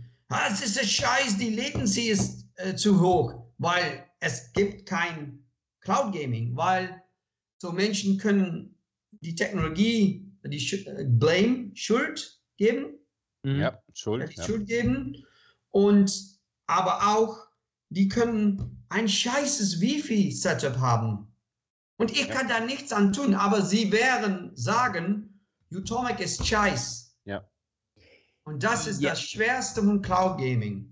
Es 0.50 0.62
ist 0.62 0.78
ein 0.78 0.86
Scheiß, 0.86 1.38
die 1.38 1.54
Latency 1.54 2.08
ist 2.08 2.48
äh, 2.56 2.74
zu 2.74 3.00
hoch, 3.00 3.34
weil 3.58 4.04
es 4.20 4.52
gibt 4.52 4.86
kein 4.86 5.44
Cloud 5.80 6.12
Gaming, 6.14 6.56
weil 6.56 7.02
so 7.58 7.72
Menschen 7.72 8.18
können 8.18 8.76
die 9.20 9.34
Technologie, 9.34 10.32
die 10.42 10.58
Sch 10.58 10.86
äh, 10.86 11.04
Blame, 11.06 11.70
Schuld 11.74 12.40
geben. 12.56 12.98
Mhm. 13.42 13.60
Ja, 13.60 13.82
Schuld. 13.92 14.34
Ja. 14.36 14.44
Schuld 14.44 14.66
geben. 14.66 15.24
Und 15.70 16.40
aber 16.66 17.16
auch, 17.16 17.46
die 17.90 18.08
können 18.08 18.84
ein 18.88 19.08
scheißes 19.08 19.80
Wifi-Setup 19.80 20.78
haben. 20.78 21.28
Und 21.96 22.10
ich 22.10 22.26
ja. 22.26 22.34
kann 22.34 22.48
da 22.48 22.60
nichts 22.60 22.92
an 22.92 23.12
tun, 23.12 23.34
aber 23.34 23.62
sie 23.62 23.92
werden 23.92 24.50
sagen, 24.56 25.40
Utomic 25.70 26.20
ist 26.20 26.46
scheiß. 26.46 27.03
Und 28.44 28.62
das 28.62 28.86
ist 28.86 29.00
ja. 29.00 29.10
das 29.10 29.22
Schwerste 29.22 29.82
von 29.82 30.02
Cloud 30.02 30.38
Gaming. 30.38 30.90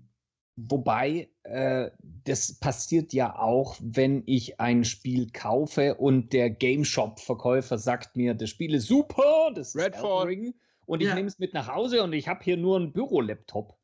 Wobei, 0.55 1.29
äh, 1.43 1.89
das 2.25 2.59
passiert 2.59 3.11
ja 3.13 3.35
auch, 3.35 3.75
wenn 3.81 4.23
ich 4.27 4.59
ein 4.59 4.83
Spiel 4.83 5.31
kaufe 5.31 5.95
und 5.95 6.31
der 6.31 6.49
Game 6.51 6.85
Shop-Verkäufer 6.85 7.77
sagt 7.77 8.15
mir, 8.15 8.35
das 8.35 8.49
Spiel 8.49 8.75
ist 8.75 8.87
super, 8.87 9.51
das 9.55 9.75
Redfall. 9.75 10.27
Ring, 10.27 10.53
und 10.85 11.01
ich 11.01 11.07
ja. 11.07 11.15
nehme 11.15 11.27
es 11.27 11.39
mit 11.39 11.53
nach 11.53 11.67
Hause 11.67 12.03
und 12.03 12.13
ich 12.13 12.27
habe 12.27 12.43
hier 12.43 12.57
nur 12.57 12.77
einen 12.77 12.93
Büro-Laptop. 12.93 13.77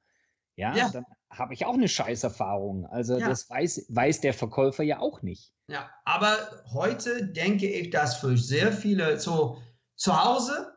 Ja, 0.55 0.75
ja, 0.75 0.89
dann 0.89 1.05
habe 1.31 1.53
ich 1.53 1.65
auch 1.65 1.73
eine 1.73 1.87
Scheißerfahrung. 1.87 2.85
Also 2.85 3.17
ja. 3.17 3.29
das 3.29 3.49
weiß, 3.49 3.85
weiß 3.89 4.21
der 4.21 4.33
Verkäufer 4.33 4.83
ja 4.83 4.99
auch 4.99 5.21
nicht. 5.21 5.53
Ja, 5.67 5.89
aber 6.03 6.35
heute 6.73 7.27
denke 7.27 7.67
ich, 7.67 7.91
dass 7.91 8.17
für 8.17 8.37
sehr 8.37 8.73
viele 8.73 9.19
so 9.19 9.61
zu 9.95 10.21
Hause, 10.21 10.73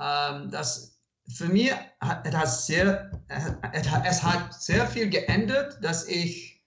ähm, 0.00 0.50
dass 0.50 0.93
für 1.28 1.48
mich 1.48 1.72
hat 2.00 2.26
es 2.44 2.66
sehr, 2.66 3.10
es 3.72 4.22
hat 4.22 4.54
sehr 4.54 4.86
viel 4.86 5.08
geändert, 5.08 5.78
dass 5.82 6.06
ich 6.06 6.64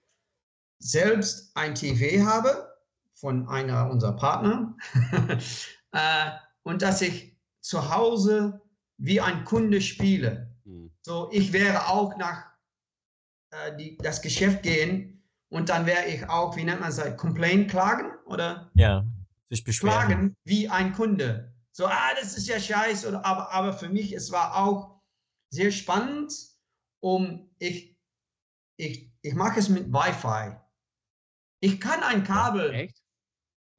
selbst 0.78 1.56
ein 1.56 1.74
TV 1.74 2.24
habe 2.24 2.76
von 3.14 3.48
einer 3.48 3.90
unserer 3.90 4.16
Partner 4.16 4.76
äh, 5.92 6.30
und 6.62 6.82
dass 6.82 7.02
ich 7.02 7.36
zu 7.60 7.94
Hause 7.94 8.60
wie 8.96 9.20
ein 9.20 9.44
Kunde 9.44 9.80
spiele. 9.80 10.54
Mhm. 10.64 10.90
So, 11.02 11.28
ich 11.32 11.52
wäre 11.52 11.88
auch 11.88 12.16
nach 12.16 12.44
äh, 13.50 13.76
die, 13.76 13.96
das 13.98 14.22
Geschäft 14.22 14.62
gehen 14.62 15.22
und 15.48 15.68
dann 15.68 15.86
wäre 15.86 16.06
ich 16.06 16.28
auch, 16.28 16.56
wie 16.56 16.64
nennt 16.64 16.80
man 16.80 16.90
es, 16.90 17.16
Complaint 17.16 17.70
klagen 17.70 18.12
oder? 18.26 18.70
Ja, 18.74 19.04
sich 19.50 19.64
beschweren. 19.64 19.94
Klagen 19.94 20.36
wie 20.44 20.68
ein 20.68 20.92
Kunde. 20.92 21.54
So, 21.78 21.86
ah, 21.86 22.12
das 22.20 22.36
ist 22.36 22.48
ja 22.48 22.58
scheiße. 22.58 23.06
Oder, 23.06 23.24
aber, 23.24 23.52
aber 23.52 23.72
für 23.72 23.88
mich, 23.88 24.12
es 24.12 24.32
war 24.32 24.56
auch 24.56 25.00
sehr 25.50 25.70
spannend, 25.70 26.32
um, 26.98 27.48
ich, 27.60 27.96
ich, 28.76 29.12
ich 29.22 29.34
mache 29.34 29.60
es 29.60 29.68
mit 29.68 29.92
Wi-Fi. 29.92 30.56
Ich 31.60 31.80
kann 31.80 32.02
ein 32.02 32.24
Kabel. 32.24 32.74
Echt? 32.74 33.00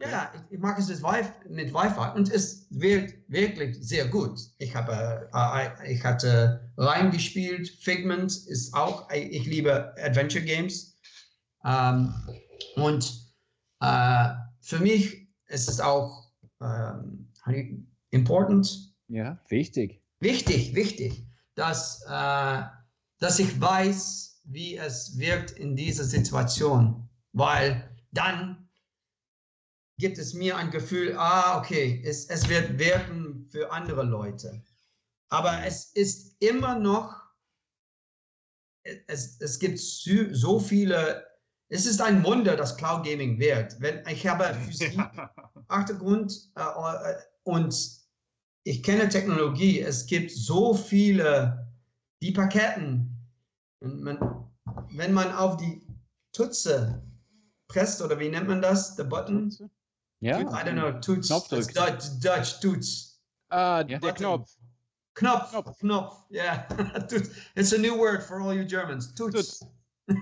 Ja, 0.01 0.31
ich, 0.33 0.53
ich 0.53 0.59
mache 0.59 0.79
es 0.79 0.87
mit 0.87 1.73
Wi-Fi 1.73 2.17
und 2.17 2.31
es 2.31 2.67
wird 2.69 3.15
wirklich 3.27 3.75
sehr 3.81 4.07
gut. 4.07 4.39
Ich 4.59 4.73
habe, 4.73 5.29
äh, 5.33 5.93
ich 5.93 6.01
hatte 6.01 6.71
reingespielt. 6.77 7.67
Figment 7.67 8.31
ist 8.47 8.73
auch, 8.73 9.11
ich 9.11 9.45
liebe 9.45 9.93
Adventure 10.01 10.45
Games. 10.45 10.97
Ähm, 11.65 12.13
und 12.77 13.29
äh, 13.81 14.29
für 14.61 14.79
mich 14.79 15.27
ist 15.47 15.67
es 15.67 15.81
auch 15.81 16.31
ähm, 16.61 17.29
important. 18.11 18.95
Ja, 19.07 19.39
wichtig. 19.49 20.01
Wichtig, 20.19 20.75
wichtig, 20.75 21.25
dass, 21.55 22.03
äh, 22.07 22.61
dass 23.19 23.39
ich 23.39 23.59
weiß, 23.59 24.41
wie 24.45 24.77
es 24.77 25.17
wirkt 25.17 25.51
in 25.51 25.75
dieser 25.75 26.03
Situation, 26.03 27.09
weil 27.33 27.89
dann 28.11 28.69
gibt 29.97 30.17
es 30.17 30.33
mir 30.33 30.57
ein 30.57 30.71
Gefühl, 30.71 31.15
ah, 31.17 31.59
okay, 31.59 32.01
es, 32.05 32.25
es 32.29 32.47
wird 32.49 32.79
wirken 32.79 33.47
für 33.51 33.71
andere 33.71 34.03
Leute. 34.03 34.63
Aber 35.29 35.65
es 35.65 35.85
ist 35.93 36.35
immer 36.41 36.79
noch, 36.79 37.21
es, 39.07 39.39
es 39.39 39.59
gibt 39.59 39.77
so 39.79 40.59
viele, 40.59 41.25
es 41.67 41.85
ist 41.85 42.01
ein 42.01 42.23
Wunder, 42.23 42.55
dass 42.55 42.77
Cloud 42.77 43.05
Gaming 43.05 43.37
wird. 43.39 43.79
Wenn, 43.79 44.05
ich 44.07 44.25
habe 44.25 44.53
Physik, 44.65 44.97
Hintergrund 45.69 46.51
äh, 46.55 46.61
äh, 46.61 47.15
und 47.49 47.99
ich 48.63 48.83
kenne 48.83 49.09
Technologie. 49.09 49.79
Es 49.79 50.05
gibt 50.05 50.31
so 50.31 50.73
viele, 50.73 51.67
die 52.21 52.31
Paketten. 52.31 53.15
Man, 53.81 54.19
wenn 54.91 55.13
man 55.13 55.31
auf 55.31 55.57
die 55.57 55.81
Tutze 56.33 57.01
presst, 57.67 58.01
oder 58.01 58.19
wie 58.19 58.29
nennt 58.29 58.47
man 58.47 58.61
das? 58.61 58.95
The 58.95 59.03
button? 59.03 59.55
Ja. 60.21 60.39
I 60.39 60.43
don't 60.43 60.73
know, 60.73 60.91
Tutz. 60.99 61.27
Dutch, 61.29 62.19
Dutch, 62.21 62.59
Tutz. 62.59 63.19
Ah, 63.49 63.83
ja. 63.87 63.99
der 63.99 64.13
Knopf. 64.13 64.51
Knopf, 65.15 65.51
Knopf, 65.51 65.79
Knopf, 65.79 66.15
yeah. 66.29 66.65
it's 67.55 67.73
a 67.73 67.77
new 67.77 67.97
word 67.97 68.23
for 68.23 68.39
all 68.41 68.53
you 68.53 68.63
Germans. 68.63 69.13
Tutz. 69.13 69.59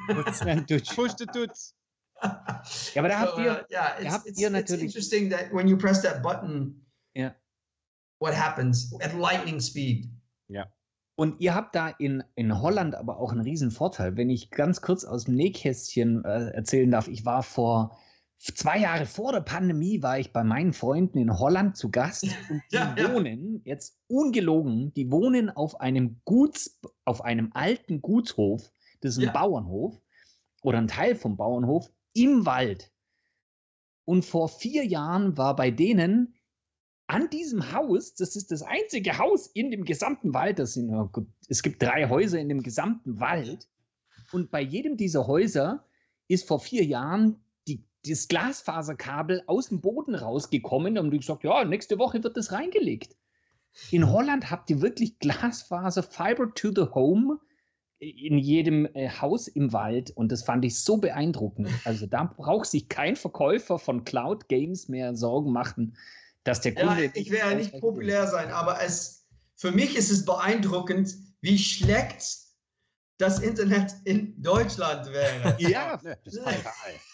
Tutz. 0.10 0.95
Push 0.95 1.14
the 1.16 1.26
Tutz. 1.26 1.74
Ja, 2.95 3.02
aber 3.02 3.10
da 3.10 3.20
habt 3.20 3.38
ihr, 3.38 3.52
uh, 3.52 3.64
yeah, 3.70 4.02
da 4.02 4.12
habt 4.12 4.26
it's, 4.26 4.40
ihr 4.40 4.48
it's 4.48 4.52
natürlich. 4.52 4.86
interesting 4.86 5.30
that 5.30 5.54
when 5.54 5.68
you 5.68 5.78
press 5.78 6.02
that 6.02 6.24
button, 6.24 6.82
ja. 7.18 7.35
what 8.19 8.34
happens 8.35 8.94
at 9.02 9.14
lightning 9.14 9.60
speed. 9.60 10.10
Ja. 10.48 10.68
Und 11.15 11.41
ihr 11.41 11.56
habt 11.56 11.73
da 11.76 11.89
in, 11.89 12.23
in 12.35 12.61
Holland 12.61 12.94
aber 12.95 13.18
auch 13.18 13.31
einen 13.31 13.41
riesen 13.41 13.72
Vorteil. 13.72 14.18
Wenn 14.18 14.30
ich 14.30 14.52
ganz 14.52 14.81
kurz 14.81 15.03
aus 15.03 15.26
dem 15.26 15.35
Nähkästchen 15.35 16.23
äh, 16.23 16.52
erzählen 16.52 16.91
darf, 16.91 17.07
ich 17.07 17.26
war 17.26 17.41
vor 17.41 17.98
zwei 18.38 18.77
Jahre 18.77 19.06
vor 19.07 19.31
der 19.31 19.41
Pandemie 19.41 20.03
war 20.03 20.19
ich 20.19 20.31
bei 20.31 20.44
meinen 20.44 20.73
Freunden 20.73 21.18
in 21.18 21.39
Holland 21.39 21.76
zu 21.76 21.89
Gast 21.89 22.23
und 22.49 22.61
die 22.72 22.76
Ja, 22.76 22.95
ja. 22.98 23.14
wohnen, 23.14 23.61
jetzt 23.65 23.99
ungelogen, 24.07 24.94
die 24.94 25.11
wohnen 25.11 25.49
auf 25.49 25.81
einem 25.81 26.22
Guts, 26.23 26.80
auf 27.03 27.23
einem 27.23 27.49
alten 27.53 28.02
Gutshof, 28.02 28.72
das 29.02 29.14
ist 29.14 29.19
ein 29.19 29.26
Ja. 29.26 29.31
Bauernhof 29.31 29.99
oder 30.61 30.77
ein 30.77 30.88
Teil 30.88 31.15
vom 31.15 31.35
Bauernhof 31.35 31.89
im 32.14 32.45
Wald. 32.45 32.91
Und 34.06 34.23
vor 34.23 34.48
vier 34.49 34.85
Jahren 34.85 35.35
war 35.38 35.56
bei 35.56 35.72
denen 35.72 36.35
an 37.07 37.29
diesem 37.29 37.71
Haus, 37.71 38.15
das 38.15 38.35
ist 38.35 38.51
das 38.51 38.61
einzige 38.61 39.17
Haus 39.17 39.47
in 39.47 39.71
dem 39.71 39.85
gesamten 39.85 40.34
Wald, 40.34 40.59
das 40.59 40.73
sind, 40.73 40.93
oh 40.93 41.07
gut, 41.07 41.27
es 41.47 41.63
gibt 41.63 41.81
drei 41.81 42.09
Häuser 42.09 42.38
in 42.38 42.49
dem 42.49 42.61
gesamten 42.61 43.19
Wald. 43.19 43.67
Und 44.34 44.51
bei 44.51 44.61
jedem 44.61 44.97
dieser 44.97 45.25
Häuser 45.25 45.85
ist 46.27 46.45
vor 46.45 46.59
vier 46.59 46.84
Jahren 46.84 47.39
die, 47.67 47.85
das 48.05 48.27
Glasfaserkabel 48.27 49.43
aus 49.47 49.69
dem 49.69 49.79
Boden 49.79 50.15
rausgekommen 50.15 50.97
und 50.97 51.11
gesagt, 51.11 51.45
ja, 51.45 51.63
nächste 51.63 51.97
Woche 51.97 52.23
wird 52.23 52.35
das 52.35 52.51
reingelegt. 52.51 53.15
In 53.91 54.11
Holland 54.11 54.51
habt 54.51 54.69
ihr 54.69 54.81
wirklich 54.81 55.17
Glasfaser, 55.19 56.03
Fiber 56.03 56.53
to 56.53 56.71
the 56.75 56.91
Home 56.93 57.39
in 57.99 58.38
jedem 58.38 58.85
äh, 58.93 59.09
Haus 59.09 59.47
im 59.47 59.71
Wald 59.71 60.11
und 60.11 60.31
das 60.31 60.43
fand 60.43 60.65
ich 60.65 60.79
so 60.79 60.97
beeindruckend. 60.97 61.69
Also 61.85 62.05
da 62.05 62.25
braucht 62.25 62.67
sich 62.67 62.89
kein 62.89 63.15
Verkäufer 63.15 63.79
von 63.79 64.03
Cloud 64.03 64.49
Games 64.49 64.89
mehr 64.89 65.15
Sorgen 65.15 65.51
machen, 65.51 65.95
dass 66.48 66.61
der 66.61 66.74
Ja, 66.74 66.88
Kunde. 66.88 67.11
ich 67.14 67.30
werde 67.30 67.56
nicht 67.56 67.80
populär 67.80 68.26
sein, 68.28 68.52
aber 68.52 68.82
es, 68.82 69.26
für 69.56 69.72
mich 69.72 69.95
ist 69.98 70.10
es 70.10 70.24
beeindruckend, 70.26 71.14
wie 71.41 71.57
schlecht 71.57 72.26
das 73.18 73.40
Internet 73.40 73.91
in 74.06 74.41
Deutschland 74.41 75.11
wäre. 75.11 75.57
Ja, 75.60 75.99
Ne, 76.03 76.18
halt, 76.45 76.65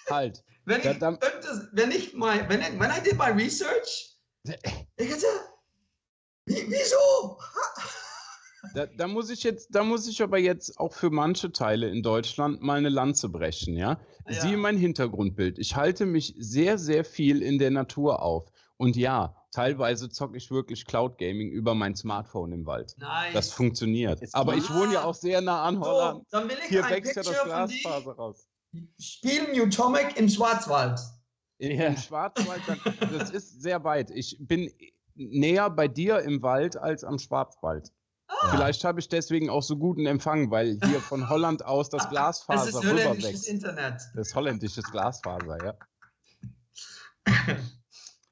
halt. 0.10 0.44
Wenn 0.66 0.82
ich, 0.82 1.00
da- 1.00 1.16
könnte, 1.16 1.70
wenn 1.74 1.92
ich 1.92 2.14
mal, 2.14 2.48
wenn 2.50 2.62
ich, 2.62 2.80
when 2.80 2.92
I 2.92 3.02
did 3.04 3.18
my 3.18 3.30
research, 3.32 4.16
ich 4.46 4.54
hätte, 5.10 5.26
wie, 6.46 6.66
wieso? 6.68 7.38
Da, 8.76 8.86
da 8.86 9.08
muss 9.08 9.30
ich 9.30 9.44
jetzt, 9.44 9.68
da 9.76 9.84
muss 9.84 10.08
ich 10.08 10.22
aber 10.22 10.38
jetzt 10.38 10.80
auch 10.80 10.94
für 10.94 11.10
manche 11.10 11.52
Teile 11.52 11.90
in 11.90 12.02
Deutschland 12.02 12.62
mal 12.62 12.78
eine 12.78 12.90
Lanze 12.90 13.28
brechen, 13.30 13.76
ja. 13.76 14.00
Ja. 14.30 14.42
Siehe 14.42 14.58
mein 14.58 14.78
Hintergrundbild. 14.78 15.60
Ich 15.60 15.76
halte 15.76 16.06
mich 16.06 16.34
sehr, 16.38 16.78
sehr 16.78 17.04
viel 17.04 17.42
in 17.42 17.60
der 17.60 17.72
Natur 17.72 18.22
auf. 18.22 18.53
Und 18.78 18.96
ja, 18.96 19.36
teilweise 19.52 20.10
zocke 20.10 20.36
ich 20.38 20.50
wirklich 20.52 20.86
Cloud 20.86 21.18
Gaming 21.18 21.50
über 21.52 21.76
mein 21.76 21.96
Smartphone 21.96 22.52
im 22.52 22.66
Wald. 22.66 22.96
Nein. 22.98 23.34
Das 23.34 23.52
funktioniert. 23.52 24.20
Jetzt 24.22 24.36
Aber 24.36 24.56
ich 24.56 24.70
wohne 24.74 24.94
ja 24.94 25.02
Ah. 25.02 25.06
auch 25.06 25.14
sehr 25.16 25.42
nah 25.42 25.64
an 25.64 25.80
Holland. 25.80 26.26
so, 26.30 26.38
dann 26.38 26.50
will 26.50 26.58
ich 26.62 26.70
Hier 26.70 26.84
ein 26.86 26.92
wächst 26.92 27.16
ja 27.16 27.22
das 27.24 27.32
Picture 27.32 27.50
von 27.58 27.68
dir. 27.70 27.80
Glasfaser 27.82 28.12
raus. 28.16 28.48
Spielen 29.00 29.52
Newtomic 29.56 30.18
im 30.18 30.28
Schwarzwald. 30.28 31.00
In, 31.60 31.80
Ja. 31.80 31.88
Im 31.88 31.98
Schwarzwald, 31.98 32.62
das 33.00 33.30
ist 33.30 33.62
sehr 33.62 33.84
weit. 33.84 34.10
Ich 34.10 34.36
bin 34.40 34.72
näher 35.16 35.70
bei 35.70 35.88
dir 35.88 36.20
im 36.22 36.42
Wald 36.42 36.76
als 36.76 37.04
am 37.04 37.20
Schwarzwald. 37.20 37.92
Ah. 38.28 38.50
Vielleicht 38.50 38.84
habe 38.84 39.00
ich 39.00 39.08
deswegen 39.08 39.50
auch 39.52 39.62
so 39.62 39.78
guten 39.78 40.08
Empfang, 40.08 40.50
weil 40.50 40.80
hier 40.84 41.00
von 41.00 41.30
Holland 41.30 41.64
aus 41.64 41.90
das 41.90 42.10
Glasfaser 42.10 42.70
ist 42.70 42.76
holländisches 42.76 43.16
rüberwächst. 43.22 43.48
Internet. 43.48 44.02
Das 44.16 44.28
ist 44.30 44.36
holländisches 44.36 44.86
Glasfaser, 44.92 45.58
ja. 45.64 45.74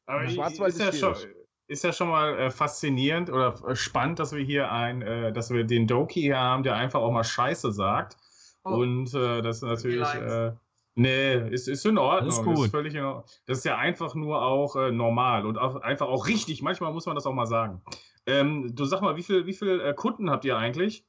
Aber 0.06 0.28
Schwarzwald 0.28 0.73
ist, 0.73 0.80
ja 0.80 0.90
ist 0.90 0.99
schon, 0.99 1.15
schwierig. 1.15 1.36
ist 1.68 1.84
ja 1.84 1.94
schon 1.94 2.10
mal 2.10 2.38
äh, 2.38 2.52
faszinierend 2.52 3.30
oder 3.30 3.56
äh, 3.68 3.76
spannend, 3.76 4.19
dass 4.19 4.34
wir 4.34 4.44
hier 4.44 4.72
ein, 4.72 5.02
äh, 5.02 5.32
dass 5.32 5.52
wir 5.52 5.64
den 5.64 5.88
Doki 5.88 6.22
hier 6.22 6.38
haben, 6.38 6.64
der 6.64 6.76
einfach 6.76 6.99
auch 6.99 7.11
mal 7.11 7.23
Scheiße 7.23 7.72
sagt. 7.72 8.18
Oh. 8.64 8.76
Und 8.76 9.14
äh, 9.14 9.41
das 9.41 9.57
ist 9.57 9.64
natürlich. 9.64 10.07
Äh, 10.14 10.52
nee, 10.95 11.49
ist, 11.49 11.68
ist 11.68 11.86
in 11.86 11.98
Ordnung. 11.98 12.32
Alles 12.32 12.44
gut. 12.44 12.65
Ist 12.65 12.72
völlig 12.72 12.95
in 12.95 13.03
Ordnung. 13.03 13.26
Das 13.45 13.60
ist 13.60 13.65
ja 13.65 13.78
einfach 13.78 14.14
nur 14.15 14.41
auch 14.41 14.76
äh, 14.76 14.91
normal 14.91 15.45
und 15.45 15.57
auch, 15.57 15.78
einfach 15.78 16.07
auch 16.07 16.28
richtig. 16.28 16.61
Manchmal 16.61 16.91
muss 16.94 17.06
man 17.06 17.15
das 17.15 17.26
auch 17.26 17.34
mal 17.34 17.48
sagen. 17.48 17.82
Ähm, 18.28 18.76
du 18.76 18.86
sag 18.86 19.02
mal, 19.02 19.15
wie 19.15 19.23
viele 19.23 19.45
wie 19.48 19.53
viel, 19.53 19.82
äh, 19.82 19.94
Kunden 19.94 20.30
habt 20.30 20.45
ihr 20.45 20.57
eigentlich? 20.57 21.06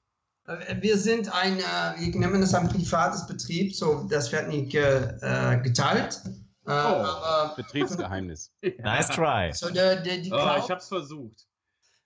Äh, 0.46 0.80
Wir 0.80 0.96
sind 0.96 1.32
ein, 1.34 1.58
äh, 1.58 2.12
wir 2.12 2.20
nennen 2.20 2.40
das 2.40 2.54
ein 2.54 2.68
privates 2.68 3.26
Betrieb, 3.26 3.74
so 3.74 4.06
das 4.08 4.32
wird 4.32 4.48
nicht 4.48 4.70
ge, 4.70 4.82
äh, 5.20 5.60
geteilt. 5.62 6.22
Äh, 6.66 6.70
aber, 6.70 7.54
Betriebsgeheimnis. 7.56 8.52
Nice 8.78 9.08
try. 9.08 9.52
so 9.52 9.70
der, 9.70 9.96
der, 10.02 10.18
die 10.18 10.32
Oh, 10.32 10.54
ich 10.58 10.70
hab's 10.70 10.88
versucht. 10.88 11.46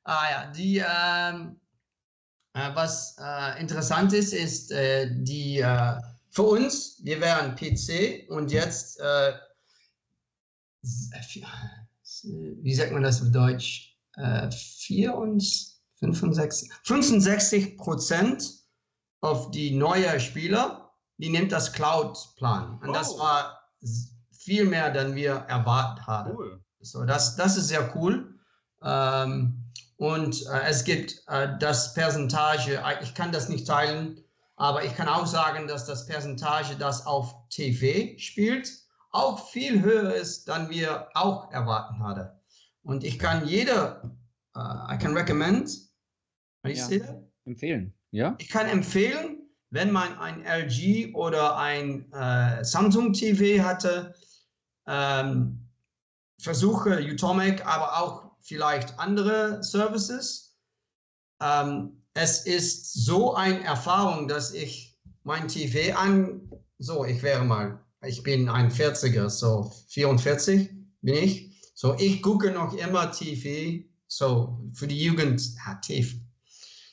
ah 0.04 0.24
ja, 0.30 0.50
die, 0.50 0.78
ähm, 0.78 1.60
äh, 2.54 2.74
was 2.74 3.16
äh, 3.18 3.60
interessant 3.60 4.12
ist, 4.14 4.32
ist 4.32 4.72
äh, 4.72 5.08
die, 5.12 5.58
äh, 5.58 6.00
für 6.30 6.42
uns, 6.42 6.98
wir 7.02 7.20
wären 7.20 7.54
PC 7.54 8.30
und 8.30 8.50
jetzt, 8.50 8.98
äh, 9.00 9.34
wie 12.62 12.74
sagt 12.74 12.92
man 12.92 13.02
das 13.02 13.22
auf 13.22 13.30
Deutsch? 13.30 13.96
Äh, 14.16 14.50
4 14.50 15.14
und 15.14 15.42
65, 16.00 16.70
65 16.84 17.76
Prozent 17.76 18.50
auf 19.20 19.50
die 19.50 19.72
neue 19.72 20.18
Spieler, 20.20 20.92
die 21.18 21.28
nimmt 21.30 21.52
das 21.52 21.72
Cloud-Plan. 21.72 22.78
Und 22.82 22.92
das 22.94 23.12
Oh. 23.14 23.18
war 23.18 23.60
s- 23.82 24.12
viel 24.46 24.64
mehr, 24.64 24.92
than 24.92 25.14
wir 25.16 25.44
erwartet 25.48 26.06
haben. 26.06 26.32
Cool. 26.36 26.60
So, 26.80 27.04
das, 27.04 27.34
das 27.34 27.56
ist 27.56 27.66
sehr 27.66 27.94
cool. 27.96 28.38
Ähm, 28.82 29.64
und 29.96 30.46
äh, 30.46 30.60
es 30.68 30.84
gibt 30.84 31.20
äh, 31.26 31.48
das 31.58 31.94
Percentage, 31.94 32.76
äh, 32.76 33.02
ich 33.02 33.12
kann 33.14 33.32
das 33.32 33.48
nicht 33.48 33.66
teilen, 33.66 34.20
aber 34.54 34.84
ich 34.84 34.94
kann 34.94 35.08
auch 35.08 35.26
sagen, 35.26 35.66
dass 35.66 35.84
das 35.84 36.06
Percentage, 36.06 36.76
das 36.78 37.04
auf 37.06 37.34
TV 37.50 38.16
spielt, 38.18 38.70
auch 39.10 39.48
viel 39.48 39.82
höher 39.82 40.14
ist, 40.14 40.48
dann 40.48 40.70
wir 40.70 41.08
auch 41.14 41.50
erwarten 41.50 42.02
hatten. 42.04 42.28
Und 42.82 43.02
ich 43.02 43.18
kann 43.18 43.48
jeder, 43.48 44.00
äh, 44.54 44.94
I 44.94 44.98
can 44.98 45.14
recommend, 45.16 45.70
can 46.62 46.72
you 46.72 46.78
Ja. 46.78 46.98
that? 47.00 47.16
empfehlen. 47.46 47.92
Ja? 48.12 48.36
Ich 48.38 48.48
kann 48.48 48.68
empfehlen, 48.68 49.38
wenn 49.70 49.90
man 49.90 50.16
ein 50.18 50.44
LG 50.44 51.14
oder 51.14 51.56
ein 51.56 52.12
äh, 52.12 52.64
Samsung 52.64 53.12
TV 53.12 53.64
hatte, 53.64 54.14
ähm, 54.86 55.68
versuche 56.40 57.00
Utomic, 57.00 57.64
aber 57.66 58.00
auch 58.00 58.30
vielleicht 58.40 58.98
andere 58.98 59.62
Services. 59.62 60.56
Ähm, 61.40 62.02
es 62.14 62.46
ist 62.46 63.04
so 63.04 63.34
eine 63.34 63.62
Erfahrung, 63.64 64.28
dass 64.28 64.52
ich 64.52 64.96
mein 65.22 65.48
TV 65.48 65.96
an, 65.96 66.50
so 66.78 67.04
ich 67.04 67.22
wäre 67.22 67.44
mal, 67.44 67.84
ich 68.02 68.22
bin 68.22 68.48
ein 68.48 68.70
40er, 68.70 69.28
so 69.28 69.72
44 69.88 70.70
bin 71.02 71.14
ich. 71.14 71.60
So 71.74 71.94
ich 71.98 72.22
gucke 72.22 72.50
noch 72.52 72.72
immer 72.74 73.10
TV, 73.10 73.84
so 74.06 74.58
für 74.72 74.86
die 74.86 75.02
Jugend, 75.02 75.42
ah, 75.66 75.74
TV, 75.74 76.16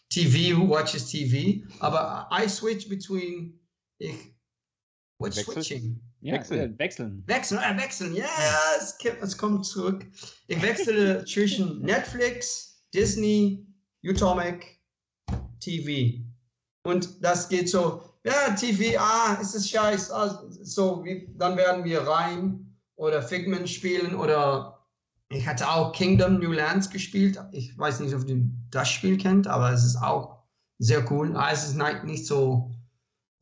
TV, 0.09 0.57
who 0.57 0.69
watches 0.69 1.09
TV, 1.09 1.63
aber 1.79 2.27
I 2.31 2.49
switch 2.49 2.89
between, 2.89 3.59
ich, 3.99 4.32
what 5.19 5.35
Wechsel? 5.35 5.53
switching? 5.53 5.99
ja 6.21 6.33
Wechseln. 6.35 6.75
äh, 6.75 6.79
wechseln. 6.79 7.23
Wechseln, 7.27 7.59
äh, 7.61 7.77
wechseln, 7.81 8.15
ja, 8.15 8.25
es, 8.79 8.97
kommt- 8.97 9.21
es 9.21 9.37
kommt 9.37 9.65
zurück. 9.65 10.05
Ich 10.47 10.61
wechsle 10.61 11.23
zwischen 11.31 11.81
Netflix, 11.81 12.81
Disney, 12.93 13.65
Utomic, 14.03 14.79
TV. 15.59 16.23
Und 16.85 17.23
das 17.23 17.47
geht 17.49 17.69
so, 17.69 18.01
ja, 18.25 18.53
TV, 18.55 18.97
ah, 18.99 19.37
ist 19.41 19.55
es 19.55 19.69
scheiße, 19.69 20.13
ah, 20.15 20.43
so, 20.61 21.03
wie, 21.03 21.29
dann 21.37 21.57
werden 21.57 21.83
wir 21.83 22.01
rein 22.01 22.77
oder 22.95 23.21
Figment 23.21 23.69
spielen 23.69 24.15
oder 24.15 24.85
ich 25.29 25.47
hatte 25.47 25.67
auch 25.69 25.93
Kingdom 25.93 26.39
New 26.39 26.51
Lands 26.51 26.89
gespielt. 26.89 27.39
Ich 27.51 27.77
weiß 27.77 28.01
nicht, 28.01 28.13
ob 28.13 28.27
du 28.27 28.49
das 28.69 28.89
Spiel 28.89 29.17
kennt, 29.17 29.47
aber 29.47 29.71
es 29.71 29.83
ist 29.83 29.95
auch 29.95 30.43
sehr 30.79 31.09
cool. 31.11 31.35
Ah, 31.35 31.51
es 31.51 31.67
ist 31.67 31.75
nicht 32.03 32.25
so 32.27 32.71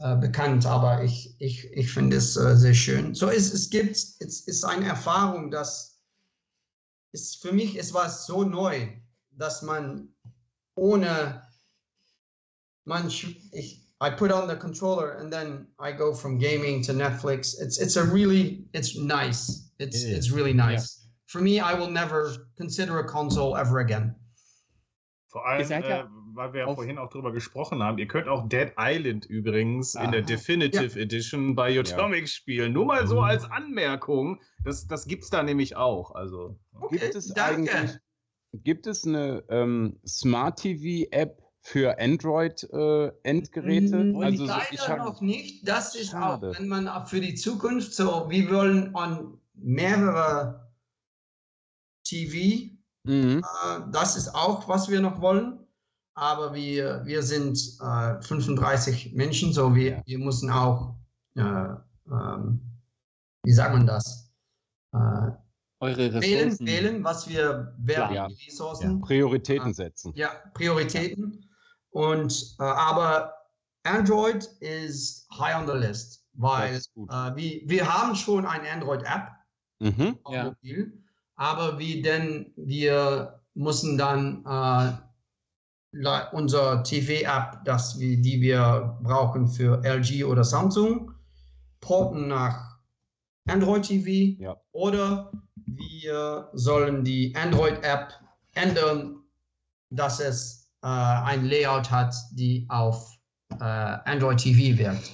äh, 0.01 0.15
bekannt, 0.15 0.65
aber 0.65 1.03
ich, 1.03 1.35
ich, 1.39 1.65
ich 1.73 1.91
finde 1.91 2.17
es 2.17 2.35
äh, 2.35 2.55
sehr 2.55 2.73
schön. 2.73 3.13
So, 3.13 3.29
es, 3.29 3.53
es 3.53 3.69
gibt, 3.69 3.91
es 3.91 4.41
ist 4.47 4.63
eine 4.63 4.87
Erfahrung, 4.87 5.51
dass 5.51 6.01
es 7.11 7.35
für 7.35 7.51
mich, 7.51 7.77
es 7.77 7.93
war 7.93 8.09
so 8.09 8.43
neu, 8.43 8.87
dass 9.31 9.61
man 9.61 10.09
ohne, 10.75 11.41
man, 12.85 13.07
ich, 13.07 13.87
I 14.01 14.09
put 14.09 14.31
on 14.31 14.47
the 14.47 14.55
controller 14.55 15.11
and 15.19 15.31
then 15.31 15.67
I 15.79 15.91
go 15.91 16.13
from 16.13 16.39
gaming 16.39 16.81
to 16.83 16.93
Netflix. 16.93 17.53
It's, 17.61 17.79
it's 17.79 17.95
a 17.95 18.03
really, 18.03 18.65
it's 18.73 18.97
nice. 18.97 19.69
It's, 19.77 20.03
it 20.03 20.17
it's 20.17 20.31
really 20.31 20.53
nice. 20.53 20.97
Yeah. 20.97 21.09
For 21.27 21.41
me, 21.41 21.59
I 21.59 21.75
will 21.75 21.91
never 21.91 22.49
consider 22.57 22.97
a 22.99 23.07
console 23.07 23.55
ever 23.55 23.79
again. 23.79 24.15
Vor 25.31 25.47
allem, 25.47 25.71
äh, 25.71 26.03
weil 26.33 26.53
wir 26.53 26.61
ja 26.61 26.73
vorhin 26.73 26.97
auch 26.97 27.09
drüber 27.09 27.31
gesprochen 27.31 27.83
haben, 27.83 27.97
ihr 27.97 28.07
könnt 28.07 28.27
auch 28.27 28.47
Dead 28.47 28.71
Island 28.77 29.25
übrigens 29.25 29.95
Aha. 29.95 30.05
in 30.05 30.11
der 30.11 30.21
Definitive 30.21 30.97
ja. 30.97 31.03
Edition 31.03 31.55
bei 31.55 31.79
Utomic 31.79 32.21
ja. 32.21 32.27
spielen. 32.27 32.73
Nur 32.73 32.85
mal 32.85 33.07
so 33.07 33.19
oh. 33.19 33.21
als 33.21 33.49
Anmerkung. 33.49 34.41
Das, 34.63 34.87
das 34.87 35.05
gibt 35.05 35.23
es 35.23 35.29
da 35.29 35.43
nämlich 35.43 35.75
auch. 35.75 36.15
Also. 36.15 36.59
Okay, 36.79 36.99
gibt 36.99 37.15
es 37.15 37.27
danke. 37.33 37.71
eigentlich 37.71 37.99
gibt 38.53 38.87
es 38.87 39.05
eine 39.05 39.43
ähm, 39.49 39.99
Smart 40.05 40.59
TV 40.59 41.07
App 41.11 41.41
für 41.61 41.99
Android-Endgeräte? 41.99 43.97
Äh, 43.97 44.23
also 44.23 44.45
leider 44.45 44.65
ich 44.71 44.87
hab, 44.87 44.99
noch 44.99 45.21
nicht. 45.21 45.67
Das 45.67 45.95
ist 45.95 46.11
schade. 46.11 46.49
auch, 46.49 46.59
wenn 46.59 46.67
man 46.67 46.87
auch 46.87 47.07
für 47.07 47.21
die 47.21 47.35
Zukunft 47.35 47.93
so, 47.93 48.29
wir 48.29 48.49
wollen 48.49 48.95
an 48.95 49.37
mehrere 49.53 50.71
TV, 52.03 52.71
mhm. 53.03 53.39
äh, 53.39 53.79
das 53.91 54.17
ist 54.17 54.33
auch, 54.33 54.67
was 54.67 54.89
wir 54.89 55.01
noch 55.01 55.21
wollen. 55.21 55.60
Aber 56.13 56.53
wir, 56.53 57.05
wir 57.05 57.23
sind 57.23 57.57
äh, 57.81 58.21
35 58.21 59.13
Menschen, 59.13 59.53
so 59.53 59.73
wir, 59.73 60.01
wir 60.05 60.19
müssen 60.19 60.49
auch, 60.49 60.95
äh, 61.35 61.41
ähm, 61.41 62.61
wie 63.43 63.53
sagt 63.53 63.73
man 63.73 63.87
das? 63.87 64.31
Äh, 64.93 65.31
Eure 65.79 66.13
Ressourcen. 66.13 66.21
Wählen, 66.21 66.59
wählen, 66.59 67.03
was 67.03 67.27
wir, 67.27 67.73
wer 67.79 68.11
ja. 68.11 68.25
Ressourcen. 68.25 68.99
Ja. 68.99 69.05
Prioritäten 69.05 69.73
setzen. 69.73 70.13
Ja, 70.15 70.29
Prioritäten. 70.53 71.49
Und, 71.89 72.55
äh, 72.59 72.63
aber 72.63 73.33
Android 73.83 74.43
ist 74.59 75.27
high 75.31 75.55
on 75.55 75.65
the 75.65 75.73
list, 75.73 76.23
weil 76.33 76.75
äh, 76.75 77.35
wir, 77.35 77.61
wir 77.65 77.93
haben 77.93 78.15
schon 78.15 78.45
eine 78.45 78.69
Android-App 78.69 79.29
mhm. 79.79 80.19
auf 80.23 80.33
ja. 80.33 80.43
Mobil, 80.45 81.03
aber 81.35 81.79
wie 81.79 82.01
denn 82.01 82.53
wir 82.55 83.41
müssen 83.55 83.97
dann 83.97 84.45
äh, 84.45 84.93
unser 86.31 86.83
TV-App, 86.83 87.65
die 87.97 88.41
wir 88.41 88.97
brauchen 89.01 89.47
für 89.47 89.83
LG 89.83 90.23
oder 90.23 90.43
Samsung, 90.43 91.11
porten 91.81 92.27
nach 92.27 92.77
Android 93.47 93.83
TV 93.83 94.41
ja. 94.41 94.57
oder 94.71 95.31
wir 95.65 96.49
sollen 96.53 97.03
die 97.03 97.35
Android-App 97.35 98.13
ändern, 98.53 99.17
dass 99.89 100.19
es 100.19 100.69
äh, 100.83 100.87
ein 100.87 101.45
Layout 101.45 101.91
hat, 101.91 102.15
die 102.31 102.65
auf 102.69 103.17
äh, 103.59 103.63
Android 103.63 104.37
TV 104.37 104.77
wirkt. 104.77 105.11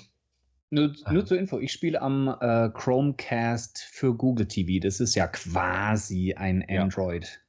Nur, 0.70 0.94
nur 1.10 1.26
zur 1.26 1.40
Info, 1.40 1.60
ich 1.60 1.72
spiele 1.72 2.02
am 2.02 2.36
äh, 2.42 2.70
Chromecast 2.70 3.80
für 3.90 4.14
Google 4.14 4.48
TV. 4.48 4.82
Das 4.82 5.00
ist 5.00 5.16
ja 5.16 5.28
quasi 5.28 6.34
ein 6.34 6.66
Android. 6.70 7.24
Ja. 7.24 7.47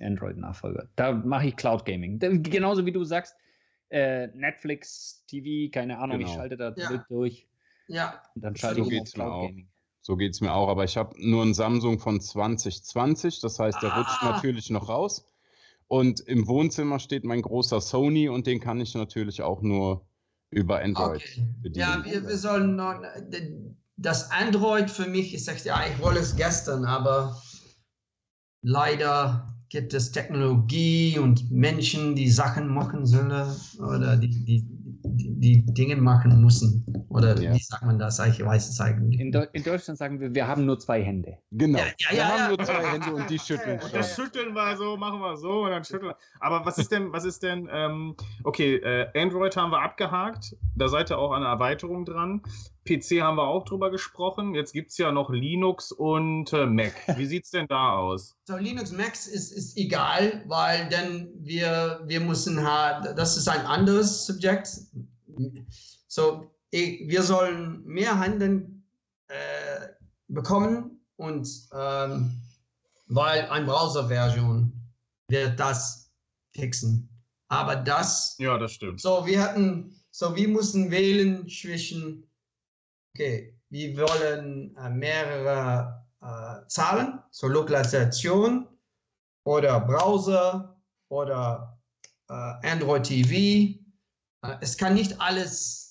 Android-Nachfolger. 0.00 0.88
Da 0.96 1.12
mache 1.12 1.48
ich 1.48 1.56
Cloud 1.56 1.84
Gaming. 1.84 2.18
Da, 2.18 2.28
genauso 2.30 2.86
wie 2.86 2.92
du 2.92 3.04
sagst, 3.04 3.36
äh, 3.90 4.28
Netflix 4.28 5.24
TV, 5.26 5.70
keine 5.70 5.98
Ahnung, 5.98 6.18
genau. 6.18 6.30
ich 6.30 6.34
schalte 6.34 6.56
da 6.56 6.72
ja. 6.76 7.04
durch. 7.08 7.46
Ja. 7.88 8.22
Und 8.34 8.44
dann 8.44 8.56
schalte 8.56 8.84
so 8.84 8.90
ich 8.90 9.00
auf 9.00 9.12
Cloud 9.12 9.48
Gaming. 9.48 9.68
So 10.00 10.16
geht 10.16 10.32
es 10.32 10.40
mir 10.40 10.52
auch, 10.52 10.68
aber 10.68 10.82
ich 10.82 10.96
habe 10.96 11.14
nur 11.16 11.44
ein 11.44 11.54
Samsung 11.54 12.00
von 12.00 12.20
2020, 12.20 13.40
das 13.40 13.58
heißt, 13.58 13.80
der 13.82 13.92
ah. 13.92 13.98
rutscht 13.98 14.22
natürlich 14.22 14.70
noch 14.70 14.88
raus. 14.88 15.28
Und 15.86 16.20
im 16.20 16.48
Wohnzimmer 16.48 16.98
steht 16.98 17.22
mein 17.22 17.42
großer 17.42 17.80
Sony 17.80 18.28
und 18.28 18.46
den 18.46 18.60
kann 18.60 18.80
ich 18.80 18.94
natürlich 18.94 19.42
auch 19.42 19.62
nur 19.62 20.06
über 20.50 20.80
Android 20.80 21.22
okay. 21.22 21.46
bedienen. 21.60 21.86
Ja, 21.86 22.04
wir, 22.04 22.26
wir 22.26 22.36
sollen 22.36 22.76
noch, 22.76 23.00
das 23.96 24.30
Android 24.30 24.90
für 24.90 25.06
mich, 25.06 25.34
ich 25.34 25.44
sagte 25.44 25.68
ja, 25.68 25.84
ich 25.86 26.02
wollte 26.02 26.20
es 26.20 26.34
gestern, 26.34 26.84
aber 26.84 27.40
leider 28.62 29.54
gibt 29.68 29.94
es 29.94 30.12
Technologie 30.12 31.18
und 31.18 31.50
Menschen, 31.50 32.14
die 32.14 32.30
Sachen 32.30 32.68
machen 32.68 33.06
sollen 33.06 33.48
oder 33.78 34.16
die, 34.16 34.28
die, 34.28 34.66
die, 35.04 35.34
die 35.34 35.64
Dinge 35.74 35.96
machen 35.96 36.40
müssen. 36.40 37.01
Oder 37.12 37.38
ja. 37.38 37.52
wie 37.52 37.58
sagt 37.58 37.84
man 37.84 37.98
das? 37.98 38.18
Ich 38.18 38.44
weiß 38.44 38.70
es 38.70 38.80
eigentlich. 38.80 39.20
In, 39.20 39.32
De 39.32 39.46
in, 39.52 39.62
Deutschland 39.62 39.98
sagen 39.98 40.18
wir, 40.20 40.34
wir 40.34 40.46
haben 40.46 40.64
nur 40.64 40.78
zwei 40.78 41.02
Hände. 41.02 41.36
Genau. 41.50 41.78
Ja, 41.78 41.84
ja, 41.98 42.16
wir 42.16 42.28
haben 42.28 42.48
nur 42.48 42.64
zwei 42.64 42.86
Hände 42.86 43.14
und 43.14 43.28
die 43.28 43.38
schütteln. 43.38 43.80
Und 43.80 43.94
das 43.94 44.14
schütteln 44.16 44.54
wir 44.54 44.76
so, 44.76 44.96
machen 44.96 45.20
wir 45.20 45.36
so 45.36 45.64
und 45.64 45.70
dann 45.70 45.84
schütteln. 45.84 46.14
Aber 46.40 46.64
was 46.64 46.78
ist 46.78 46.90
denn, 46.90 47.12
was 47.12 47.24
ist 47.24 47.42
denn, 47.42 47.68
ähm, 47.70 48.16
okay, 48.44 48.76
äh, 48.76 49.20
Android 49.20 49.56
haben 49.56 49.70
wir 49.70 49.82
abgehakt. 49.82 50.56
Da 50.74 50.88
seid 50.88 51.10
ihr 51.10 51.18
auch 51.18 51.32
an 51.32 51.42
der 51.42 51.50
Erweiterung 51.50 52.04
dran. 52.04 52.42
PC 52.86 53.20
haben 53.20 53.36
wir 53.36 53.46
auch 53.46 53.64
drüber 53.64 53.90
gesprochen. 53.90 54.54
Jetzt 54.54 54.72
gibt 54.72 54.90
es 54.90 54.98
ja 54.98 55.12
noch 55.12 55.30
Linux 55.30 55.92
und 55.92 56.52
äh, 56.52 56.66
Mac. 56.66 56.94
Wie 57.16 57.26
sieht 57.26 57.44
es 57.44 57.50
denn 57.50 57.66
da 57.68 57.96
aus? 57.96 58.36
So, 58.44 58.56
Linux, 58.56 58.90
Mac 58.90 59.12
ist, 59.12 59.52
ist 59.52 59.78
egal, 59.78 60.42
weil 60.46 60.88
dann 60.88 61.28
wir, 61.36 62.00
wir 62.06 62.20
müssen 62.20 62.68
halt, 62.68 63.16
das 63.16 63.36
ist 63.36 63.48
ein 63.48 63.64
anderes 63.64 64.26
Subjekt. 64.26 64.68
So, 66.08 66.51
wir 66.72 67.22
sollen 67.22 67.84
mehr 67.84 68.18
Handeln 68.18 68.84
äh, 69.28 69.88
bekommen 70.28 71.00
und 71.16 71.48
ähm, 71.72 72.40
weil 73.06 73.48
ein 73.50 73.66
Browser-Version 73.66 74.72
wird 75.28 75.60
das 75.60 76.10
fixen. 76.54 77.08
Aber 77.48 77.76
das. 77.76 78.36
Ja, 78.38 78.56
das 78.56 78.72
stimmt. 78.72 79.00
So, 79.00 79.26
wir 79.26 79.42
hatten, 79.42 79.94
so 80.10 80.34
wir 80.34 80.48
mussten 80.48 80.90
wählen 80.90 81.46
zwischen 81.48 82.26
okay, 83.14 83.54
wir 83.68 83.96
wollen 83.96 84.76
äh, 84.76 84.90
mehrere 84.90 86.06
äh, 86.20 86.66
Zahlen 86.68 87.20
zur 87.30 87.50
Lokalisation 87.50 88.68
oder 89.44 89.80
Browser 89.80 90.80
oder 91.08 91.78
äh, 92.28 92.34
Android 92.34 93.04
TV. 93.04 93.32
Äh, 94.42 94.56
es 94.60 94.76
kann 94.76 94.94
nicht 94.94 95.20
alles, 95.20 95.81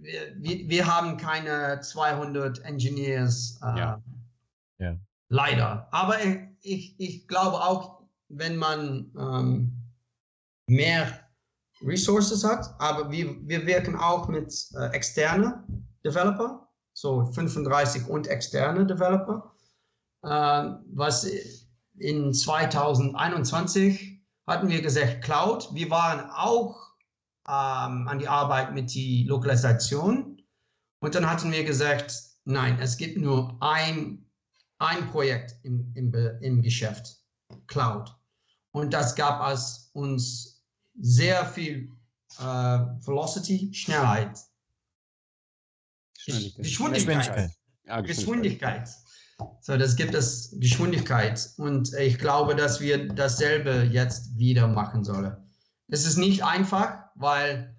wir, 0.00 0.68
wir, 0.68 0.86
haben 0.86 1.16
keine 1.16 1.80
200 1.80 2.60
Engineers, 2.60 3.60
äh, 3.62 3.78
ja. 3.78 4.02
Ja. 4.78 4.96
leider. 5.28 5.88
Aber 5.90 6.16
ich, 6.62 6.98
ich 6.98 7.28
glaube 7.28 7.56
auch, 7.56 8.02
wenn 8.28 8.56
man 8.56 9.12
ähm, 9.18 9.72
mehr 10.66 11.20
Resources 11.82 12.44
hat, 12.44 12.74
aber 12.78 13.10
wir, 13.10 13.36
wir 13.46 13.66
wirken 13.66 13.96
auch 13.96 14.28
mit 14.28 14.54
äh, 14.74 14.86
externen 14.88 15.86
Developer, 16.04 16.68
so 16.94 17.24
35 17.26 18.06
und 18.06 18.26
externe 18.28 18.86
Developer, 18.86 19.52
äh, 20.22 20.74
was 20.94 21.28
in 21.98 22.32
2021 22.32 24.20
hatten 24.46 24.68
wir 24.68 24.82
gesagt 24.82 25.22
Cloud. 25.22 25.68
Wir 25.72 25.90
waren 25.90 26.30
auch 26.30 26.91
ähm, 27.48 28.08
an 28.08 28.18
die 28.18 28.28
Arbeit 28.28 28.74
mit 28.74 28.92
die 28.94 29.24
Lokalisation 29.24 30.42
und 31.00 31.14
dann 31.14 31.28
hatten 31.28 31.50
wir 31.52 31.64
gesagt, 31.64 32.14
nein, 32.44 32.78
es 32.80 32.96
gibt 32.96 33.18
nur 33.18 33.56
ein, 33.60 34.24
ein 34.78 35.10
Projekt 35.10 35.56
im, 35.62 35.92
im, 35.94 36.12
im 36.40 36.62
Geschäft, 36.62 37.16
Cloud. 37.66 38.14
Und 38.70 38.92
das 38.94 39.14
gab 39.14 39.46
es 39.52 39.90
uns 39.92 40.64
sehr 41.00 41.44
viel 41.46 41.90
äh, 42.38 42.42
Velocity, 42.42 43.72
Schnellheit 43.74 44.38
Geschwindigkeit. 46.26 47.50
Ja, 47.86 48.00
Geschwindigkeit. 48.00 48.88
So, 49.60 49.76
das 49.76 49.96
gibt 49.96 50.14
es 50.14 50.54
Geschwindigkeit. 50.58 51.50
Und 51.56 51.92
ich 51.94 52.18
glaube, 52.18 52.54
dass 52.54 52.80
wir 52.80 53.08
dasselbe 53.08 53.88
jetzt 53.90 54.36
wieder 54.36 54.68
machen 54.68 55.02
sollen. 55.04 55.36
Es 55.88 56.06
ist 56.06 56.16
nicht 56.16 56.44
einfach, 56.44 57.01
weil 57.14 57.76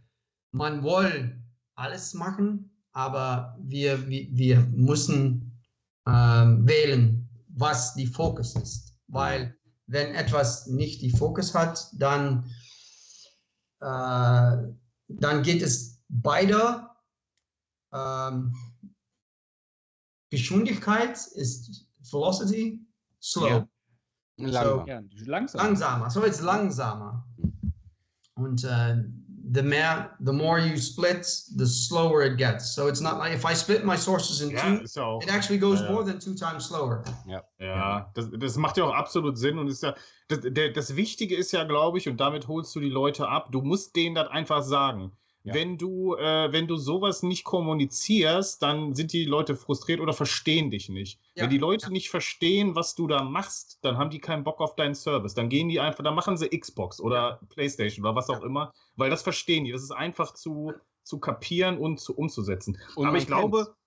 man 0.51 0.83
will 0.83 1.41
alles 1.75 2.13
machen, 2.13 2.71
aber 2.91 3.57
wir, 3.61 4.07
wir, 4.07 4.27
wir 4.31 4.59
müssen 4.67 5.59
ähm, 6.07 6.67
wählen, 6.67 7.27
was 7.49 7.93
die 7.95 8.07
Fokus 8.07 8.55
ist. 8.55 8.95
Weil 9.07 9.57
wenn 9.87 10.13
etwas 10.15 10.67
nicht 10.67 11.01
die 11.01 11.09
Fokus 11.11 11.53
hat, 11.53 11.87
dann, 11.93 12.45
äh, 13.81 14.57
dann 15.07 15.43
geht 15.43 15.61
es 15.61 16.01
beide 16.09 16.87
ähm, 17.93 18.53
Geschwindigkeit 20.29 21.15
ist 21.35 21.85
Velocity. 22.11 22.79
slow. 23.21 23.47
Ja. 23.47 23.67
So, 24.37 24.45
Langsam. 24.45 24.87
Ja, 24.87 25.03
langsam. 25.25 25.61
langsamer. 25.61 26.09
So 26.09 26.25
it's 26.25 26.41
langsamer. 26.41 27.23
Und 28.33 28.63
äh, 28.63 29.03
the 29.51 29.61
mehr, 29.61 30.15
the 30.23 30.31
more 30.31 30.57
you 30.59 30.77
split, 30.77 31.25
the 31.57 31.65
slower 31.65 32.23
it 32.23 32.37
gets. 32.37 32.73
So 32.75 32.87
it's 32.87 33.01
not 33.01 33.17
like 33.17 33.33
if 33.33 33.43
I 33.45 33.53
split 33.53 33.83
my 33.83 33.97
sources 33.97 34.41
in 34.41 34.51
Ja, 34.51 34.61
two, 34.61 34.83
ist 34.83 34.95
ja 34.95 35.03
auch. 35.03 35.21
it 35.21 35.29
actually 35.29 35.59
goes 35.59 35.79
Ja, 35.81 35.85
ja. 35.87 35.91
more 35.91 36.05
than 36.05 36.19
two 36.19 36.33
times 36.33 36.65
slower. 36.67 37.03
Ja, 37.59 38.11
das, 38.13 38.29
das 38.37 38.55
macht 38.57 38.77
ja 38.77 38.85
auch 38.85 38.93
absolut 38.93 39.37
Sinn 39.37 39.57
und 39.57 39.67
ist 39.67 39.83
ja, 39.83 39.95
das, 40.29 40.39
der, 40.43 40.71
das 40.71 40.95
Wichtige 40.95 41.35
ist 41.35 41.51
ja, 41.51 41.63
glaube 41.65 41.97
ich, 41.97 42.07
und 42.07 42.17
damit 42.19 42.47
holst 42.47 42.73
du 42.75 42.79
die 42.79 42.89
Leute 42.89 43.27
ab, 43.27 43.51
du 43.51 43.61
musst 43.61 43.95
denen 43.95 44.15
das 44.15 44.29
einfach 44.29 44.63
sagen. 44.63 45.11
Ja. 45.45 45.53
Wenn 45.53 45.77
du, 45.77 46.15
äh, 46.15 46.51
wenn 46.53 46.67
du 46.67 46.77
sowas 46.77 47.21
nicht 47.21 47.43
kommunizierst, 47.43 48.61
dann 48.61 48.93
sind 48.95 49.11
die 49.11 49.25
Leute 49.25 49.55
frustriert 49.57 49.99
oder 49.99 50.13
verstehen 50.13 50.71
dich 50.71 50.87
nicht. 50.87 51.19
Ja, 51.35 51.43
Wenn 51.43 51.49
die 51.49 51.57
Leute 51.57 51.87
ja. 51.87 51.91
nicht 51.91 52.09
verstehen, 52.09 52.75
was 52.75 52.95
du 52.95 53.07
da 53.07 53.23
machst, 53.23 53.79
dann 53.81 53.97
haben 53.97 54.09
die 54.09 54.19
keinen 54.19 54.45
Bock 54.45 54.61
auf 54.61 54.75
deinen 54.75 54.95
Service. 54.95 55.33
Dann 55.33 55.49
gehen 55.49 55.67
die 55.67 55.81
einfach, 55.81 56.03
dann 56.03 56.15
machen 56.15 56.37
sie 56.37 56.47
Xbox 56.47 57.01
oder 57.01 57.39
Playstation 57.49 58.05
oder 58.05 58.15
was 58.15 58.29
auch 58.29 58.39
Ja. 58.39 58.45
immer, 58.45 58.71
weil 58.95 59.09
das 59.09 59.21
verstehen 59.21 59.65
die. 59.65 59.71
Das 59.73 59.83
ist 59.83 59.91
einfach 59.91 60.33
zu, 60.33 60.71
zu 61.03 61.19
kapieren 61.19 61.77
und 61.77 61.99
zu 61.99 62.15
umzusetzen. 62.15 62.77
Und 62.95 63.07
Aber 63.07 63.17
ich 63.17 63.27
glaube, 63.27 63.57
kennt's. 63.65 63.77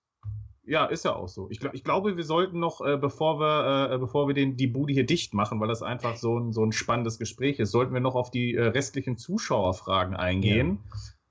ja, 0.65 0.85
ist 0.85 1.05
ja 1.05 1.15
auch 1.15 1.27
so. 1.27 1.47
Ich, 1.49 1.59
glaub, 1.59 1.73
ich 1.73 1.83
glaube, 1.83 2.17
wir 2.17 2.23
sollten 2.23 2.59
noch, 2.59 2.81
äh, 2.81 2.97
bevor 2.97 3.39
wir, 3.39 3.93
äh, 3.93 3.97
bevor 3.97 4.27
wir 4.27 4.35
den, 4.35 4.57
die 4.57 4.67
Bude 4.67 4.93
hier 4.93 5.07
dicht 5.07 5.33
machen, 5.33 5.59
weil 5.59 5.69
das 5.69 5.81
einfach 5.81 6.17
so 6.17 6.37
ein, 6.37 6.53
so 6.53 6.63
ein 6.63 6.71
spannendes 6.71 7.17
Gespräch 7.17 7.57
ist, 7.57 7.71
sollten 7.71 7.95
wir 7.95 8.01
noch 8.01 8.13
auf 8.13 8.29
die 8.29 8.53
äh, 8.53 8.61
restlichen 8.61 9.17
Zuschauerfragen 9.17 10.15
eingehen. 10.15 10.83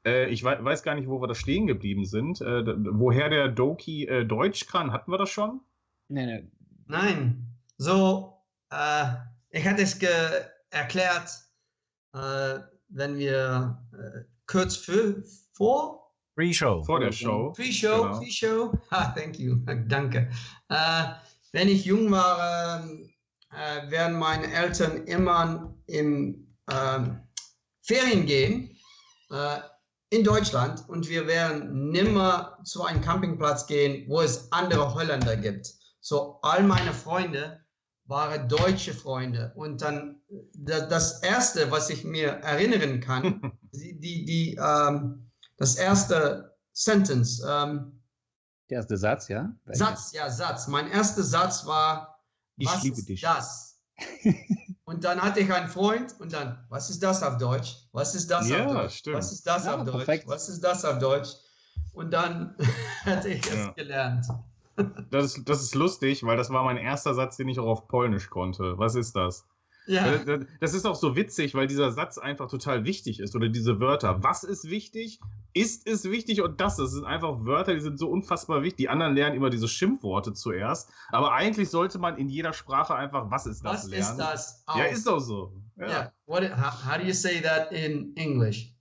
Äh, 0.07 0.29
ich 0.31 0.45
wei 0.45 0.63
weiß 0.63 0.83
gar 0.83 0.95
nicht, 0.95 1.09
wo 1.09 1.21
wir 1.21 1.27
da 1.27 1.35
stehen 1.35 1.67
geblieben 1.67 2.05
sind. 2.05 2.41
Äh, 2.41 2.65
woher 2.93 3.29
der 3.29 3.49
Doki 3.49 4.07
äh, 4.07 4.25
Deutsch 4.25 4.67
kann, 4.67 4.93
hatten 4.93 5.11
wir 5.11 5.19
das 5.19 5.31
schon? 5.31 5.61
Nee, 6.09 6.27
nee. 6.27 6.51
Nein. 6.87 7.59
So, 7.77 8.39
äh, 8.71 9.07
ich 9.51 9.67
hatte 9.67 9.83
es 9.83 9.99
ge 9.99 10.09
erklärt, 10.71 11.31
äh, 12.15 12.61
wenn 12.89 13.19
wir 13.19 13.83
äh, 13.93 14.25
kurz 14.47 14.77
für, 14.77 15.23
vor, 15.53 16.13
Pre-Show. 16.37 16.85
Vor 16.85 17.01
der 17.01 17.13
Show. 17.13 17.53
Pre-Show, 17.53 18.03
Genau. 18.03 18.19
Pre-Show, 18.19 18.73
ah, 18.91 19.13
thank 19.13 19.39
you, 19.39 19.57
danke. 19.89 20.31
Äh, 20.69 21.05
wenn 21.53 21.69
ich 21.69 21.87
jung 21.87 22.11
war, 22.11 22.85
äh, 23.51 23.91
werden 23.91 24.19
meine 24.19 24.53
Eltern 24.53 25.05
immer 25.07 25.75
im 25.87 26.47
ähm, 26.71 27.21
Ferien 27.81 28.27
gehen 28.27 28.77
äh, 29.31 29.61
in 30.11 30.23
Deutschland 30.25 30.89
und 30.89 31.09
wir 31.09 31.27
werden 31.27 31.91
nimmer 31.91 32.59
zu 32.65 32.85
einem 32.85 33.01
Campingplatz 33.01 33.67
gehen, 33.67 34.09
wo 34.09 34.21
es 34.21 34.51
andere 34.53 34.95
Holländer 34.95 35.37
gibt. 35.37 35.73
So, 36.01 36.39
all 36.43 36.63
meine 36.63 36.93
Freunde 36.93 37.61
waren 38.05 38.49
deutsche 38.49 38.95
Freunde 38.95 39.53
und 39.57 39.83
dann 39.83 40.21
da- 40.55 40.87
das 40.87 41.23
erste, 41.23 41.71
was 41.73 41.91
ich 41.91 42.05
mir 42.05 42.29
erinnern 42.29 43.01
kann, 43.01 43.53
die, 43.73 43.99
die, 43.99 44.25
die 44.25 44.55
ähm, 44.63 45.31
das 45.57 45.75
erste 45.75 46.57
Sentence, 46.73 47.43
ähm, 47.49 48.01
Der 48.71 48.77
erste 48.79 48.97
Satz, 48.97 49.27
ja? 49.29 49.53
Satz, 49.67 50.13
ja, 50.13 50.31
Satz. 50.31 50.69
Mein 50.69 50.89
erster 50.89 51.23
Satz 51.25 51.67
war, 51.67 52.23
Ich 52.59 52.69
was 52.69 52.83
liebe 52.85 53.03
dich. 53.03 53.21
das? 53.23 53.81
und 54.87 55.03
dann 55.05 55.21
hatte 55.21 55.41
ich 55.41 55.53
einen 55.53 55.69
Freund 55.69 56.15
und 56.21 56.33
dann, 56.33 56.65
was 56.69 56.91
ist 56.91 57.03
das 57.03 57.23
auf 57.23 57.37
Deutsch? 57.39 57.77
Was 57.93 58.15
ist 58.15 58.31
das 58.31 58.51
Ja, 58.51 58.65
auf 58.67 58.73
Deutsch? 58.73 58.95
stimmt. 58.99 59.17
Was 59.17 59.33
ist 59.33 59.47
das 59.47 59.67
Ja, 59.67 59.75
auf 59.77 59.85
Deutsch? 59.85 59.97
perfekt. 59.97 60.29
Was 60.29 60.49
ist 60.49 60.61
das 60.61 60.85
auf 60.85 60.99
Deutsch? 60.99 61.31
Und 61.93 62.13
dann 62.13 62.55
hatte 63.05 63.29
ich 63.29 63.45
es 63.45 63.55
Ja. 63.55 63.73
gelernt. 63.73 64.27
Das 65.11 65.25
ist, 65.25 65.49
das 65.49 65.63
ist 65.63 65.75
lustig, 65.75 66.25
weil 66.25 66.37
das 66.37 66.51
war 66.51 66.63
mein 66.65 66.77
erster 66.77 67.15
Satz, 67.15 67.37
den 67.37 67.49
ich 67.49 67.59
auch 67.59 67.67
auf 67.67 67.89
Polnisch 67.89 68.31
konnte. 68.31 68.79
Was 68.79 68.95
ist 68.95 69.17
das? 69.17 69.45
Ja, 69.87 70.07
Äh, 70.07 70.47
Das 70.61 70.75
ist 70.75 70.85
auch 70.85 70.95
so 70.97 71.15
witzig, 71.17 71.55
weil 71.55 71.67
dieser 71.67 71.93
Satz 71.93 72.19
einfach 72.19 72.49
total 72.49 72.85
wichtig 72.85 73.21
ist 73.21 73.35
oder 73.37 73.49
diese 73.49 73.79
Wörter. 73.81 74.23
Was 74.23 74.43
ist 74.45 74.69
wichtig? 74.69 75.21
Ist 75.53 75.87
es 75.87 76.05
wichtig 76.11 76.43
und 76.43 76.61
das? 76.61 76.77
Das 76.77 76.91
sind 76.93 77.05
einfach 77.05 77.45
Wörter, 77.45 77.73
die 77.75 77.81
sind 77.81 77.99
so 77.99 78.09
unfassbar 78.09 78.63
wichtig. 78.63 78.77
Die 78.79 78.89
anderen 78.89 79.15
lernen 79.15 79.37
immer 79.37 79.49
diese 79.51 79.69
Schimpfworte 79.69 80.33
zuerst. 80.35 80.91
Aber 81.11 81.33
eigentlich 81.33 81.71
sollte 81.71 81.99
man 81.99 82.17
in 82.19 82.29
jeder 82.29 82.53
Sprache 82.53 82.95
einfach, 82.95 83.31
was 83.31 83.47
ist 83.47 83.65
das 83.65 83.85
was 83.85 83.87
lernen. 83.89 84.11
ist 84.11 84.17
das 84.19 84.63
auf? 84.67 84.77
Ja, 84.77 84.85
ist 84.85 85.07
doch 85.07 85.21
so. 85.21 85.53
Ja. 85.77 85.89
Ja, 85.89 86.13
what, 86.27 86.43
how, 86.43 86.85
how 86.87 86.99
do 86.99 87.05
you 87.07 87.13
say 87.15 87.41
that 87.43 87.71
in 87.73 88.13
English? 88.17 88.73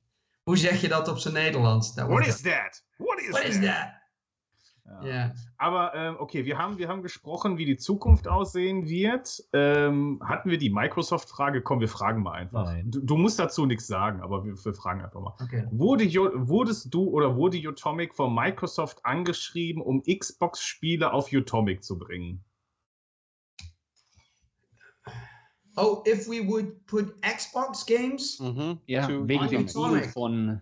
Hoe 0.45 0.57
zeg 0.57 0.81
je 0.81 0.87
dat 0.87 1.07
op 1.07 1.17
zijn 1.19 1.33
Nederlands? 1.33 1.93
What 1.95 2.27
is 2.27 2.41
that? 2.41 2.83
What 2.97 3.19
is 3.19 3.29
What 3.31 3.41
that? 3.41 3.49
is 3.51 3.59
that? 3.61 3.94
Ja. 4.85 5.05
Ja. 5.05 5.33
Aber 5.57 5.95
ähm, 5.95 6.15
okay, 6.19 6.45
wir 6.45 6.57
haben, 6.57 6.77
wir 6.77 6.87
haben 6.87 7.01
gesprochen, 7.01 7.57
wie 7.57 7.65
die 7.65 7.77
Zukunft 7.77 8.27
aussehen 8.27 8.87
wird. 8.87 9.43
Ähm, 9.51 10.21
hatten 10.23 10.49
wir 10.49 10.57
die 10.57 10.69
Microsoft-Frage? 10.69 11.61
Komm, 11.61 11.79
wir 11.79 11.87
fragen 11.87 12.21
mal 12.21 12.33
einfach. 12.33 12.65
Nein. 12.65 12.91
Du, 12.91 12.99
du 13.01 13.17
musst 13.17 13.39
dazu 13.39 13.65
nichts 13.65 13.87
sagen, 13.87 14.21
aber 14.21 14.45
wir, 14.45 14.53
wir 14.53 14.73
fragen 14.73 15.01
einfach 15.01 15.21
mal. 15.21 15.33
Okay. 15.41 15.67
Wurde, 15.71 16.05
wurdest 16.47 16.93
du 16.93 17.09
oder 17.09 17.35
wurde 17.35 17.57
Utomic 17.57 18.13
von 18.13 18.33
Microsoft 18.33 19.03
angeschrieben, 19.05 19.81
um 19.81 20.03
Xbox-Spiele 20.03 21.11
auf 21.11 21.31
Utomic 21.31 21.83
zu 21.83 21.97
bringen? 21.97 22.43
Oh, 25.77 26.03
if 26.07 26.27
we 26.29 26.47
would 26.47 26.85
put 26.85 27.21
Xbox 27.21 27.85
games? 27.85 28.39
Mhm. 28.39 28.79
Ja, 28.85 29.07
wegen 29.09 29.47
dem. 29.49 29.65
Deal 29.65 29.67
von, 29.67 30.03
von 30.03 30.61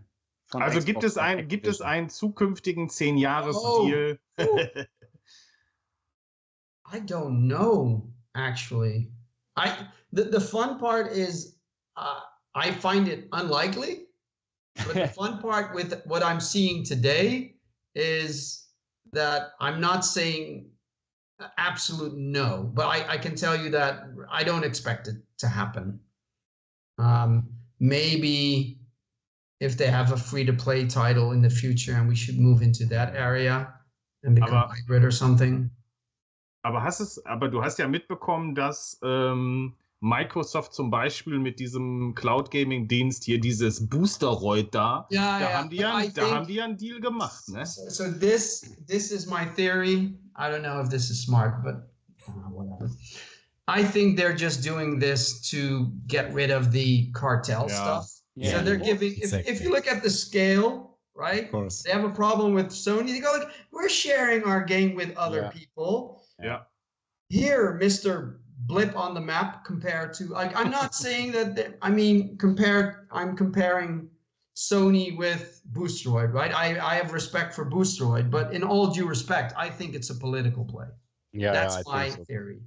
Also 0.62 0.80
Xbox 0.80 0.86
gibt 0.86 1.04
es, 1.04 1.18
ein, 1.18 1.48
gibt 1.48 1.68
es 1.68 1.82
einen 1.82 2.10
zukünftigen 2.10 2.90
10-Jahres-Deal? 2.90 4.20
I 6.86 7.00
don't 7.00 7.48
know, 7.48 8.08
actually. 8.36 9.12
I 9.56 9.88
the, 10.12 10.26
the 10.26 10.40
fun 10.40 10.78
part 10.80 11.12
is 11.12 11.56
uh, 11.98 12.20
I 12.56 12.72
find 12.72 13.08
it 13.08 13.28
unlikely, 13.32 14.06
but 14.86 14.94
the 14.94 15.08
fun 15.16 15.40
part 15.40 15.74
with 15.74 16.02
what 16.06 16.24
I'm 16.24 16.40
seeing 16.40 16.84
today 16.84 17.56
is 17.96 18.68
that 19.12 19.54
I'm 19.60 19.80
not 19.80 20.06
saying 20.06 20.70
absolute 21.58 22.16
no, 22.16 22.70
but 22.74 22.86
I, 22.86 23.14
I 23.14 23.18
can 23.18 23.36
tell 23.36 23.56
you 23.56 23.70
that 23.72 24.06
I 24.32 24.44
don't 24.44 24.64
expect 24.64 25.08
it 25.08 25.16
to 25.40 25.48
happen. 25.48 26.00
Um, 26.98 27.50
maybe 27.80 28.80
if 29.64 29.76
they 29.78 29.90
have 29.90 30.12
a 30.14 30.18
free 30.18 30.46
to 30.46 30.54
play 30.54 30.86
title 30.88 31.32
in 31.34 31.42
the 31.42 31.50
future 31.50 31.94
and 31.98 32.08
we 32.10 32.16
should 32.16 32.38
move 32.40 32.62
into 32.62 32.86
that 32.88 33.16
area 33.16 33.74
and 34.24 34.36
become 34.36 34.54
Aber- 34.54 34.74
hybrid 34.74 35.04
or 35.04 35.12
something. 35.12 35.70
Aber, 36.66 36.82
hast 36.84 37.02
es, 37.02 37.20
aber 37.26 37.50
du 37.50 37.62
hast 37.62 37.78
ja 37.80 37.88
mitbekommen, 37.88 38.56
dass 38.56 38.98
ähm, 39.04 39.74
Microsoft 40.00 40.74
zum 40.74 40.90
Beispiel 40.92 41.38
mit 41.40 41.60
diesem 41.60 42.14
Cloud 42.16 42.52
Gaming 42.52 42.88
Dienst 42.88 43.26
hier 43.26 43.40
dieses 43.40 43.88
Boosteroid 43.90 44.74
da, 44.74 45.08
Yeah, 45.12 45.40
da, 45.40 45.46
yeah. 45.50 45.58
haben 45.60 45.70
die 45.70 45.76
ja, 45.78 45.92
da 45.92 46.02
think- 46.10 46.32
haben 46.32 46.48
die 46.48 46.54
ja 46.56 46.64
einen 46.66 46.78
Deal 46.78 47.00
gemacht, 47.02 47.50
ne? 47.50 47.66
So, 47.66 47.90
so 47.90 48.12
this 48.12 48.62
this 48.88 49.12
is 49.12 49.28
my 49.28 49.46
theory. 49.56 50.18
I 50.38 50.50
don't 50.50 50.62
know 50.64 50.80
if 50.82 50.90
this 50.90 51.10
is 51.10 51.22
smart, 51.24 51.64
but 51.64 51.76
uh, 52.28 52.32
whatever. 52.52 52.90
I 53.68 53.84
think 53.84 54.18
they're 54.18 54.36
just 54.36 54.64
doing 54.64 55.00
this 55.00 55.42
to 55.52 55.88
get 56.08 56.34
rid 56.34 56.50
of 56.52 56.72
the 56.72 57.12
cartel 57.14 57.68
Yeah. 57.68 57.76
stuff. 57.76 58.23
Yeah. 58.36 58.52
So 58.52 58.64
they're 58.64 58.78
giving. 58.78 59.14
If, 59.18 59.34
if 59.48 59.62
you 59.62 59.70
look 59.72 59.88
at 59.88 60.02
the 60.02 60.10
scale, 60.10 60.98
right? 61.16 61.46
Of 61.46 61.52
course. 61.52 61.84
They 61.84 61.92
have 61.92 62.04
a 62.04 62.10
problem 62.10 62.54
with 62.54 62.68
Sony. 62.70 63.08
They 63.08 63.20
go 63.20 63.32
like, 63.38 63.50
we're 63.72 63.90
sharing 63.90 64.44
our 64.44 64.64
game 64.64 64.96
with 64.96 65.16
other 65.18 65.42
Yeah. 65.44 65.50
people. 65.52 66.24
Ja. 66.42 66.62
Here, 67.30 67.74
Mister 67.80 68.40
Blip 68.66 68.96
on 68.96 69.14
the 69.14 69.22
map, 69.22 69.64
compared 69.66 70.14
to 70.16 70.26
like, 70.26 70.56
I'm 70.56 70.72
not 70.72 70.96
saying 71.06 71.32
that. 71.34 71.56
they- 71.56 71.74
I 71.82 71.90
mean, 71.90 72.38
compared. 72.38 73.08
I'm 73.12 73.36
comparing 73.36 74.10
Sony 74.56 75.16
with 75.18 75.62
Boostroid, 75.72 76.34
right? 76.34 76.54
I, 76.54 76.80
I 76.80 76.96
have 76.96 77.12
respect 77.14 77.54
for 77.54 77.66
Boostroid, 77.70 78.30
but 78.32 78.54
in 78.54 78.64
all 78.64 78.88
due 78.88 79.08
respect, 79.08 79.54
I 79.58 79.70
think 79.70 79.94
it's 79.96 80.10
a 80.10 80.16
political 80.16 80.64
play. 80.66 80.88
Yeah, 81.34 81.52
That's 81.54 81.76
ja, 81.76 81.82
ich 81.82 81.88
my 81.88 82.06
denke 82.10 82.18
so. 82.18 82.24
theory. 82.26 82.62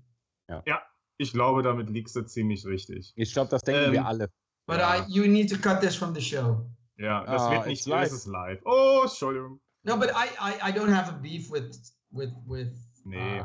Ich 1.18 1.32
glaube, 1.32 1.62
damit 1.62 1.88
liegst 1.88 2.14
du 2.14 2.22
ziemlich 2.26 2.66
richtig. 2.66 3.12
Ich 3.16 3.32
glaube, 3.32 3.48
das 3.50 3.62
denken 3.62 3.84
Ähm, 3.86 3.92
wir 3.92 4.06
alle. 4.06 4.28
But 4.66 4.78
Ja. 4.78 4.96
I, 4.98 5.04
you 5.08 5.26
need 5.26 5.48
to 5.50 5.56
cut 5.58 5.80
this 5.80 5.94
from 5.96 6.14
the 6.14 6.20
show. 6.20 6.66
Ja, 6.98 7.24
das 7.24 7.42
Ah, 7.42 7.50
wird 7.52 7.66
nicht, 7.66 7.86
live. 7.86 8.04
das 8.08 8.12
ist 8.12 8.26
live. 8.26 8.60
Oh, 8.64 9.00
Entschuldigung. 9.04 9.60
No, 9.84 9.96
but 9.96 10.10
I, 10.10 10.28
I, 10.40 10.70
I 10.70 10.72
don't 10.72 10.92
have 10.92 11.08
a 11.10 11.18
beef 11.22 11.50
with 11.50 11.94
with 12.10 12.30
with 12.46 12.72
Nee. 13.04 13.40
uh, 13.40 13.44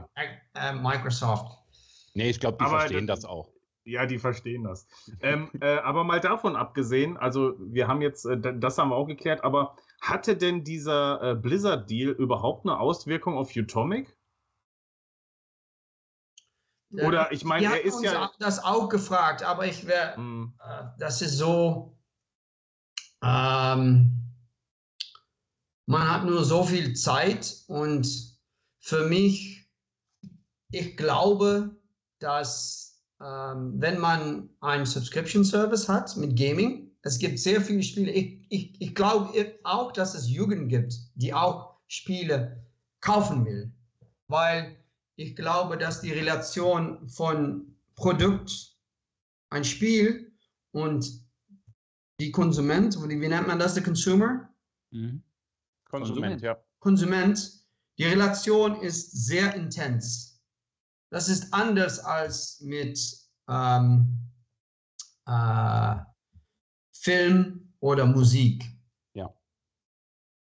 uh, 0.57 0.73
Microsoft. 0.81 1.57
Nee, 2.15 2.29
ich 2.31 2.39
glaube, 2.39 2.57
die 2.59 2.65
Aber 2.65 2.79
verstehen 2.79 3.05
das- 3.07 3.21
das 3.21 3.29
auch. 3.29 3.49
Ja, 3.83 4.05
die 4.05 4.19
verstehen 4.19 4.63
das. 4.63 4.87
ähm, 5.21 5.49
äh, 5.61 5.77
aber 5.79 6.03
mal 6.03 6.19
davon 6.19 6.55
abgesehen, 6.55 7.17
also 7.17 7.53
wir 7.59 7.87
haben 7.87 8.01
jetzt, 8.01 8.25
äh, 8.25 8.37
das 8.59 8.77
haben 8.77 8.89
wir 8.89 8.95
auch 8.95 9.07
geklärt, 9.07 9.43
aber 9.43 9.75
hatte 10.01 10.37
denn 10.37 10.63
dieser 10.63 11.21
äh, 11.31 11.35
Blizzard-Deal 11.35 12.11
überhaupt 12.11 12.65
eine 12.65 12.79
Auswirkung 12.79 13.37
auf 13.37 13.55
Utomic? 13.55 14.15
Oder 16.93 17.31
ich 17.31 17.43
meine, 17.45 17.67
er 17.67 17.83
ist 17.83 18.03
ja. 18.03 18.31
das 18.39 18.63
auch 18.63 18.89
gefragt, 18.89 19.43
aber 19.43 19.65
ich 19.65 19.87
wäre, 19.87 20.15
Hm, 20.15 20.53
äh, 20.59 20.83
das 20.99 21.21
ist 21.21 21.37
so, 21.37 21.97
ähm, 23.23 24.17
man 25.85 26.09
hat 26.09 26.25
nur 26.25 26.43
so 26.43 26.63
viel 26.63 26.93
Zeit 26.93 27.63
und 27.67 28.07
für 28.79 29.07
mich, 29.07 29.69
ich 30.71 30.97
glaube, 30.97 31.75
dass 32.19 32.91
ähm, 33.21 33.73
wenn 33.79 33.99
man 33.99 34.49
einen 34.61 34.85
Subscription 34.85 35.43
Service 35.43 35.87
hat 35.87 36.15
mit 36.17 36.37
Gaming, 36.37 36.91
es 37.03 37.19
gibt 37.19 37.39
sehr 37.39 37.61
viele 37.61 37.83
Spiele. 37.83 38.11
Ich, 38.11 38.45
ich, 38.49 38.81
ich 38.81 38.95
glaube 38.95 39.59
auch, 39.63 39.91
dass 39.91 40.15
es 40.15 40.29
Jugend 40.29 40.69
gibt, 40.69 40.95
die 41.15 41.33
auch 41.33 41.75
Spiele 41.87 42.65
kaufen 42.99 43.45
will, 43.45 43.71
weil 44.27 44.77
ich 45.15 45.35
glaube, 45.35 45.77
dass 45.77 46.01
die 46.01 46.11
Relation 46.11 47.07
von 47.09 47.75
Produkt, 47.95 48.75
ein 49.49 49.63
Spiel 49.63 50.33
und 50.71 51.05
die 52.19 52.31
Konsument, 52.31 52.95
wie 53.09 53.27
nennt 53.27 53.47
man 53.47 53.59
das, 53.59 53.73
der 53.73 53.83
Consumer? 53.83 54.49
Mhm. 54.91 55.23
Konsument, 55.85 56.41
ja. 56.41 56.63
Konsument, 56.79 57.65
die 57.97 58.05
Relation 58.05 58.79
ist 58.81 59.25
sehr 59.25 59.53
intens. 59.55 60.41
Das 61.11 61.27
ist 61.27 61.53
anders 61.53 61.99
als 61.99 62.61
mit 62.61 62.97
ähm, 63.49 64.17
äh, 65.25 65.95
Film 66.93 67.73
oder 67.79 68.05
Musik. 68.05 68.63
Ja. 69.13 69.33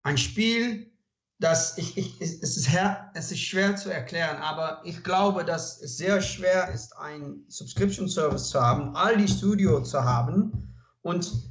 Ein 0.04 0.16
Spiel, 0.16 0.93
das 1.40 1.76
ich, 1.78 1.96
ich, 1.96 2.20
es, 2.20 2.56
ist 2.56 2.70
her, 2.70 3.10
es 3.14 3.30
ist 3.30 3.40
schwer 3.40 3.76
zu 3.76 3.90
erklären, 3.90 4.36
aber 4.36 4.80
ich 4.84 5.02
glaube, 5.02 5.44
dass 5.44 5.80
es 5.80 5.96
sehr 5.96 6.20
schwer 6.20 6.72
ist, 6.72 6.96
einen 6.96 7.44
Subscription 7.48 8.08
Service 8.08 8.50
zu 8.50 8.60
haben, 8.60 8.94
all 8.94 9.16
die 9.16 9.28
Studios 9.28 9.90
zu 9.90 10.02
haben 10.02 10.74
und 11.02 11.50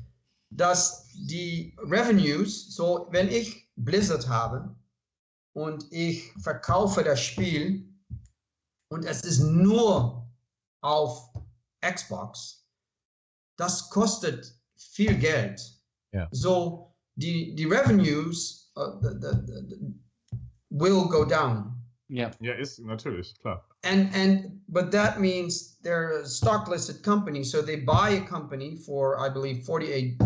dass 0.50 1.08
die 1.14 1.76
Revenues, 1.80 2.74
so 2.74 3.08
wenn 3.12 3.28
ich 3.30 3.70
Blizzard 3.76 4.28
habe 4.28 4.76
und 5.54 5.86
ich 5.92 6.32
verkaufe 6.42 7.04
das 7.04 7.20
Spiel 7.20 7.88
und 8.90 9.06
es 9.06 9.22
ist 9.22 9.40
nur 9.42 10.32
auf 10.82 11.34
Xbox, 11.82 12.66
das 13.58 13.90
kostet 13.90 14.56
viel 14.76 15.18
Geld. 15.18 15.62
Ja. 16.12 16.28
So 16.32 16.96
die, 17.16 17.56
die 17.56 17.66
Revenues 17.66 18.63
uh, 18.76 19.00
the, 19.02 19.10
the, 19.10 19.32
the, 19.70 19.94
will 20.70 21.06
go 21.06 21.26
down. 21.26 21.74
Ja. 22.10 22.32
Ja, 22.42 22.54
ist 22.54 22.80
natürlich, 22.80 23.34
klar. 23.40 23.64
And 23.84 24.10
and 24.14 24.60
but 24.70 24.92
that 24.92 25.20
means 25.20 25.78
they're 25.82 26.22
a 26.22 26.26
stock 26.26 26.68
listed 26.68 27.02
company, 27.04 27.44
so 27.44 27.62
they 27.62 27.78
buy 27.78 28.12
a 28.12 28.22
company 28.22 28.78
for 28.78 29.20
I 29.20 29.30
believe 29.30 29.66
48 29.66 30.22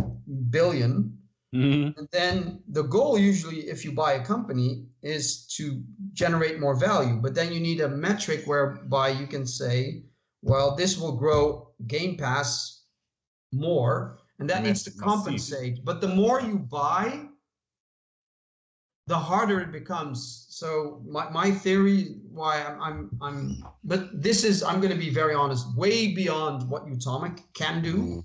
billion. 0.49 1.17
Mhm. 1.53 1.97
And 1.97 2.07
then 2.11 2.61
the 2.67 2.83
goal 2.83 3.17
usually 3.17 3.69
if 3.69 3.85
you 3.85 3.93
buy 3.93 4.13
a 4.13 4.23
company 4.25 4.85
is 5.01 5.47
to 5.57 5.81
generate 6.13 6.59
more 6.59 6.75
value, 6.75 7.21
but 7.21 7.33
then 7.33 7.53
you 7.53 7.59
need 7.59 7.79
a 7.81 7.87
metric 7.87 8.45
whereby 8.45 9.09
you 9.09 9.27
can 9.27 9.47
say, 9.47 10.03
well, 10.41 10.75
this 10.75 10.97
will 10.97 11.15
grow 11.15 11.73
Game 11.87 12.17
Pass 12.17 12.83
more, 13.53 14.19
and 14.39 14.49
that 14.49 14.63
needs 14.63 14.83
to 14.83 14.89
Massive. 14.91 15.03
compensate. 15.03 15.85
But 15.85 16.01
the 16.01 16.09
more 16.09 16.41
you 16.41 16.59
buy, 16.59 17.29
the 19.07 19.17
harder 19.17 19.59
it 19.61 19.71
becomes. 19.71 20.45
So 20.49 21.01
my, 21.07 21.29
my 21.29 21.49
theory 21.49 22.17
why 22.29 22.61
I'm, 22.61 22.81
I'm 22.81 23.09
I'm 23.21 23.63
but 23.83 24.21
this 24.21 24.43
is 24.43 24.61
I'm 24.63 24.79
going 24.81 24.93
to 24.93 24.99
be 24.99 25.09
very 25.09 25.33
honest, 25.33 25.65
way 25.77 26.13
beyond 26.13 26.69
what 26.69 26.85
Utomic 26.87 27.41
can 27.53 27.81
do. 27.81 28.23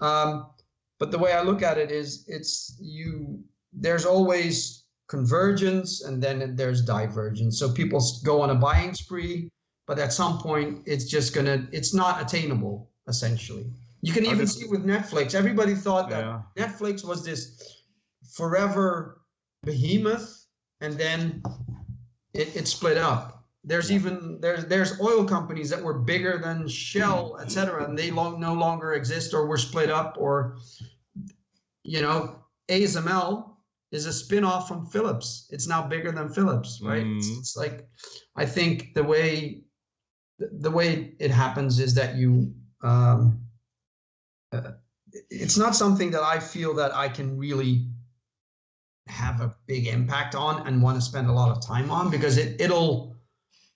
Um, 0.00 0.50
but 0.98 1.10
the 1.10 1.18
way 1.18 1.32
I 1.32 1.42
look 1.42 1.62
at 1.62 1.76
it 1.76 1.90
is 1.90 2.24
it's 2.28 2.76
you 2.80 3.42
there's 3.72 4.06
always 4.06 4.84
convergence 5.08 6.02
and 6.04 6.22
then 6.22 6.56
there's 6.56 6.82
divergence. 6.82 7.58
So 7.58 7.72
people 7.72 8.00
go 8.24 8.40
on 8.40 8.50
a 8.50 8.54
buying 8.54 8.94
spree, 8.94 9.50
but 9.86 9.98
at 9.98 10.12
some 10.12 10.38
point 10.38 10.82
it's 10.86 11.04
just 11.04 11.34
gonna 11.34 11.66
it's 11.72 11.92
not 11.94 12.22
attainable 12.22 12.90
essentially. 13.08 13.66
You 14.02 14.12
can 14.12 14.24
even 14.24 14.38
this- 14.38 14.54
see 14.58 14.66
with 14.68 14.84
Netflix. 14.84 15.34
Everybody 15.34 15.74
thought 15.74 16.08
that 16.10 16.24
Yeah. 16.24 16.42
Netflix 16.56 17.04
was 17.04 17.24
this 17.24 17.82
forever 18.30 19.20
behemoth, 19.66 20.46
and 20.80 20.94
then 20.94 21.42
it, 22.32 22.56
it 22.56 22.66
split 22.66 22.96
up. 22.96 23.44
There's 23.64 23.90
even 23.90 24.38
there's 24.40 24.64
there's 24.66 24.98
oil 25.00 25.24
companies 25.24 25.68
that 25.70 25.82
were 25.82 25.98
bigger 25.98 26.38
than 26.38 26.68
Shell, 26.68 27.38
etc., 27.42 27.84
and 27.84 27.98
they 27.98 28.10
long, 28.10 28.40
no 28.40 28.54
longer 28.54 28.94
exist 28.94 29.34
or 29.34 29.46
were 29.46 29.58
split 29.58 29.90
up, 29.90 30.16
or 30.18 30.56
you 31.82 32.00
know, 32.00 32.36
ASML 32.68 33.56
is 33.92 34.06
a 34.06 34.12
spin-off 34.12 34.66
from 34.68 34.86
Philips. 34.86 35.48
It's 35.50 35.68
now 35.68 35.86
bigger 35.86 36.12
than 36.12 36.28
Philips, 36.28 36.80
right? 36.82 37.06
It's, 37.06 37.28
Mhm. 37.28 37.38
it's 37.38 37.56
like 37.56 37.88
I 38.36 38.46
think 38.46 38.94
the 38.94 39.04
way 39.04 39.62
the, 40.38 40.48
the 40.52 40.70
way 40.70 41.14
it 41.18 41.30
happens 41.30 41.80
is 41.80 41.94
that 41.94 42.14
you 42.14 42.54
um, 42.82 43.40
uh, 44.52 44.72
it's 45.30 45.56
not 45.56 45.74
something 45.74 46.10
that 46.12 46.22
I 46.22 46.38
feel 46.38 46.74
that 46.74 46.94
I 46.94 47.08
can 47.08 47.36
really 47.38 47.88
have 49.08 49.42
a 49.42 49.56
big 49.66 49.86
impact 49.86 50.34
on 50.34 50.66
and 50.66 50.82
want 50.82 50.96
to 50.96 51.00
spend 51.00 51.28
a 51.28 51.32
lot 51.32 51.50
of 51.50 51.64
time 51.64 51.90
on 51.90 52.10
because 52.10 52.38
it 52.38 52.60
it'll 52.60 53.14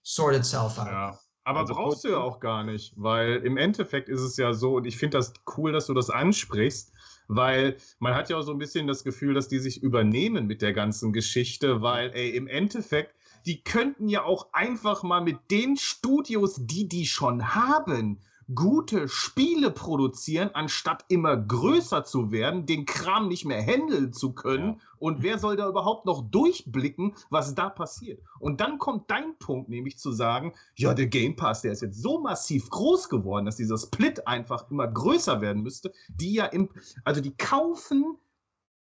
sort 0.02 0.34
itself 0.34 0.78
out. 0.78 0.88
Ja. 0.88 1.18
Aber 1.44 1.60
Also 1.60 1.74
brauchst 1.74 2.04
du 2.04 2.10
ja 2.10 2.18
auch 2.18 2.38
gar 2.40 2.64
nicht, 2.64 2.92
weil 2.96 3.36
im 3.36 3.56
Endeffekt 3.56 4.08
ist 4.08 4.20
es 4.20 4.36
ja 4.36 4.52
so, 4.52 4.76
und 4.76 4.84
ich 4.84 4.96
finde 4.96 5.18
das 5.18 5.32
cool, 5.56 5.72
dass 5.72 5.86
du 5.86 5.94
das 5.94 6.10
ansprichst, 6.10 6.92
weil 7.28 7.76
man 7.98 8.14
hat 8.14 8.28
ja 8.28 8.36
auch 8.36 8.42
so 8.42 8.52
ein 8.52 8.58
bisschen 8.58 8.86
das 8.86 9.04
Gefühl, 9.04 9.34
dass 9.34 9.48
die 9.48 9.58
sich 9.58 9.82
übernehmen 9.82 10.46
mit 10.46 10.62
der 10.62 10.72
ganzen 10.72 11.12
Geschichte, 11.12 11.80
weil, 11.80 12.10
ey, 12.14 12.30
im 12.30 12.46
Endeffekt, 12.46 13.14
die 13.46 13.62
könnten 13.62 14.08
ja 14.08 14.22
auch 14.22 14.52
einfach 14.52 15.02
mal 15.02 15.22
mit 15.22 15.38
den 15.50 15.76
Studios, 15.76 16.56
die 16.58 16.88
die 16.88 17.06
schon 17.06 17.54
haben, 17.54 18.20
gute 18.54 19.08
Spiele 19.08 19.70
produzieren, 19.70 20.50
anstatt 20.54 21.04
immer 21.08 21.36
größer 21.36 22.04
zu 22.04 22.32
werden, 22.32 22.66
den 22.66 22.86
Kram 22.86 23.28
nicht 23.28 23.44
mehr 23.44 23.62
handeln 23.62 24.12
zu 24.12 24.32
können. 24.32 24.80
Und 24.98 25.22
wer 25.22 25.38
soll 25.38 25.56
da 25.56 25.68
überhaupt 25.68 26.06
noch 26.06 26.28
durchblicken, 26.30 27.14
was 27.30 27.54
da 27.54 27.68
passiert? 27.68 28.22
Und 28.38 28.60
dann 28.60 28.78
kommt 28.78 29.10
dein 29.10 29.36
Punkt, 29.38 29.68
nämlich 29.68 29.98
zu 29.98 30.12
sagen, 30.12 30.54
ja, 30.76 30.94
der 30.94 31.06
Game 31.06 31.36
Pass, 31.36 31.62
der 31.62 31.72
ist 31.72 31.82
jetzt 31.82 32.02
so 32.02 32.20
massiv 32.20 32.70
groß 32.70 33.08
geworden, 33.08 33.46
dass 33.46 33.56
dieser 33.56 33.78
Split 33.78 34.26
einfach 34.26 34.70
immer 34.70 34.88
größer 34.88 35.40
werden 35.40 35.62
müsste, 35.62 35.92
die 36.08 36.34
ja 36.34 36.46
im, 36.46 36.70
also 37.04 37.20
die 37.20 37.36
kaufen 37.36 38.16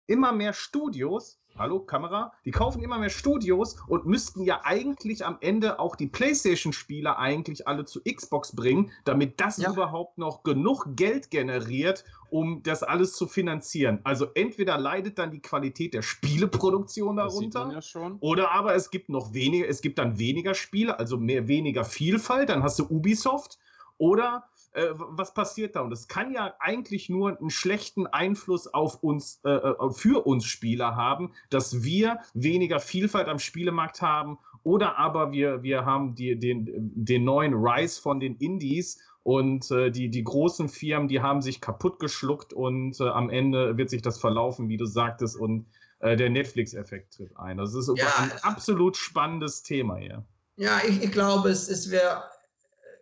immer 0.07 0.31
mehr 0.31 0.53
Studios. 0.53 1.38
Hallo, 1.59 1.81
Kamera? 1.81 2.31
Die 2.45 2.51
kaufen 2.51 2.81
immer 2.81 2.97
mehr 2.99 3.09
Studios 3.09 3.75
und 3.87 4.05
müssten 4.05 4.43
ja 4.43 4.61
eigentlich 4.63 5.25
am 5.25 5.37
Ende 5.41 5.77
auch 5.77 5.97
die 5.97 6.07
PlayStation-Spieler 6.07 7.19
eigentlich 7.19 7.67
alle 7.67 7.83
zu 7.83 7.99
Xbox 8.01 8.55
bringen, 8.55 8.93
damit 9.03 9.41
das 9.41 9.57
Ja. 9.57 9.73
überhaupt 9.73 10.17
noch 10.17 10.43
genug 10.43 10.95
Geld 10.95 11.29
generiert, 11.31 12.05
um 12.29 12.63
das 12.63 12.81
alles 12.81 13.11
zu 13.11 13.27
finanzieren. 13.27 13.99
Also 14.05 14.27
entweder 14.35 14.77
leidet 14.77 15.19
dann 15.19 15.31
die 15.31 15.41
Qualität 15.41 15.93
der 15.93 16.01
Spieleproduktion 16.01 17.17
darunter. 17.17 17.69
ja 17.73 17.81
schon. 17.81 18.15
Oder 18.21 18.51
aber 18.51 18.73
es 18.75 18.89
gibt 18.89 19.09
noch 19.09 19.33
weniger, 19.33 19.67
es 19.67 19.81
gibt 19.81 19.99
dann 19.99 20.17
weniger 20.17 20.53
Spiele, 20.53 20.97
also 20.97 21.17
mehr 21.17 21.49
weniger 21.49 21.83
Vielfalt, 21.83 22.47
dann 22.47 22.63
hast 22.63 22.79
du 22.79 22.85
Ubisoft. 22.85 23.59
Oder 23.97 24.45
äh, 24.73 24.87
was 24.93 25.33
passiert 25.33 25.75
da? 25.75 25.81
Und 25.81 25.89
das 25.89 26.07
kann 26.07 26.31
ja 26.31 26.53
eigentlich 26.59 27.09
nur 27.09 27.37
einen 27.37 27.49
schlechten 27.49 28.07
Einfluss 28.07 28.67
auf 28.67 29.01
uns, 29.03 29.39
äh, 29.43 29.49
äh, 29.49 29.91
für 29.91 30.25
uns 30.25 30.45
Spieler 30.45 30.95
haben, 30.95 31.33
dass 31.49 31.83
wir 31.83 32.19
weniger 32.33 32.79
Vielfalt 32.79 33.27
am 33.27 33.39
Spielemarkt 33.39 34.01
haben. 34.01 34.37
Oder 34.63 34.97
aber 34.97 35.31
wir, 35.31 35.63
wir 35.63 35.85
haben 35.85 36.15
die, 36.15 36.37
den, 36.37 36.67
den 36.67 37.23
neuen 37.23 37.53
Rise 37.53 38.01
von 38.01 38.19
den 38.19 38.35
Indies 38.35 38.99
und 39.23 39.69
äh, 39.71 39.91
die, 39.91 40.09
die 40.09 40.23
großen 40.23 40.69
Firmen, 40.69 41.07
die 41.07 41.21
haben 41.21 41.41
sich 41.41 41.61
kaputt 41.61 41.99
geschluckt 41.99 42.53
und 42.53 42.99
äh, 42.99 43.03
am 43.07 43.29
Ende 43.29 43.77
wird 43.77 43.89
sich 43.89 44.01
das 44.01 44.19
verlaufen, 44.19 44.69
wie 44.69 44.77
du 44.77 44.85
sagtest, 44.85 45.35
und 45.37 45.67
äh, 45.99 46.15
der 46.15 46.29
Netflix-Effekt 46.29 47.15
tritt 47.15 47.37
ein. 47.37 47.57
Das 47.57 47.73
ist 47.73 47.91
Ja. 47.95 48.05
ein 48.17 48.31
absolut 48.43 48.97
spannendes 48.97 49.63
Thema 49.63 49.97
hier. 49.97 50.25
Ja, 50.55 50.79
ich, 50.87 51.03
ich 51.03 51.11
glaube, 51.11 51.49
es, 51.49 51.69
es 51.69 51.91
wäre, 51.91 52.23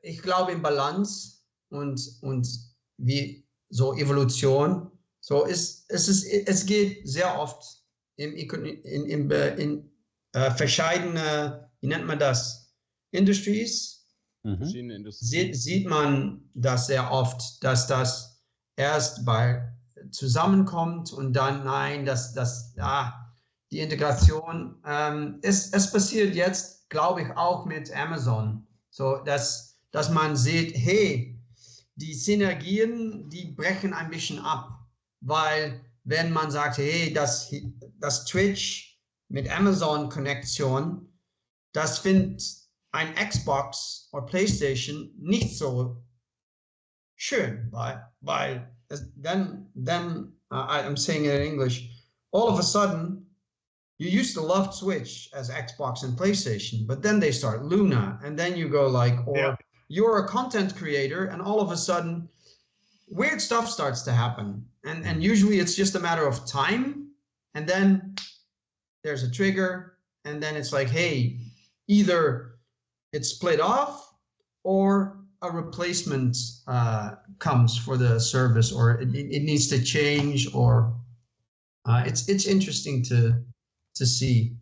ich 0.01 0.21
glaube 0.21 0.51
in 0.51 0.61
Balance 0.61 1.36
und, 1.69 2.01
und 2.21 2.47
wie 2.97 3.45
so 3.69 3.93
Evolution. 3.95 4.91
So 5.19 5.45
ist, 5.45 5.85
es 5.89 6.07
ist, 6.07 6.25
es 6.25 6.65
geht 6.65 7.07
sehr 7.07 7.39
oft 7.39 7.63
im, 8.15 8.35
in, 8.35 8.65
in, 8.83 9.29
in 9.29 9.91
äh, 10.33 10.51
verschiedene, 10.51 11.69
wie 11.81 11.87
nennt 11.87 12.07
man 12.07 12.19
das, 12.19 12.73
Industries, 13.11 13.97
Mhm. 14.47 15.11
Sieht, 15.11 15.57
sieht 15.57 15.89
man 15.89 16.49
das 16.53 16.87
sehr 16.87 17.11
oft, 17.11 17.61
dass 17.63 17.85
das 17.87 18.41
erst 18.77 19.25
bei 19.25 19.73
zusammenkommt 20.11 21.11
und 21.11 21.33
dann 21.33 21.65
nein, 21.65 22.05
dass 22.05 22.33
das 22.33 22.73
ja 22.77 23.35
die 23.71 23.79
Integration. 23.79 24.81
Ähm, 24.85 25.39
es, 25.41 25.73
es 25.73 25.91
passiert 25.91 26.33
jetzt, 26.33 26.89
glaube 26.89 27.23
ich, 27.23 27.31
auch 27.35 27.65
mit 27.65 27.93
Amazon, 27.93 28.65
so 28.89 29.17
dass 29.17 29.65
dass 29.91 30.09
man 30.09 30.35
sieht, 30.35 30.75
hey, 30.77 31.36
die 31.97 32.13
Synergien, 32.13 33.29
die 33.29 33.45
brechen 33.45 33.93
ein 33.93 34.09
bisschen 34.09 34.39
ab, 34.39 34.79
weil 35.21 35.83
wenn 36.03 36.31
man 36.31 36.51
sagt, 36.51 36.77
hey, 36.77 37.11
das 37.11 37.51
das 37.99 38.25
Twitch 38.25 38.99
mit 39.29 39.49
Amazon 39.49 40.09
Konnektion, 40.09 41.11
das 41.73 41.99
findet 41.99 42.43
ein 42.91 43.13
Xbox 43.15 44.09
oder 44.13 44.25
PlayStation 44.25 45.11
nicht 45.17 45.57
so 45.57 46.01
schön, 47.15 47.67
weil, 47.71 48.01
weil 48.21 48.71
then, 49.21 49.69
then 49.75 50.31
uh, 50.51 50.67
I'm 50.67 50.95
saying 50.95 51.25
it 51.25 51.41
in 51.41 51.41
English, 51.41 51.89
all 52.31 52.47
of 52.47 52.59
a 52.59 52.63
sudden, 52.63 53.25
you 53.97 54.07
used 54.07 54.35
to 54.35 54.41
love 54.41 54.73
Switch 54.73 55.29
as 55.33 55.49
Xbox 55.49 56.03
and 56.03 56.17
PlayStation, 56.17 56.85
but 56.87 57.01
then 57.01 57.19
they 57.19 57.31
start 57.31 57.65
Luna, 57.65 58.19
and 58.23 58.37
then 58.37 58.55
you 58.55 58.69
go 58.69 58.87
like, 58.87 59.27
or 59.27 59.37
yeah. 59.37 59.55
You're 59.87 60.19
a 60.19 60.27
content 60.27 60.75
creator, 60.75 61.25
and 61.25 61.41
all 61.41 61.59
of 61.59 61.71
a 61.71 61.77
sudden, 61.77 62.29
weird 63.09 63.41
stuff 63.41 63.69
starts 63.69 64.01
to 64.03 64.11
happen, 64.11 64.65
and 64.85 65.05
and 65.05 65.23
usually 65.23 65.59
it's 65.59 65.75
just 65.75 65.95
a 65.95 65.99
matter 65.99 66.27
of 66.27 66.45
time, 66.45 67.11
and 67.53 67.67
then 67.67 68.15
there's 69.03 69.23
a 69.23 69.31
trigger, 69.31 69.97
and 70.25 70.41
then 70.41 70.55
it's 70.55 70.73
like, 70.73 70.89
hey, 70.89 71.39
either 71.87 72.57
it's 73.13 73.29
split 73.29 73.59
off 73.59 74.13
or 74.63 75.17
a 75.41 75.51
replacement 75.51 76.35
uh, 76.67 77.15
comes 77.39 77.77
for 77.77 77.95
the 77.97 78.19
service 78.19 78.71
or 78.71 78.99
it, 78.99 79.13
it 79.13 79.43
needs 79.43 79.67
to 79.67 79.81
change 79.81 80.53
or 80.53 80.93
uh, 81.85 82.03
it's 82.05 82.27
it's 82.27 82.47
interesting 82.47 83.03
to 83.03 83.41
to 83.95 84.05
see. 84.05 84.57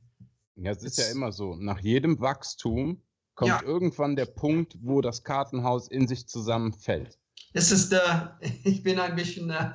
Ja, 0.57 0.71
es 0.71 0.83
ist 0.83 0.97
ja 0.97 1.05
immer 1.11 1.31
so. 1.31 1.55
Nach 1.55 1.79
jedem 1.81 2.19
Wachstum 2.19 3.01
kommt 3.35 3.49
ja. 3.49 3.61
irgendwann 3.63 4.15
der 4.15 4.25
Punkt, 4.25 4.77
wo 4.81 5.01
das 5.01 5.23
Kartenhaus 5.23 5.87
in 5.87 6.07
sich 6.07 6.27
zusammenfällt. 6.27 7.19
Es 7.53 7.71
ist, 7.71 7.93
äh, 7.93 7.99
ich 8.63 8.83
bin 8.83 8.99
ein 8.99 9.15
bisschen, 9.15 9.49
äh, 9.49 9.71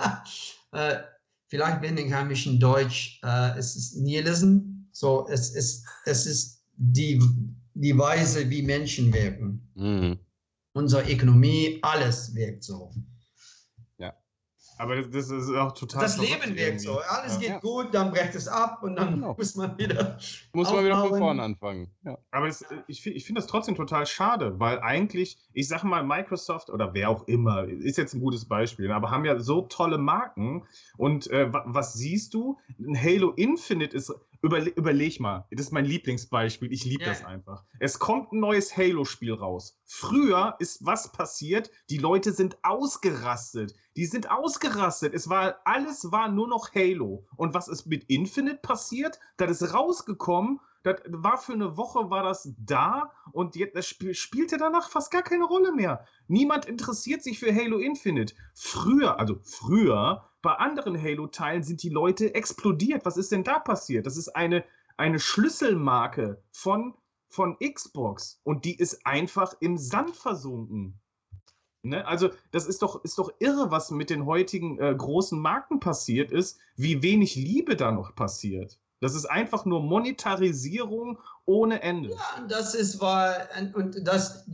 äh, 0.73 0.99
vielleicht 1.49 1.81
bin 1.81 1.97
ich 1.97 2.15
ein 2.15 2.29
bisschen 2.29 2.59
deutsch. 2.59 3.21
Äh, 3.23 3.59
es 3.59 3.77
ist 3.77 3.97
Nihilism. 3.97 4.89
So, 4.93 5.29
es 5.29 5.51
ist, 5.55 5.87
es 6.05 6.27
ist 6.27 6.65
die, 6.77 7.23
die 7.75 7.97
Weise, 7.97 8.51
wie 8.51 8.63
Menschen 8.63 9.13
wirken. 9.13 9.71
Mhm 9.75 10.19
unsere 10.73 11.11
Ökonomie, 11.11 11.79
alles 11.83 12.35
wirkt 12.35 12.65
so. 12.65 12.93
Aber 14.81 14.97
das, 14.97 15.29
das 15.29 15.31
ist 15.31 15.55
auch 15.55 15.73
total. 15.73 16.01
Das 16.01 16.17
Leben 16.17 16.57
wirkt 16.57 16.81
so. 16.81 17.01
Alles 17.01 17.35
ja. 17.35 17.39
geht 17.39 17.49
ja. 17.51 17.59
gut, 17.59 17.89
dann 17.93 18.11
brecht 18.13 18.35
es 18.35 18.49
ab 18.49 18.83
und 18.83 18.97
dann 18.97 19.17
genau. 19.17 19.35
muss 19.37 19.55
man 19.55 19.77
wieder. 19.77 20.19
Muss 20.55 20.73
man 20.73 20.83
wieder 20.83 20.99
von 21.07 21.19
vorne 21.19 21.43
anfangen. 21.43 21.91
Ja. 22.03 22.17
Aber 22.31 22.49
es, 22.49 22.65
ich, 22.87 23.07
ich 23.07 23.27
finde 23.27 23.43
das 23.43 23.51
trotzdem 23.51 23.75
total 23.75 24.07
schade, 24.07 24.59
weil 24.59 24.81
eigentlich, 24.81 25.37
ich 25.53 25.69
sage 25.69 25.87
mal, 25.87 26.03
Microsoft 26.03 26.71
oder 26.71 26.95
wer 26.95 27.11
auch 27.11 27.29
immer, 27.29 27.65
ist 27.65 27.99
jetzt 27.99 28.15
ein 28.15 28.21
gutes 28.21 28.47
Beispiel, 28.47 28.91
aber 28.91 29.11
haben 29.11 29.27
ja 29.27 29.39
so 29.39 29.61
tolle 29.63 29.99
Marken. 29.99 30.65
Und 30.97 31.31
äh, 31.31 31.53
was 31.53 31.93
siehst 31.93 32.33
du? 32.33 32.59
Halo 32.97 33.33
Infinite 33.33 33.95
ist 33.95 34.15
Überle 34.43 34.71
überleg 34.71 35.21
mal, 35.21 35.47
das 35.51 35.67
ist 35.67 35.73
mein 35.73 35.85
Lieblingsbeispiel, 35.85 36.73
ich 36.73 36.85
liebe 36.85 37.05
yeah. 37.05 37.13
das 37.13 37.25
einfach. 37.25 37.65
Es 37.79 37.99
kommt 37.99 38.33
ein 38.33 38.41
neues 38.41 38.77
Halo-Spiel 38.77 39.35
raus. 39.35 39.79
Früher 39.85 40.57
ist 40.59 40.85
was 40.85 41.13
passiert? 41.13 41.71
Die 41.91 41.99
Leute 41.99 42.33
sind 42.33 42.57
ausgerastet. 42.63 43.75
Die 43.97 44.07
sind 44.07 44.31
ausgerastet. 44.31 45.13
Es 45.13 45.29
war, 45.29 45.61
alles 45.65 46.11
war 46.11 46.29
nur 46.29 46.49
noch 46.49 46.75
Halo. 46.75 47.27
Und 47.37 47.53
was 47.53 47.69
ist 47.69 47.87
mit 47.87 48.05
Infinite 48.05 48.61
passiert? 48.63 49.19
Das 49.37 49.61
ist 49.61 49.75
rausgekommen 49.75 50.61
das 50.83 50.97
war 51.09 51.37
für 51.39 51.53
eine 51.53 51.77
Woche 51.77 52.11
war 52.11 52.23
das 52.23 52.53
da 52.59 53.13
und 53.33 53.55
jetzt, 53.55 53.77
das 53.77 53.87
Spiel 53.87 54.15
spielte 54.15 54.57
danach 54.57 54.89
fast 54.89 55.11
gar 55.11 55.23
keine 55.23 55.45
Rolle 55.45 55.73
mehr. 55.73 56.07
Niemand 56.27 56.65
interessiert 56.65 57.23
sich 57.23 57.39
für 57.39 57.55
Halo 57.55 57.79
Infinite. 57.79 58.35
Früher, 58.55 59.19
also 59.19 59.39
früher, 59.43 60.25
bei 60.43 60.55
anderen 60.55 61.01
Halo-Teilen 61.01 61.63
sind 61.63 61.83
die 61.83 61.91
Leute 61.91 62.35
explodiert. 62.35 63.05
Was 63.05 63.17
ist 63.17 63.33
denn 63.33 63.45
da 63.45 63.59
passiert? 63.59 64.07
Das 64.07 64.17
ist 64.17 64.29
eine, 64.29 64.65
eine 64.97 65.21
Schlüsselmarke 65.21 66.43
von, 66.53 66.95
von 67.29 67.57
Xbox 67.59 68.41
und 68.45 68.65
die 68.65 68.77
ist 68.77 69.07
einfach 69.07 69.55
im 69.61 69.77
Sand 69.77 70.17
versunken. 70.17 71.01
Ne? 71.83 72.07
Also, 72.07 72.31
das 72.51 72.67
ist 72.67 72.83
doch, 72.83 73.03
ist 73.05 73.19
doch 73.19 73.33
irre, 73.39 73.71
was 73.71 73.91
mit 73.91 74.11
den 74.11 74.27
heutigen 74.27 74.79
äh, 74.79 74.95
großen 74.95 75.39
Marken 75.39 75.81
passiert 75.81 76.31
ist, 76.31 76.59
wie 76.77 77.03
wenig 77.03 77.37
Liebe 77.37 77.77
da 77.77 77.91
noch 77.91 78.15
passiert. 78.15 78.79
Das 79.01 79.15
ist 79.15 79.25
einfach 79.25 79.65
nur 79.65 79.81
Monetarisierung 79.81 81.19
ohne 81.47 81.81
Ende. 81.81 82.11
Ja, 82.11 82.47
das 82.49 82.75
ist 82.75 83.01
wahr. 83.01 83.49
Und 83.73 84.07
das, 84.07 84.47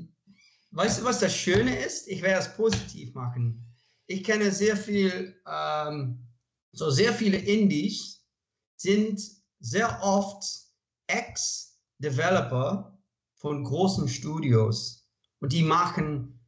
weißt 0.70 1.00
du, 1.00 1.04
was 1.04 1.18
das 1.18 1.34
Schöne 1.34 1.76
ist? 1.84 2.06
Ich 2.06 2.22
werde 2.22 2.40
es 2.40 2.54
positiv 2.54 3.14
machen. 3.14 3.65
Ich 4.06 4.22
kenne 4.24 4.50
sehr 4.52 4.76
viel, 4.76 5.40
ähm, 5.46 6.26
so 6.72 6.90
sehr 6.90 7.12
viele 7.12 7.38
Indies 7.38 8.24
sind 8.76 9.20
sehr 9.60 10.00
oft 10.02 10.44
Ex-Developer 11.08 12.98
von 13.34 13.64
großen 13.64 14.08
Studios 14.08 15.08
und 15.40 15.52
die 15.52 15.62
machen 15.62 16.38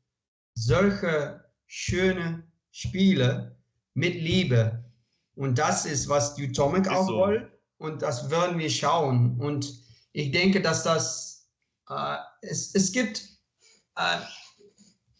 solche 0.55 1.44
schöne 1.66 2.51
Spiele 2.70 3.56
mit 3.94 4.14
Liebe. 4.14 4.85
Und 5.35 5.59
das 5.59 5.86
ist, 5.86 6.09
was 6.09 6.39
Utomic 6.39 6.89
auch 6.89 7.06
so. 7.06 7.16
wollte 7.16 7.59
und 7.78 8.02
das 8.02 8.30
werden 8.30 8.59
wir 8.59 8.70
schauen. 8.70 9.40
Und 9.40 9.82
ich 10.12 10.30
denke, 10.32 10.60
dass 10.60 10.82
das, 10.82 11.48
äh, 11.89 12.16
es, 12.43 12.74
es 12.74 12.93
gibt, 12.93 13.22
äh, 13.97 14.18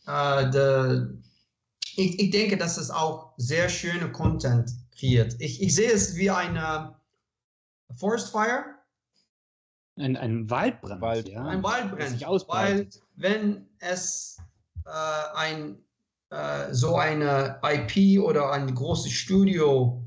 äh, 0.07 0.51
de, 0.51 1.07
ich, 1.99 2.21
ich 2.21 2.31
denke, 2.31 2.57
dass 2.57 2.77
es 2.77 2.91
auch 2.91 3.33
sehr 3.39 3.69
schöne 3.69 4.13
Content 4.13 4.71
kreiert. 4.97 5.35
Ich, 5.41 5.61
ich 5.61 5.75
sehe 5.75 5.91
es 5.91 6.15
wie 6.15 6.31
eine 6.31 6.97
Forest 7.97 8.31
Fire. 8.31 8.65
Ein, 9.97 10.17
ein 10.17 10.49
Waldbrand, 10.49 11.01
Wald, 11.01 11.29
ja. 11.29 11.45
Ein 11.45 11.63
Waldbrand. 11.65 12.21
Weil 12.49 12.89
wenn 13.17 13.69
es 13.81 14.39
äh, 14.87 14.91
ein, 15.35 15.83
äh, 16.31 16.73
so 16.73 16.97
eine 16.97 17.61
IP 17.65 18.23
oder 18.23 18.53
ein 18.53 18.73
großes 18.73 19.11
Studio 19.11 20.05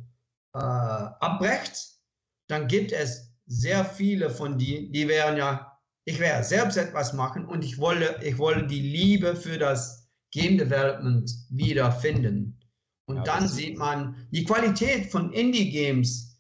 äh, 0.54 0.60
abbrecht, 0.60 2.00
dann 2.48 2.70
gibt 2.70 2.94
es 2.94 3.34
sehr 3.48 3.84
viele 3.84 4.30
von 4.30 4.58
die, 4.58 4.90
die 4.94 5.10
wären 5.10 5.36
ja, 5.36 5.78
ich 6.06 6.20
werde 6.22 6.46
selbst 6.46 6.78
etwas 6.78 7.12
machen 7.12 7.46
und 7.46 7.66
ich 7.66 7.78
wolle, 7.80 8.18
ich 8.24 8.38
wolle 8.38 8.66
die 8.66 8.80
Liebe 8.80 9.36
für 9.36 9.58
das 9.58 10.01
Game 10.32 10.58
Development 10.58 11.32
wiederfinden. 11.50 12.60
Und 13.06 13.18
ja, 13.18 13.24
dann 13.24 13.48
sieht 13.48 13.78
man 13.78 14.28
die 14.32 14.44
Qualität 14.44 15.12
von 15.12 15.32
Indie-Games. 15.34 16.40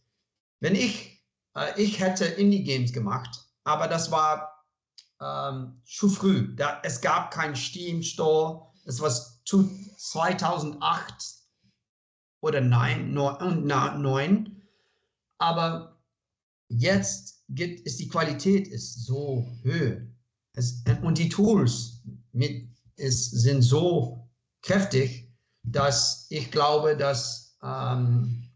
Wenn 0.59 0.73
ich, 0.75 1.23
äh, 1.55 1.79
ich 1.81 1.99
hätte 1.99 2.25
Indie-Games 2.25 2.93
gemacht, 2.93 3.45
aber 3.63 3.87
das 3.87 4.11
war 4.11 4.65
ähm, 5.19 5.81
zu 5.85 6.09
früh. 6.09 6.55
Da, 6.55 6.81
es 6.83 7.01
gab 7.01 7.31
keinen 7.31 7.55
Steam 7.55 8.03
Store. 8.03 8.71
Es 8.85 9.01
war 9.01 9.11
2008 9.11 11.25
oder 12.41 12.61
9, 12.61 13.13
9. 13.13 14.61
Aber 15.37 15.91
Jetzt 16.71 17.43
gibt, 17.49 17.81
ist 17.81 17.99
die 17.99 18.07
Qualität 18.07 18.67
ist 18.67 19.05
so 19.05 19.45
höher. 19.63 20.07
Es, 20.53 20.83
und 21.01 21.17
die 21.17 21.27
Tools 21.27 22.01
mit, 22.31 22.69
ist, 23.01 23.31
sind 23.31 23.61
so 23.61 24.29
kräftig, 24.61 25.31
dass 25.63 26.27
ich 26.29 26.51
glaube, 26.51 26.95
dass 26.95 27.57
ähm, 27.63 28.49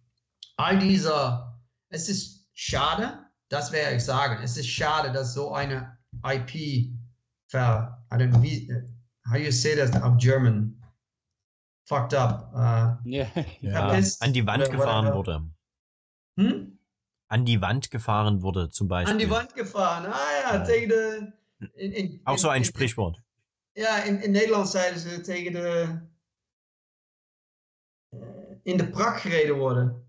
all 0.57 0.79
dieser, 0.79 1.61
es 1.89 2.09
ist 2.09 2.47
schade, 2.53 3.19
das 3.49 3.71
werde 3.71 3.97
ich 3.97 4.03
sagen, 4.03 4.41
es 4.43 4.57
ist 4.57 4.67
schade, 4.67 5.11
dass 5.11 5.33
so 5.33 5.53
eine 5.53 5.97
IP 6.23 6.91
ver, 7.47 8.05
I 8.11 8.15
don't 8.15 8.29
know, 8.29 8.41
wie, 8.41 8.71
how 9.29 9.37
you 9.37 9.51
say 9.51 9.75
that 9.75 10.01
of 10.03 10.17
German, 10.17 10.81
fucked 11.87 12.13
up, 12.13 12.51
uh, 12.53 12.95
yeah. 13.05 13.27
ja, 13.61 13.89
an 14.19 14.33
die 14.33 14.45
Wand 14.45 14.71
gefahren 14.71 15.13
wurde. 15.13 15.43
Hm? 16.37 16.75
an 17.27 17.45
die 17.45 17.61
Wand 17.61 17.91
gefahren 17.91 18.41
wurde, 18.41 18.69
zum 18.69 18.87
Beispiel. 18.87 19.13
An 19.13 19.19
die 19.19 19.29
Wand 19.29 19.53
gefahren, 19.55 20.05
ah 20.05 20.53
ja, 20.53 20.59
tegen 20.59 20.89
de... 20.89 21.33
In, 21.75 21.91
in, 21.91 22.21
Auch 22.25 22.37
so 22.37 22.49
ein 22.49 22.61
in, 22.61 22.65
Sprichwort. 22.65 23.21
Ja, 23.75 24.03
in, 24.03 24.21
in 24.21 24.31
Nederland 24.31 24.69
zeiden 24.69 24.99
ze 24.99 25.21
tegen 25.21 25.51
de... 25.51 25.99
Eh, 28.09 28.19
in 28.63 28.77
de 28.77 28.89
prak 28.89 29.19
gereden 29.19 29.55
worden. 29.55 30.07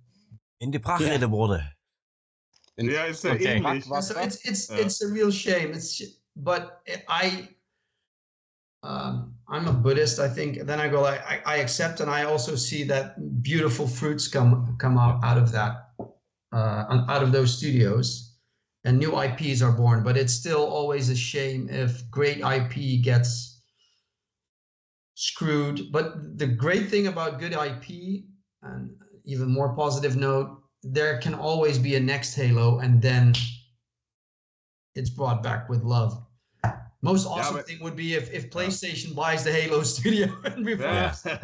In 0.56 0.70
de 0.70 0.80
prak 0.80 0.97
gereden 0.97 1.28
worden. 1.28 1.76
ja, 2.74 3.05
is 3.05 3.24
okay. 3.24 3.55
English. 3.55 3.84
So 3.84 4.20
it's, 4.20 4.44
it's, 4.44 4.66
yeah. 4.66 4.78
it's 4.78 5.02
a 5.02 5.12
real 5.12 5.30
shame. 5.30 5.68
It's, 5.72 6.20
but 6.32 6.72
I... 7.22 7.55
Um, 8.80 9.34
I'm 9.48 9.66
a 9.66 9.72
Buddhist, 9.72 10.18
I 10.18 10.28
think. 10.28 10.59
And 10.59 10.68
then 10.68 10.80
I 10.80 10.88
go 10.88 11.01
like, 11.01 11.22
I, 11.24 11.56
I 11.56 11.60
accept, 11.60 12.01
and 12.01 12.10
I 12.10 12.24
also 12.24 12.56
see 12.56 12.84
that 12.84 13.14
beautiful 13.43 13.86
fruits 13.86 14.28
come 14.28 14.76
come 14.78 14.98
out, 14.98 15.24
out 15.24 15.38
of 15.38 15.51
that 15.52 15.86
uh, 16.52 17.05
out 17.09 17.22
of 17.22 17.32
those 17.32 17.56
studios 17.56 18.36
and 18.84 18.98
new 18.98 19.20
IPs 19.20 19.62
are 19.62 19.72
born. 19.72 20.02
But 20.02 20.16
it's 20.16 20.32
still 20.32 20.64
always 20.64 21.10
a 21.10 21.16
shame 21.16 21.68
if 21.70 22.09
great 22.10 22.38
IP 22.38 23.02
gets 23.02 23.56
screwed. 25.16 25.90
But 25.90 26.38
the 26.38 26.47
great 26.47 26.88
thing 26.88 27.09
about 27.09 27.40
good 27.40 27.52
IP, 27.52 28.24
and 28.62 28.90
even 29.24 29.51
more 29.51 29.74
positive 29.74 30.16
note, 30.16 30.62
there 30.82 31.18
can 31.18 31.34
always 31.34 31.78
be 31.78 31.97
a 31.97 32.01
next 32.01 32.34
Halo, 32.36 32.78
and 32.78 33.02
then 33.02 33.34
it's 34.94 35.10
brought 35.10 35.43
back 35.43 35.68
with 35.68 35.82
love. 35.82 36.22
Most 37.02 37.26
awesome 37.26 37.56
aber- 37.56 37.62
thing 37.62 37.78
would 37.82 37.97
be 37.97 38.14
if, 38.14 38.32
if 38.32 38.51
PlayStation 38.51 39.14
buys 39.14 39.44
the 39.44 39.52
Halo 39.52 39.82
studio 39.94 40.28
and 40.44 40.64
revives. 40.64 41.26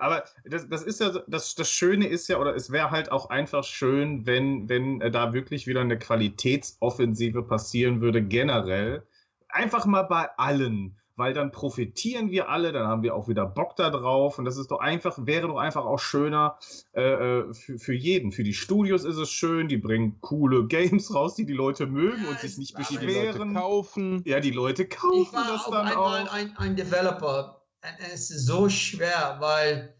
Aber 0.00 0.24
das, 0.44 0.68
das 0.68 0.82
ist 0.82 1.00
ja 1.00 1.10
das, 1.26 1.56
das 1.56 1.70
Schöne 1.70 2.06
ist 2.06 2.28
ja, 2.28 2.38
oder 2.38 2.54
es 2.54 2.70
wäre 2.70 2.92
halt 2.92 3.10
auch 3.10 3.30
einfach 3.30 3.64
schön, 3.64 4.26
wenn, 4.26 4.68
wenn 4.68 5.00
äh, 5.00 5.10
da 5.10 5.32
wirklich 5.32 5.66
wieder 5.66 5.80
eine 5.80 5.98
Qualitätsoffensive 5.98 7.42
passieren 7.42 8.00
würde, 8.00 8.22
generell. 8.22 9.02
Einfach 9.48 9.86
mal 9.86 10.02
bei 10.02 10.28
allen, 10.36 10.97
weil 11.18 11.34
dann 11.34 11.50
profitieren 11.50 12.30
wir 12.30 12.48
alle, 12.48 12.70
dann 12.72 12.86
haben 12.86 13.02
wir 13.02 13.14
auch 13.14 13.26
wieder 13.28 13.44
Bock 13.44 13.74
da 13.76 13.90
drauf 13.90 14.38
und 14.38 14.44
das 14.44 14.56
ist 14.56 14.70
doch 14.70 14.78
einfach, 14.78 15.18
wäre 15.26 15.48
doch 15.48 15.58
einfach 15.58 15.84
auch 15.84 15.98
schöner 15.98 16.58
äh, 16.94 17.02
äh, 17.02 17.52
für, 17.54 17.78
für 17.78 17.92
jeden. 17.94 18.30
Für 18.32 18.44
die 18.44 18.54
Studios 18.54 19.04
ist 19.04 19.16
es 19.16 19.28
schön, 19.30 19.66
die 19.68 19.76
bringen 19.78 20.20
coole 20.20 20.66
Games 20.68 21.12
raus, 21.12 21.34
die 21.34 21.44
die 21.44 21.52
Leute 21.54 21.86
mögen 21.86 22.22
Ja, 22.22 22.30
und 22.30 22.38
sich 22.38 22.56
nicht 22.56 22.76
aber 22.76 22.84
Die 22.88 22.94
Leute 22.94 23.06
beschweren. 23.06 23.54
kaufen. 23.54 24.22
Ja, 24.24 24.38
die 24.40 24.52
Leute 24.52 24.84
Ich 24.84 24.90
kaufen 24.90 25.34
war 25.36 25.48
das 25.48 25.64
auch 25.66 25.70
dann 25.72 25.86
einmal 25.88 26.28
auch. 26.28 26.32
ein, 26.32 26.56
ein 26.56 26.76
Developer. 26.76 27.66
Es 28.12 28.30
ist 28.30 28.46
so 28.46 28.68
schwer, 28.68 29.36
weil 29.40 29.94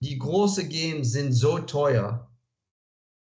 die 0.00 0.18
großen 0.18 0.68
Games 0.68 1.12
sind 1.12 1.32
so 1.32 1.58
teuer. 1.58 2.30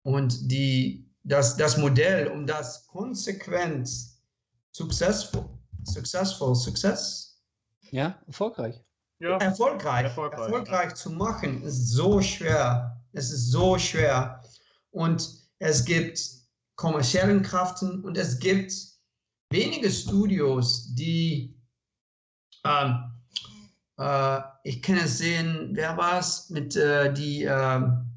Und 0.03 0.51
die, 0.51 1.07
das, 1.23 1.55
das 1.57 1.77
Modell, 1.77 2.27
um 2.29 2.47
das 2.47 2.87
konsequent 2.87 3.89
successful, 4.71 5.45
successful, 5.87 6.55
success, 6.55 7.41
Ja, 7.91 8.21
erfolgreich. 8.27 8.83
Ja. 9.19 9.37
erfolgreich, 9.37 10.03
Erfolgreich, 10.03 10.39
erfolgreich, 10.45 10.93
zu 10.95 11.09
machen, 11.09 11.63
ist 11.63 11.89
so 11.89 12.21
schwer. 12.21 13.01
Es 13.13 13.31
ist 13.31 13.49
so 13.51 13.77
schwer. 13.79 14.43
Und 14.91 15.27
es 15.59 15.83
gibt 15.85 16.19
kommerziellen 16.75 17.41
Kraften 17.41 18.03
und 18.03 18.15
es 18.17 18.37
gibt 18.37 18.71
wenige 19.49 19.89
Studios, 19.89 20.93
die, 20.93 21.59
ähm, 22.63 23.11
äh, 23.97 24.41
ich 24.63 24.81
kann 24.83 24.97
es 24.97 25.17
sehen, 25.17 25.69
wer 25.73 25.97
war 25.97 26.19
es 26.19 26.49
mit 26.51 26.75
äh, 26.75 27.11
die 27.13 27.43
ähm, 27.43 28.11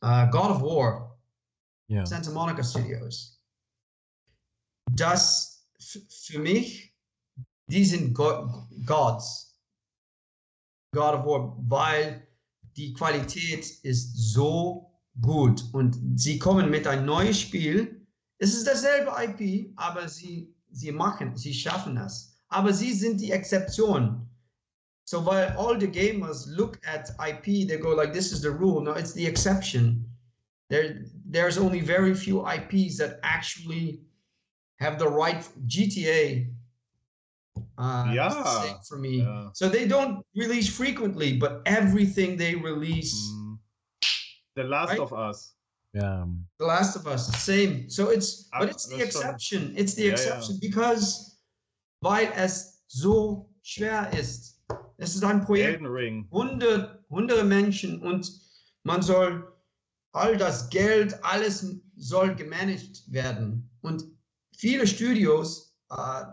äh, 0.00 0.28
God 0.30 0.50
of 0.50 0.62
War, 0.62 1.18
Ja. 1.88 2.06
Santa 2.06 2.30
Monica 2.30 2.62
Studios. 2.64 3.42
Das 4.92 5.55
für 6.08 6.38
mich, 6.38 6.94
die 7.68 7.84
sind 7.84 8.14
Go 8.14 8.66
Gods. 8.84 9.58
God 10.94 11.14
of 11.14 11.26
War, 11.26 11.56
weil 11.68 12.26
die 12.76 12.92
Qualität 12.94 13.66
ist 13.82 14.32
so 14.32 14.90
gut 15.20 15.62
und 15.72 15.98
sie 16.16 16.38
kommen 16.38 16.70
mit 16.70 16.86
ein 16.86 17.04
neues 17.04 17.40
Spiel. 17.40 18.06
Es 18.38 18.54
ist 18.54 18.66
dasselbe 18.66 19.12
IP, 19.18 19.72
aber 19.76 20.08
sie, 20.08 20.54
sie 20.70 20.92
machen, 20.92 21.36
sie 21.36 21.54
schaffen 21.54 21.96
das. 21.96 22.38
Aber 22.48 22.72
sie 22.72 22.92
sind 22.92 23.20
die 23.20 23.32
Exception. 23.32 24.26
So 25.08 25.20
while 25.24 25.56
all 25.56 25.78
the 25.78 25.86
gamers 25.86 26.46
look 26.48 26.78
at 26.84 27.10
IP, 27.20 27.68
they 27.68 27.78
go 27.78 27.94
like, 27.94 28.12
"This 28.12 28.32
is 28.32 28.40
the 28.40 28.50
rule." 28.50 28.82
No, 28.82 28.92
it's 28.94 29.12
the 29.12 29.26
exception. 29.26 30.04
There, 30.68 31.04
there's 31.24 31.58
only 31.58 31.80
very 31.80 32.12
few 32.14 32.44
IPs 32.44 32.96
that 32.98 33.20
actually 33.22 34.05
have 34.78 34.98
the 34.98 35.08
right 35.08 35.42
GTA. 35.66 36.52
Uh, 37.78 38.10
Yeah, 38.14 38.78
for 38.88 38.98
me. 38.98 39.18
yeah. 39.22 39.48
So 39.54 39.68
they 39.68 39.86
don't 39.86 40.22
release 40.34 40.68
frequently, 40.68 41.36
but 41.38 41.62
everything 41.66 42.36
they 42.36 42.54
release, 42.54 43.14
Mm. 43.32 43.58
The 44.56 44.64
Last 44.64 44.90
Right? 44.90 45.00
of 45.00 45.12
Us. 45.12 45.54
Ja. 45.92 46.26
The 46.58 46.64
Last 46.66 46.96
of 46.96 47.06
Us, 47.06 47.28
same. 47.44 47.88
So 47.90 48.08
it's, 48.10 48.48
Ah, 48.52 48.60
but 48.60 48.70
it's 48.70 48.86
the 48.86 48.96
that's 48.96 49.12
some- 49.12 49.22
exception. 49.34 49.74
It's 49.76 49.94
the 49.94 50.02
Yeah, 50.04 50.08
yeah. 50.08 50.14
exception 50.14 50.58
because, 50.60 51.36
weil 52.02 52.32
es 52.34 52.82
so 52.88 53.48
schwer 53.62 54.10
ist. 54.12 54.54
Es 54.98 55.14
ist 55.14 55.24
ein 55.24 55.44
Projekt. 55.44 55.74
Elden 55.74 55.86
Ring. 55.86 56.26
hundert, 56.30 57.04
hunderte 57.10 57.44
Menschen 57.44 58.00
und 58.00 58.30
man 58.84 59.02
soll 59.02 59.46
all 60.14 60.36
das 60.38 60.70
Geld, 60.70 61.12
alles 61.22 61.66
soll 61.96 62.34
gemanagt 62.34 63.02
werden. 63.12 63.68
Und 63.82 64.04
viele 64.56 64.86
Studios 64.86 65.74
äh, 65.90 66.24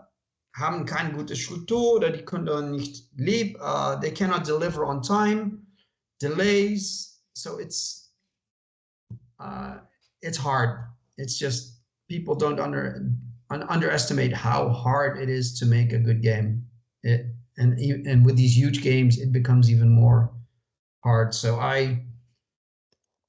haben 0.56 0.86
keine 0.86 1.12
gute 1.12 1.36
Struktur 1.36 1.96
oder 1.96 2.10
die 2.10 2.24
können 2.24 2.70
nicht 2.70 3.10
leben, 3.16 3.56
äh, 3.60 4.00
they 4.00 4.12
cannot 4.12 4.46
deliver 4.46 4.86
on 4.86 5.02
time, 5.02 5.58
delays, 6.20 7.20
so 7.36 7.58
it's 7.58 8.12
uh, 9.40 9.78
it's 10.22 10.38
hard. 10.38 10.86
It's 11.18 11.38
just 11.38 11.82
people 12.08 12.34
don't 12.34 12.60
under 12.60 13.04
un, 13.50 13.62
underestimate 13.64 14.32
how 14.32 14.68
hard 14.68 15.18
it 15.18 15.28
is 15.28 15.58
to 15.58 15.66
make 15.66 15.92
a 15.92 15.98
good 15.98 16.22
game. 16.22 16.64
It, 17.02 17.26
and 17.56 17.78
and 18.06 18.24
with 18.24 18.36
these 18.36 18.56
huge 18.56 18.82
games, 18.82 19.18
it 19.18 19.32
becomes 19.32 19.70
even 19.70 19.88
more 19.88 20.32
hard. 21.04 21.34
So 21.34 21.56
I 21.60 22.04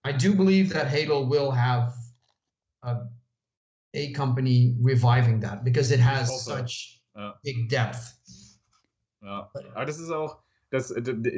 I 0.03 0.11
do 0.11 0.33
believe 0.33 0.69
that 0.69 0.87
Halo 0.87 1.25
will 1.25 1.51
have 1.51 1.93
a, 2.83 3.07
a 3.95 4.11
company 4.13 4.75
reviving 4.81 5.41
that 5.41 5.63
because 5.63 5.93
it 5.93 6.01
has 6.01 6.29
Also, 6.29 6.57
such 6.57 7.01
ja. 7.15 7.39
big 7.43 7.69
depth. 7.69 7.97
Ja. 9.21 9.49
Aber 9.73 9.85
das 9.85 9.99
ist 9.99 10.11
auch, 10.11 10.39
das, 10.69 10.93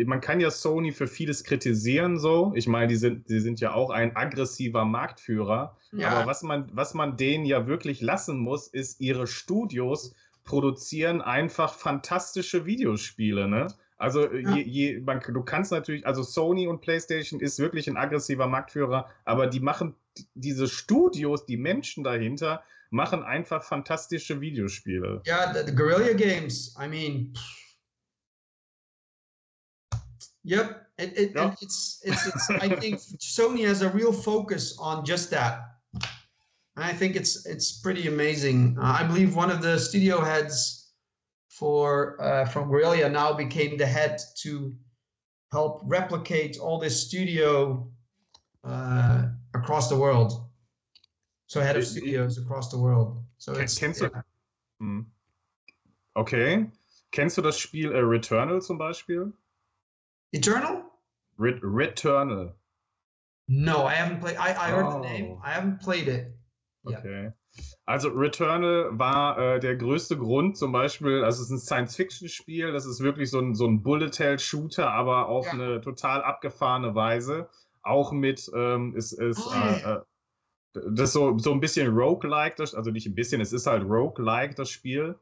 man 0.06 0.20
kann 0.22 0.40
ja 0.40 0.50
Sony 0.50 0.92
für 0.92 1.08
vieles 1.08 1.44
kritisieren, 1.44 2.18
so. 2.18 2.54
Ich 2.56 2.68
meine, 2.68 2.88
die 2.88 2.96
sind, 2.96 3.30
die 3.30 3.40
sind 3.40 3.60
ja 3.60 3.74
auch 3.74 3.92
ein 3.92 4.16
aggressiver 4.16 4.84
Marktführer. 4.86 5.78
Aber 6.04 6.26
was 6.26 6.44
man, 6.44 6.70
was 6.74 6.94
man 6.94 7.18
denen 7.18 7.46
ja 7.46 7.68
wirklich 7.68 8.02
lassen 8.02 8.40
muss, 8.40 8.68
ist, 8.68 9.00
ihre 9.00 9.28
Studios 9.28 10.14
produzieren 10.44 11.22
einfach 11.22 11.74
fantastische 11.74 12.66
Videospiele, 12.66 13.48
ne? 13.48 13.68
Also 13.98 14.30
äh, 14.30 14.42
Ja. 14.42 14.56
je, 14.56 14.62
je, 14.64 15.00
man, 15.02 15.20
du 15.20 15.44
kannst 15.44 15.72
natürlich, 15.72 16.06
also 16.06 16.24
Sony 16.24 16.68
und 16.68 16.82
PlayStation 16.82 17.40
ist 17.40 17.60
wirklich 17.60 17.88
ein 17.88 17.98
aggressiver 17.98 18.48
Marktführer, 18.48 19.08
aber 19.26 19.48
die 19.48 19.60
machen 19.60 19.96
diese 20.36 20.68
Studios, 20.68 21.46
die 21.46 21.58
Menschen 21.58 22.04
dahinter, 22.04 22.64
machen 22.90 23.24
einfach 23.24 23.64
fantastische 23.64 24.40
Videospiele. 24.40 25.22
Yeah, 25.26 25.52
the, 25.54 25.64
the 25.64 25.72
Guerrilla 25.72 26.14
Games. 26.14 26.76
I 26.78 26.88
mean, 26.88 27.34
yep. 30.44 30.84
It, 30.98 31.18
it, 31.18 31.36
Yeah. 31.36 31.54
it's 31.62 32.02
it's 32.04 32.26
it's. 32.26 32.50
I 32.50 32.70
think 32.70 33.00
Sony 33.20 33.68
has 33.68 33.82
a 33.84 33.90
real 33.90 34.12
focus 34.12 34.76
on 34.80 35.06
just 35.06 35.30
that. 35.30 35.62
And 36.76 36.86
I 36.86 36.94
think 36.94 37.16
it's 37.16 37.46
it's 37.46 37.80
pretty 37.82 38.08
amazing. 38.08 38.78
Uh, 38.80 38.98
I 39.02 39.04
believe 39.04 39.36
one 39.36 39.52
of 39.52 39.62
the 39.62 39.78
studio 39.78 40.22
heads 40.22 40.92
for 41.50 42.20
uh, 42.22 42.46
from 42.46 42.70
Guerrilla 42.70 43.10
now 43.10 43.34
became 43.34 43.78
the 43.78 43.86
head 43.86 44.20
to 44.42 44.74
help 45.52 45.82
replicate 45.86 46.58
all 46.60 46.80
this 46.80 47.08
studio 47.08 47.88
uh, 48.64 49.28
across 49.58 49.90
the 49.90 49.96
world. 49.98 50.34
So 51.48 51.62
head 51.62 51.78
of 51.78 51.86
studios 51.86 52.38
across 52.38 52.70
the 52.70 52.78
world. 52.78 53.18
So 53.38 53.54
Ken- 53.54 53.64
it's 53.64 53.78
kennst 53.80 54.02
du- 54.02 54.06
yeah. 54.10 54.22
Hm. 54.80 55.06
Okay. 56.16 56.70
Kennst 57.12 57.38
du 57.38 57.42
das 57.42 57.58
Spiel 57.58 57.92
äh, 57.92 58.00
Returnal 58.00 58.62
zum 58.62 58.78
Beispiel? 58.78 59.32
Eternal. 60.34 60.84
Ret 61.40 61.60
Returnal. 61.64 62.54
No, 63.48 63.86
I 63.88 63.94
haven't 63.94 64.20
played. 64.20 64.36
I, 64.38 64.50
I 64.52 64.72
heard 64.72 64.92
the 64.92 64.98
Oh. 64.98 65.02
name. 65.02 65.40
I 65.44 65.52
haven't 65.52 65.80
played 65.82 66.08
it. 66.10 66.34
Okay. 66.86 67.32
Also 67.86 68.10
Returnal 68.10 68.90
war 69.00 69.38
äh, 69.38 69.60
der 69.60 69.76
größte 69.78 70.18
Grund 70.18 70.58
zum 70.58 70.72
Beispiel, 70.72 71.24
also 71.24 71.42
es 71.42 71.50
ist 71.50 71.52
ein 71.52 71.60
Science-Fiction-Spiel, 71.60 72.72
das 72.72 72.86
ist 72.86 73.00
wirklich 73.02 73.30
so 73.32 73.40
ein, 73.40 73.56
so 73.56 73.66
ein 73.66 73.82
Bullet-Hell-Shooter, 73.84 74.90
aber 74.92 75.28
auf 75.28 75.46
Ja. 75.48 75.54
eine 75.54 75.82
total 75.82 76.24
abgefahrene 76.24 76.94
Weise. 76.94 77.50
Auch 77.88 78.12
mit, 78.12 78.50
ähm, 78.54 78.96
ist, 78.96 79.14
ist, 79.14 79.40
äh, 79.48 79.82
ja. 79.82 79.96
äh, 79.98 80.02
das 80.92 81.14
so, 81.14 81.38
so 81.38 81.52
ein 81.52 81.60
bisschen 81.60 81.96
Roguelike, 81.96 82.56
das, 82.58 82.76
also 82.76 82.92
nicht 82.92 83.08
ein 83.08 83.16
bisschen, 83.16 83.42
es 83.42 83.54
ist 83.54 83.68
halt 83.68 83.84
Roguelike, 83.84 84.56
das 84.56 84.70
Spiel. 84.70 85.16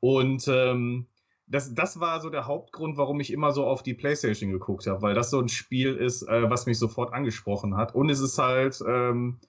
Und 0.00 0.46
ähm, 0.48 1.06
das, 1.46 1.74
das 1.74 2.00
war 2.00 2.20
so 2.20 2.30
der 2.30 2.46
Hauptgrund, 2.46 2.96
warum 2.96 3.20
ich 3.20 3.32
immer 3.32 3.52
so 3.52 3.66
auf 3.66 3.82
die 3.82 3.94
Playstation 3.94 4.50
geguckt 4.50 4.86
habe, 4.86 5.02
weil 5.02 5.14
das 5.14 5.30
so 5.30 5.40
ein 5.40 5.48
Spiel 5.48 5.94
ist, 5.94 6.22
äh, 6.22 6.48
was 6.48 6.66
mich 6.66 6.78
sofort 6.78 7.12
angesprochen 7.12 7.76
hat. 7.76 7.94
Und 7.94 8.10
es 8.10 8.20
ist 8.20 8.38
halt 8.38 8.82
ähm, 8.86 9.40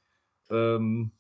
ähm, 0.49 1.11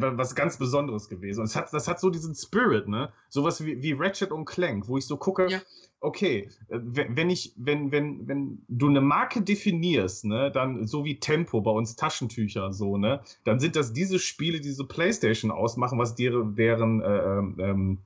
was 0.00 0.34
ganz 0.34 0.56
Besonderes 0.56 1.08
gewesen. 1.08 1.40
Und 1.40 1.46
es 1.46 1.56
hat, 1.56 1.72
das 1.72 1.88
hat 1.88 2.00
so 2.00 2.10
diesen 2.10 2.34
Spirit, 2.34 2.88
ne? 2.88 3.12
Sowas 3.28 3.64
wie, 3.64 3.82
wie 3.82 3.92
Ratchet 3.92 4.32
und 4.32 4.44
Clank, 4.44 4.88
wo 4.88 4.98
ich 4.98 5.06
so 5.06 5.16
gucke, 5.16 5.48
Ja. 5.50 5.60
okay, 6.00 6.48
äh, 6.68 6.78
wenn 6.82 7.30
ich, 7.30 7.52
wenn, 7.56 7.90
wenn, 7.92 8.26
wenn 8.28 8.62
du 8.68 8.88
eine 8.88 9.00
Marke 9.00 9.42
definierst, 9.42 10.24
ne, 10.24 10.50
dann 10.50 10.86
so 10.86 11.04
wie 11.04 11.18
Tempo 11.20 11.60
bei 11.60 11.70
uns 11.70 11.96
Taschentücher, 11.96 12.72
so, 12.72 12.96
ne, 12.96 13.20
dann 13.44 13.60
sind 13.60 13.76
das 13.76 13.92
diese 13.92 14.18
Spiele, 14.18 14.60
die 14.60 14.70
so 14.72 14.86
Playstation 14.86 15.50
ausmachen, 15.50 15.98
was 15.98 16.14
deren, 16.14 16.54
deren 16.54 17.00
äh, 17.02 17.18
ähm, 17.18 17.56
ähm, 17.58 17.98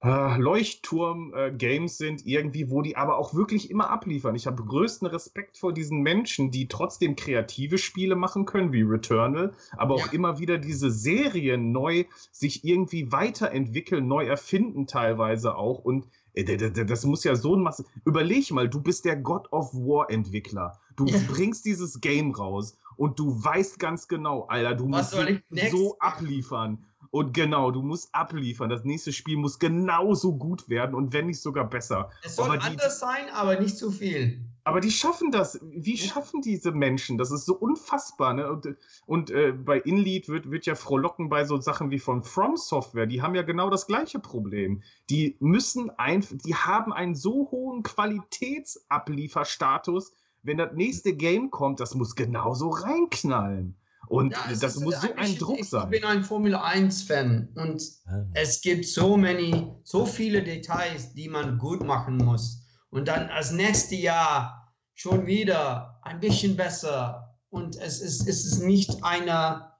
äh, 0.00 0.38
Leuchtturm-Games 0.38 1.98
sind, 1.98 2.24
irgendwie, 2.24 2.70
wo 2.70 2.82
die 2.82 2.96
aber 2.96 3.18
auch 3.18 3.34
wirklich 3.34 3.70
immer 3.70 3.90
abliefern. 3.90 4.36
Ich 4.36 4.46
habe 4.46 4.64
größten 4.64 5.08
Respekt 5.08 5.58
vor 5.58 5.72
diesen 5.72 6.02
Menschen, 6.02 6.50
die 6.50 6.68
trotzdem 6.68 7.16
kreative 7.16 7.78
Spiele 7.78 8.14
machen 8.14 8.44
können, 8.44 8.72
wie 8.72 8.82
Returnal, 8.82 9.54
aber 9.76 9.94
auch 9.94 10.06
ja. 10.06 10.12
immer 10.12 10.38
wieder 10.38 10.58
diese 10.58 10.90
Serien 10.90 11.72
neu 11.72 12.04
sich 12.30 12.64
irgendwie 12.64 13.10
weiterentwickeln, 13.10 14.06
neu 14.06 14.24
erfinden 14.26 14.86
teilweise 14.86 15.56
auch. 15.56 15.80
Und 15.80 16.06
äh, 16.34 16.84
das 16.84 17.04
muss 17.04 17.24
ja 17.24 17.34
so 17.34 17.56
ein 17.56 17.62
Masse. 17.62 17.84
Überleg 18.04 18.52
mal, 18.52 18.68
du 18.68 18.80
bist 18.80 19.04
der 19.04 19.16
God 19.16 19.52
of 19.52 19.74
War 19.74 20.10
Entwickler. 20.10 20.78
Du 20.94 21.06
ja. 21.06 21.18
bringst 21.28 21.64
dieses 21.64 22.00
Game 22.00 22.32
raus 22.32 22.76
und 22.96 23.18
du 23.18 23.42
weißt 23.42 23.78
ganz 23.78 24.08
genau, 24.08 24.46
Alter, 24.46 24.74
du 24.74 24.90
Was 24.90 25.14
musst 25.14 25.70
so 25.70 25.96
abliefern. 25.98 26.84
Und 27.10 27.32
genau, 27.32 27.70
du 27.70 27.82
musst 27.82 28.14
abliefern. 28.14 28.68
Das 28.68 28.84
nächste 28.84 29.12
Spiel 29.12 29.36
muss 29.36 29.58
genauso 29.58 30.36
gut 30.36 30.68
werden 30.68 30.94
und 30.94 31.12
wenn 31.12 31.26
nicht 31.26 31.40
sogar 31.40 31.68
besser. 31.68 32.10
Es 32.22 32.36
soll 32.36 32.50
aber 32.50 32.62
anders 32.62 32.94
die, 32.94 33.00
sein, 33.00 33.28
aber 33.32 33.58
nicht 33.58 33.78
zu 33.78 33.90
viel. 33.90 34.40
Aber 34.64 34.80
die 34.80 34.90
schaffen 34.90 35.30
das. 35.30 35.58
Wie 35.62 35.96
schaffen 35.96 36.42
diese 36.42 36.72
Menschen? 36.72 37.16
Das 37.16 37.30
ist 37.30 37.46
so 37.46 37.54
unfassbar. 37.54 38.34
Ne? 38.34 38.50
Und, 38.50 38.76
und 39.06 39.30
äh, 39.30 39.52
bei 39.52 39.78
InLead 39.78 40.28
wird, 40.28 40.50
wird 40.50 40.66
ja 40.66 40.74
frohlocken 40.74 41.30
bei 41.30 41.46
so 41.46 41.58
Sachen 41.58 41.90
wie 41.90 41.98
von 41.98 42.22
From 42.22 42.58
Software. 42.58 43.06
Die 43.06 43.22
haben 43.22 43.34
ja 43.34 43.40
genau 43.40 43.70
das 43.70 43.86
gleiche 43.86 44.18
Problem. 44.18 44.82
Die 45.08 45.38
müssen 45.40 45.88
einfach, 45.98 46.36
die 46.44 46.54
haben 46.54 46.92
einen 46.92 47.14
so 47.14 47.50
hohen 47.50 47.82
Qualitätsablieferstatus. 47.82 50.12
Wenn 50.42 50.58
das 50.58 50.74
nächste 50.74 51.14
Game 51.14 51.50
kommt, 51.50 51.80
das 51.80 51.94
muss 51.94 52.14
genauso 52.14 52.68
reinknallen. 52.68 53.74
Und 54.08 54.32
ja, 54.32 54.54
das 54.60 54.76
muss 54.80 55.00
so 55.00 55.14
ein 55.16 55.36
Druck 55.36 55.60
ich, 55.60 55.68
sein. 55.68 55.84
Ich 55.84 56.00
bin 56.00 56.04
ein 56.04 56.24
Formel 56.24 56.54
1-Fan 56.54 57.48
und 57.54 57.82
ah. 58.06 58.24
es 58.34 58.60
gibt 58.62 58.86
so 58.86 59.16
many, 59.16 59.70
so 59.84 60.06
viele 60.06 60.42
Details, 60.42 61.12
die 61.12 61.28
man 61.28 61.58
gut 61.58 61.84
machen 61.84 62.16
muss. 62.16 62.62
Und 62.90 63.08
dann 63.08 63.28
als 63.28 63.50
nächstes 63.52 64.00
Jahr 64.00 64.74
schon 64.94 65.26
wieder 65.26 66.00
ein 66.02 66.20
bisschen 66.20 66.56
besser. 66.56 67.36
Und 67.50 67.76
es 67.76 68.00
ist, 68.00 68.26
es 68.26 68.44
ist 68.44 68.60
nicht 68.60 69.04
eine 69.04 69.70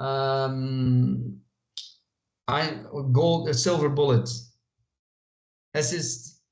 ähm, 0.00 1.44
ein 2.46 2.86
Gold, 3.12 3.48
a 3.48 3.54
Silver 3.54 3.90
Bullet. 3.90 4.24
Es 5.72 5.92
ist, 5.92 6.42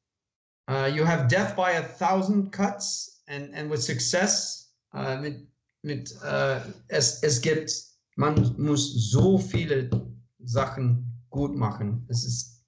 uh, 0.71 0.87
you 0.87 1.05
have 1.05 1.29
death 1.29 1.57
by 1.57 1.73
a 1.73 1.83
thousand 1.83 2.53
cuts 2.53 3.23
and, 3.29 3.55
and 3.55 3.71
with 3.71 3.85
success, 3.85 4.73
uh, 4.95 5.17
mit 5.21 5.49
mit, 5.87 6.13
äh, 6.23 6.61
es, 6.89 7.23
es 7.23 7.41
gibt, 7.41 7.73
man 8.17 8.35
muss 8.59 9.11
so 9.11 9.39
viele 9.39 9.89
Sachen 10.41 11.23
gut 11.31 11.55
machen. 11.55 12.05
Es 12.11 12.25
ist. 12.25 12.67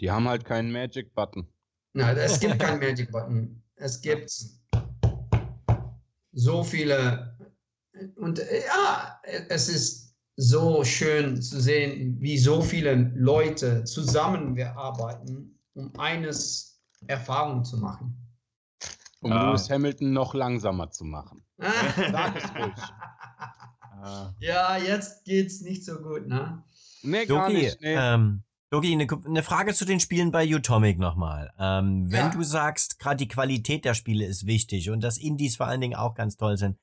Die 0.00 0.10
haben 0.10 0.28
halt 0.28 0.44
keinen 0.44 0.72
Magic 0.72 1.12
Button. 1.14 1.46
Nein, 1.94 2.16
es 2.16 2.38
gibt 2.38 2.58
keinen 2.60 2.80
Magic 2.80 3.10
Button. 3.10 3.62
Es 3.74 4.00
gibt 4.00 4.30
so 6.32 6.62
viele. 6.62 7.36
Und 8.16 8.38
ja, 8.38 9.20
es 9.48 9.68
ist 9.68 10.14
so 10.36 10.84
schön 10.84 11.40
zu 11.40 11.60
sehen, 11.60 12.20
wie 12.20 12.38
so 12.38 12.60
viele 12.60 13.10
Leute 13.16 13.84
zusammenarbeiten, 13.84 15.58
um 15.74 15.98
eines 15.98 16.78
Erfahrung 17.06 17.64
zu 17.64 17.78
machen 17.78 18.25
um 19.26 19.32
ah. 19.32 19.50
Lewis 19.50 19.68
Hamilton 19.70 20.12
noch 20.12 20.34
langsamer 20.34 20.90
zu 20.90 21.04
machen. 21.04 21.44
Sag 21.58 22.36
es 22.36 22.54
ruhig. 22.54 22.74
Ah. 23.98 24.34
Ja, 24.38 24.76
jetzt 24.76 25.24
geht's 25.24 25.62
nicht 25.62 25.84
so 25.84 25.96
gut, 25.96 26.28
ne? 26.28 26.62
Nee, 27.02 27.26
gar 27.26 27.48
Doki, 27.48 27.60
nicht. 27.60 27.80
Nee. 27.80 27.94
Ähm, 27.96 28.44
Doki, 28.70 28.92
eine, 28.92 29.06
eine, 29.24 29.42
Frage 29.42 29.74
zu 29.74 29.84
den 29.84 29.98
Spielen 30.00 30.30
bei 30.30 30.46
Utomic 30.46 30.98
nochmal. 30.98 31.52
Ähm, 31.58 32.10
wenn 32.12 32.26
ja. 32.26 32.30
du 32.30 32.42
sagst, 32.44 33.00
gerade 33.00 33.16
die 33.16 33.26
Qualität 33.26 33.84
der 33.84 33.94
Spiele 33.94 34.24
ist 34.26 34.46
wichtig 34.46 34.90
und 34.90 35.02
dass 35.02 35.18
Indies 35.18 35.56
vor 35.56 35.66
allen 35.66 35.80
Dingen 35.80 35.96
auch 35.96 36.14
ganz 36.14 36.36
toll 36.36 36.56
sind, 36.56 36.76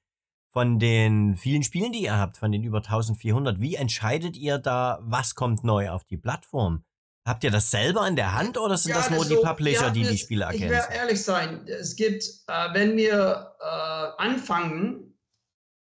von 0.52 0.80
den 0.80 1.36
vielen 1.36 1.64
Spielen, 1.64 1.92
die 1.92 2.04
ihr 2.04 2.18
habt, 2.18 2.38
von 2.38 2.52
den 2.52 2.64
über 2.64 2.80
1400, 2.80 3.62
wie 3.62 3.76
entscheidet 3.76 4.36
ihr 4.36 4.58
da, 4.60 5.00
was 5.02 5.36
kommt 5.36 5.64
neu 5.64 5.90
auf 5.90 6.04
die 6.04 6.18
Plattform? 6.18 6.84
Habt 7.26 7.44
ihr 7.46 7.52
das 7.52 7.72
selber 7.72 8.06
in 8.06 8.18
der 8.18 8.34
Hand 8.34 8.58
oder 8.58 8.78
sind 8.78 8.92
ja, 8.92 8.98
das 8.98 9.10
nur 9.10 9.24
so, 9.24 9.36
die 9.36 9.42
Publisher, 9.42 9.92
die 9.92 10.04
die 10.04 10.18
Spiele 10.18 10.44
erkennen? 10.44 10.66
Ich 10.66 10.72
werde 10.72 10.94
ehrlich 10.94 11.24
sein, 11.24 11.66
es 11.68 11.96
gibt, 11.96 12.24
äh, 12.48 12.74
wenn 12.74 12.98
wir 12.98 13.56
äh, 13.62 14.22
anfangen, 14.22 15.18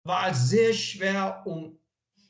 war 0.02 0.30
es 0.30 0.48
sehr 0.48 0.72
schwer, 0.74 1.42
um 1.46 1.78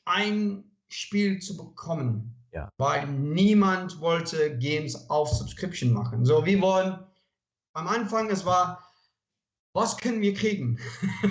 ein 0.05 0.64
Spiel 0.89 1.40
zu 1.40 1.56
bekommen. 1.56 2.35
Ja. 2.52 2.70
Weil 2.76 3.06
niemand 3.06 4.01
wollte 4.01 4.59
Games 4.59 5.09
auf 5.09 5.30
Subscription 5.30 5.93
machen. 5.93 6.24
So, 6.24 6.44
wir 6.44 6.60
wollen 6.60 6.98
am 7.72 7.89
Anfang, 7.89 8.28
es 8.30 8.44
war, 8.44 8.85
was 9.72 9.97
können 9.97 10.20
wir 10.20 10.35
kriegen? 10.35 10.78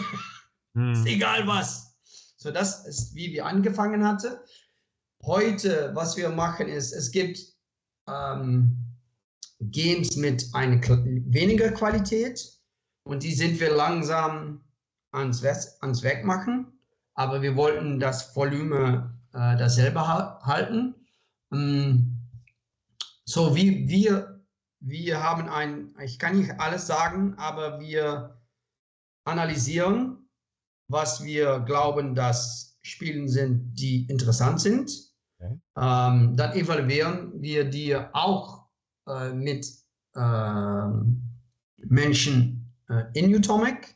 hm. 0.74 0.94
ist 0.94 1.06
egal 1.06 1.46
was. 1.46 1.96
So, 2.38 2.50
das 2.50 2.88
ist, 2.88 3.14
wie 3.14 3.34
wir 3.34 3.46
angefangen 3.46 4.08
hatten. 4.08 4.38
Heute, 5.24 5.92
was 5.94 6.18
wir 6.18 6.30
machen, 6.30 6.68
ist, 6.68 6.92
es 6.94 7.12
gibt 7.12 7.57
ähm, 8.08 8.78
Games 9.60 10.16
mit 10.16 10.46
einer 10.54 10.82
weniger 10.82 11.72
Qualität 11.72 12.40
und 13.04 13.24
die 13.24 13.34
sind 13.34 13.60
wir 13.60 13.74
langsam 13.74 14.64
ans, 15.12 15.44
ans 15.82 16.04
Weg 16.04 16.24
machen. 16.24 16.80
Aber 17.14 17.42
wir 17.42 17.56
wollten 17.56 18.00
das 18.00 18.36
Volumen 18.36 19.20
äh, 19.34 19.58
dasselbe 19.58 20.08
halten. 20.08 20.96
Ähm, 21.52 22.18
so 23.26 23.56
wie 23.56 23.88
wir, 23.88 24.46
wir 24.80 25.24
haben 25.24 25.50
ein, 25.50 25.96
ich 26.02 26.20
kann 26.20 26.40
nicht 26.40 26.60
alles 26.60 26.86
sagen, 26.86 27.34
aber 27.38 27.80
wir 27.80 28.40
analysieren, 29.26 30.30
was 30.88 31.24
wir 31.24 31.60
glauben, 31.62 32.14
dass 32.14 32.78
Spielen 32.84 33.28
sind, 33.28 33.74
die 33.74 34.06
interessant 34.06 34.62
sind 34.62 35.07
Okay. 35.40 35.60
Ähm, 35.78 36.36
dann 36.36 36.54
evaluieren 36.54 37.32
wir 37.42 37.70
die 37.70 37.96
auch 37.96 38.66
äh, 39.08 39.32
mit 39.34 39.68
äh, 40.16 40.88
Menschen 41.78 42.74
äh, 42.90 43.04
in 43.14 43.34
Utomic. 43.34 43.96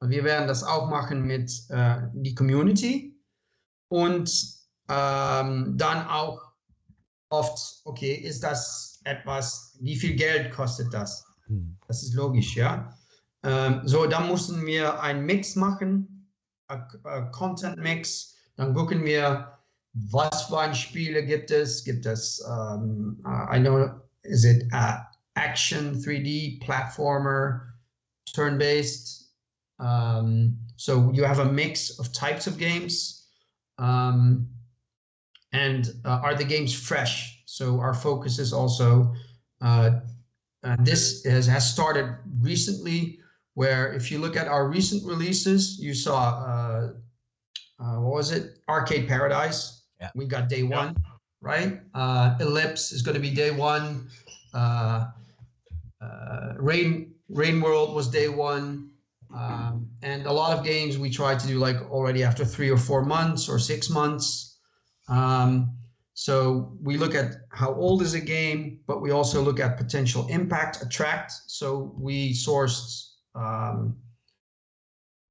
Wir 0.00 0.24
werden 0.24 0.46
das 0.46 0.62
auch 0.62 0.90
machen 0.90 1.22
mit 1.22 1.50
äh, 1.70 2.02
die 2.12 2.34
Community 2.34 3.18
und 3.88 4.30
ähm, 4.88 5.76
dann 5.78 6.06
auch 6.06 6.52
oft, 7.30 7.80
okay, 7.84 8.14
ist 8.14 8.42
das 8.42 9.00
etwas, 9.04 9.76
wie 9.80 9.96
viel 9.96 10.14
Geld 10.14 10.52
kostet 10.52 10.92
das? 10.92 11.24
Hm. 11.46 11.78
Das 11.88 12.02
ist 12.02 12.14
logisch, 12.14 12.54
ja. 12.54 12.94
Ähm, 13.42 13.80
so, 13.84 14.06
dann 14.06 14.28
mussten 14.28 14.66
wir 14.66 15.00
einen 15.00 15.24
Mix 15.24 15.56
machen, 15.56 16.30
Content 17.32 17.78
Mix. 17.78 18.34
Dann 18.56 18.74
gucken 18.74 19.04
wir, 19.04 19.55
was 20.10 20.44
für 20.48 20.58
ein 20.58 20.74
Spiele 20.74 21.24
gibt 21.24 21.50
es? 21.50 21.84
Gibt 21.84 22.06
es, 22.06 22.40
um, 22.46 23.18
I 23.24 23.58
know, 23.58 24.00
is 24.24 24.44
it 24.44 24.64
uh, 24.72 24.98
action, 25.36 25.94
3D, 25.94 26.62
platformer, 26.62 27.72
turn-based? 28.34 29.30
Um, 29.78 30.58
so 30.76 31.10
you 31.12 31.24
have 31.24 31.38
a 31.38 31.44
mix 31.44 31.98
of 31.98 32.12
types 32.12 32.46
of 32.46 32.58
games. 32.58 33.28
Um, 33.78 34.48
and 35.52 35.92
uh, 36.04 36.20
are 36.22 36.34
the 36.34 36.44
games 36.44 36.74
fresh? 36.74 37.42
So 37.46 37.80
our 37.80 37.94
focus 37.94 38.38
is 38.38 38.52
also, 38.52 39.14
uh, 39.62 40.00
uh, 40.62 40.76
this 40.80 41.24
has, 41.24 41.46
has 41.46 41.70
started 41.70 42.16
recently 42.40 43.20
where 43.54 43.92
if 43.94 44.10
you 44.10 44.18
look 44.18 44.36
at 44.36 44.48
our 44.48 44.68
recent 44.68 45.06
releases, 45.06 45.78
you 45.78 45.94
saw, 45.94 46.42
uh, 46.44 46.88
what 48.00 48.12
was 48.12 48.32
it? 48.32 48.58
Arcade 48.68 49.08
Paradise 49.08 49.75
yeah. 50.00 50.10
We 50.14 50.26
got 50.26 50.48
day 50.48 50.62
one, 50.62 50.96
yeah. 50.96 51.10
right? 51.40 51.80
Uh, 51.94 52.36
Ellipse 52.40 52.92
is 52.92 53.02
going 53.02 53.14
to 53.14 53.20
be 53.20 53.30
day 53.30 53.50
one. 53.50 54.08
Uh, 54.52 55.06
uh, 56.00 56.54
Rain 56.58 57.14
Rain 57.28 57.60
World 57.60 57.94
was 57.94 58.08
day 58.08 58.28
one. 58.28 58.90
Um, 59.34 59.90
and 60.02 60.26
a 60.26 60.32
lot 60.32 60.56
of 60.56 60.64
games 60.64 60.98
we 60.98 61.10
try 61.10 61.34
to 61.34 61.46
do 61.46 61.58
like 61.58 61.76
already 61.90 62.22
after 62.22 62.44
three 62.44 62.70
or 62.70 62.76
four 62.76 63.04
months 63.04 63.48
or 63.48 63.58
six 63.58 63.90
months. 63.90 64.58
Um, 65.08 65.76
so 66.14 66.72
we 66.80 66.96
look 66.96 67.14
at 67.14 67.34
how 67.50 67.74
old 67.74 68.02
is 68.02 68.14
a 68.14 68.20
game, 68.20 68.80
but 68.86 69.02
we 69.02 69.10
also 69.10 69.42
look 69.42 69.60
at 69.60 69.76
potential 69.76 70.26
impact, 70.28 70.80
attract. 70.80 71.32
So 71.46 71.92
we 71.98 72.32
sourced 72.32 73.10
um, 73.34 73.96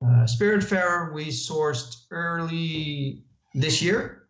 uh, 0.03 0.25
Spiritfarer, 0.25 1.13
we 1.13 1.27
sourced 1.27 2.03
early 2.11 3.23
this 3.55 3.81
year. 3.81 4.24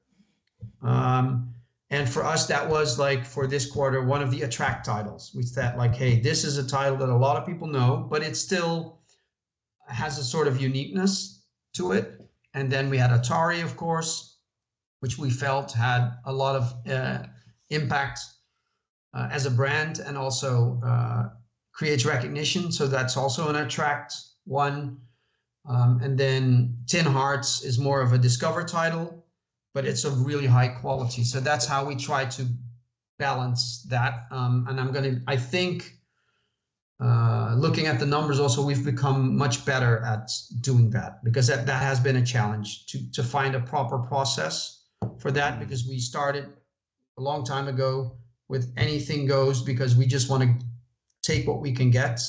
Um, 0.85 1.53
and 1.89 2.09
for 2.09 2.23
us, 2.23 2.47
that 2.47 2.67
was 2.67 2.97
like 2.97 3.25
for 3.25 3.47
this 3.47 3.69
quarter, 3.69 4.03
one 4.03 4.21
of 4.21 4.31
the 4.31 4.41
attract 4.41 4.85
titles. 4.85 5.31
We 5.35 5.43
thought 5.43 5.77
like, 5.77 5.95
hey, 5.95 6.19
this 6.19 6.43
is 6.43 6.57
a 6.57 6.67
title 6.67 6.97
that 6.97 7.09
a 7.09 7.15
lot 7.15 7.37
of 7.37 7.45
people 7.45 7.67
know, 7.67 8.07
but 8.09 8.23
it 8.23 8.35
still 8.35 8.99
has 9.87 10.17
a 10.17 10.23
sort 10.23 10.47
of 10.47 10.59
uniqueness 10.59 11.43
to 11.73 11.91
it. 11.91 12.19
And 12.53 12.71
then 12.71 12.89
we 12.89 12.97
had 12.97 13.11
Atari, 13.11 13.63
of 13.63 13.77
course, 13.77 14.37
which 14.99 15.17
we 15.17 15.29
felt 15.29 15.71
had 15.71 16.11
a 16.25 16.33
lot 16.33 16.55
of 16.55 16.89
uh, 16.89 17.23
impact 17.69 18.19
uh, 19.13 19.27
as 19.31 19.45
a 19.45 19.51
brand 19.51 19.99
and 19.99 20.17
also 20.17 20.81
uh, 20.85 21.29
creates 21.73 22.05
recognition. 22.05 22.71
So 22.71 22.87
that's 22.87 23.17
also 23.17 23.49
an 23.49 23.57
attract 23.57 24.13
one. 24.45 24.97
Um, 25.67 25.99
and 26.01 26.17
then 26.17 26.77
Tin 26.87 27.05
Hearts 27.05 27.63
is 27.63 27.77
more 27.79 28.01
of 28.01 28.13
a 28.13 28.17
discover 28.17 28.63
title, 28.63 29.24
but 29.75 29.85
it's 29.85 30.05
of 30.05 30.25
really 30.25 30.47
high 30.47 30.69
quality. 30.69 31.25
So 31.25 31.41
that's 31.41 31.67
how 31.67 31.83
we 31.83 31.97
try 31.97 32.23
to 32.25 32.47
balance 33.19 33.85
that. 33.89 34.25
Um, 34.31 34.65
and 34.69 34.79
I'm 34.79 34.93
going 34.93 35.03
to, 35.03 35.21
I 35.27 35.35
think, 35.35 35.97
uh, 37.03 37.55
looking 37.57 37.85
at 37.85 37.99
the 37.99 38.05
numbers 38.05 38.39
also, 38.39 38.65
we've 38.65 38.85
become 38.85 39.37
much 39.37 39.65
better 39.65 39.99
at 39.99 40.31
doing 40.61 40.89
that 40.91 41.21
because 41.25 41.47
that, 41.47 41.65
that 41.65 41.81
has 41.81 41.99
been 41.99 42.15
a 42.15 42.25
challenge 42.25 42.85
to, 42.85 43.11
to 43.11 43.21
find 43.21 43.53
a 43.53 43.59
proper 43.59 43.99
process 43.99 44.85
for 45.19 45.29
that 45.31 45.59
because 45.59 45.85
we 45.85 45.99
started 45.99 46.45
a 47.17 47.21
long 47.21 47.43
time 47.43 47.67
ago 47.67 48.17
with 48.47 48.71
anything 48.77 49.27
goes 49.27 49.61
because 49.61 49.93
we 49.93 50.05
just 50.05 50.29
want 50.29 50.41
to 50.43 50.65
take 51.21 51.45
what 51.45 51.59
we 51.59 51.73
can 51.73 51.91
get. 51.91 52.21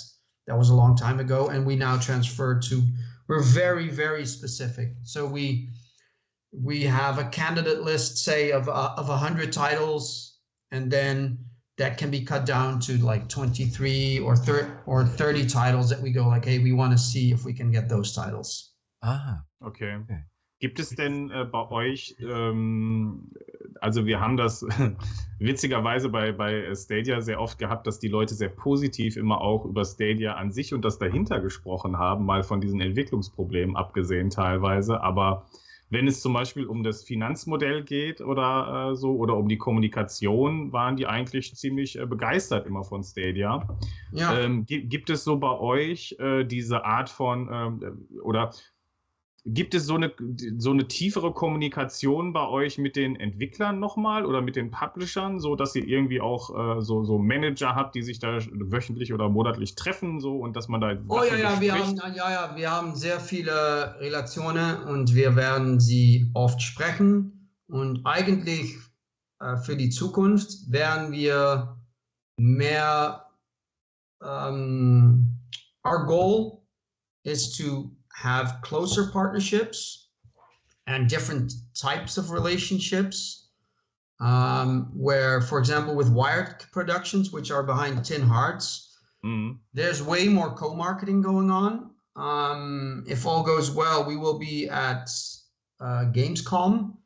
That 0.48 0.58
was 0.58 0.70
a 0.70 0.74
long 0.74 0.96
time 0.96 1.20
ago. 1.20 1.46
And 1.46 1.64
we 1.64 1.76
now 1.76 1.96
transfer 1.96 2.58
to 2.58 2.82
we're 3.28 3.42
very 3.42 3.88
very 3.88 4.24
specific 4.24 4.90
so 5.02 5.26
we 5.26 5.68
we 6.52 6.84
have 6.84 7.18
a 7.18 7.24
candidate 7.24 7.82
list 7.82 8.18
say 8.18 8.52
of 8.52 8.68
uh, 8.68 8.94
of 8.96 9.08
100 9.08 9.52
titles 9.52 10.38
and 10.70 10.90
then 10.90 11.38
that 11.78 11.98
can 11.98 12.10
be 12.10 12.24
cut 12.24 12.46
down 12.46 12.80
to 12.80 12.96
like 12.98 13.28
23 13.28 14.20
or 14.20 14.36
30 14.36 14.70
or 14.86 15.04
30 15.04 15.46
titles 15.46 15.90
that 15.90 16.00
we 16.00 16.10
go 16.12 16.26
like 16.28 16.44
hey 16.44 16.58
we 16.58 16.72
want 16.72 16.92
to 16.92 16.98
see 16.98 17.32
if 17.32 17.44
we 17.44 17.52
can 17.52 17.70
get 17.70 17.88
those 17.88 18.14
titles 18.14 18.72
Ah, 19.02 19.44
Okay. 19.60 19.96
Okay. 19.96 20.24
Gibt 20.58 20.78
es 20.78 20.90
denn 20.90 21.30
äh, 21.30 21.44
bei 21.44 21.70
euch, 21.70 22.16
ähm, 22.18 23.30
also 23.80 24.06
wir 24.06 24.20
haben 24.20 24.38
das 24.38 24.62
witzigerweise 25.38 26.08
bei, 26.08 26.32
bei 26.32 26.74
Stadia 26.74 27.20
sehr 27.20 27.40
oft 27.40 27.58
gehabt, 27.58 27.86
dass 27.86 27.98
die 27.98 28.08
Leute 28.08 28.34
sehr 28.34 28.48
positiv 28.48 29.18
immer 29.18 29.42
auch 29.42 29.66
über 29.66 29.84
Stadia 29.84 30.34
an 30.36 30.50
sich 30.50 30.72
und 30.72 30.82
das 30.82 30.98
dahinter 30.98 31.40
gesprochen 31.40 31.98
haben, 31.98 32.24
mal 32.24 32.42
von 32.42 32.62
diesen 32.62 32.80
Entwicklungsproblemen 32.80 33.76
abgesehen 33.76 34.30
teilweise. 34.30 35.02
Aber 35.02 35.46
wenn 35.88 36.08
es 36.08 36.20
zum 36.20 36.32
Beispiel 36.32 36.66
um 36.66 36.82
das 36.82 37.04
Finanzmodell 37.04 37.84
geht 37.84 38.20
oder 38.20 38.90
äh, 38.92 38.96
so 38.96 39.16
oder 39.16 39.36
um 39.36 39.48
die 39.48 39.58
Kommunikation, 39.58 40.72
waren 40.72 40.96
die 40.96 41.06
eigentlich 41.06 41.54
ziemlich 41.54 41.98
äh, 41.98 42.06
begeistert 42.06 42.66
immer 42.66 42.84
von 42.84 43.02
Stadia. 43.04 43.66
ja 44.10 44.36
Ähm, 44.36 44.64
gi- 44.66 44.82
gibt 44.86 45.10
es 45.10 45.24
so 45.24 45.38
bei 45.38 45.58
euch 45.58 46.16
äh, 46.18 46.44
diese 46.44 46.84
Art 46.84 47.08
von 47.08 47.48
ähm, 47.52 48.08
oder 48.22 48.50
gibt 49.46 49.74
es 49.74 49.86
so 49.86 49.94
eine, 49.94 50.12
so 50.58 50.72
eine 50.72 50.88
tiefere 50.88 51.32
Kommunikation 51.32 52.32
bei 52.32 52.48
euch 52.48 52.78
mit 52.78 52.96
den 52.96 53.14
Entwicklern 53.14 53.78
nochmal 53.78 54.26
oder 54.26 54.42
mit 54.42 54.56
den 54.56 54.72
Publishern, 54.72 55.38
so 55.38 55.54
dass 55.54 55.76
ihr 55.76 55.86
irgendwie 55.86 56.20
auch 56.20 56.78
äh, 56.78 56.82
so, 56.82 57.04
so 57.04 57.18
Manager 57.18 57.74
habt, 57.76 57.94
die 57.94 58.02
sich 58.02 58.18
da 58.18 58.38
wöchentlich 58.50 59.12
oder 59.12 59.28
monatlich 59.28 59.76
treffen, 59.76 60.20
so 60.20 60.38
und 60.38 60.56
dass 60.56 60.66
man 60.68 60.80
da 60.80 60.96
Oh 61.08 61.22
ja, 61.22 61.36
ja, 61.36 61.60
wir 61.60 61.74
haben, 61.78 61.96
ja, 61.96 62.30
ja, 62.30 62.56
wir 62.56 62.70
haben 62.70 62.96
sehr 62.96 63.20
viele 63.20 63.96
Relationen 64.00 64.82
und 64.84 65.14
wir 65.14 65.36
werden 65.36 65.78
sie 65.78 66.28
oft 66.34 66.60
sprechen. 66.60 67.50
Und 67.68 68.04
eigentlich 68.04 68.76
äh, 69.40 69.56
für 69.58 69.76
die 69.76 69.90
Zukunft 69.90 70.70
werden 70.70 71.12
wir 71.12 71.76
mehr. 72.36 73.22
Um, 74.18 75.36
our 75.84 76.06
goal 76.06 76.66
is 77.24 77.56
to 77.58 77.95
have 78.16 78.60
closer 78.62 79.04
partnerships 79.10 80.08
and 80.86 81.06
different 81.06 81.52
types 81.74 82.16
of 82.16 82.30
relationships. 82.30 83.48
Um, 84.18 84.90
where, 84.94 85.42
for 85.42 85.58
example, 85.58 85.94
with 85.94 86.08
Wired 86.08 86.64
Productions, 86.72 87.30
which 87.30 87.50
are 87.50 87.62
behind 87.62 88.02
Tin 88.02 88.22
Hearts, 88.22 88.96
Mhm. 89.22 89.58
there's 89.74 90.02
way 90.02 90.28
more 90.28 90.54
co-marketing 90.54 91.20
going 91.20 91.50
on. 91.50 91.90
Um, 92.16 93.04
if 93.06 93.26
all 93.26 93.42
goes 93.42 93.70
well, 93.70 94.04
we 94.06 94.16
will 94.16 94.38
be 94.38 94.70
at 94.70 95.10
uh, 95.80 96.06
Gamescom, 96.14 96.96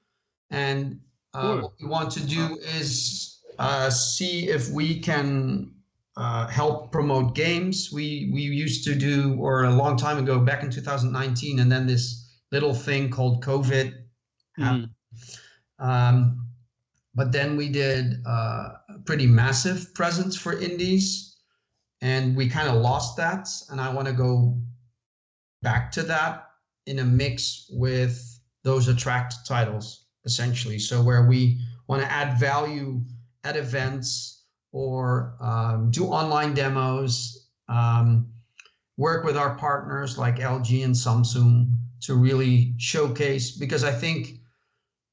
and 0.50 1.00
uh, 1.34 1.40
Cool. 1.40 1.62
what 1.62 1.72
we 1.80 1.88
want 1.88 2.12
to 2.12 2.24
do 2.24 2.56
is 2.78 3.40
uh, 3.58 3.90
see 3.90 4.48
if 4.48 4.70
we 4.70 5.00
can 5.00 5.74
uh, 6.16 6.46
help 6.48 6.92
promote 6.92 7.34
games. 7.34 7.90
We 7.92 8.30
we 8.32 8.42
used 8.42 8.84
to 8.84 8.94
do, 8.94 9.36
or 9.38 9.64
a 9.64 9.70
long 9.74 9.96
time 9.96 10.18
ago, 10.18 10.38
back 10.40 10.62
in 10.62 10.70
2019, 10.70 11.60
and 11.60 11.70
then 11.70 11.86
this 11.86 12.26
little 12.52 12.74
thing 12.74 13.10
called 13.10 13.44
COVID 13.44 13.94
Mhm. 14.58 14.90
um, 15.78 16.46
but 17.14 17.32
then 17.32 17.56
we 17.56 17.68
did 17.68 18.22
uh, 18.26 18.68
a 18.88 18.98
pretty 19.04 19.26
massive 19.26 19.92
presence 19.94 20.36
for 20.36 20.58
indies, 20.58 21.36
and 22.00 22.36
we 22.36 22.48
kind 22.48 22.68
of 22.68 22.80
lost 22.82 23.16
that. 23.16 23.48
And 23.70 23.80
I 23.80 23.92
want 23.92 24.06
to 24.06 24.12
go 24.14 24.60
back 25.62 25.90
to 25.92 26.02
that 26.04 26.46
in 26.86 26.98
a 27.00 27.04
mix 27.04 27.66
with 27.70 28.40
those 28.62 28.88
attract 28.88 29.34
titles, 29.46 30.06
essentially. 30.24 30.78
So 30.78 31.02
where 31.02 31.26
we 31.26 31.60
want 31.88 32.02
to 32.02 32.10
add 32.10 32.38
value 32.38 33.02
at 33.44 33.56
events 33.56 34.39
or 34.72 35.36
um, 35.40 35.90
do 35.90 36.06
online 36.06 36.54
demos, 36.54 37.48
um, 37.68 38.28
work 38.96 39.24
with 39.24 39.36
our 39.36 39.56
partners 39.56 40.18
like 40.18 40.36
LG 40.36 40.84
and 40.84 40.94
Samsung 40.94 41.72
to 42.02 42.14
really 42.14 42.74
showcase 42.78 43.56
because 43.56 43.84
I 43.84 43.92
think 43.92 44.40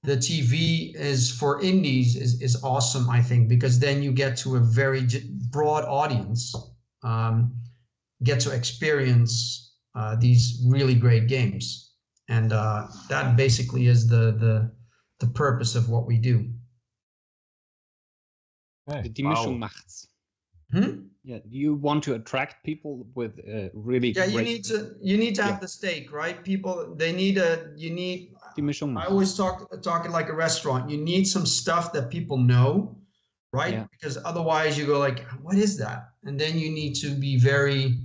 the 0.03 0.17
TV 0.17 0.95
is 0.95 1.31
for 1.31 1.61
indies 1.61 2.15
is, 2.15 2.41
is 2.41 2.63
awesome, 2.63 3.09
I 3.09 3.21
think, 3.21 3.49
because 3.49 3.79
then 3.79 4.01
you 4.01 4.11
get 4.11 4.37
to 4.37 4.55
a 4.55 4.59
very 4.59 5.05
broad 5.51 5.83
audience, 5.85 6.55
um, 7.03 7.53
get 8.23 8.39
to 8.41 8.51
experience 8.51 9.75
uh, 9.95 10.15
these 10.15 10.63
really 10.65 10.95
great 10.95 11.27
games, 11.27 11.91
and 12.29 12.53
uh, 12.53 12.87
that 13.09 13.35
basically 13.35 13.87
is 13.87 14.07
the 14.07 14.31
the 14.39 14.71
the 15.19 15.27
purpose 15.33 15.75
of 15.75 15.89
what 15.89 16.05
we 16.05 16.17
do. 16.17 16.47
Okay. 18.87 19.09
Die 19.09 19.23
Wow. 19.23 19.33
Mischung 19.33 19.59
macht's. 19.59 20.07
Hmm? 20.71 21.07
Yeah, 21.23 21.39
you 21.47 21.75
want 21.75 22.03
to 22.03 22.15
attract 22.15 22.65
people 22.65 23.07
with 23.15 23.39
uh, 23.39 23.69
really 23.73 24.11
Yeah, 24.11 24.25
you 24.25 24.41
need 24.41 24.65
to 24.65 24.95
you 25.01 25.17
need 25.17 25.35
to 25.35 25.43
have 25.43 25.55
Yeah. 25.55 25.59
the 25.59 25.67
stake, 25.67 26.11
right? 26.11 26.43
People 26.43 26.93
they 26.97 27.13
need 27.13 27.37
a 27.37 27.71
you 27.77 27.89
need 27.89 28.33
Die 28.57 28.63
Mischung 28.63 28.97
I 28.97 29.05
always 29.05 29.33
talk 29.33 29.71
talk 29.81 30.05
it 30.05 30.11
like 30.11 30.27
a 30.29 30.35
restaurant. 30.35 30.89
You 30.89 30.97
need 30.97 31.25
some 31.25 31.45
stuff 31.45 31.93
that 31.93 32.09
people 32.09 32.37
know, 32.37 32.97
right? 33.53 33.73
Yeah. 33.73 33.85
Because 33.91 34.17
otherwise 34.25 34.77
you 34.77 34.85
go 34.85 34.99
like, 34.99 35.23
what 35.41 35.55
is 35.57 35.77
that? 35.77 36.09
And 36.25 36.37
then 36.37 36.59
you 36.59 36.69
need 36.69 36.95
to 36.95 37.15
be 37.15 37.39
very 37.39 37.99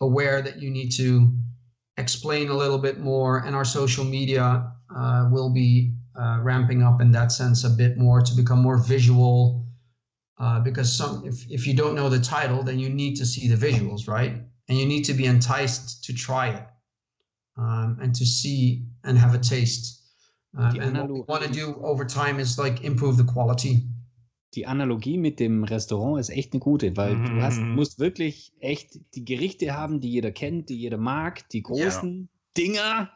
aware 0.00 0.42
that 0.42 0.62
you 0.62 0.70
need 0.70 0.90
to 1.02 1.32
explain 1.98 2.50
a 2.50 2.54
little 2.54 2.78
bit 2.78 3.00
more. 3.00 3.38
And 3.44 3.56
our 3.56 3.64
social 3.64 4.04
media 4.04 4.70
uh, 4.94 5.28
will 5.32 5.50
be 5.50 5.92
uh, 6.14 6.38
ramping 6.42 6.82
up 6.84 7.00
in 7.00 7.10
that 7.12 7.32
sense 7.32 7.64
a 7.64 7.70
bit 7.70 7.98
more 7.98 8.20
to 8.20 8.34
become 8.34 8.60
more 8.62 8.78
visual. 8.78 9.65
Uh, 10.38 10.60
because 10.60 10.92
some, 10.92 11.24
if 11.26 11.46
if 11.50 11.66
you 11.66 11.74
don't 11.74 11.94
know 11.94 12.10
the 12.10 12.20
title, 12.20 12.62
then 12.62 12.78
you 12.78 12.90
need 12.90 13.16
to 13.16 13.24
see 13.24 13.48
the 13.48 13.56
visuals, 13.56 14.06
right? 14.06 14.32
And 14.68 14.78
you 14.78 14.84
need 14.86 15.04
to 15.06 15.14
be 15.14 15.24
enticed 15.26 16.04
to 16.04 16.12
try 16.12 16.48
it 16.50 16.62
um, 17.56 17.98
and 18.02 18.14
to 18.14 18.24
see 18.26 18.84
and 19.04 19.16
have 19.16 19.34
a 19.34 19.38
taste. 19.38 20.02
Um, 20.58 20.78
and 20.80 20.96
what 20.98 21.08
we 21.10 21.20
want 21.26 21.42
to 21.44 21.50
do 21.50 21.74
over 21.82 22.04
time 22.06 22.38
is 22.38 22.58
like 22.58 22.84
improve 22.84 23.16
the 23.16 23.24
quality. 23.24 23.82
Die 24.54 24.66
Analogie 24.66 25.18
mit 25.18 25.38
dem 25.38 25.64
Restaurant 25.64 26.18
ist 26.18 26.30
echt 26.30 26.52
eine 26.52 26.60
gute, 26.60 26.96
weil 26.96 27.16
du 27.16 27.42
hast, 27.42 27.58
Mhm. 27.58 27.74
musst 27.74 27.98
wirklich 27.98 28.52
echt 28.60 28.98
die 29.14 29.24
Gerichte 29.24 29.74
haben, 29.76 30.00
die 30.00 30.10
jeder 30.10 30.32
kennt, 30.32 30.68
die 30.68 30.76
jeder 30.76 30.96
mag, 30.98 31.48
die 31.50 31.62
großen 31.62 32.28
Dinger. 32.56 33.10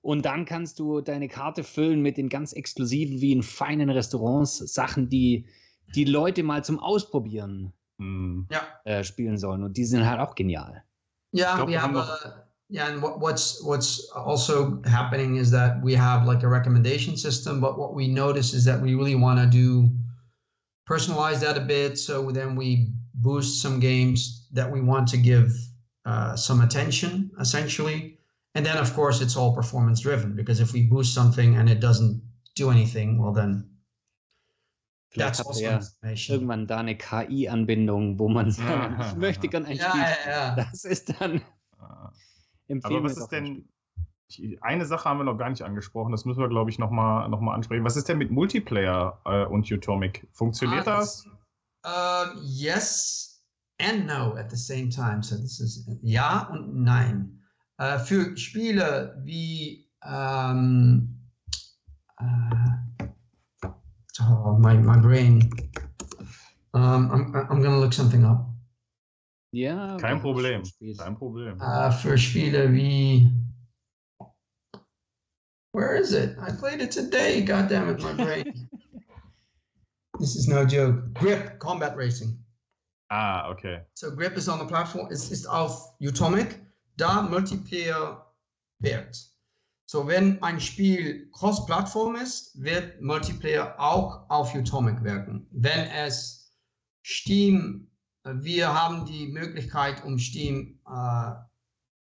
Und 0.00 0.24
dann 0.24 0.44
kannst 0.44 0.78
du 0.78 1.00
deine 1.00 1.28
Karte 1.28 1.62
füllen 1.64 2.00
mit 2.00 2.16
den 2.16 2.28
ganz 2.28 2.52
exklusiven, 2.52 3.20
wie 3.20 3.32
in 3.32 3.42
feinen 3.42 3.90
Restaurants, 3.90 4.58
Sachen, 4.58 5.10
die 5.10 5.46
die 5.94 6.04
Leute 6.04 6.42
mal 6.42 6.64
zum 6.64 6.78
Ausprobieren 6.78 7.72
Mhm. 8.00 8.46
Yeah. 8.50 8.62
äh, 8.84 9.02
spielen 9.04 9.38
sollen. 9.38 9.62
Und 9.64 9.76
die 9.76 9.84
sind 9.84 10.06
halt 10.06 10.20
auch 10.20 10.34
genial. 10.36 10.84
Yeah, 11.34 11.56
glaub, 11.56 11.68
wir 11.68 11.82
have 11.82 11.88
haben 11.88 11.94
noch- 11.94 12.32
yeah, 12.70 12.86
and 12.86 13.02
what, 13.02 13.20
what's 13.20 13.60
what's 13.64 14.08
also 14.14 14.80
happening 14.86 15.36
is 15.36 15.50
that 15.50 15.82
we 15.82 15.96
have 15.98 16.24
like 16.26 16.44
a 16.44 16.48
recommendation 16.48 17.16
system, 17.16 17.60
but 17.60 17.76
what 17.76 17.94
we 17.96 18.06
notice 18.06 18.54
is 18.54 18.64
that 18.64 18.80
we 18.80 18.94
really 18.94 19.16
want 19.16 19.38
to 19.40 19.46
do 19.46 19.88
personalize 20.88 21.40
that 21.40 21.56
a 21.56 21.60
bit. 21.64 21.98
So 21.98 22.30
then 22.30 22.56
we 22.56 22.92
boost 23.14 23.60
some 23.60 23.80
games 23.80 24.46
that 24.52 24.70
we 24.70 24.80
want 24.80 25.08
to 25.08 25.16
give 25.16 25.52
uh, 26.06 26.36
some 26.36 26.60
attention, 26.62 27.30
essentially, 27.40 28.18
and 28.54 28.64
then 28.64 28.76
of 28.78 28.94
course 28.94 29.20
it's 29.20 29.36
all 29.36 29.54
performance 29.54 30.00
driven 30.00 30.34
because 30.36 30.60
if 30.60 30.72
we 30.72 30.82
boost 30.86 31.12
something 31.14 31.56
and 31.56 31.68
it 31.68 31.80
doesn't 31.80 32.22
do 32.54 32.70
anything, 32.70 33.18
well 33.20 33.32
then 33.32 33.68
Vielleicht 35.10 35.42
ja 35.60 35.76
information. 35.78 36.34
irgendwann 36.34 36.66
da 36.66 36.78
eine 36.78 36.96
KI-Anbindung, 36.96 38.18
wo 38.18 38.28
man 38.28 38.50
sagt, 38.50 39.06
ich 39.12 39.16
möchte 39.16 39.48
gerne 39.48 39.66
ein 39.68 39.76
Spiel. 39.78 40.00
yeah, 40.00 40.16
yeah. 40.26 40.56
Das 40.56 40.84
ist 40.84 41.14
dann 41.20 41.40
Ah. 41.80 42.12
Aber 42.82 43.02
was 43.02 43.16
ist 43.16 43.28
denn, 43.28 43.68
eine 44.60 44.84
Sache 44.84 45.08
haben 45.08 45.18
wir 45.18 45.24
noch 45.24 45.38
gar 45.38 45.48
nicht 45.48 45.62
angesprochen, 45.62 46.12
das 46.12 46.24
müssen 46.24 46.40
wir, 46.40 46.48
glaube 46.48 46.70
ich, 46.70 46.78
nochmal 46.78 47.28
noch 47.28 47.40
mal 47.40 47.54
ansprechen. 47.54 47.84
Was 47.84 47.96
ist 47.96 48.08
denn 48.08 48.18
mit 48.18 48.30
Multiplayer 48.30 49.20
äh, 49.24 49.44
und 49.46 49.70
Utomic? 49.70 50.28
Funktioniert 50.32 50.86
Ah, 50.86 50.98
das? 50.98 51.24
Uh, 51.86 52.38
yes 52.44 53.42
and 53.80 54.06
no 54.06 54.34
at 54.34 54.50
the 54.50 54.56
same 54.56 54.90
time. 54.90 55.22
So 55.22 55.36
this 55.36 55.60
is 55.60 55.88
ja 56.02 56.48
und 56.52 56.82
nein. 56.82 57.42
Uh, 57.80 57.98
für 57.98 58.36
Spiele 58.36 59.22
wie 59.24 59.88
um, 60.04 61.16
uh, 62.20 62.24
oh, 64.20 64.56
my, 64.58 64.74
my 64.74 64.98
brain. 64.98 65.50
Um, 66.74 67.10
I'm, 67.10 67.46
I'm 67.50 67.62
gonna 67.62 67.78
look 67.78 67.92
something 67.92 68.24
up. 68.24 68.46
Ja. 69.52 69.96
Kein 69.96 70.20
Problem. 70.20 70.62
ist 70.62 70.76
schon 70.76 70.94
spät. 70.94 70.98
Kein 70.98 71.16
Problem. 71.16 71.60
Uh, 71.60 71.90
für 71.90 72.18
Spiele 72.18 72.72
wie 72.72 73.30
Where 75.72 75.96
is 75.96 76.12
it? 76.12 76.36
I 76.38 76.50
played 76.50 76.80
it 76.80 76.90
today. 76.90 77.40
God 77.42 77.68
damn 77.68 77.88
it, 77.88 78.02
my 78.02 78.12
brain. 78.12 78.68
this 80.18 80.34
is 80.34 80.48
no 80.48 80.64
joke. 80.64 81.14
Grip 81.14 81.58
Combat 81.58 81.96
Racing. 81.96 82.36
Ah, 83.10 83.48
okay. 83.50 83.82
So 83.94 84.10
Grip 84.10 84.36
is 84.36 84.48
on 84.48 84.58
the 84.58 84.64
platform, 84.64 85.08
It's, 85.10 85.30
ist 85.30 85.46
auf 85.46 85.94
Utomic, 86.00 86.60
da 86.96 87.22
Multiplayer 87.22 88.26
wird. 88.80 89.16
So 89.90 90.06
wenn 90.06 90.42
ein 90.42 90.60
Spiel 90.60 91.30
Cross-Plattform 91.32 92.16
ist, 92.16 92.62
wird 92.62 93.00
Multiplayer 93.00 93.74
auch 93.80 94.28
auf 94.28 94.54
Utomic 94.54 95.02
wirken. 95.02 95.46
Wenn 95.50 95.86
es 95.88 96.52
Steam, 97.06 97.90
äh, 98.24 98.34
wir 98.34 98.68
haben 98.74 99.06
die 99.06 99.28
Möglichkeit, 99.28 100.04
um 100.04 100.18
Steam 100.18 100.78
äh, 100.86 101.30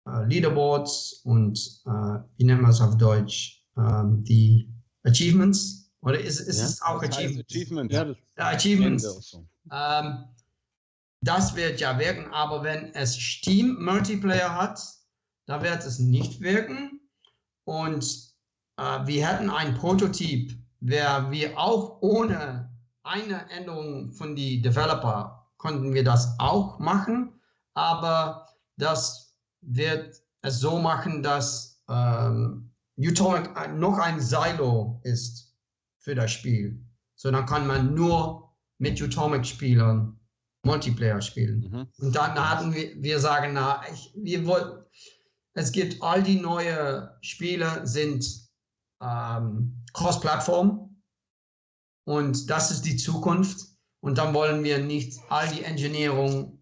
äh, 0.05 0.25
Leaderboards 0.27 1.21
und 1.23 1.57
äh, 1.87 2.19
wie 2.39 2.45
nennt 2.45 2.61
man 2.61 2.73
es 2.73 2.81
auf 2.81 2.97
Deutsch, 2.97 3.65
ähm, 3.77 4.25
die 4.25 4.69
Achievements, 5.05 5.93
oder 6.01 6.19
ist, 6.19 6.41
ist 6.41 6.59
Ja, 6.59 6.65
es 6.65 6.83
auch 6.83 7.03
Achievements? 7.03 7.55
Achievements. 7.55 7.95
Ja, 7.95 8.05
das 8.05 8.17
Ja, 8.37 8.47
Achievements. 8.49 9.05
Ende 9.05 9.17
auch 9.17 9.23
so. 9.23 9.49
Ähm, 9.71 10.25
das 11.23 11.55
wird 11.55 11.79
ja 11.79 11.97
wirken, 12.01 12.33
aber 12.33 12.65
wenn 12.65 12.93
es 12.95 13.15
Steam 13.15 13.81
Multiplayer 13.85 14.57
hat, 14.57 14.83
da 15.47 15.63
wird 15.63 15.85
es 15.85 16.01
nicht 16.01 16.41
wirken. 16.41 17.00
Und 17.71 18.35
äh, 18.79 19.07
wir 19.07 19.29
hätten 19.29 19.49
ein 19.49 19.75
Prototyp, 19.77 20.59
wer 20.81 21.31
wir 21.31 21.57
auch 21.57 22.03
ohne 22.03 22.69
eine 23.05 23.49
Änderung 23.49 24.11
von 24.11 24.35
die 24.35 24.61
Developer 24.61 25.47
konnten 25.57 25.95
wir 25.95 26.03
das 26.03 26.35
auch 26.41 26.81
machen, 26.81 27.41
aber 27.75 28.49
das 28.77 29.37
wird 29.61 30.21
es 30.43 30.59
so 30.59 30.81
machen, 30.81 31.23
dass 31.23 31.81
ähm, 31.89 32.73
Utomic 32.99 33.57
ein- 33.57 33.79
noch 33.79 33.99
ein 33.99 34.21
Silo 34.21 35.01
ist 35.05 35.55
für 35.99 36.17
das 36.17 36.33
Spiel. 36.33 36.85
So 37.15 37.31
dann 37.31 37.47
kann 37.47 37.69
man 37.69 37.95
nur 37.95 38.51
mit 38.79 39.01
Utomic-Spielern 39.01 40.19
Multiplayer 40.65 41.21
spielen. 41.23 41.71
Mhm. 41.71 41.87
Und 42.05 42.17
dann 42.17 42.35
hatten 42.35 42.75
wir, 42.75 43.01
wir 43.01 43.21
sagen, 43.21 43.53
na, 43.55 43.81
ich, 43.93 44.13
wir 44.17 44.45
wollten, 44.47 44.85
es 45.55 45.73
gibt 45.73 46.03
all 46.03 46.23
die 46.23 46.39
neue 46.41 47.17
Spiele 47.23 47.87
sind 47.87 48.25
ähm, 49.03 49.83
Cross-Plattform 49.93 51.03
und 52.07 52.49
das 52.51 52.71
ist 52.71 52.83
die 52.85 52.97
Zukunft. 52.97 53.67
Und 54.03 54.17
dann 54.17 54.33
wollen 54.33 54.65
wir 54.65 54.79
nicht 54.79 55.21
all 55.29 55.47
die 55.49 55.63
Engineering 55.63 56.59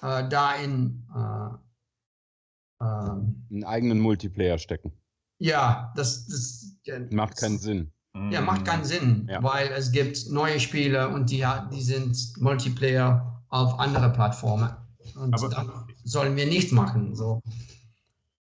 äh, 0.00 0.26
da 0.28 0.54
in 0.54 1.06
äh, 1.14 2.84
ähm, 2.84 3.46
Einen 3.50 3.64
eigenen 3.64 4.00
Multiplayer 4.00 4.58
stecken. 4.58 4.92
ja, 5.38 5.92
das, 5.96 6.26
das 6.26 6.76
Macht 7.10 7.36
keinen 7.36 7.58
Sinn. 7.58 7.92
Ja, 8.30 8.40
macht 8.40 8.64
keinen 8.64 8.84
Sinn, 8.84 9.28
Ja. 9.30 9.42
weil 9.42 9.68
es 9.68 9.92
gibt 9.92 10.30
neue 10.30 10.58
Spiele 10.58 11.08
und 11.10 11.30
die, 11.30 11.46
die 11.72 11.82
sind 11.82 12.16
Multiplayer 12.40 13.44
auf 13.48 13.78
andere 13.78 14.10
Plattformen. 14.12 14.70
Und 15.14 15.34
Aber- 15.34 15.48
dann 15.50 15.70
sollen 16.04 16.34
wir 16.36 16.46
nichts 16.46 16.72
machen. 16.72 17.14
So. 17.14 17.42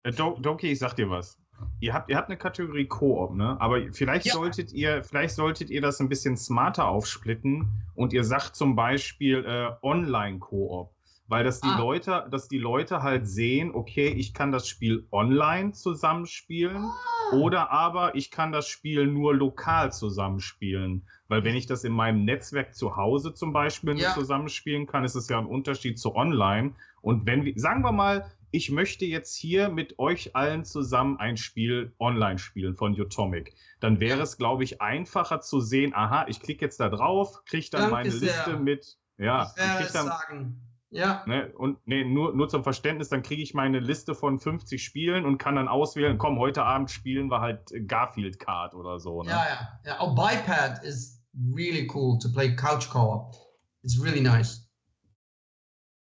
Äh, 0.08 0.12
Do 0.14 0.38
Doki, 0.42 0.72
ich 0.72 0.80
sag 0.80 0.94
dir 0.96 1.10
was. 1.10 1.38
Ihr 1.80 1.94
habt, 1.94 2.10
ihr 2.10 2.18
habt 2.18 2.30
eine 2.30 2.38
Kategorie 2.38 2.86
Koop, 2.86 3.36
ne? 3.36 3.60
Aber 3.60 3.82
vielleicht 3.92 4.28
Ja. 4.28 4.34
solltet 4.34 4.72
ihr, 4.72 5.04
vielleicht 5.04 5.36
solltet 5.36 5.70
ihr 5.72 5.82
das 5.82 6.00
ein 6.00 6.08
bisschen 6.08 6.38
smarter 6.38 6.88
aufsplitten 6.88 7.68
und 7.96 8.14
ihr 8.14 8.24
sagt 8.24 8.56
zum 8.56 8.76
Beispiel 8.76 9.44
äh, 9.46 9.70
Online-Koop. 9.82 10.92
Weil 11.30 11.44
das 11.44 11.60
die 11.60 11.68
Ah. 11.68 11.78
Leute, 11.78 12.26
dass 12.32 12.48
die 12.48 12.58
Leute 12.60 13.04
halt 13.04 13.28
sehen, 13.28 13.72
okay, 13.76 14.08
ich 14.08 14.34
kann 14.34 14.54
das 14.54 14.66
Spiel 14.70 15.08
online 15.12 15.74
zusammenspielen 15.74 16.86
Ah. 16.86 17.36
oder 17.36 17.70
aber 17.72 18.16
ich 18.16 18.32
kann 18.32 18.54
das 18.54 18.70
Spiel 18.70 19.08
nur 19.08 19.36
lokal 19.36 19.92
zusammenspielen. 19.92 21.06
Weil 21.28 21.44
wenn 21.44 21.56
ich 21.56 21.66
das 21.66 21.84
in 21.84 21.92
meinem 21.92 22.24
Netzwerk 22.24 22.76
zu 22.76 22.96
Hause 22.96 23.34
zum 23.34 23.52
Beispiel 23.52 23.98
Ja. 24.00 24.14
zusammenspielen 24.14 24.86
kann, 24.88 25.04
ist 25.04 25.16
es 25.16 25.28
ja 25.28 25.38
ein 25.38 25.48
Unterschied 25.48 26.00
zu 26.00 26.16
online. 26.16 26.76
Und 27.02 27.26
wenn 27.26 27.44
wir, 27.44 27.54
sagen 27.58 27.82
wir 27.82 27.92
mal, 27.92 28.32
ich 28.52 28.72
möchte 28.72 29.06
jetzt 29.06 29.36
hier 29.36 29.70
mit 29.70 30.00
euch 30.00 30.36
allen 30.36 30.64
zusammen 30.64 31.18
ein 31.18 31.38
Spiel 31.38 31.94
online 32.00 32.40
spielen 32.40 32.76
von 32.76 33.00
Utomic, 33.00 33.56
dann 33.80 34.00
wäre 34.00 34.22
es, 34.22 34.38
glaube 34.38 34.64
ich, 34.64 34.82
einfacher 34.82 35.42
zu 35.42 35.60
sehen, 35.60 35.94
aha, 35.94 36.26
ich 36.28 36.40
klicke 36.40 36.66
jetzt 36.66 36.80
da 36.80 36.90
drauf, 36.90 37.44
kriege 37.46 37.68
dann 37.72 37.82
Danke 37.82 37.96
meine 37.96 38.12
sehr. 38.12 38.30
Liste 38.30 38.58
mit, 38.58 38.98
ja, 39.18 39.52
ich 39.56 39.62
werde 39.62 39.86
es 39.86 39.94
dann, 39.94 40.08
sagen. 40.08 40.62
Ja, 40.90 41.24
Ne, 41.26 41.52
und 41.58 41.86
nee, 41.86 42.06
nur, 42.06 42.34
nur 42.34 42.48
zum 42.48 42.64
Verständnis, 42.64 43.10
dann 43.10 43.22
kriege 43.22 43.42
ich 43.42 43.54
meine 43.54 43.80
Liste 43.80 44.16
von 44.16 44.40
50 44.40 44.82
Spielen 44.82 45.26
und 45.26 45.38
kann 45.38 45.58
dann 45.58 45.68
auswählen, 45.68 46.18
komm, 46.18 46.40
heute 46.40 46.64
Abend 46.64 46.90
spielen 46.90 47.30
wir 47.30 47.42
halt 47.42 47.74
Garfield 47.88 48.40
Card 48.40 48.74
oder 48.74 48.98
so. 48.98 49.22
Ne? 49.24 49.32
ja, 49.32 49.46
ja. 49.50 49.80
ja. 49.86 49.98
Oh, 50.00 50.16
Biped 50.16 50.84
is 50.86 51.22
really 51.54 51.90
cool 51.94 52.18
to 52.20 52.30
play 52.30 52.56
couch 52.56 52.90
co-op. 52.90 53.36
It's 53.84 54.02
really 54.02 54.22
nice. 54.22 54.66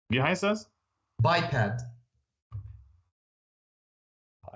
Wie 0.09 0.21
heißt 0.21 0.43
das? 0.43 0.69
Biped. 1.21 1.94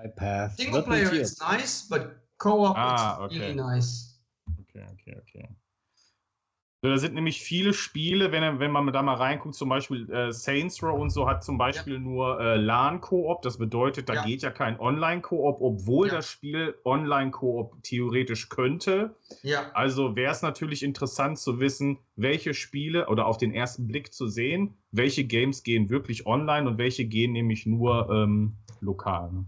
iPath. 0.06 0.56
Single 0.58 0.84
player 0.84 1.14
is 1.14 1.40
nice, 1.40 1.88
but 1.90 2.18
co-op 2.38 2.76
Ah, 2.78 3.18
is 3.18 3.26
okay. 3.26 3.40
really 3.40 3.56
nice. 3.56 4.20
Okay, 4.62 4.86
okay, 4.94 5.16
okay. 5.18 5.50
So, 6.82 6.88
da 6.90 6.98
sind 6.98 7.14
nämlich 7.14 7.42
viele 7.42 7.74
Spiele, 7.74 8.32
wenn, 8.32 8.60
wenn 8.60 8.72
man 8.72 8.94
da 8.94 9.02
mal 9.02 9.16
reinguckt, 9.16 9.54
zum 9.56 9.68
Beispiel 9.68 10.10
äh, 10.12 10.32
Saints 10.32 10.82
Row 10.82 10.98
und 10.98 11.10
so 11.10 11.28
hat 11.28 11.44
zum 11.44 11.58
Beispiel 11.58 12.00
nur 12.00 12.40
äh, 12.40 12.56
LAN-Koop. 12.56 13.42
Das 13.42 13.58
bedeutet, 13.58 14.08
da 14.08 14.14
Ja. 14.16 14.22
geht 14.24 14.44
ja 14.44 14.50
kein 14.50 14.80
Online-Koop, 14.80 15.60
obwohl 15.60 16.08
Ja. 16.08 16.16
das 16.16 16.30
Spiel 16.30 16.76
Online-Koop 16.86 17.84
theoretisch 17.84 18.48
könnte. 18.48 19.14
Ja, 19.44 19.70
Also 19.74 20.16
wäre 20.16 20.32
es 20.32 20.42
natürlich 20.42 20.82
interessant 20.84 21.38
zu 21.38 21.60
wissen, 21.60 21.98
welche 22.16 22.54
Spiele 22.54 23.10
oder 23.10 23.26
auf 23.26 23.36
den 23.36 23.54
ersten 23.54 23.86
Blick 23.86 24.14
zu 24.14 24.28
sehen, 24.28 24.78
welche 24.92 25.26
Games 25.26 25.64
gehen 25.64 25.90
wirklich 25.90 26.28
online 26.28 26.66
und 26.70 26.78
welche 26.78 27.04
gehen 27.04 27.34
nämlich 27.34 27.66
nur 27.66 28.10
ähm, 28.10 28.56
lokal. 28.80 29.44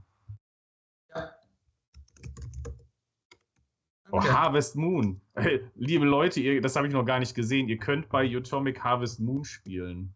Oh. 4.11 4.21
Harvest 4.21 4.75
Moon. 4.75 5.21
Hey, 5.35 5.61
liebe 5.75 6.05
Leute, 6.05 6.39
ihr, 6.39 6.61
das 6.61 6.75
habe 6.75 6.87
ich 6.87 6.93
noch 6.93 7.05
gar 7.05 7.19
nicht 7.19 7.35
gesehen. 7.35 7.67
Ihr 7.69 7.77
könnt 7.77 8.09
bei 8.09 8.25
Utomic 8.25 8.83
Harvest 8.83 9.19
Moon 9.19 9.43
spielen. 9.45 10.13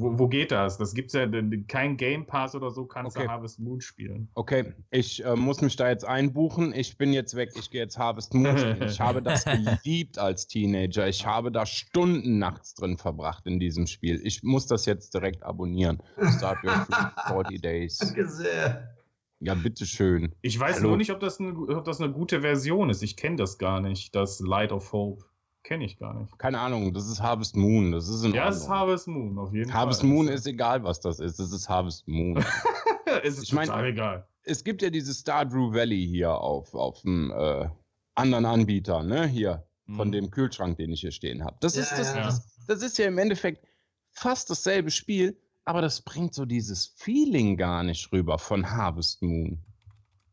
Wo, 0.00 0.16
wo 0.16 0.28
geht 0.28 0.52
das? 0.52 0.78
Das 0.78 0.94
gibt 0.94 1.08
es 1.08 1.14
ja 1.14 1.26
kein 1.66 1.96
Game 1.96 2.24
Pass 2.24 2.54
oder 2.54 2.70
so, 2.70 2.84
kannst 2.86 3.16
Okay. 3.16 3.26
du 3.26 3.32
Harvest 3.32 3.58
Moon 3.58 3.80
spielen. 3.80 4.28
Okay, 4.34 4.72
ich 4.92 5.24
äh, 5.24 5.34
muss 5.34 5.60
mich 5.60 5.74
da 5.74 5.88
jetzt 5.88 6.04
einbuchen. 6.06 6.72
Ich 6.72 6.96
bin 6.98 7.12
jetzt 7.12 7.34
weg. 7.34 7.50
Ich 7.56 7.68
gehe 7.72 7.80
jetzt 7.80 7.98
Harvest 7.98 8.32
Moon 8.32 8.56
spielen. 8.56 8.82
Ich 8.84 9.00
habe 9.00 9.22
das 9.22 9.44
geliebt 9.82 10.18
als 10.18 10.46
Teenager. 10.46 11.08
Ich 11.08 11.26
habe 11.26 11.50
da 11.50 11.66
Stunden 11.66 12.38
nachts 12.38 12.74
drin 12.74 12.96
verbracht 12.96 13.44
in 13.48 13.58
diesem 13.58 13.88
Spiel. 13.88 14.20
Ich 14.22 14.44
muss 14.44 14.68
das 14.68 14.86
jetzt 14.86 15.14
direkt 15.14 15.42
abonnieren. 15.42 16.00
Start 16.36 16.62
your 16.62 16.70
free 17.26 17.58
40 17.58 17.60
days. 17.60 17.98
danke 17.98 18.28
sehr. 18.28 18.97
Ja, 19.40 19.54
bitteschön. 19.54 20.34
Ich 20.42 20.58
weiß 20.58 20.76
Hallo. 20.76 20.88
nur 20.88 20.96
nicht, 20.96 21.10
ob 21.12 21.20
das, 21.20 21.38
eine, 21.38 21.52
ob 21.56 21.84
das 21.84 22.00
eine 22.00 22.12
gute 22.12 22.40
Version 22.40 22.90
ist. 22.90 23.02
Ich 23.02 23.16
kenne 23.16 23.36
das 23.36 23.58
gar 23.58 23.80
nicht. 23.80 24.14
Das 24.14 24.40
Light 24.40 24.72
of 24.72 24.92
Hope. 24.92 25.24
Kenne 25.62 25.84
ich 25.84 25.98
gar 25.98 26.14
nicht. 26.18 26.36
Keine 26.38 26.60
Ahnung, 26.60 26.94
das 26.94 27.08
ist 27.08 27.20
Harvest 27.22 27.54
Moon. 27.56 27.92
Das 27.92 28.08
ist 28.08 28.24
in 28.24 28.32
Ja, 28.32 28.48
es 28.48 28.56
ist 28.56 28.62
Ordnung. 28.62 28.78
Harvest 28.78 29.06
Moon, 29.08 29.38
auf 29.38 29.52
jeden 29.52 29.72
Harvest 29.74 30.00
Fall. 30.00 30.08
Moon 30.10 30.28
ist 30.28 30.46
egal, 30.46 30.82
was 30.82 31.00
das 31.00 31.20
ist. 31.20 31.38
Es 31.38 31.52
ist 31.52 31.68
Harvest 31.68 32.08
Moon. 32.08 32.36
es 33.22 33.36
ist 33.38 33.44
Ich 33.44 33.52
mein- 33.52 33.66
total 33.66 33.86
egal. 33.86 34.26
es 34.44 34.64
gibt 34.64 34.82
ja 34.82 34.90
dieses 34.90 35.20
Stardew 35.20 35.72
Valley 35.74 36.06
hier 36.06 36.32
auf, 36.32 36.74
auf 36.74 37.02
dem 37.02 37.30
äh, 37.32 37.68
anderen 38.14 38.46
Anbieter, 38.46 39.02
ne? 39.02 39.26
Hier, 39.26 39.64
von 39.94 40.08
Mhm. 40.08 40.12
dem 40.12 40.30
Kühlschrank, 40.30 40.76
den 40.78 40.90
ich 40.92 41.00
hier 41.02 41.12
stehen 41.12 41.44
habe. 41.44 41.56
Das, 41.60 41.76
Ja, 41.76 41.82
ist 41.82 41.92
das, 41.92 42.14
ja. 42.14 42.22
das, 42.22 42.56
das 42.66 42.82
ist 42.82 42.96
ja 42.98 43.06
im 43.06 43.18
Endeffekt 43.18 43.64
fast 44.10 44.48
dasselbe 44.50 44.90
Spiel, 44.90 45.36
aber 45.68 45.82
das 45.82 46.00
bringt 46.02 46.34
so 46.34 46.44
dieses 46.46 46.86
Feeling 46.96 47.56
gar 47.56 47.82
nicht 47.82 48.10
rüber 48.12 48.38
von 48.38 48.70
Harvest 48.70 49.22
Moon. 49.22 49.58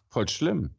Voll 0.09 0.27
schlimm. 0.29 0.75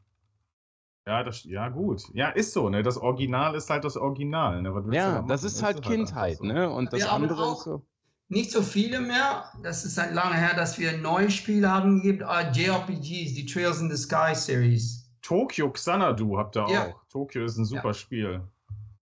Ja, 1.07 1.23
das, 1.23 1.45
ja, 1.45 1.69
gut. 1.69 2.03
Ja, 2.15 2.31
ist 2.31 2.53
so, 2.53 2.69
ne? 2.69 2.83
Das 2.83 2.97
Original 2.97 3.55
ist 3.55 3.71
halt 3.71 3.85
das 3.85 3.97
Original. 3.97 4.63
Ne? 4.63 4.71
Da 4.73 4.93
Ja, 4.93 5.13
machen? 5.13 5.29
das 5.29 5.45
ist 5.45 5.63
halt 5.63 5.77
einfach 5.77 5.91
Kindheit, 5.91 6.39
so. 6.39 6.45
ne? 6.45 6.69
Und 6.71 6.93
das 6.93 7.01
Wir 7.01 7.13
haben 7.13 7.23
andere 7.23 7.43
auch- 7.45 7.59
ist 7.59 7.65
so. 7.65 7.87
nicht 8.29 8.51
so 8.51 8.63
viele 8.63 9.01
mehr. 9.01 9.45
Das 9.63 9.85
ist 9.85 9.95
seit 9.95 10.13
lange 10.15 10.35
her, 10.35 10.55
dass 10.57 10.79
wir 10.81 10.97
neue 10.97 11.31
Spiele 11.31 11.71
haben 11.71 12.03
gegeben. 12.03 12.25
Uh, 12.25 12.51
JRPGs, 12.53 13.35
die 13.35 13.47
Trails 13.47 13.81
in 13.81 13.89
the 13.91 13.97
Sky 13.97 14.35
Series. 14.35 15.09
Tokyo 15.23 15.71
Xanadu 15.71 16.39
habt 16.39 16.57
ihr 16.57 16.67
Ja. 16.69 16.87
auch. 16.89 17.05
Tokyo 17.09 17.45
ist 17.45 17.57
ein 17.57 17.65
super 17.67 17.95
Spiel. 17.95 18.43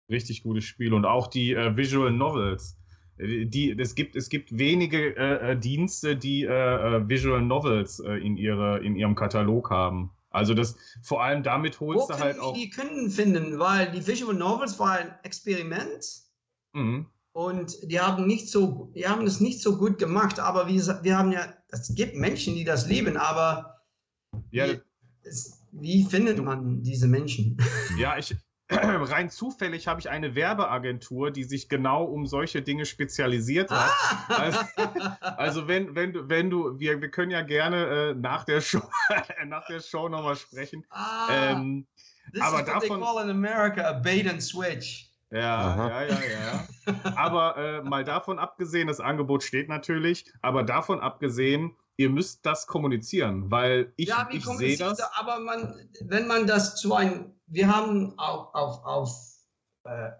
Richtig 0.10 0.44
gutes 0.44 0.64
Spiel. 0.66 0.94
Und 0.94 1.06
auch 1.06 1.28
die 1.28 1.54
äh, 1.54 1.76
Visual 1.76 2.12
Novels. 2.12 2.78
Die, 3.22 3.72
es, 3.80 3.94
gibt, 3.94 4.16
es 4.16 4.30
gibt 4.30 4.58
wenige 4.58 5.16
äh, 5.16 5.52
äh, 5.52 5.56
Dienste, 5.60 6.16
die 6.16 6.44
äh, 6.44 6.48
äh, 6.48 7.08
Visual 7.08 7.42
Novels 7.42 8.00
äh, 8.00 8.14
in, 8.16 8.36
ihre, 8.36 8.80
in 8.84 8.96
ihrem 8.96 9.14
Katalog 9.16 9.70
haben. 9.70 10.10
Also 10.32 10.54
das 10.54 10.76
vor 11.04 11.22
allem 11.24 11.44
damit 11.44 11.80
Wo 11.82 11.88
holst 11.94 12.10
du 12.10 12.14
können 12.14 12.24
halt 12.24 12.40
auch. 12.40 12.54
die 12.54 12.70
Kunden 12.70 13.12
finden? 13.12 13.60
Weil 13.60 13.92
die 13.92 14.06
Visual 14.08 14.34
Novels 14.34 14.80
war 14.80 14.94
ein 14.94 15.14
Experiment 15.24 16.06
Mhm. 16.74 17.06
und 17.34 17.76
die 17.92 18.00
haben 18.00 18.26
nicht 18.28 18.50
so, 18.50 18.92
die 18.96 19.06
haben 19.08 19.28
es 19.28 19.42
nicht 19.42 19.62
so 19.62 19.78
gut 19.78 20.00
gemacht. 20.00 20.40
Aber 20.40 20.68
wie 20.68 20.76
gesagt, 20.76 21.04
wir 21.04 21.18
haben 21.18 21.32
ja, 21.34 21.54
es 21.68 21.94
gibt 21.96 22.16
Menschen, 22.16 22.56
die 22.56 22.64
das 22.64 22.88
lieben, 22.88 23.18
aber 23.18 23.82
Ja, 24.52 24.68
wie, 24.70 24.80
es, 25.24 25.62
wie 25.74 26.04
findet 26.06 26.42
man 26.44 26.82
diese 26.82 27.08
Menschen? 27.08 27.58
Ja, 28.00 28.18
ich 28.18 28.34
rein 29.12 29.30
zufällig 29.30 29.88
habe 29.88 30.00
ich 30.00 30.10
eine 30.10 30.34
Werbeagentur, 30.36 31.32
die 31.32 31.44
sich 31.44 31.70
genau 31.70 32.04
um 32.06 32.26
solche 32.26 32.62
Dinge 32.62 32.86
spezialisiert 32.86 33.70
hat. 33.72 33.92
Also, 34.30 34.60
also 35.38 35.68
wenn, 35.68 35.96
wenn 35.96 36.14
du, 36.14 36.30
wenn 36.30 36.50
du, 36.50 36.80
wir, 36.80 37.02
wir 37.02 37.10
können 37.12 37.32
ja 37.32 37.42
gerne 37.42 37.86
äh, 38.12 38.14
nach 38.16 38.46
der 38.46 38.62
Show, 38.62 38.82
nach 39.46 39.66
der 39.68 39.82
Show 39.82 40.10
nochmal 40.10 40.36
sprechen. 40.36 40.86
ah, 40.90 41.28
Ähm, 41.30 41.86
this 42.34 42.42
aber 42.42 42.62
is 42.62 42.68
what 42.68 42.80
they 42.82 42.90
davon- 42.90 43.02
call 43.02 43.24
in 43.24 43.30
America 43.30 43.82
a 43.90 43.94
bait 43.94 44.28
and 44.30 44.42
switch. 44.42 45.10
ja, 45.32 45.58
Aha. 45.58 45.90
ja, 45.90 46.02
ja, 46.04 46.20
ja, 46.20 46.46
ja. 46.46 47.14
Aber 47.16 47.58
äh, 47.58 47.82
mal 47.84 48.04
davon 48.04 48.40
abgesehen, 48.40 48.88
das 48.88 49.00
Angebot 49.00 49.44
steht 49.44 49.70
natürlich, 49.70 50.26
aber 50.42 50.64
davon 50.64 51.00
abgesehen, 51.00 51.76
ihr 52.02 52.10
müsst 52.10 52.46
das 52.46 52.68
kommunizieren, 52.68 53.52
weil 53.52 53.94
ich, 53.96 54.10
ja, 54.10 54.28
wie 54.30 54.38
ich 54.38 54.46
sehe 54.46 54.78
das. 54.78 55.00
er? 55.00 55.10
Aber 55.20 55.40
man, 55.40 55.76
wenn 56.02 56.28
man 56.28 56.48
das 56.48 56.76
zu 56.76 56.96
einem, 56.96 57.34
wir 57.48 57.68
haben 57.68 58.18
auf, 58.18 58.54
auf, 58.54 58.84
auf 58.84 59.10
äh, 59.84 60.12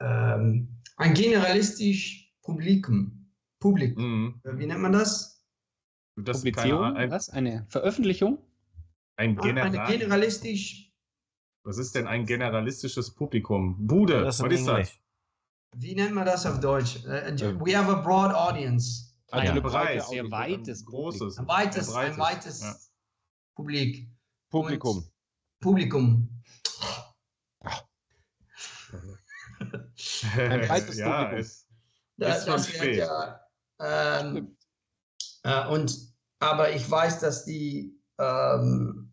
ähm, 0.00 0.80
ein 0.96 1.14
generalistisch 1.14 2.32
Publikum. 2.42 3.30
Publikum. 3.60 4.40
Mhm. 4.42 4.58
Wie 4.58 4.66
nennt 4.66 4.80
man 4.80 4.92
das? 4.92 5.44
Das 6.16 6.42
ist 6.42 6.56
keine, 6.56 6.94
ein, 6.94 7.10
Was? 7.10 7.28
Eine 7.28 7.66
Veröffentlichung? 7.68 8.38
ein 9.18 9.38
Eine 9.38 9.60
General, 9.62 9.90
generalistisch, 9.90 10.92
Was 11.64 11.78
ist 11.78 11.94
denn 11.94 12.06
ein 12.06 12.24
generalistisches 12.24 13.14
Publikum? 13.14 13.76
Bude, 13.86 14.26
ist 14.26 14.40
was 14.42 14.52
ist 14.52 14.66
das? 14.66 14.98
Wie 15.76 15.94
nennt 15.94 16.14
man 16.14 16.24
das 16.24 16.46
auf 16.46 16.60
Deutsch? 16.60 17.00
Ähm. 17.06 17.60
we 17.60 17.76
have 17.76 17.90
a 17.90 18.00
broad 18.00 18.32
audience. 18.32 19.07
Also 19.30 19.52
Ja. 19.54 19.60
breite 19.60 19.68
Breit. 19.68 20.06
Sehr 20.06 20.30
weites 20.30 20.82
ein 20.82 20.86
großes. 20.86 21.38
Ein 21.38 21.48
weites, 21.48 21.92
Breites, 21.92 22.12
ein 22.12 22.18
weites 22.18 22.60
ja. 22.62 22.76
Publik. 23.54 24.08
Publikum. 24.50 25.04
Publikum. 25.60 26.42
Ein 30.36 30.60
breites 30.66 30.98
ja, 30.98 31.24
Publikum. 31.24 31.40
es, 31.40 31.66
Da, 32.16 32.34
Ist 32.34 32.46
das 32.46 32.72
wird 32.80 32.96
ja, 32.96 33.40
ähm, 33.80 34.56
äh, 35.44 35.68
und, 35.68 36.14
aber 36.40 36.72
ich 36.74 36.90
weiß, 36.90 37.20
dass 37.20 37.44
die 37.44 37.96
ähm, 38.18 39.12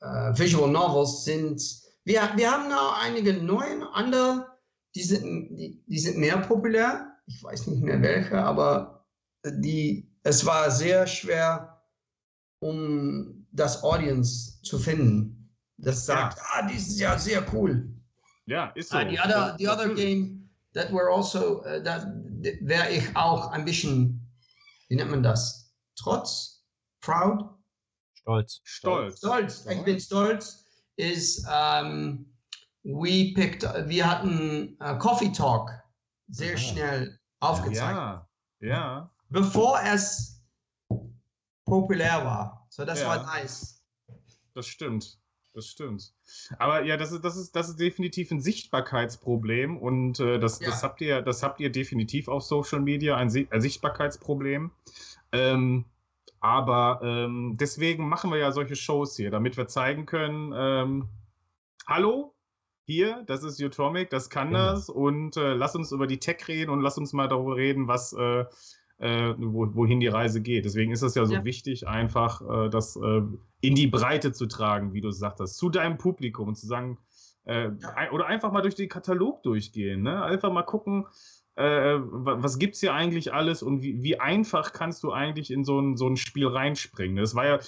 äh, 0.00 0.06
Visual 0.38 0.70
Novels 0.70 1.24
sind. 1.24 1.60
Wir, 2.04 2.30
wir 2.36 2.50
haben 2.50 2.68
noch 2.68 2.98
einige 3.02 3.34
neue, 3.34 3.86
andere, 3.92 4.46
die 4.94 5.02
sind, 5.02 5.56
die, 5.56 5.82
die 5.86 5.98
sind 5.98 6.18
mehr 6.18 6.38
populär. 6.38 7.10
Ich 7.26 7.42
weiß 7.42 7.66
nicht 7.66 7.82
mehr 7.82 8.00
welche, 8.00 8.38
aber 8.42 8.93
die, 9.44 10.10
es 10.22 10.44
war 10.44 10.70
sehr 10.70 11.06
schwer, 11.06 11.82
um 12.60 13.46
das 13.52 13.82
Audience 13.82 14.60
zu 14.62 14.78
finden. 14.78 15.50
Das 15.76 16.06
sagt, 16.06 16.38
ah, 16.52 16.66
dies 16.66 16.88
ist 16.88 17.00
ja 17.00 17.18
sehr 17.18 17.44
cool. 17.52 17.88
ja, 18.46 18.66
ist 18.74 18.90
so. 18.90 18.98
Uh, 18.98 19.08
the 19.10 19.18
other, 19.18 19.56
the 19.58 19.68
other 19.68 19.94
game 19.94 20.48
that 20.74 20.90
were 20.92 21.10
also, 21.10 21.62
uh, 21.64 21.82
that 21.82 22.06
wäre 22.60 22.90
ich 22.90 23.16
auch 23.16 23.50
ein 23.50 23.64
bisschen, 23.64 24.20
wie 24.88 24.96
nennt 24.96 25.10
man 25.10 25.22
das? 25.22 25.74
Trotz? 25.96 26.64
Proud? 27.00 27.50
Stolz. 28.14 28.60
Stolz. 28.64 29.18
Stolz. 29.18 29.66
Ich 29.66 29.84
bin 29.84 30.00
stolz. 30.00 30.64
Ist, 30.96 31.44
um, 31.48 32.24
we 32.84 33.32
picked, 33.34 33.62
wir 33.88 34.08
hatten 34.08 34.76
uh, 34.80 34.96
Coffee 34.98 35.32
Talk 35.32 35.70
sehr 36.28 36.54
Ah. 36.54 36.58
schnell 36.58 37.18
aufgezeigt, 37.40 37.96
Ja, 37.96 38.28
ja. 38.60 39.13
Bevor 39.34 39.80
es 39.82 40.42
populär 41.66 42.24
war. 42.24 42.66
So, 42.70 42.84
das 42.84 43.00
Ja. 43.02 43.08
war 43.08 43.22
nice. 43.24 43.82
Das 44.54 44.66
stimmt. 44.66 45.18
Das 45.54 45.66
stimmt. 45.66 46.12
Aber 46.58 46.82
ja, 46.82 46.96
das 46.96 47.12
ist, 47.12 47.24
das 47.24 47.36
ist, 47.36 47.54
das 47.54 47.68
ist 47.68 47.78
definitiv 47.78 48.30
ein 48.32 48.40
Sichtbarkeitsproblem 48.40 49.76
und 49.78 50.18
äh, 50.18 50.40
das, 50.40 50.58
Ja. 50.60 50.66
das, 50.70 50.82
habt 50.82 51.00
ihr, 51.00 51.22
das 51.22 51.42
habt 51.44 51.60
ihr 51.60 51.70
definitiv 51.70 52.26
auf 52.28 52.42
Social 52.42 52.80
Media, 52.80 53.16
ein, 53.16 53.30
Si- 53.30 53.46
ein 53.50 53.60
Sichtbarkeitsproblem. 53.60 54.72
Ähm, 55.30 55.84
aber 56.40 57.00
ähm, 57.04 57.56
deswegen 57.58 58.08
machen 58.08 58.30
wir 58.32 58.38
ja 58.38 58.50
solche 58.52 58.74
Shows 58.76 59.16
hier, 59.16 59.30
damit 59.30 59.56
wir 59.56 59.68
zeigen 59.68 60.06
können, 60.06 60.52
ähm, 60.56 61.08
hallo, 61.86 62.34
hier, 62.86 63.22
das 63.26 63.44
ist 63.44 63.62
Utomic, 63.62 64.10
das 64.10 64.28
kann 64.30 64.48
Genau. 64.50 64.72
das 64.72 64.88
und 64.90 65.36
äh, 65.36 65.54
lass 65.54 65.74
uns 65.76 65.90
über 65.92 66.06
die 66.08 66.18
Tech 66.18 66.46
reden 66.48 66.70
und 66.70 66.80
lass 66.82 66.98
uns 66.98 67.12
mal 67.12 67.28
darüber 67.28 67.56
reden, 67.56 67.86
was, 67.88 68.12
äh, 68.12 68.44
äh, 68.98 69.34
wo, 69.38 69.74
wohin 69.74 70.00
die 70.00 70.06
Reise 70.08 70.40
geht. 70.40 70.64
Deswegen 70.64 70.92
ist 70.92 71.02
es 71.02 71.14
ja 71.14 71.26
so 71.26 71.34
Ja. 71.34 71.44
wichtig, 71.44 71.86
einfach 71.88 72.40
äh, 72.66 72.68
das 72.70 72.96
äh, 72.96 73.22
in 73.60 73.74
die 73.74 73.86
Breite 73.88 74.32
zu 74.32 74.46
tragen, 74.46 74.92
wie 74.94 75.00
du 75.00 75.08
gesagt 75.08 75.40
hast, 75.40 75.56
zu 75.56 75.68
deinem 75.70 75.98
Publikum 75.98 76.48
und 76.48 76.56
zu 76.56 76.66
sagen, 76.66 76.98
äh, 77.44 77.70
ein- 77.96 78.10
oder 78.12 78.26
einfach 78.26 78.52
mal 78.52 78.62
durch 78.62 78.74
den 78.76 78.88
Katalog 78.88 79.42
durchgehen, 79.42 80.02
ne? 80.02 80.22
einfach 80.24 80.52
mal 80.52 80.62
gucken, 80.62 81.06
äh, 81.56 81.62
wa- 82.00 82.36
was 82.42 82.58
gibt's 82.58 82.80
hier 82.80 82.94
eigentlich 82.94 83.32
alles 83.32 83.62
und 83.62 83.82
wie, 83.82 84.02
wie 84.02 84.18
einfach 84.18 84.72
kannst 84.72 85.02
du 85.04 85.12
eigentlich 85.12 85.50
in 85.52 85.62
so 85.64 85.78
ein, 85.80 85.96
so 85.96 86.08
ein 86.08 86.16
Spiel 86.16 86.46
reinspringen. 86.48 87.16
Das 87.16 87.34
war 87.36 87.46
ja, 87.46 87.58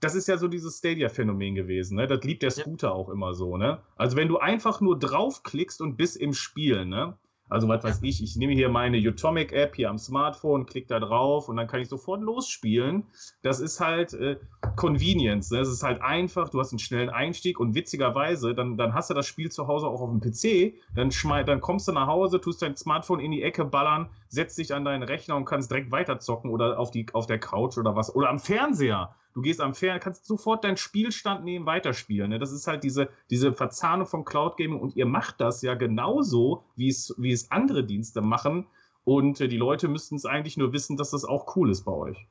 das 0.00 0.14
ist 0.14 0.26
ja 0.26 0.36
so 0.36 0.48
dieses 0.48 0.78
Stadia-Phänomen 0.78 1.54
gewesen, 1.54 1.96
ne? 1.96 2.06
Das 2.08 2.24
liebt 2.24 2.42
der 2.42 2.50
Ja. 2.50 2.56
Scooter 2.62 2.92
auch 2.92 3.08
immer 3.08 3.34
so, 3.34 3.56
ne? 3.56 3.82
Also 3.96 4.16
wenn 4.16 4.26
du 4.28 4.38
einfach 4.38 4.80
nur 4.80 4.98
draufklickst 4.98 5.80
und 5.80 5.96
bist 5.96 6.16
im 6.16 6.32
Spiel, 6.32 6.86
ne? 6.86 7.16
Also 7.50 7.66
was 7.68 7.82
weiß 7.82 8.00
ich, 8.02 8.22
ich 8.22 8.36
nehme 8.36 8.52
hier 8.52 8.68
meine 8.68 8.96
Utomic-App 8.96 9.74
hier 9.74 9.90
am 9.90 9.98
Smartphone, 9.98 10.66
klick 10.66 10.86
da 10.86 11.00
drauf 11.00 11.48
und 11.48 11.56
dann 11.56 11.66
kann 11.66 11.80
ich 11.80 11.88
sofort 11.88 12.22
losspielen. 12.22 13.04
Das 13.42 13.58
ist 13.58 13.80
halt 13.80 14.14
äh, 14.14 14.36
Convenience. 14.76 15.50
Ne? 15.50 15.58
Das 15.58 15.68
ist 15.68 15.82
halt 15.82 16.00
einfach, 16.00 16.48
du 16.48 16.60
hast 16.60 16.70
einen 16.70 16.78
schnellen 16.78 17.10
Einstieg 17.10 17.58
und 17.58 17.74
witzigerweise, 17.74 18.54
dann, 18.54 18.76
dann 18.76 18.94
hast 18.94 19.10
du 19.10 19.14
das 19.14 19.26
Spiel 19.26 19.50
zu 19.50 19.66
Hause 19.66 19.88
auch 19.88 20.00
auf 20.00 20.10
dem 20.10 20.20
PC, 20.20 20.74
dann, 20.94 21.10
dann 21.44 21.60
kommst 21.60 21.88
du 21.88 21.92
nach 21.92 22.06
Hause, 22.06 22.40
tust 22.40 22.62
dein 22.62 22.76
Smartphone 22.76 23.18
in 23.18 23.32
die 23.32 23.42
Ecke 23.42 23.64
ballern, 23.64 24.08
setzt 24.28 24.56
dich 24.58 24.72
an 24.72 24.84
deinen 24.84 25.02
Rechner 25.02 25.34
und 25.36 25.44
kannst 25.44 25.72
direkt 25.72 25.90
weiterzocken 25.90 26.50
oder 26.50 26.78
auf, 26.78 26.92
die, 26.92 27.06
auf 27.12 27.26
der 27.26 27.40
Couch 27.40 27.78
oder 27.78 27.96
was. 27.96 28.14
Oder 28.14 28.30
am 28.30 28.38
Fernseher. 28.38 29.16
Du 29.32 29.42
gehst 29.42 29.60
am 29.60 29.74
Fernseher, 29.74 30.00
kannst 30.00 30.26
sofort 30.26 30.64
deinen 30.64 30.76
Spielstand 30.76 31.44
nehmen, 31.44 31.66
weiterspielen. 31.66 32.30
Ne? 32.30 32.38
Das 32.38 32.52
ist 32.52 32.66
halt 32.66 32.82
diese, 32.82 33.08
diese 33.30 33.52
Verzahnung 33.52 34.06
vom 34.06 34.24
Cloud 34.24 34.56
Gaming 34.56 34.80
und 34.80 34.96
ihr 34.96 35.06
macht 35.06 35.40
das 35.40 35.62
ja 35.62 35.74
genauso, 35.74 36.64
wie 36.76 36.88
es, 36.88 37.14
wie 37.16 37.32
es 37.32 37.50
andere 37.50 37.84
Dienste 37.84 38.20
machen. 38.20 38.66
Und 39.04 39.40
äh, 39.40 39.48
die 39.48 39.56
Leute 39.56 39.88
müssten 39.88 40.16
es 40.16 40.26
eigentlich 40.26 40.56
nur 40.56 40.72
wissen, 40.72 40.96
dass 40.96 41.10
das 41.10 41.24
auch 41.24 41.56
cool 41.56 41.70
ist 41.70 41.84
bei 41.84 41.92
euch. 41.92 42.28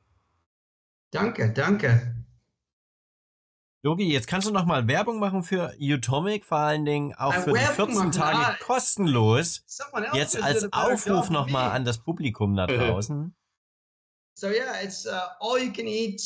Danke, 1.10 1.52
danke. 1.52 2.14
Yogi, 3.82 4.12
jetzt 4.12 4.26
kannst 4.26 4.46
du 4.46 4.52
noch 4.52 4.66
mal 4.66 4.86
Werbung 4.88 5.18
machen 5.18 5.42
für 5.42 5.74
Utomic, 5.80 6.44
vor 6.44 6.58
allen 6.58 6.84
Dingen 6.84 7.14
auch 7.14 7.32
für 7.32 7.52
die 7.52 7.56
Werbung 7.56 7.86
14 7.86 7.94
machen, 7.94 8.12
Tage 8.12 8.38
ah. 8.38 8.56
kostenlos. 8.60 9.64
Jetzt 10.12 10.40
als 10.40 10.70
Aufruf 10.70 11.30
noch 11.30 11.48
mal 11.48 11.70
an 11.70 11.86
das 11.86 11.98
Publikum 11.98 12.54
da 12.54 12.66
draußen. 12.66 13.34
So 14.34 14.48
yeah, 14.48 14.82
it's 14.82 15.06
uh, 15.06 15.20
all 15.40 15.58
you 15.58 15.72
can 15.72 15.86
eat 15.86 16.20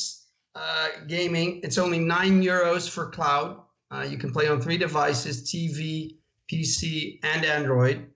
uh, 0.55 0.89
gaming. 1.07 1.61
It's 1.63 1.79
only 1.79 1.99
nine 1.99 2.43
euros 2.43 2.89
for 2.89 3.11
cloud. 3.11 3.61
Uh, 3.91 4.07
you 4.09 4.19
can 4.19 4.33
play 4.33 4.49
on 4.49 4.61
three 4.61 4.79
devices: 4.79 5.43
TV, 5.43 6.19
PC, 6.51 7.19
and 7.23 7.45
Android. 7.45 8.07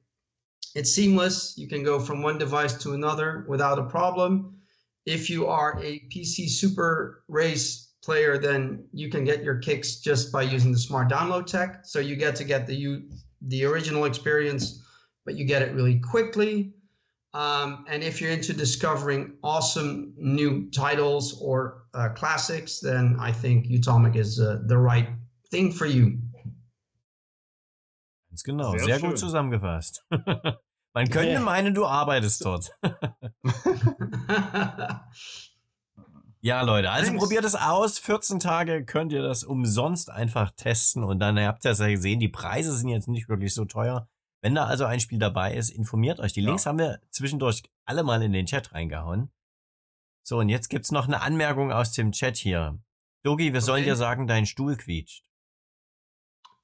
It's 0.74 0.92
seamless. 0.92 1.54
You 1.56 1.68
can 1.68 1.82
go 1.82 1.98
from 1.98 2.22
one 2.22 2.38
device 2.38 2.74
to 2.82 2.92
another 2.92 3.44
without 3.48 3.78
a 3.78 3.84
problem. 3.84 4.56
If 5.06 5.30
you 5.30 5.46
are 5.46 5.78
a 5.82 6.00
PC 6.10 6.48
Super 6.48 7.24
Race 7.28 7.88
player, 8.02 8.38
then 8.38 8.84
you 8.92 9.08
can 9.08 9.24
get 9.24 9.42
your 9.42 9.58
kicks 9.58 9.96
just 9.96 10.30
by 10.32 10.42
using 10.42 10.72
the 10.72 10.78
smart 10.78 11.10
download 11.10 11.46
tech. 11.46 11.80
So 11.84 11.98
you 11.98 12.16
get 12.16 12.36
to 12.36 12.44
get 12.44 12.66
the 12.66 12.74
you 12.74 13.08
the 13.42 13.64
original 13.64 14.04
experience, 14.04 14.82
but 15.24 15.36
you 15.36 15.44
get 15.44 15.62
it 15.62 15.74
really 15.74 15.98
quickly. 16.00 16.74
Um, 17.34 17.84
and 17.88 18.02
if 18.02 18.20
you're 18.20 18.30
into 18.32 18.52
discovering 18.54 19.34
awesome 19.42 20.14
new 20.16 20.70
titles 20.70 21.38
or 21.42 21.84
uh, 21.94 22.08
classics, 22.14 22.80
then 22.80 23.16
I 23.20 23.32
think 23.32 23.66
Utomic 23.66 24.16
is 24.16 24.40
uh, 24.40 24.58
the 24.66 24.78
right 24.78 25.08
thing 25.50 25.70
for 25.72 25.86
you. 25.86 26.18
Ganz 28.30 28.42
genau, 28.42 28.72
Sehr 28.72 28.84
sehr, 28.84 28.98
gut 29.00 29.18
zusammengefasst. 29.18 30.02
Man 30.94 31.10
könnte 31.10 31.32
Ja. 31.34 31.40
meinen, 31.40 31.74
du 31.74 31.84
arbeitest 31.86 32.44
dort. 32.44 32.70
Ja, 36.40 36.62
Leute, 36.62 36.88
also 36.90 37.08
Thanks. 37.10 37.20
probiert 37.22 37.44
es 37.44 37.56
aus. 37.56 37.98
14 37.98 38.38
Tage 38.38 38.84
könnt 38.84 39.12
ihr 39.12 39.22
das 39.22 39.42
umsonst 39.42 40.08
einfach 40.08 40.52
testen 40.52 41.02
und 41.02 41.18
dann 41.18 41.38
habt 41.40 41.64
ihr 41.64 41.72
es 41.72 41.80
ja 41.80 41.88
gesehen, 41.88 42.20
die 42.20 42.28
Preise 42.28 42.72
sind 42.76 42.88
jetzt 42.90 43.08
nicht 43.08 43.28
wirklich 43.28 43.52
so 43.54 43.64
teuer. 43.64 44.08
Wenn 44.40 44.54
da 44.54 44.66
also 44.66 44.84
ein 44.84 45.00
Spiel 45.00 45.18
dabei 45.18 45.54
ist, 45.54 45.70
informiert 45.70 46.20
euch. 46.20 46.32
Die 46.32 46.40
Ja. 46.42 46.48
Links 46.48 46.64
haben 46.66 46.78
wir 46.78 47.00
zwischendurch 47.10 47.62
alle 47.84 48.02
mal 48.04 48.22
in 48.22 48.32
den 48.32 48.46
Chat 48.46 48.72
reingehauen. 48.72 49.32
So, 50.22 50.38
und 50.38 50.48
jetzt 50.48 50.68
gibt's 50.68 50.92
noch 50.92 51.06
eine 51.06 51.22
Anmerkung 51.22 51.72
aus 51.72 51.92
dem 51.92 52.12
Chat 52.12 52.36
hier. 52.36 52.78
Dogi, 53.24 53.52
wir 53.52 53.60
sollen 53.60 53.82
Okay. 53.82 53.90
dir 53.90 53.96
sagen, 53.96 54.26
dein 54.26 54.46
Stuhl 54.46 54.76
quietscht. 54.76 55.24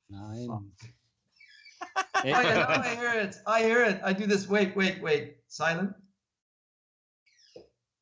Nein. 0.08 0.48
I, 2.24 2.30
know, 2.30 2.38
I 2.40 2.96
hear 2.96 3.22
it. 3.24 3.36
I 3.46 3.62
hear 3.62 3.84
it. 3.88 4.00
I 4.04 4.14
do 4.14 4.26
this. 4.26 4.48
Wait, 4.48 4.74
wait, 4.76 5.02
wait. 5.02 5.42
Silent. 5.48 5.94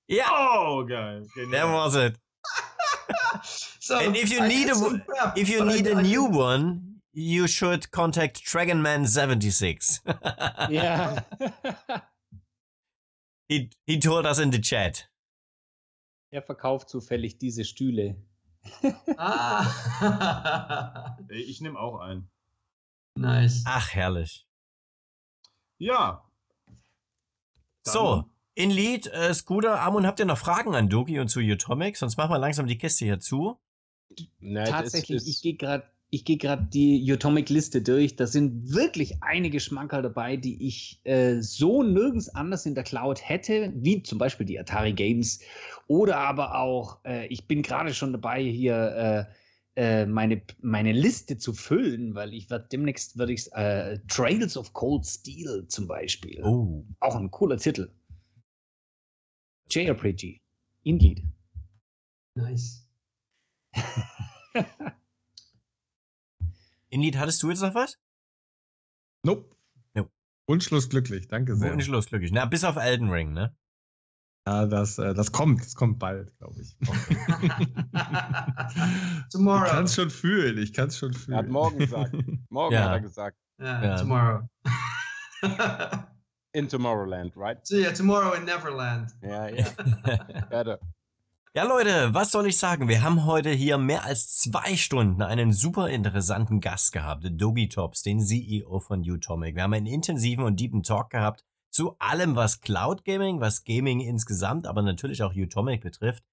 Ja, 0.06 0.26
Oh, 0.30 0.84
geil. 0.84 1.26
there 1.34 1.44
Genial. 1.46 1.72
was 1.72 1.94
it. 1.96 2.18
So 3.80 3.96
And 3.98 4.16
if 4.16 4.30
you 4.30 4.40
I 4.42 4.48
need 4.48 4.70
a- 4.70 4.74
some 4.74 5.00
prep, 5.00 5.36
If 5.36 5.48
you 5.48 5.58
but 5.58 5.68
I- 5.68 5.74
need 5.76 5.86
a 5.88 5.96
I 5.98 6.02
new 6.02 6.24
one, 6.24 6.91
you 7.12 7.46
should 7.48 7.90
contact 7.90 8.38
Dragonman76. 8.44 10.00
Ja. 10.70 11.24
he, 13.48 13.70
he 13.86 13.98
told 13.98 14.26
us 14.26 14.38
in 14.38 14.52
the 14.52 14.60
chat. 14.60 15.08
er 16.30 16.42
verkauft 16.42 16.88
zufällig 16.88 17.38
diese 17.38 17.64
Stühle. 17.64 18.16
Ah. 19.16 21.16
Ich 21.28 21.60
nehme 21.60 21.78
auch 21.78 21.98
ein. 22.00 22.28
nice. 23.16 23.62
Ach, 23.66 23.90
herrlich. 23.92 24.46
Ja. 25.78 26.24
Dann- 27.84 27.92
So, 27.92 28.24
in 28.54 28.70
Lied, 28.70 29.06
äh, 29.08 29.34
Scooter, 29.34 29.80
Amon, 29.80 30.06
habt 30.06 30.20
ihr 30.20 30.26
noch 30.26 30.38
Fragen 30.38 30.74
an 30.74 30.88
Doki 30.88 31.18
und 31.18 31.28
zu 31.28 31.40
Utomic? 31.40 31.96
Sonst 31.96 32.16
machen 32.16 32.30
wir 32.30 32.38
langsam 32.38 32.66
die 32.66 32.78
Kiste 32.78 33.04
hier 33.04 33.20
zu. 33.20 33.58
Das 34.40 34.70
Tatsächlich, 34.70 35.16
ist- 35.18 35.26
ich 35.28 35.42
gehe 35.42 35.54
gerade 35.56 35.90
ich 36.12 36.26
gehe 36.26 36.36
gerade 36.36 36.64
die 36.64 37.10
Utomic-Liste 37.10 37.80
durch. 37.80 38.16
Da 38.16 38.26
sind 38.26 38.74
wirklich 38.74 39.22
einige 39.22 39.60
Schmankerl 39.60 40.02
dabei, 40.02 40.36
die 40.36 40.68
ich 40.68 41.00
äh, 41.04 41.40
so 41.40 41.82
nirgends 41.82 42.28
anders 42.28 42.66
in 42.66 42.74
der 42.74 42.84
Cloud 42.84 43.26
hätte, 43.26 43.72
wie 43.76 44.02
zum 44.02 44.18
Beispiel 44.18 44.44
die 44.44 44.60
Atari 44.60 44.92
Games. 44.92 45.40
Oder 45.86 46.18
aber 46.18 46.58
auch, 46.58 46.98
äh, 47.06 47.26
ich 47.28 47.48
bin 47.48 47.62
gerade 47.62 47.94
schon 47.94 48.12
dabei, 48.12 48.42
hier 48.42 49.26
äh, 49.74 50.02
äh, 50.02 50.04
meine, 50.04 50.42
meine 50.60 50.92
Liste 50.92 51.38
zu 51.38 51.54
füllen, 51.54 52.14
weil 52.14 52.34
ich 52.34 52.50
werde 52.50 52.68
demnächst 52.70 53.16
würde 53.16 53.32
ich 53.32 53.50
äh, 53.54 53.98
Trails 54.06 54.58
of 54.58 54.74
Cold 54.74 55.06
Steel 55.06 55.66
zum 55.68 55.86
Beispiel. 55.86 56.44
Oh. 56.44 56.84
Auch 57.00 57.16
ein 57.16 57.30
cooler 57.30 57.56
Titel. 57.56 57.90
JRPG. 59.70 60.42
Indeed. 60.82 61.22
Nice. 62.34 62.86
In 66.92 67.00
Lied, 67.00 67.16
hattest 67.16 67.42
du 67.42 67.48
jetzt 67.48 67.62
noch 67.62 67.74
was? 67.74 67.96
Nope. 69.24 69.56
Nope. 69.94 70.10
Wunschlos 70.46 70.90
glücklich, 70.90 71.26
danke 71.28 71.56
sehr. 71.56 71.74
Los, 71.86 72.06
glücklich. 72.06 72.32
Na, 72.32 72.44
bis 72.44 72.64
auf 72.64 72.76
Elden 72.76 73.08
Ring, 73.08 73.32
ne? 73.32 73.56
Ja, 74.46 74.66
das, 74.66 74.98
äh, 74.98 75.14
das 75.14 75.32
kommt, 75.32 75.60
das 75.64 75.74
kommt 75.74 75.98
bald, 75.98 76.36
glaube 76.38 76.60
ich. 76.60 76.76
Ich 77.92 79.28
tomorrow. 79.30 79.66
kann 79.68 79.84
es 79.84 79.94
schon 79.94 80.10
fühlen, 80.10 80.58
ich 80.58 80.72
kann 80.74 80.88
es 80.88 80.98
schon 80.98 81.14
fühlen. 81.14 81.38
hat 81.38 81.48
morgen 81.48 81.78
gesagt. 81.78 82.12
Morgen 82.50 82.74
Ja. 82.74 82.84
hat 82.84 82.90
er 82.92 83.00
gesagt. 83.00 83.38
Yeah, 83.60 83.84
Ja. 83.84 83.96
tomorrow. 83.96 84.48
In 86.54 86.68
Tomorrowland, 86.68 87.34
right? 87.36 87.66
so 87.66 87.76
yeah, 87.76 87.92
tomorrow 87.92 88.34
in 88.34 88.44
Neverland. 88.44 89.10
Ja, 89.22 89.48
ja. 89.48 89.64
Werde. 90.50 90.78
Ja, 91.54 91.64
Leute, 91.64 92.14
was 92.14 92.32
soll 92.32 92.46
ich 92.46 92.56
sagen? 92.56 92.88
Wir 92.88 93.02
haben 93.02 93.26
heute 93.26 93.50
hier 93.50 93.76
mehr 93.76 94.06
als 94.06 94.38
zwei 94.38 94.74
Stunden 94.74 95.20
einen 95.20 95.52
super 95.52 95.90
interessanten 95.90 96.60
Gast 96.60 96.92
gehabt, 96.92 97.28
Dogi 97.30 97.68
Tops, 97.68 98.00
den 98.00 98.20
CEO 98.20 98.80
von 98.80 99.02
Utomic. 99.02 99.56
Wir 99.56 99.64
haben 99.64 99.74
einen 99.74 99.84
intensiven 99.84 100.44
und 100.44 100.58
deepen 100.58 100.82
Talk 100.82 101.10
gehabt 101.10 101.44
zu 101.70 101.94
allem, 101.98 102.36
was 102.36 102.62
Cloud 102.62 103.04
Gaming, 103.04 103.42
was 103.42 103.64
Gaming 103.64 104.00
insgesamt, 104.00 104.66
aber 104.66 104.80
natürlich 104.80 105.22
auch 105.22 105.34
Utomic 105.34 105.82
betrifft. 105.82 106.24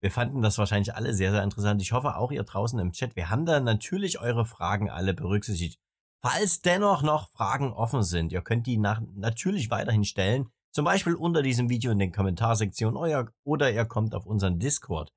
Wir 0.00 0.12
fanden 0.12 0.42
das 0.42 0.58
wahrscheinlich 0.58 0.94
alle 0.94 1.12
sehr, 1.12 1.32
sehr 1.32 1.42
interessant. 1.42 1.82
Ich 1.82 1.90
hoffe 1.90 2.14
auch 2.14 2.30
ihr 2.30 2.44
draußen 2.44 2.78
im 2.78 2.92
Chat. 2.92 3.16
Wir 3.16 3.30
haben 3.30 3.46
da 3.46 3.58
natürlich 3.58 4.20
eure 4.20 4.46
Fragen 4.46 4.90
alle 4.90 5.12
berücksichtigt. 5.12 5.80
Falls 6.22 6.62
dennoch 6.62 7.02
noch 7.02 7.30
Fragen 7.30 7.72
offen 7.72 8.04
sind, 8.04 8.30
ihr 8.30 8.42
könnt 8.42 8.68
die 8.68 8.76
nach, 8.76 9.02
natürlich 9.16 9.72
weiterhin 9.72 10.04
stellen. 10.04 10.52
Zum 10.72 10.84
Beispiel 10.84 11.14
unter 11.14 11.42
diesem 11.42 11.68
Video 11.68 11.90
in 11.92 11.98
den 11.98 12.12
Kommentarsektionen 12.12 12.96
euer, 12.96 13.32
oder 13.44 13.70
ihr 13.70 13.84
kommt 13.84 14.14
auf 14.14 14.26
unseren 14.26 14.58
Discord. 14.58 15.12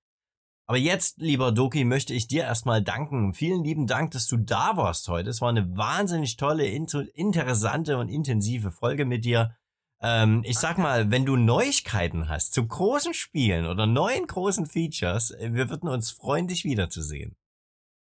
Aber 0.71 0.77
jetzt, 0.77 1.17
lieber 1.17 1.51
Doki, 1.51 1.83
möchte 1.83 2.13
ich 2.13 2.29
dir 2.29 2.43
erstmal 2.43 2.81
danken. 2.81 3.33
Vielen 3.33 3.61
lieben 3.63 3.87
Dank, 3.87 4.11
dass 4.11 4.27
du 4.27 4.37
da 4.37 4.77
warst 4.77 5.07
heute. 5.09 5.29
Es 5.29 5.41
war 5.41 5.49
eine 5.49 5.75
wahnsinnig 5.75 6.37
tolle, 6.37 6.65
inter 6.65 7.03
interessante 7.13 7.97
und 7.97 8.07
intensive 8.07 8.71
Folge 8.71 9.03
mit 9.03 9.25
dir. 9.25 9.57
Ähm, 9.99 10.43
ich 10.45 10.57
sag 10.57 10.77
mal, 10.77 11.11
wenn 11.11 11.25
du 11.25 11.35
Neuigkeiten 11.35 12.29
hast 12.29 12.53
zu 12.53 12.65
großen 12.65 13.13
Spielen 13.13 13.65
oder 13.65 13.85
neuen 13.85 14.27
großen 14.27 14.65
Features, 14.65 15.31
äh, 15.31 15.53
wir 15.53 15.69
würden 15.69 15.89
uns 15.89 16.11
freuen, 16.11 16.47
dich 16.47 16.63
wiederzusehen. 16.63 17.35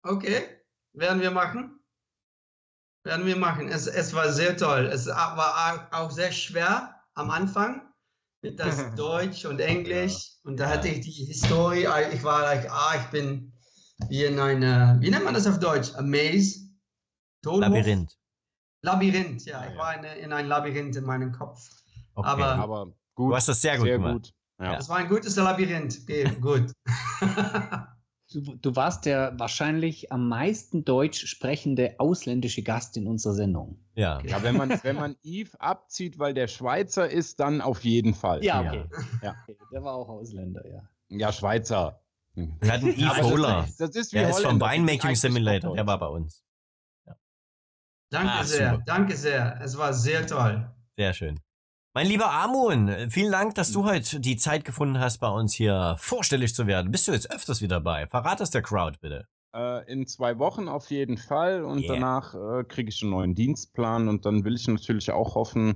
Okay, 0.04 0.44
werden 0.94 1.22
wir 1.22 1.32
machen. 1.32 1.80
Werden 3.04 3.26
wir 3.26 3.38
machen. 3.38 3.68
Es, 3.70 3.88
es 3.88 4.14
war 4.14 4.32
sehr 4.32 4.56
toll. 4.58 4.86
Es 4.86 5.08
war 5.08 5.88
auch 5.92 6.12
sehr 6.12 6.32
schwer 6.32 6.99
am 7.20 7.30
Anfang 7.32 7.82
mit 8.42 8.60
das 8.60 8.76
Deutsch 8.96 9.46
und 9.46 9.60
Englisch. 9.60 10.38
Und 10.44 10.60
da 10.60 10.70
hatte 10.70 10.88
ich 10.88 11.02
die 11.02 11.12
Historie. 11.12 11.86
ah, 11.88 12.02
Ich 12.12 12.24
war 12.24 12.42
like, 12.42 12.70
ah, 12.72 12.96
ich 13.00 13.06
bin 13.12 13.52
wie 14.08 14.24
in 14.24 14.40
einer, 14.40 14.98
wie 15.02 15.10
nennt 15.12 15.26
man 15.26 15.34
das 15.34 15.46
auf 15.46 15.60
Deutsch? 15.60 15.94
A 15.96 16.02
maze? 16.02 16.70
Tonhof? 17.44 17.62
Labyrinth. 17.70 18.12
Labyrinth, 18.82 19.46
ja. 19.46 19.70
Ich 19.70 19.78
war 19.78 19.98
in, 19.98 20.04
in 20.24 20.32
ein 20.34 20.48
Labyrinth 20.48 20.96
in 20.96 21.04
meinem 21.04 21.32
Kopf. 21.34 21.70
Okay. 22.16 22.28
Aber- 22.30 22.56
Aber 22.56 22.86
gut. 23.16 23.32
du 23.32 23.36
hast 23.36 23.48
das 23.50 23.62
sehr 23.62 23.78
gut 23.78 23.88
gemacht. 23.88 24.14
gut. 24.14 24.32
Ja. 24.62 24.78
Es 24.78 24.88
war 24.90 24.98
ein 24.98 25.08
gutes 25.10 25.36
Labyrinth. 25.36 26.00
Okay, 26.04 26.24
gut. 26.42 26.72
Du, 28.32 28.42
du 28.42 28.76
warst 28.76 29.06
der 29.06 29.34
wahrscheinlich 29.40 30.12
am 30.12 30.30
meisten 30.30 30.86
deutsch 30.86 31.26
sprechende 31.26 31.96
ausländische 31.98 32.62
Gast 32.62 32.96
in 32.96 33.08
unserer 33.08 33.34
Sendung. 33.34 33.80
Ja. 33.96 34.22
Ja, 34.22 34.44
wenn 34.44 34.56
man, 34.56 34.70
wenn 34.84 34.98
man 34.98 35.16
Eve 35.24 35.60
abzieht, 35.60 36.20
weil 36.20 36.36
der 36.36 36.48
Schweizer 36.48 37.10
ist, 37.10 37.40
dann 37.40 37.60
auf 37.60 37.84
jeden 37.84 38.14
Fall. 38.14 38.44
Ja. 38.44 38.62
okay. 38.62 38.86
Ja. 39.24 39.36
Okay, 39.44 39.58
Der 39.72 39.84
war 39.84 39.96
auch 39.96 40.10
Ausländer, 40.10 40.64
ja. 40.68 40.88
Ja, 41.10 41.32
Schweizer. 41.32 42.02
Wir 42.36 42.72
hatten 42.72 42.88
Eve 42.88 43.10
Aber 43.10 43.30
Hohler. 43.30 43.66
Das, 43.68 43.78
das 43.78 43.96
ist 43.96 44.14
wie 44.14 44.20
Der 44.20 44.30
ist 44.30 44.42
vom 44.42 44.62
Winemaking 44.62 45.16
Simulator. 45.16 45.76
Der 45.76 45.88
war 45.88 45.98
bei 45.98 46.08
uns. 46.08 46.44
Danke 48.12 48.32
Ah, 48.32 48.44
sehr, 48.44 48.72
super. 48.72 48.84
danke 48.86 49.16
sehr. 49.16 49.60
Es 49.62 49.78
war 49.78 49.94
sehr 49.94 50.26
toll. 50.26 50.68
Sehr 50.98 51.14
schön. 51.14 51.40
Mein 52.00 52.08
lieber 52.08 52.32
Amon, 52.32 52.88
äh, 52.88 53.10
vielen 53.10 53.34
Dank, 53.34 53.56
dass 53.56 53.74
du 53.74 53.84
heute 53.84 54.22
die 54.22 54.38
Zeit 54.38 54.64
gefunden 54.64 55.02
hast, 55.02 55.18
bei 55.18 55.28
uns 55.28 55.54
hier 55.54 55.98
vorstellig 56.00 56.56
zu 56.56 56.66
werden. 56.66 56.94
Bist 56.94 57.10
du 57.10 57.12
jetzt 57.12 57.30
öfters 57.30 57.62
wieder 57.62 57.82
bei? 57.82 58.08
Verrat 58.08 58.40
es 58.40 58.52
der 58.52 58.62
Crowd 58.62 59.00
bitte. 59.02 59.28
Äh, 59.54 59.86
in 59.92 60.08
zwei 60.08 60.40
Wochen 60.40 60.70
auf 60.70 60.90
jeden 60.92 61.18
Fall 61.18 61.66
und 61.66 61.82
Yeah. 61.82 61.96
danach 61.96 62.36
äh, 62.36 62.64
kriege 62.64 62.88
ich 62.88 63.02
einen 63.02 63.12
neuen 63.12 63.36
Dienstplan 63.36 64.08
und 64.08 64.26
dann 64.26 64.46
will 64.46 64.56
ich 64.56 64.66
natürlich 64.70 65.12
auch 65.12 65.36
hoffen, 65.36 65.76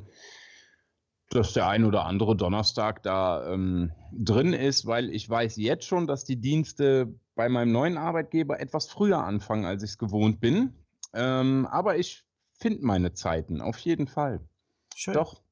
dass 1.30 1.52
der 1.52 1.68
ein 1.68 1.84
oder 1.84 2.06
andere 2.06 2.38
Donnerstag 2.38 3.04
da 3.04 3.46
ähm, 3.52 3.92
drin 4.14 4.54
ist, 4.54 4.86
weil 4.86 5.10
ich 5.10 5.30
weiß 5.30 5.58
jetzt 5.58 5.84
schon, 5.84 6.08
dass 6.08 6.24
die 6.24 6.40
Dienste 6.40 7.14
bei 7.36 7.50
meinem 7.50 7.74
neuen 7.74 7.98
Arbeitgeber 7.98 8.62
etwas 8.62 8.88
früher 8.88 9.22
anfangen, 9.22 9.66
als 9.66 9.84
ich 9.84 9.90
es 9.90 9.98
gewohnt 9.98 10.40
bin. 10.40 10.74
Ähm, 11.14 11.68
aber 11.70 11.98
ich 11.98 12.24
finde 12.58 12.86
meine 12.86 13.12
Zeiten, 13.12 13.60
auf 13.60 13.78
jeden 13.80 14.08
Fall. 14.08 14.40
Schön. 14.96 15.16
Doch. 15.16 15.43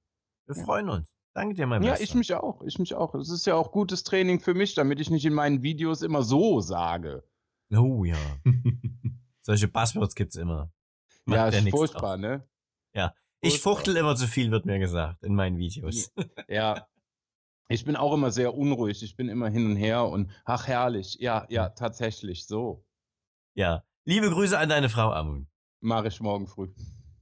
Wir 0.57 0.65
freuen 0.65 0.90
uns. 0.90 1.14
Danke 1.34 1.56
dir, 1.56 1.65
mein 1.65 1.82
Ja, 1.84 1.91
Bester. 1.91 2.03
ich 2.03 2.15
mich 2.15 2.34
auch, 2.34 2.61
ich 2.64 2.78
mich 2.78 2.94
auch. 2.94 3.15
Es 3.15 3.30
ist 3.30 3.45
ja 3.45 3.56
auch 3.56 3.72
gutes 3.72 4.03
Training 4.03 4.40
für 4.41 4.53
mich, 4.53 4.76
damit 4.76 4.99
ich 4.99 5.10
nicht 5.10 5.26
in 5.26 5.34
meinen 5.34 5.61
Videos 5.64 6.02
immer 6.02 6.23
so 6.23 6.60
sage. 6.60 7.23
Oh 7.73 8.03
ja. 8.03 8.18
Solche 9.41 9.68
Buzzwords 9.69 10.15
gibt's 10.15 10.36
immer. 10.36 10.72
Macht 11.26 11.53
ja, 11.53 11.60
ist 11.60 11.69
furchtbar, 11.69 12.18
draus. 12.18 12.19
ne? 12.19 12.48
Ich 13.44 13.53
furchtbar. 13.60 13.76
fuchtel 13.78 13.98
immer 13.98 14.15
zu 14.15 14.28
viel, 14.28 14.52
wird 14.52 14.65
mir 14.68 14.78
gesagt, 14.78 15.23
in 15.23 15.34
meinen 15.36 15.57
Videos. 15.57 16.11
Ja. 16.48 16.86
Ich 17.69 17.86
bin 17.86 17.95
auch 17.95 18.14
immer 18.14 18.30
sehr 18.32 18.53
unruhig. 18.53 19.02
Ich 19.02 19.15
bin 19.15 19.30
immer 19.30 19.48
hin 19.49 19.65
und 19.65 19.78
her 19.78 20.06
und 20.06 20.30
ach 20.44 20.68
herrlich. 20.68 21.18
Ja, 21.22 21.48
ja, 21.49 21.69
tatsächlich. 21.69 22.45
So. 22.45 22.86
Ja. 23.56 23.84
Liebe 24.03 24.30
Grüße 24.30 24.60
an 24.60 24.68
deine 24.68 24.90
Frau, 24.90 25.11
Amun. 25.11 25.48
Mache 25.80 26.10
ich 26.10 26.19
morgen 26.19 26.48
früh. 26.48 26.68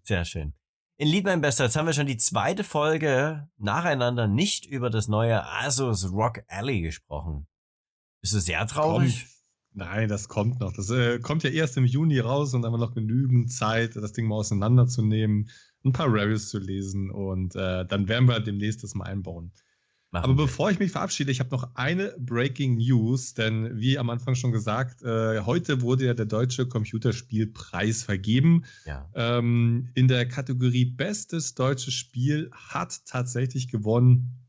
Sehr 0.01 0.25
schön. 0.25 0.53
In 1.01 1.23
mein 1.23 1.39
Bester, 1.39 1.63
jetzt 1.63 1.77
haben 1.77 1.85
wir 1.85 1.93
schon 1.93 2.07
die 2.07 2.17
zweite 2.17 2.65
Folge 2.65 3.47
nacheinander 3.57 4.27
nicht 4.27 4.65
über 4.65 4.89
das 4.89 5.07
neue 5.07 5.45
Asus 5.45 6.11
Rock 6.11 6.41
Alley 6.49 6.81
gesprochen. 6.81 7.47
Bist 8.19 8.33
du 8.33 8.39
sehr 8.39 8.67
traurig? 8.67 9.25
Nein, 9.71 10.09
das 10.09 10.27
kommt 10.27 10.59
noch. 10.59 10.73
Das 10.73 10.89
äh, 10.89 11.19
kommt 11.19 11.43
ja 11.43 11.51
erst 11.51 11.77
im 11.77 11.85
Juni 11.85 12.19
raus 12.19 12.53
und 12.53 12.65
haben 12.65 12.73
wir 12.73 12.79
noch 12.79 12.93
genügend 12.93 13.49
Zeit, 13.49 13.95
das 13.95 14.11
Ding 14.11 14.27
mal 14.27 14.35
auseinanderzunehmen, 14.35 15.49
ein 15.85 15.93
paar 15.93 16.11
Reviews 16.11 16.49
zu 16.49 16.59
lesen 16.59 17.09
und 17.11 17.55
äh, 17.55 17.85
dann 17.85 18.09
werden 18.09 18.27
wir 18.27 18.41
demnächst 18.41 18.83
das 18.83 18.93
mal 18.93 19.05
einbauen. 19.05 19.53
Aber 20.11 20.33
bevor 20.33 20.71
ich 20.71 20.79
mich 20.79 20.91
verabschiede, 20.91 21.31
ich 21.31 21.39
habe 21.39 21.51
noch 21.51 21.75
eine 21.75 22.15
Breaking 22.17 22.77
News, 22.77 23.35
denn 23.35 23.79
wie 23.79 23.99
am 23.99 24.09
Anfang 24.09 24.33
schon 24.33 24.51
gesagt, 24.51 25.03
äh, 25.03 25.41
heute 25.41 25.81
wurde 25.81 26.05
ja 26.05 26.13
der 26.15 26.25
Deutsche 26.25 26.67
Computerspielpreis 26.67 28.03
vergeben. 28.03 28.63
Ja. 28.85 29.07
Ähm, 29.13 29.89
in 29.93 30.07
der 30.07 30.27
Kategorie 30.27 30.85
Bestes 30.85 31.53
deutsches 31.53 31.93
Spiel 31.93 32.49
hat 32.53 33.05
tatsächlich 33.05 33.67
gewonnen 33.67 34.39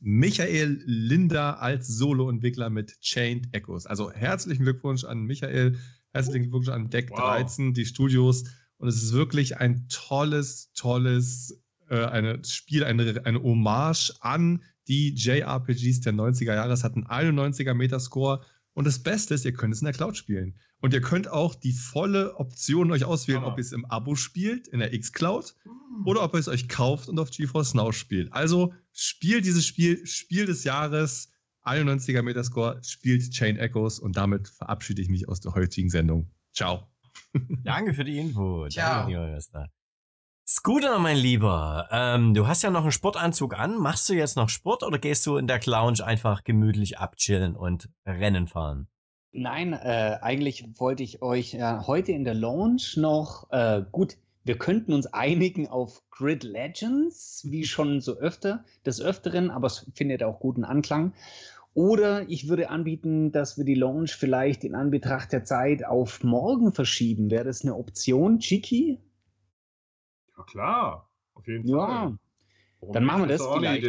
Michael 0.00 0.82
Linder 0.84 1.62
als 1.62 1.88
Solo-Entwickler 1.88 2.68
mit 2.68 3.00
Chained 3.00 3.48
Echoes. 3.52 3.86
Also 3.86 4.12
herzlichen 4.12 4.64
Glückwunsch 4.64 5.04
an 5.04 5.22
Michael, 5.22 5.78
herzlichen 6.12 6.42
Glückwunsch 6.42 6.68
an 6.68 6.90
Deck 6.90 7.10
wow. 7.10 7.20
13, 7.20 7.72
die 7.72 7.86
Studios. 7.86 8.44
Und 8.76 8.88
es 8.88 9.02
ist 9.02 9.14
wirklich 9.14 9.56
ein 9.56 9.88
tolles, 9.88 10.70
tolles 10.74 11.58
äh, 11.88 12.04
eine 12.04 12.44
Spiel, 12.44 12.84
eine, 12.84 13.22
eine 13.24 13.42
Hommage 13.42 14.12
an 14.20 14.62
die 14.88 15.14
JRPGs 15.14 16.00
der 16.00 16.12
90er 16.12 16.54
Jahre. 16.54 16.72
Es 16.72 16.84
hat 16.84 16.94
einen 16.94 17.06
91er 17.06 17.74
Metascore. 17.74 18.44
Und 18.74 18.86
das 18.86 19.02
Beste 19.02 19.34
ist, 19.34 19.44
ihr 19.44 19.54
könnt 19.54 19.72
es 19.72 19.80
in 19.80 19.86
der 19.86 19.94
Cloud 19.94 20.16
spielen. 20.16 20.58
Und 20.80 20.92
ihr 20.92 21.00
könnt 21.00 21.28
auch 21.28 21.54
die 21.54 21.72
volle 21.72 22.36
Option 22.36 22.92
euch 22.92 23.04
auswählen, 23.04 23.42
oh. 23.42 23.48
ob 23.48 23.56
ihr 23.56 23.62
es 23.62 23.72
im 23.72 23.86
Abo 23.86 24.14
spielt, 24.14 24.68
in 24.68 24.80
der 24.80 24.92
X-Cloud, 24.92 25.54
mm. 25.64 26.06
oder 26.06 26.22
ob 26.22 26.34
ihr 26.34 26.40
es 26.40 26.48
euch 26.48 26.68
kauft 26.68 27.08
und 27.08 27.18
auf 27.18 27.30
GeForce 27.30 27.72
Now 27.72 27.92
spielt. 27.92 28.32
Also 28.34 28.74
spielt 28.92 29.46
dieses 29.46 29.66
Spiel, 29.66 30.06
Spiel 30.06 30.44
des 30.44 30.64
Jahres, 30.64 31.30
91er 31.64 32.22
Metascore, 32.22 32.80
spielt 32.84 33.30
Chain 33.30 33.56
Echoes 33.56 33.98
und 33.98 34.16
damit 34.16 34.48
verabschiede 34.48 35.00
ich 35.00 35.08
mich 35.08 35.28
aus 35.28 35.40
der 35.40 35.54
heutigen 35.54 35.88
Sendung. 35.88 36.30
Ciao. 36.52 36.86
Danke 37.64 37.94
für 37.94 38.04
die 38.04 38.18
Info. 38.18 38.68
Ciao. 38.68 39.10
Danke, 39.10 39.38
Scooter, 40.48 41.00
mein 41.00 41.16
Lieber, 41.16 41.88
ähm, 41.90 42.32
du 42.32 42.46
hast 42.46 42.62
ja 42.62 42.70
noch 42.70 42.82
einen 42.82 42.92
Sportanzug 42.92 43.58
an. 43.58 43.78
Machst 43.78 44.08
du 44.08 44.14
jetzt 44.14 44.36
noch 44.36 44.48
Sport 44.48 44.84
oder 44.84 44.96
gehst 44.96 45.26
du 45.26 45.38
in 45.38 45.48
der 45.48 45.58
Lounge 45.66 46.04
einfach 46.04 46.44
gemütlich 46.44 46.98
abchillen 46.98 47.56
und 47.56 47.88
Rennen 48.06 48.46
fahren? 48.46 48.86
Nein, 49.32 49.72
äh, 49.72 50.18
eigentlich 50.22 50.64
wollte 50.76 51.02
ich 51.02 51.20
euch 51.20 51.54
äh, 51.54 51.78
heute 51.88 52.12
in 52.12 52.22
der 52.22 52.34
Lounge 52.34 52.80
noch, 52.94 53.50
äh, 53.50 53.82
gut, 53.90 54.18
wir 54.44 54.56
könnten 54.56 54.92
uns 54.92 55.08
einigen 55.08 55.66
auf 55.66 56.04
Grid 56.10 56.44
Legends, 56.44 57.44
wie 57.50 57.64
schon 57.64 58.00
so 58.00 58.16
öfter, 58.16 58.64
des 58.86 59.00
Öfteren, 59.00 59.50
aber 59.50 59.66
es 59.66 59.90
findet 59.96 60.22
auch 60.22 60.38
guten 60.38 60.62
Anklang. 60.62 61.12
Oder 61.74 62.28
ich 62.28 62.48
würde 62.48 62.70
anbieten, 62.70 63.32
dass 63.32 63.58
wir 63.58 63.64
die 63.64 63.74
Launch 63.74 64.14
vielleicht 64.14 64.62
in 64.62 64.76
Anbetracht 64.76 65.32
der 65.32 65.42
Zeit 65.42 65.84
auf 65.84 66.22
morgen 66.22 66.72
verschieben. 66.72 67.32
Wäre 67.32 67.46
das 67.46 67.62
eine 67.62 67.74
Option, 67.74 68.38
Chiki? 68.38 69.00
Ja, 70.36 70.42
klar. 70.44 71.10
Auf 71.34 71.46
jeden 71.46 71.68
ja. 71.68 71.86
Fall. 71.86 72.18
Warum 72.80 72.92
Dann 72.92 73.04
machen 73.04 73.22
wir 73.22 73.28
das. 73.28 73.46
vielleicht. 73.46 73.84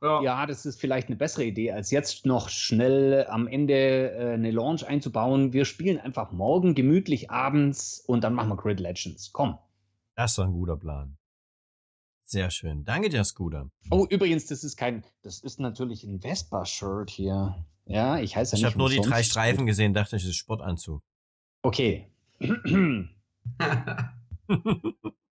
Ja. 0.00 0.22
ja. 0.22 0.46
das 0.46 0.66
ist 0.66 0.80
vielleicht 0.80 1.08
eine 1.08 1.16
bessere 1.16 1.44
Idee, 1.44 1.72
als 1.72 1.90
jetzt 1.90 2.26
noch 2.26 2.48
schnell 2.48 3.26
am 3.28 3.46
Ende 3.46 4.12
äh, 4.12 4.32
eine 4.34 4.50
Launch 4.50 4.86
einzubauen. 4.86 5.52
Wir 5.52 5.64
spielen 5.64 5.98
einfach 5.98 6.32
morgen 6.32 6.74
gemütlich 6.74 7.30
abends 7.30 8.00
und 8.06 8.22
dann 8.24 8.34
machen 8.34 8.50
wir 8.50 8.56
Grid 8.56 8.80
Legends. 8.80 9.32
Komm. 9.32 9.58
Das 10.14 10.32
ist 10.32 10.38
ein 10.38 10.52
guter 10.52 10.76
Plan. 10.76 11.16
Sehr 12.24 12.50
schön. 12.50 12.84
Danke 12.84 13.08
dir, 13.08 13.24
Scooter. 13.24 13.70
Oh, 13.90 14.06
übrigens, 14.08 14.46
das 14.46 14.62
ist 14.62 14.76
kein, 14.76 15.02
das 15.22 15.40
ist 15.40 15.60
natürlich 15.60 16.04
ein 16.04 16.20
Vespa-Shirt 16.20 17.08
hier. 17.08 17.64
Ja, 17.86 18.18
ich 18.18 18.36
heiße 18.36 18.54
ja 18.56 18.58
Ich 18.58 18.64
habe 18.66 18.76
nur 18.76 18.90
die 18.90 19.00
drei 19.00 19.22
Streifen 19.22 19.64
gesehen, 19.64 19.94
dachte 19.94 20.16
ich, 20.16 20.22
das 20.22 20.30
ist 20.30 20.36
Sportanzug. 20.36 21.02
Okay. 21.62 22.10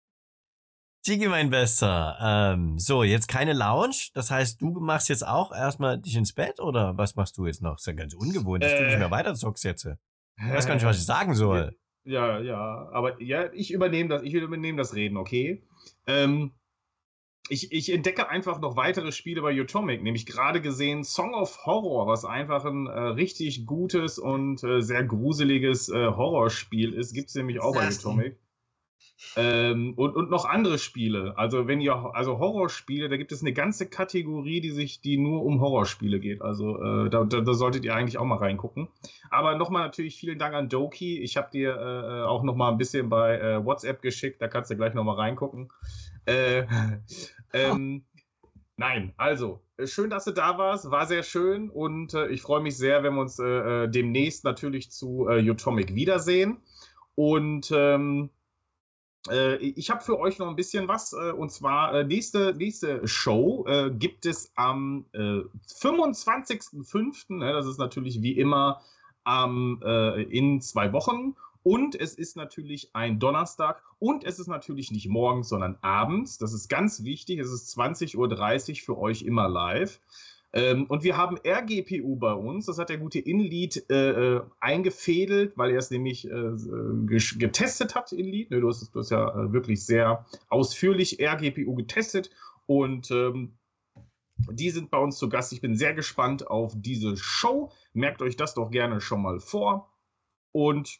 Tiki, 1.03 1.27
mein 1.27 1.49
Bester. 1.49 2.17
Ähm, 2.21 2.79
so, 2.79 3.03
jetzt 3.03 3.27
keine 3.27 3.51
Lounge. 3.51 4.11
Das 4.13 4.31
heißt, 4.31 4.61
du 4.61 4.71
machst 4.79 5.09
jetzt 5.09 5.27
auch 5.27 5.51
erstmal 5.51 5.99
dich 5.99 6.15
ins 6.15 6.31
Bett 6.31 6.61
oder 6.61 6.97
was 6.97 7.15
machst 7.15 7.37
du 7.37 7.45
jetzt 7.45 7.61
noch? 7.61 7.77
ist 7.77 7.85
ja 7.85 7.91
ganz 7.91 8.13
ungewohnt, 8.13 8.63
dass 8.63 8.71
äh, 8.71 8.77
du 8.77 8.85
nicht 8.85 8.99
mehr 8.99 9.11
weiter 9.11 9.35
zockst 9.35 9.65
jetzt. 9.65 9.85
Ich 9.85 10.49
weiß 10.49 10.65
gar 10.65 10.75
nicht, 10.75 10.85
was 10.85 10.97
ich 10.97 11.05
sagen 11.05 11.35
soll. 11.35 11.75
Ja, 12.05 12.39
ja, 12.39 12.89
aber 12.91 13.21
ja, 13.21 13.51
ich 13.51 13.71
übernehme 13.71 14.09
das, 14.09 14.23
ich 14.23 14.33
übernehme 14.33 14.77
das 14.77 14.95
Reden, 14.95 15.17
okay? 15.17 15.63
Ähm, 16.07 16.51
ich, 17.49 17.73
ich, 17.73 17.91
entdecke 17.91 18.29
einfach 18.29 18.61
noch 18.61 18.77
weitere 18.77 19.11
Spiele 19.11 19.41
bei 19.41 19.59
Utomic, 19.59 20.01
nämlich 20.03 20.25
gerade 20.25 20.61
gesehen 20.61 21.03
Song 21.03 21.33
of 21.33 21.65
Horror, 21.65 22.07
was 22.07 22.23
einfach 22.23 22.63
ein 22.63 22.87
äh, 22.87 22.99
richtig 22.99 23.65
gutes 23.65 24.19
und 24.19 24.63
äh, 24.63 24.81
sehr 24.81 25.03
gruseliges 25.03 25.89
äh, 25.89 26.07
Horrorspiel 26.07 26.93
ist. 26.93 27.13
Gibt 27.13 27.27
es 27.29 27.35
nämlich 27.35 27.61
auch 27.61 27.75
bei 27.75 27.89
Utomic. 27.89 28.37
Ähm, 29.35 29.93
und, 29.95 30.15
und 30.15 30.29
noch 30.29 30.45
andere 30.45 30.77
Spiele. 30.77 31.37
Also 31.37 31.67
wenn 31.67 31.81
ihr, 31.81 31.95
also 32.13 32.39
Horrorspiele, 32.39 33.09
da 33.09 33.17
gibt 33.17 33.31
es 33.31 33.41
eine 33.41 33.53
ganze 33.53 33.89
Kategorie, 33.89 34.61
die 34.61 34.71
sich, 34.71 35.01
die 35.01 35.17
nur 35.17 35.43
um 35.43 35.59
Horrorspiele 35.61 36.19
geht. 36.19 36.41
Also 36.41 36.81
äh, 36.81 37.09
da, 37.09 37.23
da, 37.23 37.41
da, 37.41 37.53
solltet 37.53 37.85
ihr 37.85 37.95
eigentlich 37.95 38.17
auch 38.17 38.25
mal 38.25 38.37
reingucken. 38.37 38.89
Aber 39.29 39.55
nochmal 39.57 39.83
natürlich 39.83 40.17
vielen 40.17 40.39
Dank 40.39 40.53
an 40.53 40.69
Doki. 40.69 41.19
Ich 41.19 41.37
habe 41.37 41.49
dir 41.51 41.75
äh, 41.75 42.23
auch 42.23 42.43
nochmal 42.43 42.71
ein 42.71 42.77
bisschen 42.77 43.09
bei 43.09 43.39
äh, 43.39 43.65
WhatsApp 43.65 44.01
geschickt, 44.01 44.41
da 44.41 44.47
kannst 44.47 44.69
du 44.69 44.75
gleich 44.75 44.93
nochmal 44.93 45.15
reingucken. 45.15 45.71
Äh, 46.25 46.65
ähm, 47.53 48.03
Nein, 48.75 49.13
also 49.17 49.61
schön, 49.85 50.09
dass 50.09 50.25
du 50.25 50.31
da 50.31 50.57
warst, 50.57 50.89
war 50.89 51.05
sehr 51.05 51.21
schön 51.21 51.69
und 51.69 52.15
äh, 52.15 52.27
ich 52.29 52.41
freue 52.41 52.61
mich 52.61 52.75
sehr, 52.75 53.03
wenn 53.03 53.13
wir 53.13 53.21
uns 53.21 53.37
äh, 53.37 53.83
äh 53.83 53.87
demnächst 53.87 54.43
natürlich 54.43 54.89
zu 54.89 55.27
äh, 55.29 55.47
Utomic 55.47 55.93
wiedersehen. 55.93 56.57
Und 57.15 57.71
ähm, 57.71 58.31
äh, 58.31 58.42
ich 59.59 59.89
habe 59.89 60.03
für 60.03 60.19
euch 60.19 60.37
noch 60.37 60.49
ein 60.49 60.57
bisschen 60.57 60.89
was 60.89 61.13
äh, 61.13 61.31
und 61.31 61.49
zwar 61.49 61.93
äh, 61.93 62.03
nächste, 62.03 62.53
nächste 62.55 63.07
Show 63.07 63.65
äh, 63.67 63.89
gibt 63.89 64.25
es 64.25 64.51
am 64.55 65.05
25.05. 65.13 67.37
Ne, 67.37 67.53
das 67.53 67.65
ist 67.65 67.77
natürlich 67.77 68.21
wie 68.21 68.37
immer 68.37 68.81
ähm, 69.25 69.81
in 70.29 70.59
zwei 70.59 70.91
Wochen 70.91 71.37
und 71.63 71.95
es 71.95 72.15
ist 72.15 72.35
natürlich 72.35 72.89
ein 72.93 73.19
Donnerstag 73.19 73.81
und 73.97 74.25
es 74.25 74.37
ist 74.37 74.47
natürlich 74.47 74.91
nicht 74.91 75.07
morgens, 75.07 75.47
sondern 75.47 75.77
abends. 75.81 76.37
Das 76.37 76.53
ist 76.53 76.67
ganz 76.67 77.05
wichtig. 77.05 77.39
Es 77.39 77.51
ist 77.51 77.77
20.30 77.77 78.17
Uhr 78.17 78.83
für 78.83 78.97
euch 78.97 79.21
immer 79.21 79.47
live. 79.47 80.01
Ähm, 80.55 80.85
und 80.85 81.03
wir 81.03 81.17
haben 81.17 81.37
RGPU 81.45 82.15
bei 82.15 82.33
uns, 82.33 82.67
das 82.67 82.77
hat 82.77 82.89
der 82.89 82.99
gute 82.99 83.19
Inlead 83.19 83.89
äh, 83.89 84.35
äh, 84.35 84.41
eingefädelt, 84.59 85.57
weil 85.57 85.71
er 85.71 85.79
es 85.79 85.89
nämlich 85.89 86.29
äh, 86.29 86.51
getestet 87.07 87.95
hat, 87.95 88.11
Inlead. 88.11 88.51
Ne, 88.51 88.61
du, 88.61 88.69
hast, 88.69 88.93
du 88.93 88.99
hast 88.99 89.09
ja 89.09 89.29
äh, 89.29 89.51
wirklich 89.51 89.83
sehr 89.83 90.25
ausführlich 90.49 91.19
RGPU 91.19 91.73
getestet 91.73 92.29
und 92.67 93.09
ähm, 93.09 93.57
die 94.51 94.69
sind 94.69 94.91
bei 94.91 94.97
uns 94.97 95.17
zu 95.17 95.27
Gast. 95.27 95.53
Ich 95.53 95.61
bin 95.61 95.75
sehr 95.75 95.93
gespannt 95.93 96.47
auf 96.47 96.73
diese 96.75 97.17
Show. 97.17 97.71
Merkt 97.93 98.21
euch 98.21 98.35
das 98.35 98.53
doch 98.53 98.69
gerne 98.69 99.01
schon 99.01 99.21
mal 99.21 99.39
vor. 99.39 99.91
Und 100.51 100.99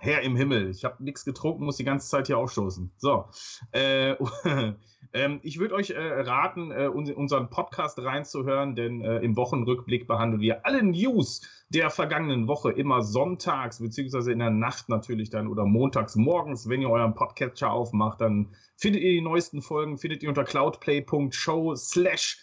Herr 0.00 0.22
im 0.22 0.36
Himmel, 0.36 0.70
ich 0.70 0.84
habe 0.84 1.02
nichts 1.02 1.24
getrunken, 1.24 1.64
muss 1.64 1.76
die 1.76 1.84
ganze 1.84 2.08
Zeit 2.08 2.26
hier 2.26 2.36
aufstoßen. 2.36 2.92
So, 2.98 3.26
äh, 3.72 4.16
ähm, 5.12 5.40
ich 5.42 5.58
würde 5.58 5.74
euch 5.74 5.90
äh, 5.90 6.00
raten, 6.00 6.70
äh, 6.70 6.88
unseren 6.88 7.48
Podcast 7.48 7.98
reinzuhören, 7.98 8.74
denn 8.74 9.00
äh, 9.00 9.18
im 9.20 9.36
Wochenrückblick 9.36 10.06
behandeln 10.06 10.42
wir 10.42 10.66
alle 10.66 10.82
News 10.82 11.42
der 11.68 11.90
vergangenen 11.90 12.48
Woche 12.48 12.70
immer 12.70 13.02
sonntags, 13.02 13.78
beziehungsweise 13.78 14.32
in 14.32 14.40
der 14.40 14.50
Nacht 14.50 14.88
natürlich 14.88 15.30
dann 15.30 15.48
oder 15.48 15.64
montags 15.64 16.16
morgens, 16.16 16.68
wenn 16.68 16.82
ihr 16.82 16.90
euren 16.90 17.14
Podcatcher 17.14 17.70
aufmacht, 17.70 18.20
dann 18.20 18.54
findet 18.76 19.02
ihr 19.02 19.12
die 19.12 19.20
neuesten 19.20 19.62
Folgen, 19.62 19.98
findet 19.98 20.22
ihr 20.22 20.28
unter 20.28 20.44
cloudplay.show 20.44 21.74
slash 21.76 22.38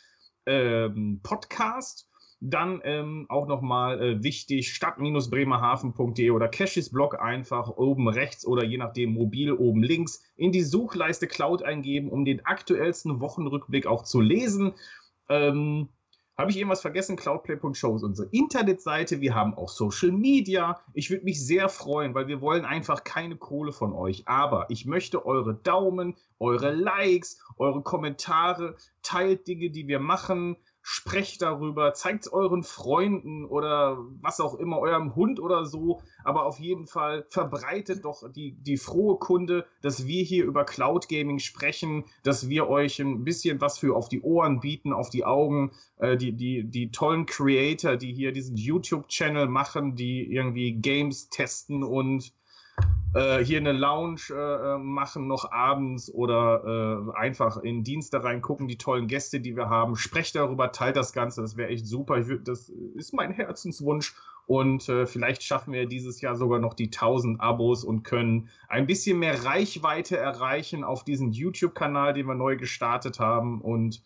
ähm, 0.45 1.19
Podcast. 1.21 2.10
Dann 2.43 2.81
ähm, 2.83 3.27
auch 3.29 3.47
nochmal 3.47 4.01
äh, 4.01 4.23
wichtig, 4.23 4.73
stadt-bremerhaven.de 4.73 6.31
oder 6.31 6.47
Cashis 6.47 6.89
Blog 6.89 7.21
einfach 7.21 7.69
oben 7.69 8.09
rechts 8.09 8.47
oder 8.47 8.65
je 8.65 8.77
nachdem 8.77 9.13
mobil 9.13 9.53
oben 9.53 9.83
links 9.83 10.23
in 10.35 10.51
die 10.51 10.63
Suchleiste 10.63 11.27
Cloud 11.27 11.61
eingeben, 11.61 12.09
um 12.09 12.25
den 12.25 12.43
aktuellsten 12.43 13.19
Wochenrückblick 13.21 13.85
auch 13.85 14.03
zu 14.03 14.21
lesen. 14.21 14.73
Ähm, 15.29 15.89
habe 16.41 16.49
ich 16.49 16.57
irgendwas 16.57 16.81
vergessen? 16.81 17.17
Cloudplay.show 17.17 17.95
ist 17.95 18.03
unsere 18.03 18.27
Internetseite. 18.31 19.21
Wir 19.21 19.35
haben 19.35 19.53
auch 19.53 19.69
Social 19.69 20.11
Media. 20.11 20.81
Ich 20.95 21.11
würde 21.11 21.23
mich 21.23 21.45
sehr 21.45 21.69
freuen, 21.69 22.15
weil 22.15 22.27
wir 22.27 22.41
wollen 22.41 22.65
einfach 22.65 23.03
keine 23.03 23.35
Kohle 23.35 23.71
von 23.71 23.93
euch. 23.93 24.27
Aber 24.27 24.65
ich 24.69 24.87
möchte 24.87 25.23
eure 25.27 25.53
Daumen, 25.53 26.15
eure 26.39 26.73
Likes, 26.73 27.39
eure 27.57 27.83
Kommentare. 27.83 28.75
Teilt 29.03 29.47
Dinge, 29.47 29.69
die 29.69 29.87
wir 29.87 29.99
machen 29.99 30.57
sprecht 30.81 31.41
darüber, 31.41 31.93
zeigt 31.93 32.25
es 32.25 32.33
euren 32.33 32.63
Freunden 32.63 33.45
oder 33.45 33.97
was 34.21 34.39
auch 34.39 34.55
immer, 34.55 34.79
eurem 34.79 35.15
Hund 35.15 35.39
oder 35.39 35.65
so. 35.65 36.01
Aber 36.23 36.45
auf 36.45 36.59
jeden 36.59 36.87
Fall 36.87 37.25
verbreitet 37.29 38.05
doch 38.05 38.31
die, 38.31 38.53
die 38.53 38.77
frohe 38.77 39.17
Kunde, 39.17 39.65
dass 39.81 40.07
wir 40.07 40.23
hier 40.23 40.45
über 40.45 40.65
Cloud 40.65 41.07
Gaming 41.07 41.39
sprechen, 41.39 42.05
dass 42.23 42.49
wir 42.49 42.67
euch 42.67 42.99
ein 42.99 43.23
bisschen 43.23 43.61
was 43.61 43.77
für 43.77 43.95
auf 43.95 44.09
die 44.09 44.21
Ohren 44.21 44.59
bieten, 44.59 44.93
auf 44.93 45.09
die 45.09 45.25
Augen. 45.25 45.71
Äh, 45.97 46.17
die, 46.17 46.33
die, 46.33 46.63
die 46.63 46.91
tollen 46.91 47.25
Creator, 47.25 47.95
die 47.95 48.13
hier 48.13 48.31
diesen 48.31 48.57
YouTube-Channel 48.57 49.47
machen, 49.47 49.95
die 49.95 50.31
irgendwie 50.31 50.73
Games 50.73 51.29
testen 51.29 51.83
und 51.83 52.33
äh, 53.13 53.43
hier 53.43 53.57
eine 53.57 53.73
Lounge 53.73 54.21
äh, 54.29 54.33
äh, 54.35 54.77
machen 54.77 55.27
noch 55.27 55.51
abends 55.51 56.13
oder 56.13 57.09
äh, 57.13 57.17
einfach 57.17 57.57
in 57.57 57.83
Dienste 57.83 58.23
reingucken, 58.23 58.67
die 58.67 58.77
tollen 58.77 59.07
Gäste, 59.07 59.39
die 59.41 59.55
wir 59.55 59.69
haben. 59.69 59.95
Sprecht 59.95 60.35
darüber, 60.35 60.71
teilt 60.71 60.95
das 60.95 61.11
Ganze, 61.11 61.41
das 61.41 61.57
wäre 61.57 61.69
echt 61.69 61.85
super. 61.85 62.27
Würd, 62.27 62.47
das 62.47 62.69
ist 62.69 63.13
mein 63.13 63.31
Herzenswunsch. 63.31 64.15
Und 64.47 64.89
äh, 64.89 65.05
vielleicht 65.05 65.43
schaffen 65.43 65.71
wir 65.71 65.85
dieses 65.85 66.19
Jahr 66.19 66.35
sogar 66.35 66.59
noch 66.59 66.73
die 66.73 66.87
1000 66.87 67.39
Abos 67.39 67.83
und 67.83 68.03
können 68.03 68.49
ein 68.67 68.87
bisschen 68.87 69.19
mehr 69.19 69.45
Reichweite 69.45 70.17
erreichen 70.17 70.83
auf 70.83 71.03
diesem 71.03 71.31
YouTube-Kanal, 71.31 72.13
den 72.13 72.25
wir 72.27 72.35
neu 72.35 72.57
gestartet 72.57 73.19
haben. 73.19 73.61
Und 73.61 74.01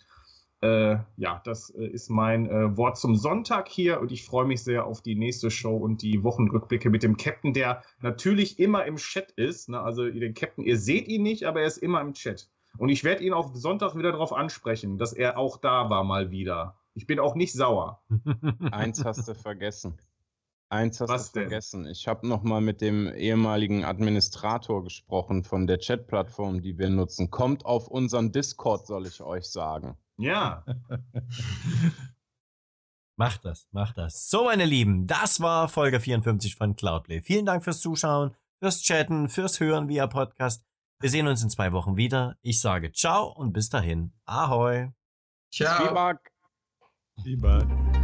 äh, 0.65 0.97
ja, 1.17 1.41
das 1.45 1.69
äh, 1.69 1.85
ist 1.85 2.09
mein 2.09 2.49
äh, 2.49 2.75
Wort 2.77 2.97
zum 2.97 3.15
Sonntag 3.15 3.69
hier 3.69 4.01
und 4.01 4.11
ich 4.11 4.25
freue 4.25 4.45
mich 4.45 4.63
sehr 4.63 4.85
auf 4.85 5.01
die 5.01 5.15
nächste 5.15 5.51
Show 5.51 5.75
und 5.75 6.01
die 6.01 6.23
Wochenrückblicke 6.23 6.89
mit 6.89 7.03
dem 7.03 7.17
Captain, 7.17 7.53
der 7.53 7.83
natürlich 8.01 8.59
immer 8.59 8.85
im 8.85 8.95
Chat 8.95 9.31
ist. 9.31 9.69
Ne? 9.69 9.79
Also 9.79 10.09
den 10.09 10.33
Captain, 10.33 10.63
ihr 10.63 10.77
seht 10.77 11.07
ihn 11.07 11.23
nicht, 11.23 11.43
aber 11.43 11.61
er 11.61 11.67
ist 11.67 11.77
immer 11.77 12.01
im 12.01 12.13
Chat. 12.13 12.49
Und 12.77 12.89
ich 12.89 13.03
werde 13.03 13.23
ihn 13.23 13.33
auf 13.33 13.55
Sonntag 13.55 13.95
wieder 13.95 14.11
darauf 14.11 14.33
ansprechen, 14.33 14.97
dass 14.97 15.13
er 15.13 15.37
auch 15.37 15.57
da 15.57 15.89
war 15.89 16.03
mal 16.03 16.31
wieder. 16.31 16.77
Ich 16.93 17.07
bin 17.07 17.19
auch 17.19 17.35
nicht 17.35 17.53
sauer. 17.53 18.01
Eins 18.71 19.05
hast 19.05 19.27
du 19.27 19.35
vergessen. 19.35 19.97
Eins 20.69 20.99
hast 20.99 21.09
Was 21.09 21.31
du 21.31 21.39
denn? 21.39 21.49
vergessen. 21.49 21.85
Ich 21.85 22.07
habe 22.07 22.27
noch 22.27 22.43
mal 22.43 22.59
mit 22.59 22.81
dem 22.81 23.07
ehemaligen 23.07 23.85
Administrator 23.85 24.83
gesprochen 24.83 25.43
von 25.43 25.67
der 25.67 25.77
Chat-Plattform, 25.77 26.61
die 26.61 26.77
wir 26.77 26.89
nutzen. 26.89 27.29
Kommt 27.29 27.65
auf 27.65 27.87
unseren 27.87 28.31
Discord, 28.31 28.87
soll 28.87 29.05
ich 29.05 29.21
euch 29.21 29.45
sagen. 29.45 29.95
Ja, 30.17 30.63
Macht 33.17 33.45
das, 33.45 33.67
macht 33.71 33.97
das. 33.97 34.29
So, 34.29 34.45
meine 34.45 34.65
Lieben, 34.65 35.07
das 35.07 35.39
war 35.39 35.69
Folge 35.69 36.01
54 36.01 36.55
von 36.55 36.75
Cloudplay. 36.75 37.21
Vielen 37.21 37.45
Dank 37.45 37.63
fürs 37.63 37.79
Zuschauen, 37.79 38.35
fürs 38.59 38.81
Chatten, 38.81 39.29
fürs 39.29 39.61
Hören 39.61 39.87
via 39.87 40.05
Podcast. 40.07 40.65
Wir 40.99 41.09
sehen 41.09 41.27
uns 41.27 41.41
in 41.41 41.49
zwei 41.49 41.71
Wochen 41.71 41.95
wieder. 41.95 42.37
Ich 42.41 42.59
sage 42.59 42.91
ciao 42.91 43.27
und 43.31 43.53
bis 43.53 43.69
dahin. 43.69 44.11
Ahoi. 44.25 44.91
Ciao. 45.49 45.87
Zwieback. 45.87 46.33
Lieber. 47.23 47.94